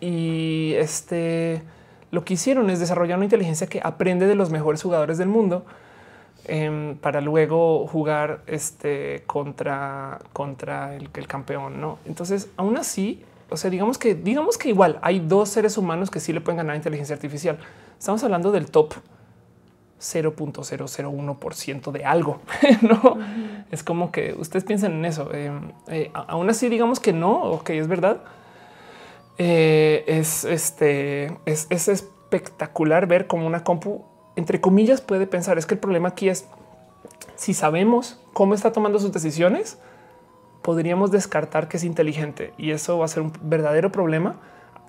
y 0.00 0.74
este 0.74 1.62
lo 2.10 2.24
que 2.24 2.34
hicieron 2.34 2.70
es 2.70 2.78
desarrollar 2.80 3.16
una 3.16 3.24
inteligencia 3.24 3.66
que 3.66 3.80
aprende 3.82 4.26
de 4.26 4.34
los 4.34 4.50
mejores 4.50 4.82
jugadores 4.82 5.18
del 5.18 5.28
mundo 5.28 5.64
em, 6.46 6.96
para 6.96 7.20
luego 7.20 7.86
jugar 7.86 8.42
este 8.46 9.22
contra, 9.26 10.18
contra 10.32 10.94
el, 10.96 11.08
el 11.14 11.26
campeón. 11.26 11.80
No, 11.80 11.98
entonces 12.04 12.48
aún 12.56 12.76
así, 12.76 13.22
o 13.50 13.56
sea, 13.56 13.70
digamos 13.70 13.98
que 13.98 14.14
digamos 14.14 14.58
que 14.58 14.68
igual 14.68 14.98
hay 15.02 15.20
dos 15.20 15.48
seres 15.48 15.78
humanos 15.78 16.10
que 16.10 16.20
sí 16.20 16.32
le 16.32 16.40
pueden 16.40 16.58
ganar 16.58 16.74
a 16.74 16.76
inteligencia 16.76 17.14
artificial. 17.14 17.58
Estamos 17.98 18.22
hablando 18.24 18.52
del 18.52 18.70
top 18.70 18.94
0.001% 20.00 21.90
de 21.90 22.04
algo. 22.04 22.40
no 22.82 23.18
es 23.70 23.82
como 23.82 24.12
que 24.12 24.34
ustedes 24.38 24.64
piensan 24.64 24.92
en 24.92 25.04
eso. 25.04 25.30
Eh, 25.32 25.52
eh, 25.88 26.10
aún 26.14 26.48
así, 26.50 26.68
digamos 26.68 27.00
que 27.00 27.12
no, 27.12 27.42
ok, 27.42 27.70
es 27.70 27.88
verdad. 27.88 28.22
Eh, 29.38 30.04
es 30.06 30.44
este 30.44 31.36
es, 31.44 31.66
es 31.68 31.88
espectacular 31.88 33.06
ver 33.06 33.26
cómo 33.26 33.46
una 33.46 33.64
compu, 33.64 34.04
entre 34.36 34.60
comillas, 34.60 35.00
puede 35.00 35.26
pensar. 35.26 35.58
Es 35.58 35.66
que 35.66 35.74
el 35.74 35.80
problema 35.80 36.08
aquí 36.08 36.28
es 36.28 36.46
si 37.34 37.54
sabemos 37.54 38.20
cómo 38.32 38.54
está 38.54 38.72
tomando 38.72 38.98
sus 38.98 39.12
decisiones, 39.12 39.78
podríamos 40.62 41.10
descartar 41.10 41.68
que 41.68 41.76
es 41.76 41.84
inteligente 41.84 42.52
y 42.58 42.70
eso 42.70 42.98
va 42.98 43.04
a 43.04 43.08
ser 43.08 43.22
un 43.22 43.32
verdadero 43.42 43.92
problema 43.92 44.36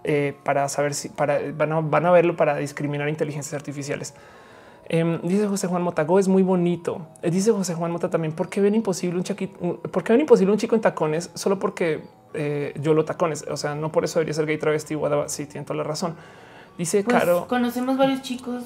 eh, 0.04 0.36
para 0.44 0.68
saber 0.70 0.94
si 0.94 1.10
para, 1.10 1.40
van, 1.56 1.72
a, 1.72 1.82
van 1.82 2.06
a 2.06 2.12
verlo 2.12 2.36
para 2.36 2.58
discriminar 2.58 3.10
inteligencias 3.10 3.54
artificiales. 3.54 4.14
Em, 4.90 5.20
dice 5.22 5.48
José 5.48 5.68
Juan 5.68 5.82
Mota, 5.82 6.04
Go 6.06 6.18
es 6.18 6.30
muy 6.30 6.44
bonito. 6.44 7.08
Eh, 7.22 7.30
dice 7.30 7.52
José 7.52 7.74
Juan 7.76 7.92
Mota 7.92 8.10
también, 8.10 8.34
¿por 8.34 8.48
qué 8.50 8.62
ven 8.62 8.74
imposible 8.74 9.20
un, 9.20 9.68
un- 9.70 9.78
¿por 9.78 10.04
qué 10.04 10.14
ven 10.14 10.22
imposible 10.22 10.52
un 10.54 10.58
chico 10.58 10.76
en 10.76 10.82
tacones 10.82 11.30
solo 11.34 11.60
porque 11.60 12.04
eh, 12.34 12.74
yo 12.80 12.94
lo 12.94 13.04
tacones? 13.04 13.44
O 13.52 13.58
sea, 13.58 13.76
no 13.76 13.92
por 13.92 14.06
eso 14.06 14.20
debería 14.20 14.34
ser 14.34 14.46
gay 14.46 14.58
travesti. 14.58 14.96
whatever. 14.96 15.30
Sí, 15.30 15.46
tiene 15.46 15.66
toda 15.66 15.76
la 15.78 15.84
razón. 15.84 16.16
Dice 16.78 17.04
Pues, 17.04 17.18
Caro, 17.18 17.48
conocemos 17.48 17.98
varios 17.98 18.22
chicos 18.22 18.64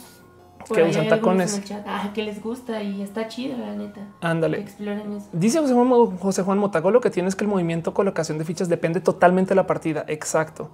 por 0.68 0.78
Que 0.78 0.84
usan 0.84 1.08
tacones. 1.08 1.62
ah, 1.86 2.12
que 2.14 2.24
les 2.24 2.42
gusta 2.42 2.82
y 2.82 3.02
está 3.02 3.28
chido, 3.28 3.58
la 3.58 3.74
neta. 3.74 4.02
Ándale. 4.22 4.60
exploren 4.60 5.14
eso. 5.14 5.28
Dice 5.34 5.60
José 5.60 5.74
Juan, 5.74 6.18
José 6.18 6.44
Juan 6.44 6.58
Motago, 6.58 6.92
lo 6.92 7.02
que 7.02 7.10
tiene 7.10 7.30
es 7.30 7.36
que 7.36 7.44
el 7.44 7.50
movimiento 7.50 7.94
colocación 7.94 8.38
de 8.38 8.46
fichas 8.46 8.70
depende 8.70 9.02
totalmente 9.02 9.50
de 9.50 9.56
la 9.56 9.68
partida. 9.68 10.06
Exacto. 10.08 10.70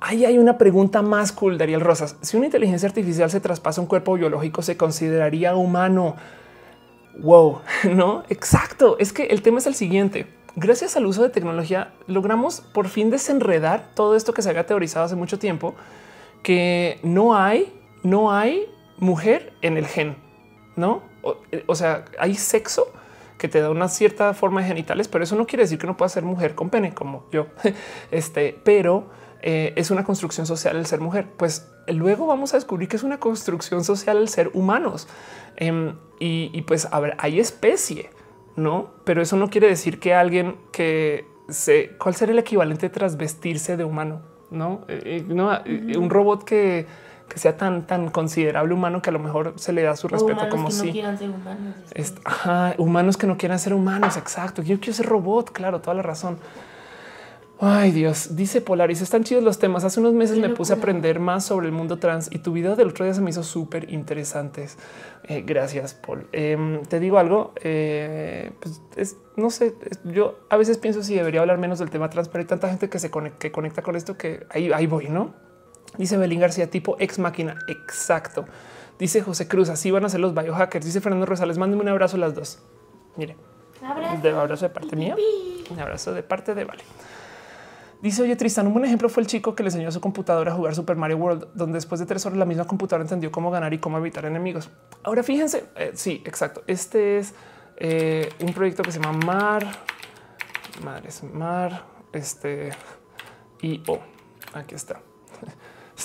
Ahí 0.00 0.24
hay 0.24 0.36
una 0.38 0.58
pregunta 0.58 1.00
más 1.00 1.30
cool, 1.30 1.58
Dariel 1.58 1.80
Rosas. 1.80 2.16
Si 2.22 2.36
una 2.36 2.46
inteligencia 2.46 2.88
artificial 2.88 3.30
se 3.30 3.40
traspasa 3.40 3.80
un 3.80 3.86
cuerpo 3.86 4.14
biológico, 4.14 4.60
¿se 4.62 4.76
consideraría 4.76 5.54
humano? 5.54 6.16
Wow, 7.20 7.60
no, 7.94 8.24
exacto. 8.28 8.96
Es 8.98 9.12
que 9.12 9.26
el 9.26 9.42
tema 9.42 9.58
es 9.58 9.66
el 9.66 9.74
siguiente. 9.74 10.26
Gracias 10.56 10.96
al 10.96 11.06
uso 11.06 11.22
de 11.22 11.30
tecnología 11.30 11.92
logramos 12.06 12.60
por 12.60 12.88
fin 12.88 13.10
desenredar 13.10 13.90
todo 13.94 14.16
esto 14.16 14.34
que 14.34 14.42
se 14.42 14.50
había 14.50 14.66
teorizado 14.66 15.06
hace 15.06 15.16
mucho 15.16 15.38
tiempo, 15.38 15.74
que 16.42 16.98
no 17.02 17.36
hay, 17.36 17.72
no 18.02 18.32
hay 18.32 18.66
mujer 19.02 19.52
en 19.60 19.76
el 19.76 19.86
gen, 19.86 20.16
¿no? 20.76 21.02
O, 21.22 21.36
o 21.66 21.74
sea, 21.74 22.04
hay 22.18 22.34
sexo 22.34 22.92
que 23.42 23.48
te 23.48 23.60
da 23.60 23.70
una 23.70 23.88
cierta 23.88 24.32
forma 24.34 24.60
de 24.60 24.68
genitales, 24.68 25.08
pero 25.08 25.24
eso 25.24 25.34
no 25.34 25.48
quiere 25.48 25.64
decir 25.64 25.76
que 25.76 25.88
no 25.88 25.96
pueda 25.96 26.08
ser 26.08 26.22
mujer 26.22 26.54
con 26.54 26.70
pene 26.70 26.94
como 26.94 27.26
yo. 27.32 27.48
Este, 28.12 28.56
pero 28.62 29.08
eh, 29.42 29.72
es 29.74 29.90
una 29.90 30.04
construcción 30.04 30.46
social 30.46 30.76
el 30.76 30.86
ser 30.86 31.00
mujer. 31.00 31.26
Pues 31.36 31.68
luego 31.88 32.26
vamos 32.28 32.54
a 32.54 32.56
descubrir 32.56 32.88
que 32.88 32.94
es 32.94 33.02
una 33.02 33.18
construcción 33.18 33.82
social 33.82 34.18
el 34.18 34.28
ser 34.28 34.52
humanos. 34.54 35.08
Em, 35.56 35.96
y, 36.20 36.62
pues, 36.62 36.86
a 36.92 37.00
ver, 37.00 37.16
hay 37.18 37.40
especie, 37.40 38.10
no? 38.54 38.90
Pero 39.02 39.20
eso 39.20 39.36
no 39.36 39.50
quiere 39.50 39.66
decir 39.66 39.98
que 39.98 40.14
alguien 40.14 40.56
que 40.70 41.26
se 41.48 41.96
cuál 41.98 42.14
será 42.14 42.30
el 42.30 42.38
equivalente 42.38 42.86
de 42.86 42.90
trasvestirse 42.90 43.76
de 43.76 43.82
humano, 43.82 44.22
no? 44.52 44.84
Eh, 44.86 45.02
eh, 45.04 45.24
no 45.26 45.50
un 45.98 46.10
robot 46.10 46.44
que 46.44 46.86
que 47.32 47.38
sea 47.38 47.56
tan, 47.56 47.86
tan 47.86 48.10
considerable 48.10 48.74
humano 48.74 49.00
que 49.00 49.08
a 49.08 49.12
lo 49.12 49.18
mejor 49.18 49.54
se 49.56 49.72
le 49.72 49.82
da 49.82 49.96
su 49.96 50.06
respeto 50.06 50.50
como 50.50 50.66
que 50.66 50.74
si 50.74 50.86
no 50.88 50.92
quieran 50.92 51.18
ser 51.18 51.30
humanos. 51.30 52.74
humanos 52.76 53.16
que 53.16 53.26
no 53.26 53.38
quieran 53.38 53.58
ser 53.58 53.72
humanos. 53.72 54.18
Exacto. 54.18 54.60
Yo 54.60 54.78
quiero 54.80 54.92
ser 54.92 55.06
robot. 55.06 55.50
Claro, 55.50 55.80
toda 55.80 55.94
la 55.94 56.02
razón. 56.02 56.36
Ay 57.58 57.90
Dios, 57.92 58.36
dice 58.36 58.60
Polaris, 58.60 59.00
están 59.00 59.24
chidos 59.24 59.42
los 59.42 59.58
temas. 59.58 59.82
Hace 59.84 60.00
unos 60.00 60.12
meses 60.12 60.36
me 60.36 60.50
puse 60.50 60.74
a 60.74 60.76
aprender 60.76 61.20
más 61.20 61.46
sobre 61.46 61.68
el 61.68 61.72
mundo 61.72 61.98
trans 61.98 62.28
y 62.30 62.40
tu 62.40 62.52
video 62.52 62.76
del 62.76 62.88
otro 62.88 63.06
día 63.06 63.14
se 63.14 63.22
me 63.22 63.30
hizo 63.30 63.44
súper 63.44 63.90
interesantes. 63.90 64.76
Eh, 65.22 65.42
gracias, 65.46 65.94
Paul. 65.94 66.26
Em, 66.32 66.82
te 66.82 67.00
digo 67.00 67.18
algo, 67.18 67.54
eh, 67.62 68.50
pues 68.60 69.16
no 69.36 69.48
sé, 69.48 69.74
yo 70.04 70.40
a 70.50 70.58
veces 70.58 70.76
pienso 70.76 71.02
si 71.02 71.14
debería 71.14 71.40
hablar 71.40 71.56
menos 71.56 71.78
del 71.78 71.88
tema 71.88 72.10
trans, 72.10 72.28
pero 72.28 72.40
hay 72.40 72.46
tanta 72.46 72.68
gente 72.68 72.90
que 72.90 72.98
se 72.98 73.10
conecta, 73.10 73.38
que 73.38 73.52
conecta 73.52 73.80
con 73.80 73.96
esto 73.96 74.18
que 74.18 74.44
ahí, 74.50 74.70
ahí 74.72 74.86
voy, 74.86 75.08
¿no? 75.08 75.32
Dice 75.98 76.16
Belín 76.16 76.40
García, 76.40 76.70
tipo 76.70 76.96
ex 76.98 77.18
máquina. 77.18 77.58
Exacto. 77.68 78.46
Dice 78.98 79.20
José 79.20 79.48
Cruz, 79.48 79.68
así 79.68 79.90
van 79.90 80.04
a 80.04 80.08
ser 80.08 80.20
los 80.20 80.34
biohackers. 80.34 80.84
Dice 80.84 81.00
Fernando 81.00 81.26
Rosales, 81.26 81.58
mándeme 81.58 81.82
un 81.82 81.88
abrazo 81.88 82.16
a 82.16 82.20
las 82.20 82.34
dos. 82.34 82.60
Mire, 83.16 83.36
abrazo 83.84 84.22
de 84.22 84.30
abrazo 84.30 84.64
de 84.66 84.70
parte 84.70 84.96
mía, 84.96 85.16
un 85.70 85.80
abrazo 85.80 86.14
de 86.14 86.22
parte 86.22 86.54
de 86.54 86.64
Vale. 86.64 86.82
Dice, 88.00 88.22
oye, 88.22 88.34
Tristan, 88.34 88.66
un 88.66 88.72
buen 88.72 88.84
ejemplo 88.84 89.08
fue 89.08 89.22
el 89.22 89.28
chico 89.28 89.54
que 89.54 89.62
le 89.62 89.68
enseñó 89.68 89.88
a 89.88 89.92
su 89.92 90.00
computadora 90.00 90.52
a 90.52 90.54
jugar 90.56 90.74
Super 90.74 90.96
Mario 90.96 91.18
World, 91.18 91.48
donde 91.54 91.74
después 91.74 92.00
de 92.00 92.06
tres 92.06 92.26
horas 92.26 92.36
la 92.36 92.44
misma 92.44 92.66
computadora 92.66 93.04
entendió 93.04 93.30
cómo 93.30 93.50
ganar 93.50 93.72
y 93.74 93.78
cómo 93.78 93.98
evitar 93.98 94.24
enemigos. 94.24 94.70
Ahora 95.04 95.22
fíjense, 95.22 95.66
eh, 95.76 95.92
sí, 95.94 96.20
exacto. 96.24 96.64
Este 96.66 97.18
es 97.18 97.34
eh, 97.76 98.32
un 98.40 98.52
proyecto 98.54 98.82
que 98.82 98.90
se 98.90 99.00
llama 99.00 99.18
Mar, 99.24 99.66
Madres 100.84 101.22
Mar, 101.22 101.84
este 102.12 102.70
y 103.60 103.82
O. 103.86 104.00
Aquí 104.54 104.74
está 104.74 105.00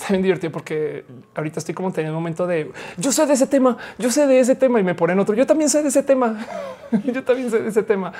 está 0.00 0.12
bien 0.12 0.22
divertido 0.22 0.52
porque 0.52 1.04
ahorita 1.34 1.58
estoy 1.58 1.74
como 1.74 1.92
teniendo 1.92 2.16
un 2.16 2.22
momento 2.22 2.46
de 2.46 2.72
yo 2.96 3.12
sé 3.12 3.26
de 3.26 3.34
ese 3.34 3.46
tema, 3.46 3.76
yo 3.98 4.10
sé 4.10 4.26
de 4.26 4.40
ese 4.40 4.54
tema 4.54 4.80
y 4.80 4.84
me 4.84 4.94
ponen 4.94 5.18
otro. 5.18 5.34
Yo 5.34 5.46
también 5.46 5.68
sé 5.68 5.82
de 5.82 5.88
ese 5.88 6.02
tema. 6.02 6.44
yo 7.04 7.24
también 7.24 7.50
sé 7.50 7.60
de 7.60 7.68
ese 7.68 7.82
tema. 7.82 8.12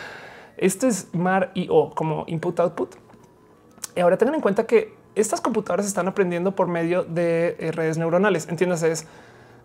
Esto 0.56 0.86
es 0.86 1.14
Mar 1.14 1.52
y 1.54 1.68
O 1.70 1.90
como 1.90 2.24
input 2.26 2.58
output. 2.60 2.96
Y 3.94 4.00
ahora 4.00 4.18
tengan 4.18 4.34
en 4.34 4.40
cuenta 4.40 4.64
que 4.64 4.94
estas 5.14 5.40
computadoras 5.40 5.86
están 5.86 6.08
aprendiendo 6.08 6.54
por 6.54 6.68
medio 6.68 7.04
de 7.04 7.56
eh, 7.58 7.72
redes 7.72 7.98
neuronales. 7.98 8.48
Entiéndase, 8.48 8.92
es 8.92 9.06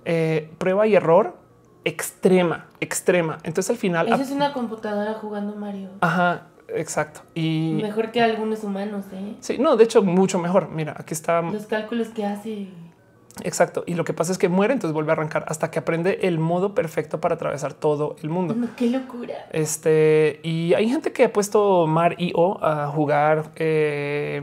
eh, 0.06 0.52
prueba 0.57 0.88
y 0.88 0.95
error 0.95 1.38
extrema, 1.85 2.68
extrema. 2.80 3.40
Entonces 3.44 3.69
al 3.69 3.77
final 3.77 4.07
eso 4.07 4.22
es 4.22 4.31
una 4.31 4.53
computadora 4.53 5.15
jugando 5.15 5.56
Mario. 5.56 5.90
Ajá. 6.02 6.48
Exacto. 6.76 7.22
Y 7.36 7.80
mejor 7.82 8.12
que 8.12 8.22
algunos 8.22 8.64
humanos. 8.64 9.06
¿eh? 9.14 9.36
Sí, 9.40 9.58
no, 9.58 9.76
de 9.76 9.84
hecho, 9.84 10.04
mucho 10.04 10.40
mejor. 10.40 10.70
Mira, 10.70 10.95
aquí 10.98 11.14
está 11.14 11.41
los 11.41 11.66
cálculos 11.66 12.10
que 12.10 12.26
hace. 12.26 12.68
Exacto. 13.41 13.84
Y 13.88 13.95
lo 13.95 14.04
que 14.04 14.14
pasa 14.14 14.32
es 14.32 14.38
que 14.38 14.48
muere, 14.48 14.74
entonces 14.74 14.94
vuelve 14.94 15.12
a 15.12 15.14
arrancar 15.14 15.45
hasta 15.48 15.72
que 15.72 15.80
aprende 15.80 16.20
el 16.24 16.38
modo 16.38 16.76
perfecto 16.76 17.20
para 17.20 17.36
atravesar 17.36 17.74
todo 17.74 18.16
el 18.22 18.30
mundo. 18.30 18.56
qué 18.78 18.90
locura. 18.90 19.34
Este 19.52 20.40
y 20.44 20.74
hay 20.76 20.88
gente 20.88 21.12
que 21.12 21.24
ha 21.24 21.34
puesto 21.34 21.88
Mar 21.88 22.16
y 22.20 22.32
O 22.36 22.64
a 22.64 22.88
jugar 22.88 23.52
eh, 23.56 24.41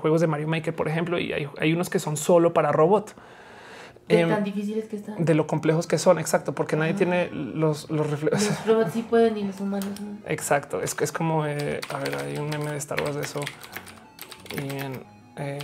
juegos 0.00 0.20
de 0.20 0.26
Mario 0.28 0.46
Maker, 0.48 0.74
por 0.74 0.88
ejemplo, 0.88 1.18
y 1.18 1.32
hay, 1.32 1.48
hay 1.58 1.72
unos 1.72 1.90
que 1.90 1.98
son 1.98 2.16
solo 2.16 2.52
para 2.52 2.70
robot. 2.70 3.14
De 4.12 4.20
em, 4.20 4.28
tan 4.28 4.44
difíciles 4.44 4.84
que 4.86 4.96
están. 4.96 5.24
De 5.24 5.34
lo 5.34 5.46
complejos 5.46 5.86
que 5.86 5.98
son, 5.98 6.18
exacto, 6.18 6.54
porque 6.54 6.76
nadie 6.76 6.94
tiene 6.94 7.30
los, 7.30 7.90
los 7.90 8.08
reflejos. 8.10 8.42
Los 8.46 8.66
robots 8.66 8.92
sí 8.92 9.02
pueden 9.08 9.36
y 9.38 9.44
los 9.44 9.60
humanos 9.60 10.00
no. 10.00 10.18
Exacto, 10.26 10.82
es, 10.82 10.94
es 11.00 11.12
como, 11.12 11.46
eh, 11.46 11.80
a 11.88 11.98
ver, 11.98 12.16
hay 12.16 12.36
un 12.38 12.50
meme 12.50 12.70
de 12.70 12.76
Star 12.78 13.00
Wars 13.02 13.16
de 13.16 13.22
eso. 13.22 13.40
Y 14.54 14.78
en, 14.78 15.02
eh, 15.36 15.58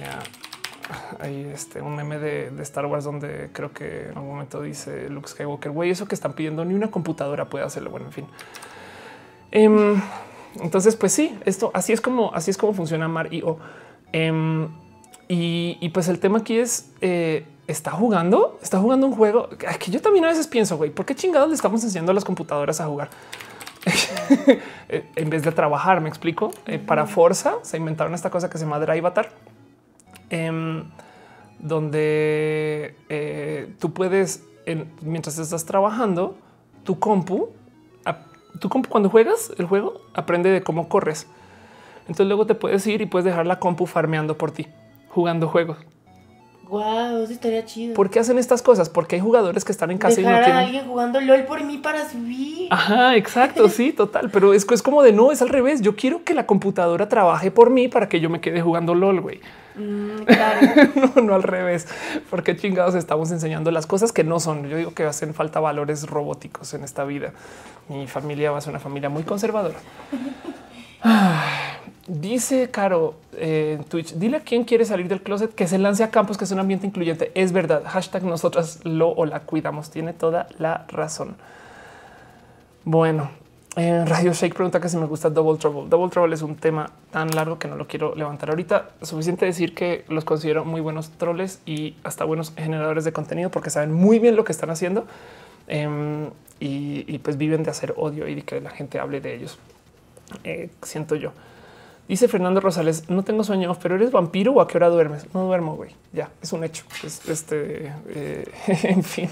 hay 1.21 1.51
este, 1.53 1.83
un 1.83 1.95
meme 1.95 2.19
de, 2.19 2.51
Star 2.63 2.87
Wars 2.87 3.05
donde 3.05 3.51
creo 3.53 3.73
que 3.73 4.05
en 4.05 4.17
algún 4.17 4.31
momento 4.31 4.63
dice 4.63 5.09
Luke 5.11 5.29
Skywalker, 5.29 5.73
güey, 5.73 5.91
eso 5.91 6.07
que 6.07 6.15
están 6.15 6.33
pidiendo 6.33 6.65
ni 6.65 6.75
una 6.75 6.91
computadora 6.91 7.49
puede 7.49 7.65
hacerlo. 7.65 7.91
Bueno, 7.91 8.07
en 8.07 8.13
fin. 8.13 8.27
Em, 9.51 10.01
entonces, 10.63 10.97
pues 10.97 11.13
sí, 11.13 11.37
esto 11.45 11.71
así 11.75 11.93
es 11.93 12.01
como 12.01 12.35
así 12.35 12.51
es 12.51 12.57
como 12.57 12.73
funciona 12.73 13.09
Mar 13.09 13.33
y 13.33 13.43
O. 13.43 13.59
Em, 14.13 14.69
y, 15.29 15.77
y, 15.81 15.91
pues 15.91 16.09
el 16.09 16.21
tema 16.21 16.39
aquí 16.39 16.57
es 16.57 16.91
eh, 17.03 17.45
está 17.69 17.91
jugando, 17.93 18.59
está 18.63 18.81
jugando 18.81 19.07
un 19.07 19.15
juego 19.15 19.51
que 19.51 19.91
yo 19.91 20.01
también 20.01 20.25
a 20.25 20.29
veces 20.29 20.47
pienso, 20.47 20.77
güey, 20.79 20.91
¿por 20.91 21.05
qué 21.07 21.15
chingados 21.15 21.49
le 21.51 21.55
estamos 21.55 21.85
enseñando 21.85 22.11
a 22.11 22.15
las 22.15 22.25
computadoras 22.25 22.81
a 22.81 22.87
jugar? 22.87 23.11
en 24.89 25.31
vez 25.31 25.43
de 25.43 25.53
trabajar, 25.53 26.01
me 26.01 26.09
explico. 26.09 26.51
Eh, 26.67 26.79
para 26.79 27.07
Forza 27.07 27.57
se 27.63 27.77
inventaron 27.77 28.15
esta 28.15 28.31
cosa 28.31 28.49
que 28.49 28.59
se 28.59 28.65
llama 28.65 28.81
Drive 28.81 28.99
Avatar, 28.99 29.31
em, 30.31 30.85
donde 31.59 32.97
eh, 33.11 33.73
tú 33.79 33.93
puedes, 33.93 34.45
mientras 35.03 35.39
estás 35.39 35.65
trabajando, 35.67 36.37
tu 36.85 36.99
compu, 36.99 37.51
tu 38.61 38.71
compu 38.71 38.89
cuando 38.89 39.11
juegas 39.11 39.53
el 39.59 39.67
juego 39.67 40.01
aprende 40.15 40.51
de 40.51 40.63
cómo 40.63 40.89
corres. 40.89 41.27
Entonces 42.03 42.27
luego 42.27 42.47
te 42.47 42.55
puedes 42.55 42.87
ir 42.87 43.03
y 43.03 43.07
puedes 43.07 43.27
dejar 43.27 43.47
la 43.47 43.59
compu 43.59 43.85
farmeando 43.85 44.39
por 44.39 44.53
ti, 44.53 44.67
jugando 45.11 45.49
juegos. 45.49 45.77
Wow, 46.69 47.23
eso 47.23 47.33
estaría 47.33 47.65
chido. 47.65 47.95
¿Por 47.95 48.11
qué 48.11 48.21
hacen 48.21 48.39
estas 48.39 48.61
cosas? 48.61 48.91
Porque 48.91 49.17
hay 49.17 49.23
jugadores 49.23 49.65
que 49.65 49.73
están 49.73 49.91
en 49.91 49.97
casa 49.97 50.21
y 50.21 50.25
no 50.25 50.31
tienen. 50.31 50.53
a 50.53 50.59
alguien 50.59 50.87
jugando 50.87 51.19
LOL 51.19 51.45
por 51.45 51.65
mí 51.65 51.79
para 51.79 52.07
subir. 52.07 52.69
Ajá, 52.71 53.17
exacto, 53.17 53.69
sí, 53.71 53.93
total. 53.93 54.29
Pero 54.31 54.53
es, 54.53 54.67
es 54.71 54.83
como 54.83 55.03
de 55.03 55.13
no, 55.13 55.33
es 55.33 55.41
al 55.41 55.49
revés. 55.49 55.81
Yo 55.81 55.97
quiero 55.97 56.25
que 56.25 56.35
la 56.35 56.45
computadora 56.47 57.09
trabaje 57.09 57.51
por 57.51 57.71
mí 57.71 57.89
para 57.89 58.11
que 58.11 58.21
yo 58.21 58.29
me 58.29 58.43
quede 58.43 58.61
jugando 58.61 58.95
LOL, 58.95 59.23
güey. 59.23 59.41
Mm, 59.77 60.25
claro. 60.27 60.61
no, 61.17 61.23
no 61.23 61.35
al 61.35 61.43
revés. 61.43 61.89
Porque 62.29 62.55
chingados 62.55 62.95
estamos 62.95 63.31
enseñando 63.31 63.71
las 63.71 63.87
cosas 63.87 64.13
que 64.13 64.23
no 64.23 64.39
son. 64.39 64.69
Yo 64.69 64.77
digo 64.77 64.93
que 64.93 65.05
hacen 65.05 65.33
falta 65.33 65.61
valores 65.61 66.07
robóticos 66.07 66.75
en 66.75 66.85
esta 66.85 67.05
vida. 67.05 67.33
Mi 67.89 68.07
familia 68.07 68.51
va 68.51 68.59
a 68.59 68.61
ser 68.61 68.71
una 68.71 68.81
familia 68.81 69.09
muy 69.09 69.23
conservadora. 69.23 69.79
Dice 72.09 72.71
Caro 72.71 73.17
eh, 73.35 73.77
en 73.79 73.85
Twitch, 73.85 74.15
dile 74.15 74.39
a 74.39 74.41
quién 74.41 74.65
quiere 74.65 74.87
salir 74.87 75.09
del 75.09 75.23
closet 75.23 75.55
que 75.55 75.69
se 75.69 75.79
lance 75.79 76.03
a 76.03 76.11
campos, 76.11 76.39
que 76.39 76.45
es 76.45 76.51
un 76.51 76.59
ambiente 76.59 76.87
incluyente. 76.87 77.31
Es 77.35 77.53
verdad. 77.53 77.83
Hashtag 77.85 78.25
nosotras 78.25 78.81
lo 78.85 79.11
o 79.11 79.27
la 79.27 79.41
cuidamos. 79.41 79.91
Tiene 79.91 80.15
toda 80.15 80.49
la 80.59 80.87
razón. 80.89 81.37
Bueno, 82.85 83.31
en 83.77 84.07
Radio 84.07 84.33
Shake 84.33 84.55
pregunta 84.55 84.81
que 84.81 84.89
si 84.89 84.97
me 84.97 85.07
gusta 85.07 85.31
Double 85.31 85.57
Trouble. 85.57 85.89
Double 85.89 86.11
Trouble 86.11 86.35
es 86.35 86.43
un 86.43 86.57
tema 86.57 86.91
tan 87.13 87.31
largo 87.31 87.61
que 87.61 87.69
no 87.69 87.77
lo 87.77 87.87
quiero 87.87 88.15
levantar 88.15 88.51
ahorita. 88.51 88.91
Suficiente 89.03 89.47
decir 89.47 89.73
que 89.73 90.05
los 90.09 90.25
considero 90.25 90.65
muy 90.65 90.81
buenos 90.81 91.11
troles 91.11 91.61
y 91.65 91.95
hasta 92.03 92.25
buenos 92.25 92.53
generadores 92.57 93.05
de 93.05 93.13
contenido 93.13 93.51
porque 93.51 93.71
saben 93.71 93.93
muy 93.93 94.19
bien 94.19 94.35
lo 94.35 94.45
que 94.45 94.51
están 94.51 94.71
haciendo 94.71 95.07
em, 95.69 96.31
y, 96.59 97.19
pues 97.19 97.37
viven 97.37 97.63
de 97.63 97.71
hacer 97.71 97.95
odio 97.97 98.27
y 98.27 98.35
de 98.35 98.43
que 98.43 98.61
la 98.61 98.71
gente 98.71 98.99
hable 98.99 99.21
de 99.21 99.37
ellos. 99.37 99.59
Eh, 100.45 100.71
siento 100.83 101.15
yo. 101.15 101.33
Dice 102.09 102.27
Fernando 102.27 102.61
Rosales, 102.61 103.11
no 103.11 103.23
tengo 103.23 103.45
sueño, 103.45 103.77
pero 103.83 103.97
eres 103.97 104.11
vampiro 104.11 104.53
o 104.55 104.61
a 104.63 104.67
qué 104.67 104.79
hora 104.79 104.89
duermes? 104.89 105.27
No 105.35 105.45
duermo, 105.45 105.77
güey. 105.77 105.91
Ya, 106.15 106.31
es 106.41 106.55
un 106.55 106.65
hecho. 106.65 106.85
este, 107.05 107.93
eh, 108.09 108.45
en 108.85 109.03
fin. 109.03 109.29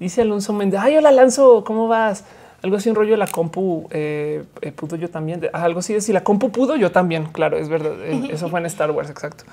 Dice 0.00 0.22
Alonso 0.22 0.52
Méndez, 0.52 0.80
ay, 0.82 0.96
hola 0.96 1.10
Alonso, 1.10 1.62
¿cómo 1.64 1.86
vas? 1.86 2.24
Algo 2.62 2.76
así 2.78 2.88
un 2.88 2.96
rollo 2.96 3.12
de 3.12 3.18
la 3.18 3.28
compu 3.28 3.86
eh, 3.90 4.42
eh, 4.60 4.72
pudo 4.72 4.96
yo 4.96 5.08
también. 5.08 5.48
algo 5.52 5.78
así 5.80 5.92
de 5.92 6.00
si 6.00 6.12
la 6.12 6.24
compu 6.24 6.50
pudo 6.50 6.74
yo 6.74 6.90
también. 6.90 7.26
Claro, 7.26 7.58
es 7.58 7.68
verdad. 7.68 7.94
eso 8.28 8.48
fue 8.48 8.58
en 8.58 8.66
Star 8.66 8.90
Wars, 8.90 9.08
exacto. 9.08 9.44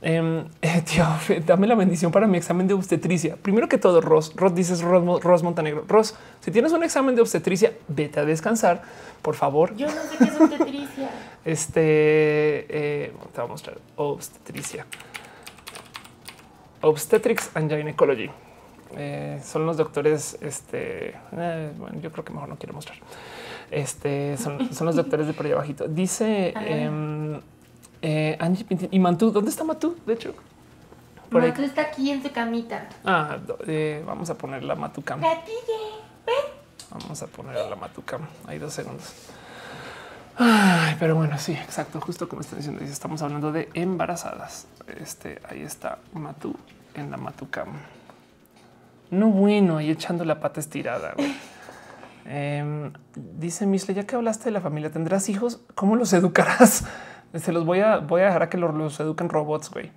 Em, 0.00 0.44
tío, 0.84 1.04
dame 1.44 1.66
la 1.66 1.74
bendición 1.74 2.12
para 2.12 2.26
mi 2.26 2.38
examen 2.38 2.68
de 2.68 2.74
obstetricia. 2.74 3.36
Primero 3.36 3.68
que 3.68 3.78
todo, 3.78 4.00
Ross, 4.00 4.32
Ross 4.36 4.54
dices 4.54 4.82
Ross, 4.82 5.22
Ross 5.22 5.42
Montenegro. 5.42 5.84
Ross, 5.88 6.14
si 6.40 6.50
tienes 6.50 6.72
un 6.72 6.84
examen 6.84 7.14
de 7.14 7.22
obstetricia, 7.22 7.72
vete 7.88 8.20
a 8.20 8.24
descansar, 8.24 8.82
por 9.22 9.34
favor. 9.34 9.74
Yo 9.76 9.86
no 9.86 9.92
sé 9.92 10.18
qué 10.18 10.24
es 10.24 10.40
obstetricia. 10.40 11.10
Este 11.44 11.80
eh, 12.68 13.12
te 13.32 13.40
voy 13.40 13.48
a 13.48 13.50
mostrar 13.52 13.78
obstetricia, 13.96 14.84
obstetrics 16.82 17.50
and 17.54 17.70
gynecology. 17.70 18.28
Eh, 18.96 19.40
son 19.42 19.64
los 19.64 19.78
doctores. 19.78 20.36
Este 20.42 21.14
eh, 21.32 21.72
bueno, 21.78 22.00
yo 22.02 22.12
creo 22.12 22.24
que 22.24 22.34
mejor 22.34 22.50
no 22.50 22.56
quiero 22.56 22.74
mostrar. 22.74 22.98
Este 23.70 24.36
son, 24.36 24.74
son 24.74 24.88
los 24.88 24.96
doctores 24.96 25.26
de 25.26 25.32
por 25.32 25.46
ahí 25.46 25.52
abajito. 25.52 25.88
Dice 25.88 26.52
eh, 28.02 28.36
Angie 28.40 28.64
Pintín 28.64 28.88
y 28.92 28.98
Mantú. 28.98 29.30
¿Dónde 29.30 29.50
está 29.50 29.64
Matú? 29.64 29.96
De 30.06 30.14
hecho, 30.14 30.34
por 31.30 31.42
ahí. 31.42 31.52
está 31.58 31.82
aquí 31.82 32.10
en 32.10 32.22
su 32.22 32.32
camita. 32.32 32.88
Ah, 33.04 33.38
eh, 33.66 34.02
vamos 34.06 34.30
a 34.30 34.34
poner 34.36 34.62
la 34.64 34.74
Matucam. 34.74 35.20
Vamos 36.90 37.22
a 37.22 37.26
poner 37.26 37.54
la 37.54 37.76
Matucam. 37.76 38.22
Hay 38.46 38.58
dos 38.58 38.72
segundos. 38.72 39.12
Ay, 40.38 40.96
pero 40.98 41.16
bueno, 41.16 41.36
sí, 41.38 41.52
exacto. 41.52 42.00
Justo 42.00 42.28
como 42.28 42.40
están 42.40 42.60
diciendo, 42.60 42.82
estamos 42.84 43.20
hablando 43.22 43.52
de 43.52 43.68
embarazadas. 43.74 44.66
Este 44.86 45.40
ahí 45.48 45.62
está 45.62 45.98
Matu 46.14 46.54
en 46.94 47.10
la 47.10 47.16
Matucam. 47.16 47.68
No 49.10 49.28
bueno, 49.28 49.78
ahí 49.78 49.90
echando 49.90 50.24
la 50.24 50.40
pata 50.40 50.60
estirada. 50.60 51.14
Eh, 52.24 52.90
dice 53.14 53.66
Misle, 53.66 53.94
ya 53.94 54.06
que 54.06 54.16
hablaste 54.16 54.44
de 54.46 54.52
la 54.52 54.60
familia, 54.60 54.90
¿tendrás 54.90 55.28
hijos? 55.28 55.60
¿Cómo 55.74 55.96
los 55.96 56.12
educarás? 56.12 56.84
Se 57.34 57.52
los 57.52 57.64
voy 57.64 57.80
a, 57.80 57.98
voy 57.98 58.22
a 58.22 58.26
dejar 58.26 58.42
a 58.44 58.48
que 58.48 58.58
los, 58.58 59.00
eduquen 59.00 59.28
robots, 59.28 59.70
güey. 59.70 59.90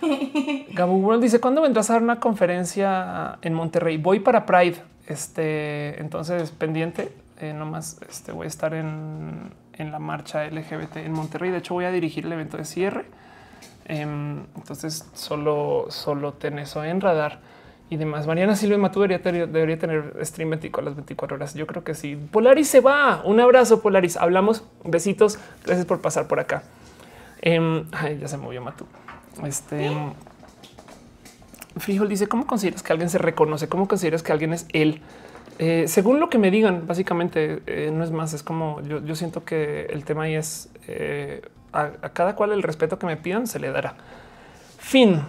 Gabu 0.72 0.96
World 0.96 1.22
dice, 1.22 1.40
¿cuándo 1.40 1.62
vendrás 1.62 1.90
a 1.90 1.94
dar 1.94 2.02
una 2.02 2.20
conferencia 2.20 3.38
en 3.42 3.54
Monterrey? 3.54 3.96
Voy 3.96 4.20
para 4.20 4.46
Pride. 4.46 4.76
Este, 5.06 6.00
entonces, 6.00 6.50
pendiente, 6.50 7.12
eh, 7.40 7.52
nomás 7.52 7.98
este, 8.08 8.32
voy 8.32 8.44
a 8.44 8.48
estar 8.48 8.74
en, 8.74 9.52
en, 9.72 9.92
la 9.92 9.98
marcha 9.98 10.46
LGBT 10.46 10.96
en 10.98 11.12
Monterrey. 11.12 11.50
De 11.50 11.58
hecho, 11.58 11.74
voy 11.74 11.84
a 11.84 11.90
dirigir 11.90 12.26
el 12.26 12.32
evento 12.32 12.56
de 12.56 12.64
cierre. 12.64 13.06
Em, 13.86 14.44
entonces, 14.56 15.08
solo, 15.14 15.86
solo 15.90 16.32
ten 16.32 16.58
eso 16.58 16.84
en 16.84 17.00
radar 17.00 17.40
y 17.88 17.96
demás. 17.96 18.26
Mariana 18.26 18.56
Silva 18.56 18.78
Matú 18.78 19.00
debería, 19.00 19.46
debería, 19.46 19.78
tener 19.78 20.14
stream 20.22 20.50
24 20.50 20.80
a 20.80 20.90
las 20.90 20.96
24 20.96 21.36
horas. 21.36 21.54
Yo 21.54 21.66
creo 21.66 21.84
que 21.84 21.94
sí. 21.94 22.16
Polaris 22.30 22.68
se 22.68 22.80
va. 22.80 23.22
Un 23.24 23.40
abrazo, 23.40 23.80
Polaris. 23.80 24.16
Hablamos. 24.16 24.64
Besitos. 24.84 25.38
Gracias 25.64 25.86
por 25.86 26.00
pasar 26.00 26.26
por 26.26 26.40
acá. 26.40 26.62
Ay, 27.92 28.18
ya 28.18 28.28
se 28.28 28.36
movió 28.36 28.60
Matú. 28.60 28.86
Este 29.44 29.90
Frijol 31.76 32.08
dice: 32.08 32.26
¿Cómo 32.26 32.46
consideras 32.46 32.82
que 32.82 32.92
alguien 32.92 33.10
se 33.10 33.18
reconoce? 33.18 33.68
¿Cómo 33.68 33.86
consideras 33.86 34.22
que 34.22 34.32
alguien 34.32 34.52
es 34.52 34.66
él? 34.72 35.00
Eh, 35.58 35.84
según 35.86 36.20
lo 36.20 36.28
que 36.28 36.38
me 36.38 36.50
digan, 36.50 36.86
básicamente 36.86 37.62
eh, 37.66 37.90
no 37.92 38.02
es 38.02 38.10
más. 38.10 38.32
Es 38.32 38.42
como 38.42 38.80
yo, 38.82 39.04
yo, 39.04 39.14
siento 39.14 39.44
que 39.44 39.86
el 39.86 40.04
tema 40.04 40.24
ahí 40.24 40.34
es 40.34 40.70
eh, 40.88 41.42
a 41.72 41.90
cada 42.12 42.34
cual 42.34 42.52
el 42.52 42.62
respeto 42.62 42.98
que 42.98 43.06
me 43.06 43.16
pidan 43.16 43.46
se 43.46 43.60
le 43.60 43.70
dará. 43.70 43.94
Fin. 44.78 45.22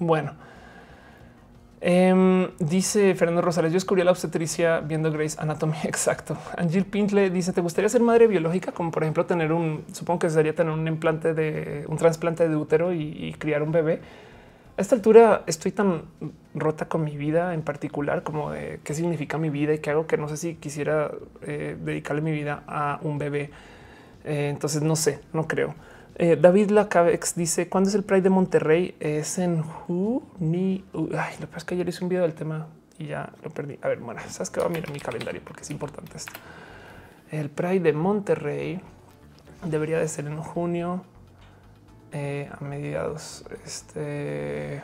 Bueno, 0.00 0.32
eh, 1.82 2.50
dice 2.58 3.14
Fernando 3.14 3.42
Rosales, 3.42 3.70
yo 3.70 3.76
descubrí 3.76 4.02
la 4.02 4.10
obstetricia 4.10 4.80
viendo 4.80 5.12
Grace 5.12 5.36
Anatomy. 5.38 5.76
Exacto. 5.84 6.36
Angel 6.56 6.86
Pintle 6.86 7.30
dice, 7.30 7.52
¿te 7.52 7.60
gustaría 7.60 7.88
ser 7.88 8.00
madre 8.00 8.26
biológica? 8.26 8.72
Como 8.72 8.90
por 8.90 9.02
ejemplo 9.02 9.26
tener 9.26 9.52
un, 9.52 9.84
supongo 9.92 10.20
que 10.20 10.30
sería 10.30 10.54
tener 10.54 10.72
un 10.72 10.88
implante 10.88 11.34
de 11.34 11.84
un 11.86 11.96
trasplante 11.98 12.48
de 12.48 12.56
útero 12.56 12.92
y, 12.92 13.02
y 13.02 13.34
criar 13.34 13.62
un 13.62 13.72
bebé. 13.72 14.00
A 14.78 14.80
esta 14.80 14.94
altura 14.94 15.44
estoy 15.46 15.72
tan 15.72 16.04
rota 16.54 16.88
con 16.88 17.04
mi 17.04 17.18
vida 17.18 17.52
en 17.52 17.60
particular, 17.62 18.22
como 18.22 18.50
de 18.50 18.80
qué 18.82 18.94
significa 18.94 19.36
mi 19.36 19.50
vida 19.50 19.74
y 19.74 19.78
qué 19.78 19.90
hago 19.90 20.06
que 20.06 20.16
no 20.16 20.28
sé 20.28 20.38
si 20.38 20.54
quisiera 20.54 21.10
eh, 21.42 21.76
dedicarle 21.78 22.22
mi 22.22 22.32
vida 22.32 22.62
a 22.66 22.98
un 23.02 23.18
bebé. 23.18 23.50
Eh, 24.24 24.48
entonces 24.50 24.82
no 24.82 24.96
sé, 24.96 25.20
no 25.34 25.46
creo. 25.46 25.74
Eh, 26.22 26.36
David 26.36 26.68
Lacavex 26.68 27.34
dice 27.34 27.70
cuándo 27.70 27.88
es 27.88 27.94
el 27.94 28.04
Pride 28.04 28.20
de 28.20 28.28
Monterrey? 28.28 28.94
Es 29.00 29.38
en 29.38 29.62
junio. 29.62 30.20
Ay, 31.16 31.32
lo 31.40 31.40
que 31.40 31.46
pasa 31.46 31.56
es 31.56 31.64
que 31.64 31.74
ayer 31.76 31.88
hice 31.88 32.04
un 32.04 32.10
video 32.10 32.24
del 32.24 32.34
tema 32.34 32.66
y 32.98 33.06
ya 33.06 33.32
lo 33.42 33.48
perdí. 33.48 33.78
A 33.80 33.88
ver, 33.88 34.00
bueno, 34.00 34.20
sabes 34.28 34.50
que 34.50 34.60
va 34.60 34.66
a 34.66 34.68
mirar 34.68 34.92
mi 34.92 35.00
calendario 35.00 35.40
porque 35.42 35.62
es 35.62 35.70
importante. 35.70 36.18
El 37.30 37.48
Pride 37.48 37.80
de 37.80 37.94
Monterrey 37.94 38.82
debería 39.64 39.98
de 39.98 40.08
ser 40.08 40.26
en 40.26 40.36
junio 40.36 41.02
eh, 42.12 42.50
a 42.52 42.62
mediados. 42.62 43.42
Este 43.64 44.82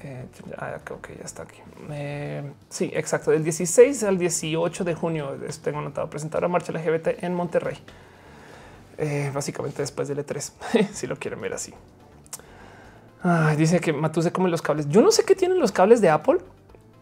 eh, 0.00 0.26
ah, 0.56 0.80
ok, 0.90 1.08
ya 1.18 1.24
está 1.26 1.42
aquí. 1.42 1.60
Eh, 1.90 2.42
sí, 2.70 2.90
exacto. 2.94 3.32
Del 3.32 3.44
16 3.44 4.02
al 4.04 4.16
18 4.16 4.82
de 4.82 4.94
junio 4.94 5.36
tengo 5.62 5.80
anotado 5.80 6.08
presentar 6.08 6.40
la 6.40 6.48
marcha 6.48 6.72
LGBT 6.72 7.22
en 7.22 7.34
Monterrey. 7.34 7.76
Eh, 8.98 9.30
básicamente 9.34 9.82
después 9.82 10.08
del 10.08 10.18
E3, 10.18 10.52
si 10.92 11.06
lo 11.06 11.16
quieren 11.16 11.40
ver 11.40 11.54
así. 11.54 11.74
dice 13.56 13.80
que 13.80 13.92
Matuse 13.92 14.32
come 14.32 14.48
los 14.50 14.62
cables. 14.62 14.88
Yo 14.88 15.02
no 15.02 15.10
sé 15.10 15.24
qué 15.24 15.34
tienen 15.34 15.58
los 15.58 15.72
cables 15.72 16.00
de 16.00 16.10
Apple, 16.10 16.38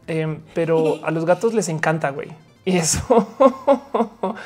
eh, 0.06 0.38
pero 0.54 1.00
a 1.04 1.10
los 1.10 1.24
gatos 1.24 1.54
les 1.54 1.68
encanta, 1.68 2.10
güey. 2.10 2.28
Y 2.64 2.76
eso 2.76 3.26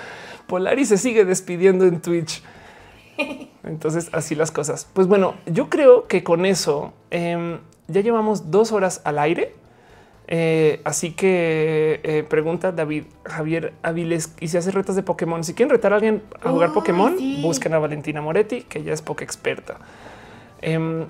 Polaris 0.47 0.89
se 0.89 0.99
sigue 0.99 1.25
despidiendo 1.25 1.85
en 1.85 2.01
Twitch. 2.01 2.43
Entonces, 3.63 4.09
así 4.13 4.35
las 4.35 4.51
cosas. 4.51 4.87
Pues 4.93 5.07
bueno, 5.07 5.35
yo 5.47 5.69
creo 5.69 6.07
que 6.07 6.23
con 6.23 6.47
eso 6.47 6.93
em, 7.11 7.59
ya 7.89 8.01
llevamos 8.01 8.51
dos 8.51 8.73
horas 8.73 9.01
al 9.05 9.19
aire. 9.19 9.55
Eh, 10.29 10.81
así 10.85 11.13
que 11.13 12.01
eh, 12.03 12.25
pregunta 12.29 12.73
David 12.73 13.05
Javier 13.25 13.75
Aviles 13.83 14.35
y 14.41 14.49
si 14.49 14.57
hace 14.57 14.71
retos 14.73 14.97
de 14.97 15.03
Pokémon. 15.03 15.45
Si 15.45 15.55
quieren 15.55 15.71
retar 15.71 15.93
a 15.93 15.97
alguien 15.97 16.23
a 16.43 16.51
jugar 16.51 16.73
Pokémon, 16.73 17.17
busquen 17.43 17.75
a 17.75 17.79
Valentina 17.79 18.21
Moretti, 18.21 18.63
que 18.63 18.83
ya 18.83 18.93
es 18.93 19.03
poca 19.03 19.25
experta. 19.25 19.79
Em, 20.61 21.05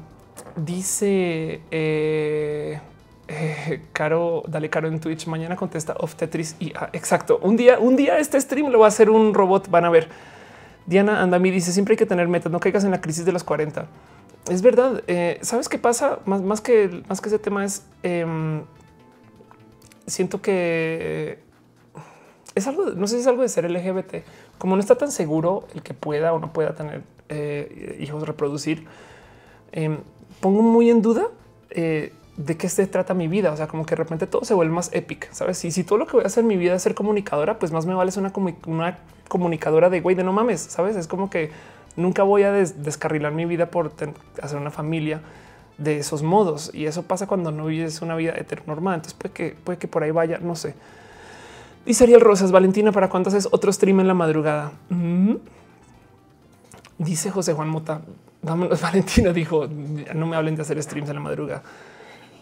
dice 0.56 1.60
eh, 1.70 2.78
Caro, 3.92 4.42
dale 4.48 4.68
Caro 4.68 4.88
en 4.88 5.00
Twitch. 5.00 5.26
Mañana 5.28 5.56
contesta 5.56 5.94
of 5.98 6.14
Tetris 6.14 6.56
y 6.60 6.72
ah, 6.76 6.90
exacto. 6.92 7.38
Un 7.42 7.56
día, 7.56 7.78
un 7.78 7.96
día 7.96 8.18
este 8.18 8.38
stream 8.38 8.70
lo 8.70 8.80
va 8.80 8.86
a 8.86 8.88
hacer 8.88 9.08
un 9.08 9.32
robot. 9.32 9.70
Van 9.70 9.86
a 9.86 9.90
ver. 9.90 10.08
Diana 10.84 11.22
Andami 11.22 11.50
dice 11.50 11.72
siempre 11.72 11.94
hay 11.94 11.98
que 11.98 12.06
tener 12.06 12.28
metas. 12.28 12.52
No 12.52 12.60
caigas 12.60 12.84
en 12.84 12.90
la 12.90 13.00
crisis 13.00 13.24
de 13.24 13.32
los 13.32 13.44
40. 13.44 13.86
Es 14.50 14.60
verdad. 14.60 15.02
Sabes 15.40 15.70
qué 15.70 15.78
pasa 15.78 16.18
más, 16.26 16.42
más 16.42 16.60
que 16.60 17.02
más 17.08 17.20
que 17.20 17.28
ese 17.30 17.38
tema 17.38 17.64
es 17.64 17.82
em, 18.04 18.62
siento 20.06 20.40
que 20.40 21.38
es 22.54 22.66
algo, 22.66 22.86
no 22.86 23.06
sé 23.06 23.16
si 23.16 23.20
es 23.20 23.26
algo 23.26 23.42
de 23.42 23.48
ser 23.48 23.70
LGBT, 23.70 24.24
como 24.58 24.76
no 24.76 24.80
está 24.80 24.96
tan 24.96 25.12
seguro 25.12 25.66
el 25.74 25.82
que 25.82 25.94
pueda 25.94 26.32
o 26.32 26.38
no 26.38 26.52
pueda 26.52 26.74
tener 26.74 27.02
eh, 27.28 27.98
hijos 28.00 28.26
reproducir, 28.26 28.86
eh, 29.72 29.98
pongo 30.40 30.62
muy 30.62 30.90
en 30.90 31.02
duda 31.02 31.28
eh, 31.70 32.12
de 32.36 32.56
qué 32.56 32.68
se 32.68 32.86
trata 32.86 33.12
mi 33.12 33.28
vida. 33.28 33.52
O 33.52 33.56
sea, 33.56 33.66
como 33.66 33.84
que 33.84 33.90
de 33.90 33.96
repente 33.96 34.26
todo 34.26 34.44
se 34.44 34.54
vuelve 34.54 34.72
más 34.72 34.90
épico, 34.94 35.26
sabes? 35.32 35.62
Y 35.64 35.70
si 35.70 35.84
todo 35.84 35.98
lo 35.98 36.06
que 36.06 36.12
voy 36.12 36.24
a 36.24 36.28
hacer 36.28 36.42
en 36.42 36.48
mi 36.48 36.56
vida 36.56 36.74
es 36.74 36.82
ser 36.82 36.94
comunicadora, 36.94 37.58
pues 37.58 37.72
más 37.72 37.84
me 37.84 37.94
vale 37.94 38.10
ser 38.10 38.22
una, 38.22 38.32
una 38.66 38.98
comunicadora 39.28 39.90
de 39.90 40.00
güey 40.00 40.16
de 40.16 40.24
no 40.24 40.32
mames, 40.32 40.60
sabes? 40.60 40.96
Es 40.96 41.08
como 41.08 41.28
que 41.28 41.50
nunca 41.96 42.22
voy 42.22 42.44
a 42.44 42.52
descarrilar 42.52 43.32
mi 43.32 43.44
vida 43.44 43.70
por 43.70 43.92
hacer 44.40 44.58
una 44.58 44.70
familia 44.70 45.20
de 45.78 45.98
esos 45.98 46.22
modos. 46.22 46.70
Y 46.72 46.86
eso 46.86 47.02
pasa 47.02 47.26
cuando 47.26 47.52
no 47.52 47.66
vives 47.66 48.02
una 48.02 48.16
vida 48.16 48.34
heteronormada. 48.36 48.96
Entonces 48.96 49.18
puede 49.18 49.34
que, 49.34 49.56
puede 49.62 49.78
que 49.78 49.88
por 49.88 50.02
ahí 50.02 50.10
vaya, 50.10 50.38
no 50.38 50.56
sé. 50.56 50.74
Dice 51.84 52.04
Ariel 52.04 52.20
Rosas, 52.20 52.50
Valentina, 52.50 52.90
¿para 52.90 53.08
cuánto 53.08 53.28
haces 53.28 53.48
otro 53.52 53.72
stream 53.72 54.00
en 54.00 54.08
la 54.08 54.14
madrugada? 54.14 54.72
Dice 56.98 57.30
José 57.30 57.52
Juan 57.52 57.68
Mota, 57.68 58.00
vámonos, 58.42 58.80
Valentina 58.82 59.32
dijo, 59.32 59.68
no 60.14 60.26
me 60.26 60.36
hablen 60.36 60.56
de 60.56 60.62
hacer 60.62 60.82
streams 60.82 61.08
en 61.08 61.14
la 61.14 61.20
madrugada. 61.20 61.62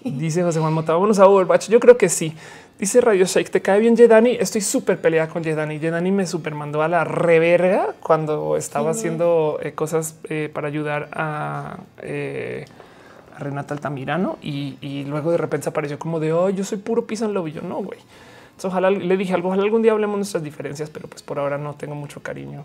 Dice 0.03 0.43
José 0.43 0.61
Juan 0.61 0.73
Mota, 0.73 0.93
vámonos 0.93 1.19
a 1.19 1.27
Overwatch. 1.27 1.69
Yo 1.69 1.81
creo 1.81 1.97
que 1.97 2.09
sí. 2.09 2.35
Dice 2.79 3.01
Radio 3.01 3.25
Shake, 3.25 3.51
¿te 3.51 3.63
cae 3.63 3.81
bien 3.81 3.97
Jedani? 3.97 4.33
Estoy 4.33 4.61
súper 4.61 5.01
peleada 5.01 5.29
con 5.29 5.45
Jedani. 5.45 5.79
Jedani 5.79 6.11
me 6.11 6.27
super 6.27 6.55
mandó 6.55 6.83
a 6.83 6.89
la 6.89 7.05
reverga 7.05 7.95
cuando 8.01 8.57
estaba 8.57 8.91
haciendo 8.91 9.59
eh, 9.63 9.73
cosas 9.73 10.17
eh, 10.25 10.51
para 10.53 10.69
ayudar 10.69 11.09
a... 11.13 11.79
Eh, 12.03 12.67
a 13.35 13.39
Renata 13.39 13.75
Altamirano 13.75 14.39
y, 14.43 15.05
luego 15.09 15.31
de 15.31 15.39
repente 15.39 15.69
apareció 15.69 15.99
como 15.99 16.21
de 16.21 16.33
oh, 16.33 16.51
yo 16.51 16.65
soy 16.65 16.79
puro 16.79 17.07
piso 17.07 17.25
en 17.25 17.35
yo 17.53 17.63
no, 17.63 17.77
güey. 17.83 17.99
ojalá 18.63 18.91
le 18.91 19.17
dije 19.17 19.35
algo, 19.35 19.49
ojalá 19.49 19.63
algún 19.63 19.83
día 19.83 19.93
hablemos 19.93 20.17
nuestras 20.17 20.43
diferencias, 20.43 20.91
pero 20.91 21.09
pues 21.09 21.23
por 21.23 21.39
ahora 21.39 21.59
no 21.59 21.75
tengo 21.75 21.95
mucho 21.95 22.23
cariño. 22.23 22.65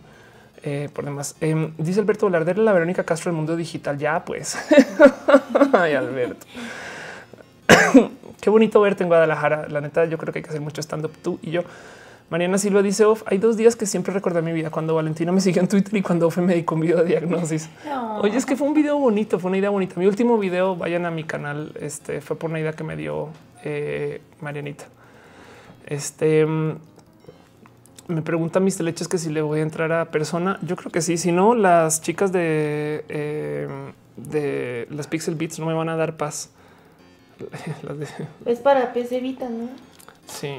Eh, 0.64 0.90
por 0.94 1.06
demás, 1.06 1.36
em, 1.40 1.74
dice 1.78 2.02
Alberto 2.02 2.26
Velarde, 2.26 2.54
la 2.56 2.74
Verónica 2.74 3.04
Castro 3.04 3.32
del 3.32 3.38
mundo 3.38 3.56
digital. 3.56 3.98
Ya, 3.98 4.26
pues. 4.26 4.58
Ay, 5.74 5.94
Alberto. 5.94 6.46
Qué 8.42 8.50
bonito 8.50 8.82
verte 8.82 9.04
en 9.04 9.10
Guadalajara. 9.10 9.68
La 9.70 9.80
neta, 9.80 10.06
yo 10.06 10.18
creo 10.18 10.34
que 10.34 10.40
hay 10.40 10.44
que 10.44 10.50
hacer 10.50 10.62
mucho 10.62 10.82
stand 10.82 11.06
up 11.06 11.14
tú 11.22 11.40
y 11.42 11.52
yo. 11.52 11.64
Mariana 12.30 12.60
Silva 12.60 12.84
dice 12.84 13.06
Off, 13.06 13.24
hay 13.26 13.40
dos 13.40 13.58
días 13.58 13.76
que 13.76 13.88
siempre 13.88 14.14
recuerdo 14.14 14.42
mi 14.44 14.52
vida 14.52 14.70
cuando 14.70 14.94
Valentina 14.94 15.32
me 15.32 15.42
sigue 15.42 15.60
en 15.60 15.68
Twitter 15.68 15.96
y 15.98 16.02
cuando 16.04 16.28
Ofe 16.28 16.42
me 16.42 16.54
dedicó 16.54 16.76
un 16.76 16.82
video 16.82 16.98
de 16.98 17.06
diagnosis. 17.06 17.70
Oye, 18.22 18.38
es 18.38 18.46
que 18.46 18.56
fue 18.56 18.68
un 18.68 18.76
video 18.76 19.00
bonito, 19.00 19.40
fue 19.40 19.50
una 19.50 19.58
idea 19.58 19.72
bonita. 19.72 19.96
Mi 19.98 20.06
último 20.06 20.38
video, 20.38 20.76
vayan 20.76 21.06
a 21.08 21.12
mi 21.12 21.24
canal, 21.24 21.74
este 21.80 22.22
fue 22.22 22.38
por 22.38 22.52
una 22.52 22.60
idea 22.60 22.74
que 22.74 22.84
me 22.84 22.96
dio 22.96 23.30
eh, 23.64 24.22
Marianita. 24.42 24.86
Este 25.88 26.46
mm, 26.46 26.76
me 28.10 28.22
pregunta 28.22 28.60
mis 28.60 28.80
leches 28.80 29.08
que 29.08 29.18
si 29.18 29.32
le 29.32 29.42
voy 29.42 29.60
a 29.60 29.64
entrar 29.64 29.92
a 29.92 30.12
persona. 30.12 30.60
Yo 30.62 30.76
creo 30.76 30.92
que 30.92 31.02
sí. 31.02 31.18
Si 31.18 31.32
no, 31.32 31.56
las 31.56 32.02
chicas 32.02 32.32
de, 32.32 33.06
eh, 33.10 33.68
de 34.18 34.88
las 34.92 35.08
Pixel 35.08 35.34
Beats 35.34 35.58
no 35.58 35.66
me 35.66 35.74
van 35.74 35.90
a 35.90 35.96
dar 35.96 36.16
paz. 36.16 36.52
Es 38.46 38.60
para 38.60 38.94
PC 38.94 39.20
Vita, 39.20 39.50
¿no? 39.50 39.70
Sí, 40.28 40.58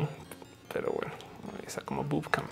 pero 0.73 0.93
bueno, 0.93 1.13
esa 1.67 1.81
como 1.83 2.05
boob 2.05 2.29
cam. 2.31 2.45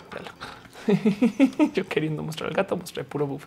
Yo 1.75 1.87
queriendo 1.87 2.23
mostrar 2.23 2.51
el 2.51 2.57
gato, 2.57 2.77
mostré 2.77 3.05
puro 3.05 3.27
boob. 3.27 3.43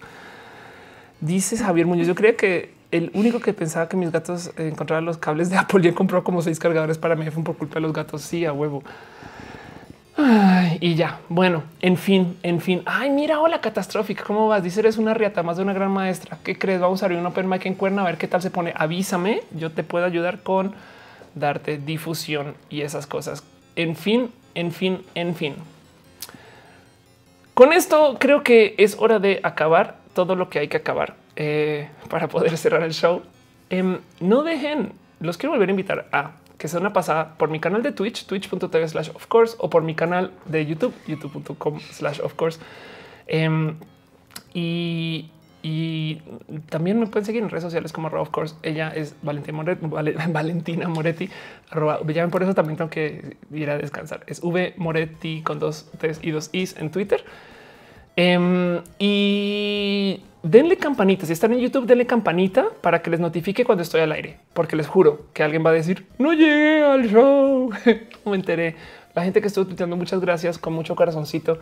Dice 1.20 1.58
Javier 1.58 1.86
Muñoz, 1.86 2.08
yo 2.08 2.16
creo 2.16 2.36
que 2.36 2.74
el 2.90 3.12
único 3.14 3.40
que 3.40 3.54
pensaba 3.54 3.88
que 3.88 3.96
mis 3.96 4.12
gatos 4.12 4.52
encontraran 4.58 5.06
los 5.06 5.18
cables 5.18 5.52
de 5.52 5.58
Apple 5.58 5.84
ya 5.84 5.94
compró 5.94 6.24
como 6.24 6.42
seis 6.42 6.60
cargadores 6.60 6.98
para 6.98 7.16
mi 7.16 7.26
iPhone 7.26 7.44
por 7.44 7.56
culpa 7.58 7.76
de 7.76 7.82
los 7.82 7.94
gatos. 7.94 8.24
Sí, 8.24 8.44
a 8.44 8.54
huevo. 8.54 8.84
y 10.80 10.96
ya, 10.96 11.20
bueno, 11.30 11.64
en 11.80 11.96
fin, 11.96 12.38
en 12.44 12.60
fin. 12.60 12.82
Ay, 12.86 13.12
mira, 13.12 13.40
hola 13.40 13.62
catastrófica, 13.62 14.24
¿cómo 14.24 14.48
vas? 14.48 14.64
Dice, 14.64 14.80
eres 14.80 14.98
una 14.98 15.14
riata 15.14 15.44
más 15.44 15.58
de 15.58 15.64
una 15.64 15.74
gran 15.74 15.92
maestra. 15.92 16.40
¿Qué 16.44 16.58
crees? 16.58 16.82
Vamos 16.82 17.02
a 17.02 17.06
abrir 17.06 17.20
un 17.20 17.26
open 17.28 17.48
mic 17.48 17.66
en 17.68 17.76
Cuerna 17.76 18.02
a 18.02 18.06
ver 18.06 18.18
qué 18.18 18.28
tal 18.28 18.42
se 18.42 18.50
pone. 18.50 18.74
Avísame, 18.76 19.42
yo 19.52 19.72
te 19.72 19.84
puedo 19.84 20.06
ayudar 20.06 20.42
con 20.42 20.74
darte 21.36 21.78
difusión 21.78 22.56
y 22.70 22.82
esas 22.82 23.08
cosas. 23.08 23.44
En 23.76 23.96
fin, 23.96 24.32
en 24.56 24.72
fin, 24.72 25.04
en 25.16 25.36
fin. 25.36 25.56
Con 27.54 27.74
esto 27.74 28.18
creo 28.20 28.44
que 28.44 28.76
es 28.78 28.98
hora 29.00 29.20
de 29.20 29.40
acabar 29.44 29.98
todo 30.14 30.36
lo 30.36 30.50
que 30.50 30.60
hay 30.60 30.68
que 30.68 30.78
acabar 30.78 31.16
eh, 31.36 31.90
para 32.10 32.28
poder 32.28 32.58
cerrar 32.58 32.84
el 32.84 32.94
show. 32.94 33.22
Em, 33.70 34.00
no 34.20 34.44
dejen, 34.44 34.94
los 35.20 35.38
quiero 35.38 35.52
volver 35.52 35.70
a 35.70 35.72
invitar 35.72 36.08
a 36.12 36.32
que 36.58 36.68
sea 36.68 36.80
una 36.80 36.94
pasada 36.94 37.36
por 37.38 37.50
mi 37.50 37.60
canal 37.60 37.82
de 37.82 37.92
Twitch, 37.92 38.26
twitch.tv 38.26 38.88
slash 38.88 39.10
of 39.16 39.26
course, 39.28 39.56
o 39.58 39.70
por 39.70 39.82
mi 39.82 39.96
canal 39.96 40.32
de 40.46 40.66
YouTube, 40.66 40.94
youtube.com 41.08 41.80
slash 41.80 42.20
of 42.22 42.36
course. 42.36 42.60
Em, 43.28 43.76
y, 44.54 45.32
también 46.70 47.00
me 47.00 47.08
pueden 47.08 47.26
seguir 47.26 47.44
en 47.44 47.50
redes 47.50 47.64
sociales 47.64 47.92
como 47.92 48.08
of 48.08 48.30
course. 48.30 48.56
Ella 48.64 48.90
es 48.90 49.16
Valentina 49.22 49.58
Moretti, 49.58 49.86
Valentina 50.30 50.88
Moretti. 50.88 51.30
Arroba, 51.70 52.00
por 52.32 52.44
eso 52.44 52.54
también 52.54 52.78
tengo 52.78 52.90
que 52.90 53.38
ir 53.52 53.70
a 53.70 53.78
descansar. 53.78 54.24
Es 54.28 54.44
V 54.44 54.74
Moretti 54.78 55.42
con 55.42 55.60
dos 55.60 55.90
T's 56.00 56.20
y 56.22 56.32
dos 56.32 56.50
I's 56.52 56.76
en 56.78 56.90
Twitter. 56.92 57.24
Em, 58.16 58.82
y 59.00 60.22
denle 60.44 60.78
campanita. 60.78 61.26
Si 61.26 61.34
están 61.34 61.54
en 61.54 61.60
YouTube, 61.60 61.86
denle 61.86 62.06
campanita 62.06 62.68
para 62.82 63.02
que 63.02 63.10
les 63.10 63.20
notifique 63.20 63.64
cuando 63.64 63.84
estoy 63.84 64.02
al 64.02 64.12
aire, 64.12 64.40
porque 64.54 64.76
les 64.76 64.88
juro 64.88 65.28
que 65.34 65.44
alguien 65.44 65.66
va 65.66 65.70
a 65.70 65.74
decir 65.74 66.08
no 66.18 66.34
llegué 66.34 66.84
al 66.84 67.08
show. 67.10 67.70
me 68.26 68.36
enteré. 68.36 68.76
La 69.14 69.24
gente 69.24 69.42
que 69.42 69.48
estuvo 69.48 69.66
tuiteando, 69.66 69.96
muchas 69.96 70.22
gracias 70.22 70.58
con 70.58 70.74
mucho 70.74 70.96
corazoncito. 70.96 71.60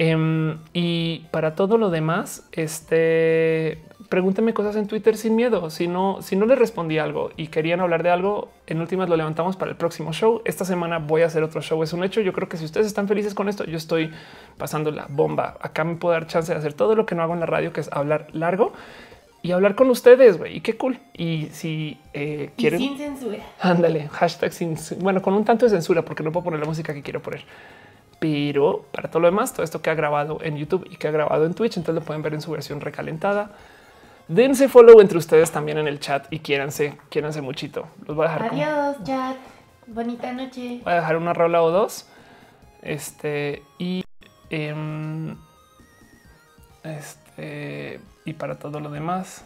Em, 0.00 0.58
y 0.72 1.26
para 1.32 1.56
todo 1.56 1.76
lo 1.76 1.90
demás, 1.90 2.48
este 2.52 3.82
pregúntenme 4.08 4.54
cosas 4.54 4.76
en 4.76 4.86
Twitter 4.86 5.16
sin 5.16 5.34
miedo. 5.34 5.70
Si 5.70 5.88
no, 5.88 6.22
si 6.22 6.36
no 6.36 6.46
les 6.46 6.56
respondí 6.56 6.98
algo 6.98 7.32
y 7.36 7.48
querían 7.48 7.80
hablar 7.80 8.04
de 8.04 8.10
algo, 8.10 8.52
en 8.68 8.80
últimas 8.80 9.08
lo 9.08 9.16
levantamos 9.16 9.56
para 9.56 9.72
el 9.72 9.76
próximo 9.76 10.12
show. 10.12 10.40
Esta 10.44 10.64
semana 10.64 11.00
voy 11.00 11.22
a 11.22 11.26
hacer 11.26 11.42
otro 11.42 11.60
show. 11.62 11.82
Es 11.82 11.92
un 11.92 12.04
hecho. 12.04 12.20
Yo 12.20 12.32
creo 12.32 12.48
que 12.48 12.56
si 12.56 12.64
ustedes 12.64 12.86
están 12.86 13.08
felices 13.08 13.34
con 13.34 13.48
esto, 13.48 13.64
yo 13.64 13.76
estoy 13.76 14.12
pasando 14.56 14.92
la 14.92 15.06
bomba. 15.08 15.56
Acá 15.60 15.82
me 15.82 15.96
puedo 15.96 16.12
dar 16.12 16.28
chance 16.28 16.52
de 16.52 16.56
hacer 16.56 16.74
todo 16.74 16.94
lo 16.94 17.04
que 17.04 17.16
no 17.16 17.24
hago 17.24 17.34
en 17.34 17.40
la 17.40 17.46
radio, 17.46 17.72
que 17.72 17.80
es 17.80 17.90
hablar 17.90 18.28
largo 18.32 18.72
y 19.42 19.50
hablar 19.50 19.74
con 19.74 19.90
ustedes. 19.90 20.38
güey. 20.38 20.58
Y 20.58 20.60
qué 20.60 20.76
cool. 20.76 21.00
Y 21.12 21.48
si 21.50 21.98
eh, 22.12 22.50
quieren, 22.56 22.78
sin 22.78 22.98
censura, 22.98 23.38
ándale, 23.58 24.06
hashtag 24.10 24.52
sin 24.52 24.76
bueno, 25.00 25.20
con 25.22 25.34
un 25.34 25.44
tanto 25.44 25.66
de 25.66 25.70
censura, 25.70 26.02
porque 26.02 26.22
no 26.22 26.30
puedo 26.30 26.44
poner 26.44 26.60
la 26.60 26.66
música 26.66 26.94
que 26.94 27.02
quiero 27.02 27.20
poner 27.20 27.42
pero 28.18 28.84
para 28.92 29.10
todo 29.10 29.20
lo 29.20 29.28
demás, 29.28 29.52
todo 29.52 29.62
esto 29.62 29.80
que 29.80 29.90
ha 29.90 29.94
grabado 29.94 30.38
en 30.42 30.56
YouTube 30.56 30.86
y 30.90 30.96
que 30.96 31.08
ha 31.08 31.10
grabado 31.10 31.46
en 31.46 31.54
Twitch, 31.54 31.76
entonces 31.76 32.00
lo 32.00 32.06
pueden 32.06 32.22
ver 32.22 32.34
en 32.34 32.40
su 32.40 32.50
versión 32.50 32.80
recalentada 32.80 33.50
dense 34.28 34.68
follow 34.68 35.00
entre 35.00 35.18
ustedes 35.18 35.50
también 35.50 35.78
en 35.78 35.88
el 35.88 35.98
chat 35.98 36.26
y 36.30 36.38
quiéranse, 36.38 36.98
quiéranse 37.08 37.40
muchito. 37.40 37.88
Los 38.06 38.14
voy 38.14 38.26
a 38.26 38.32
dejar. 38.32 38.52
Adiós, 38.52 38.96
chat. 39.04 39.36
Bonita 39.86 40.32
noche. 40.32 40.80
Voy 40.84 40.92
a 40.92 40.96
dejar 40.96 41.16
una 41.16 41.32
rola 41.32 41.62
o 41.62 41.70
dos. 41.70 42.06
Este 42.82 43.62
y 43.78 44.04
em, 44.50 45.36
este 46.84 48.00
y 48.24 48.34
para 48.34 48.58
todo 48.58 48.80
lo 48.80 48.90
demás, 48.90 49.44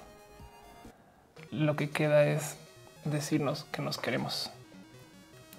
lo 1.50 1.76
que 1.76 1.90
queda 1.90 2.24
es 2.24 2.58
decirnos 3.04 3.64
que 3.72 3.80
nos 3.80 3.98
queremos. 3.98 4.50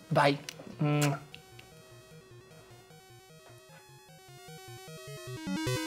Bye. 0.10 0.38
Mm. 5.46 5.83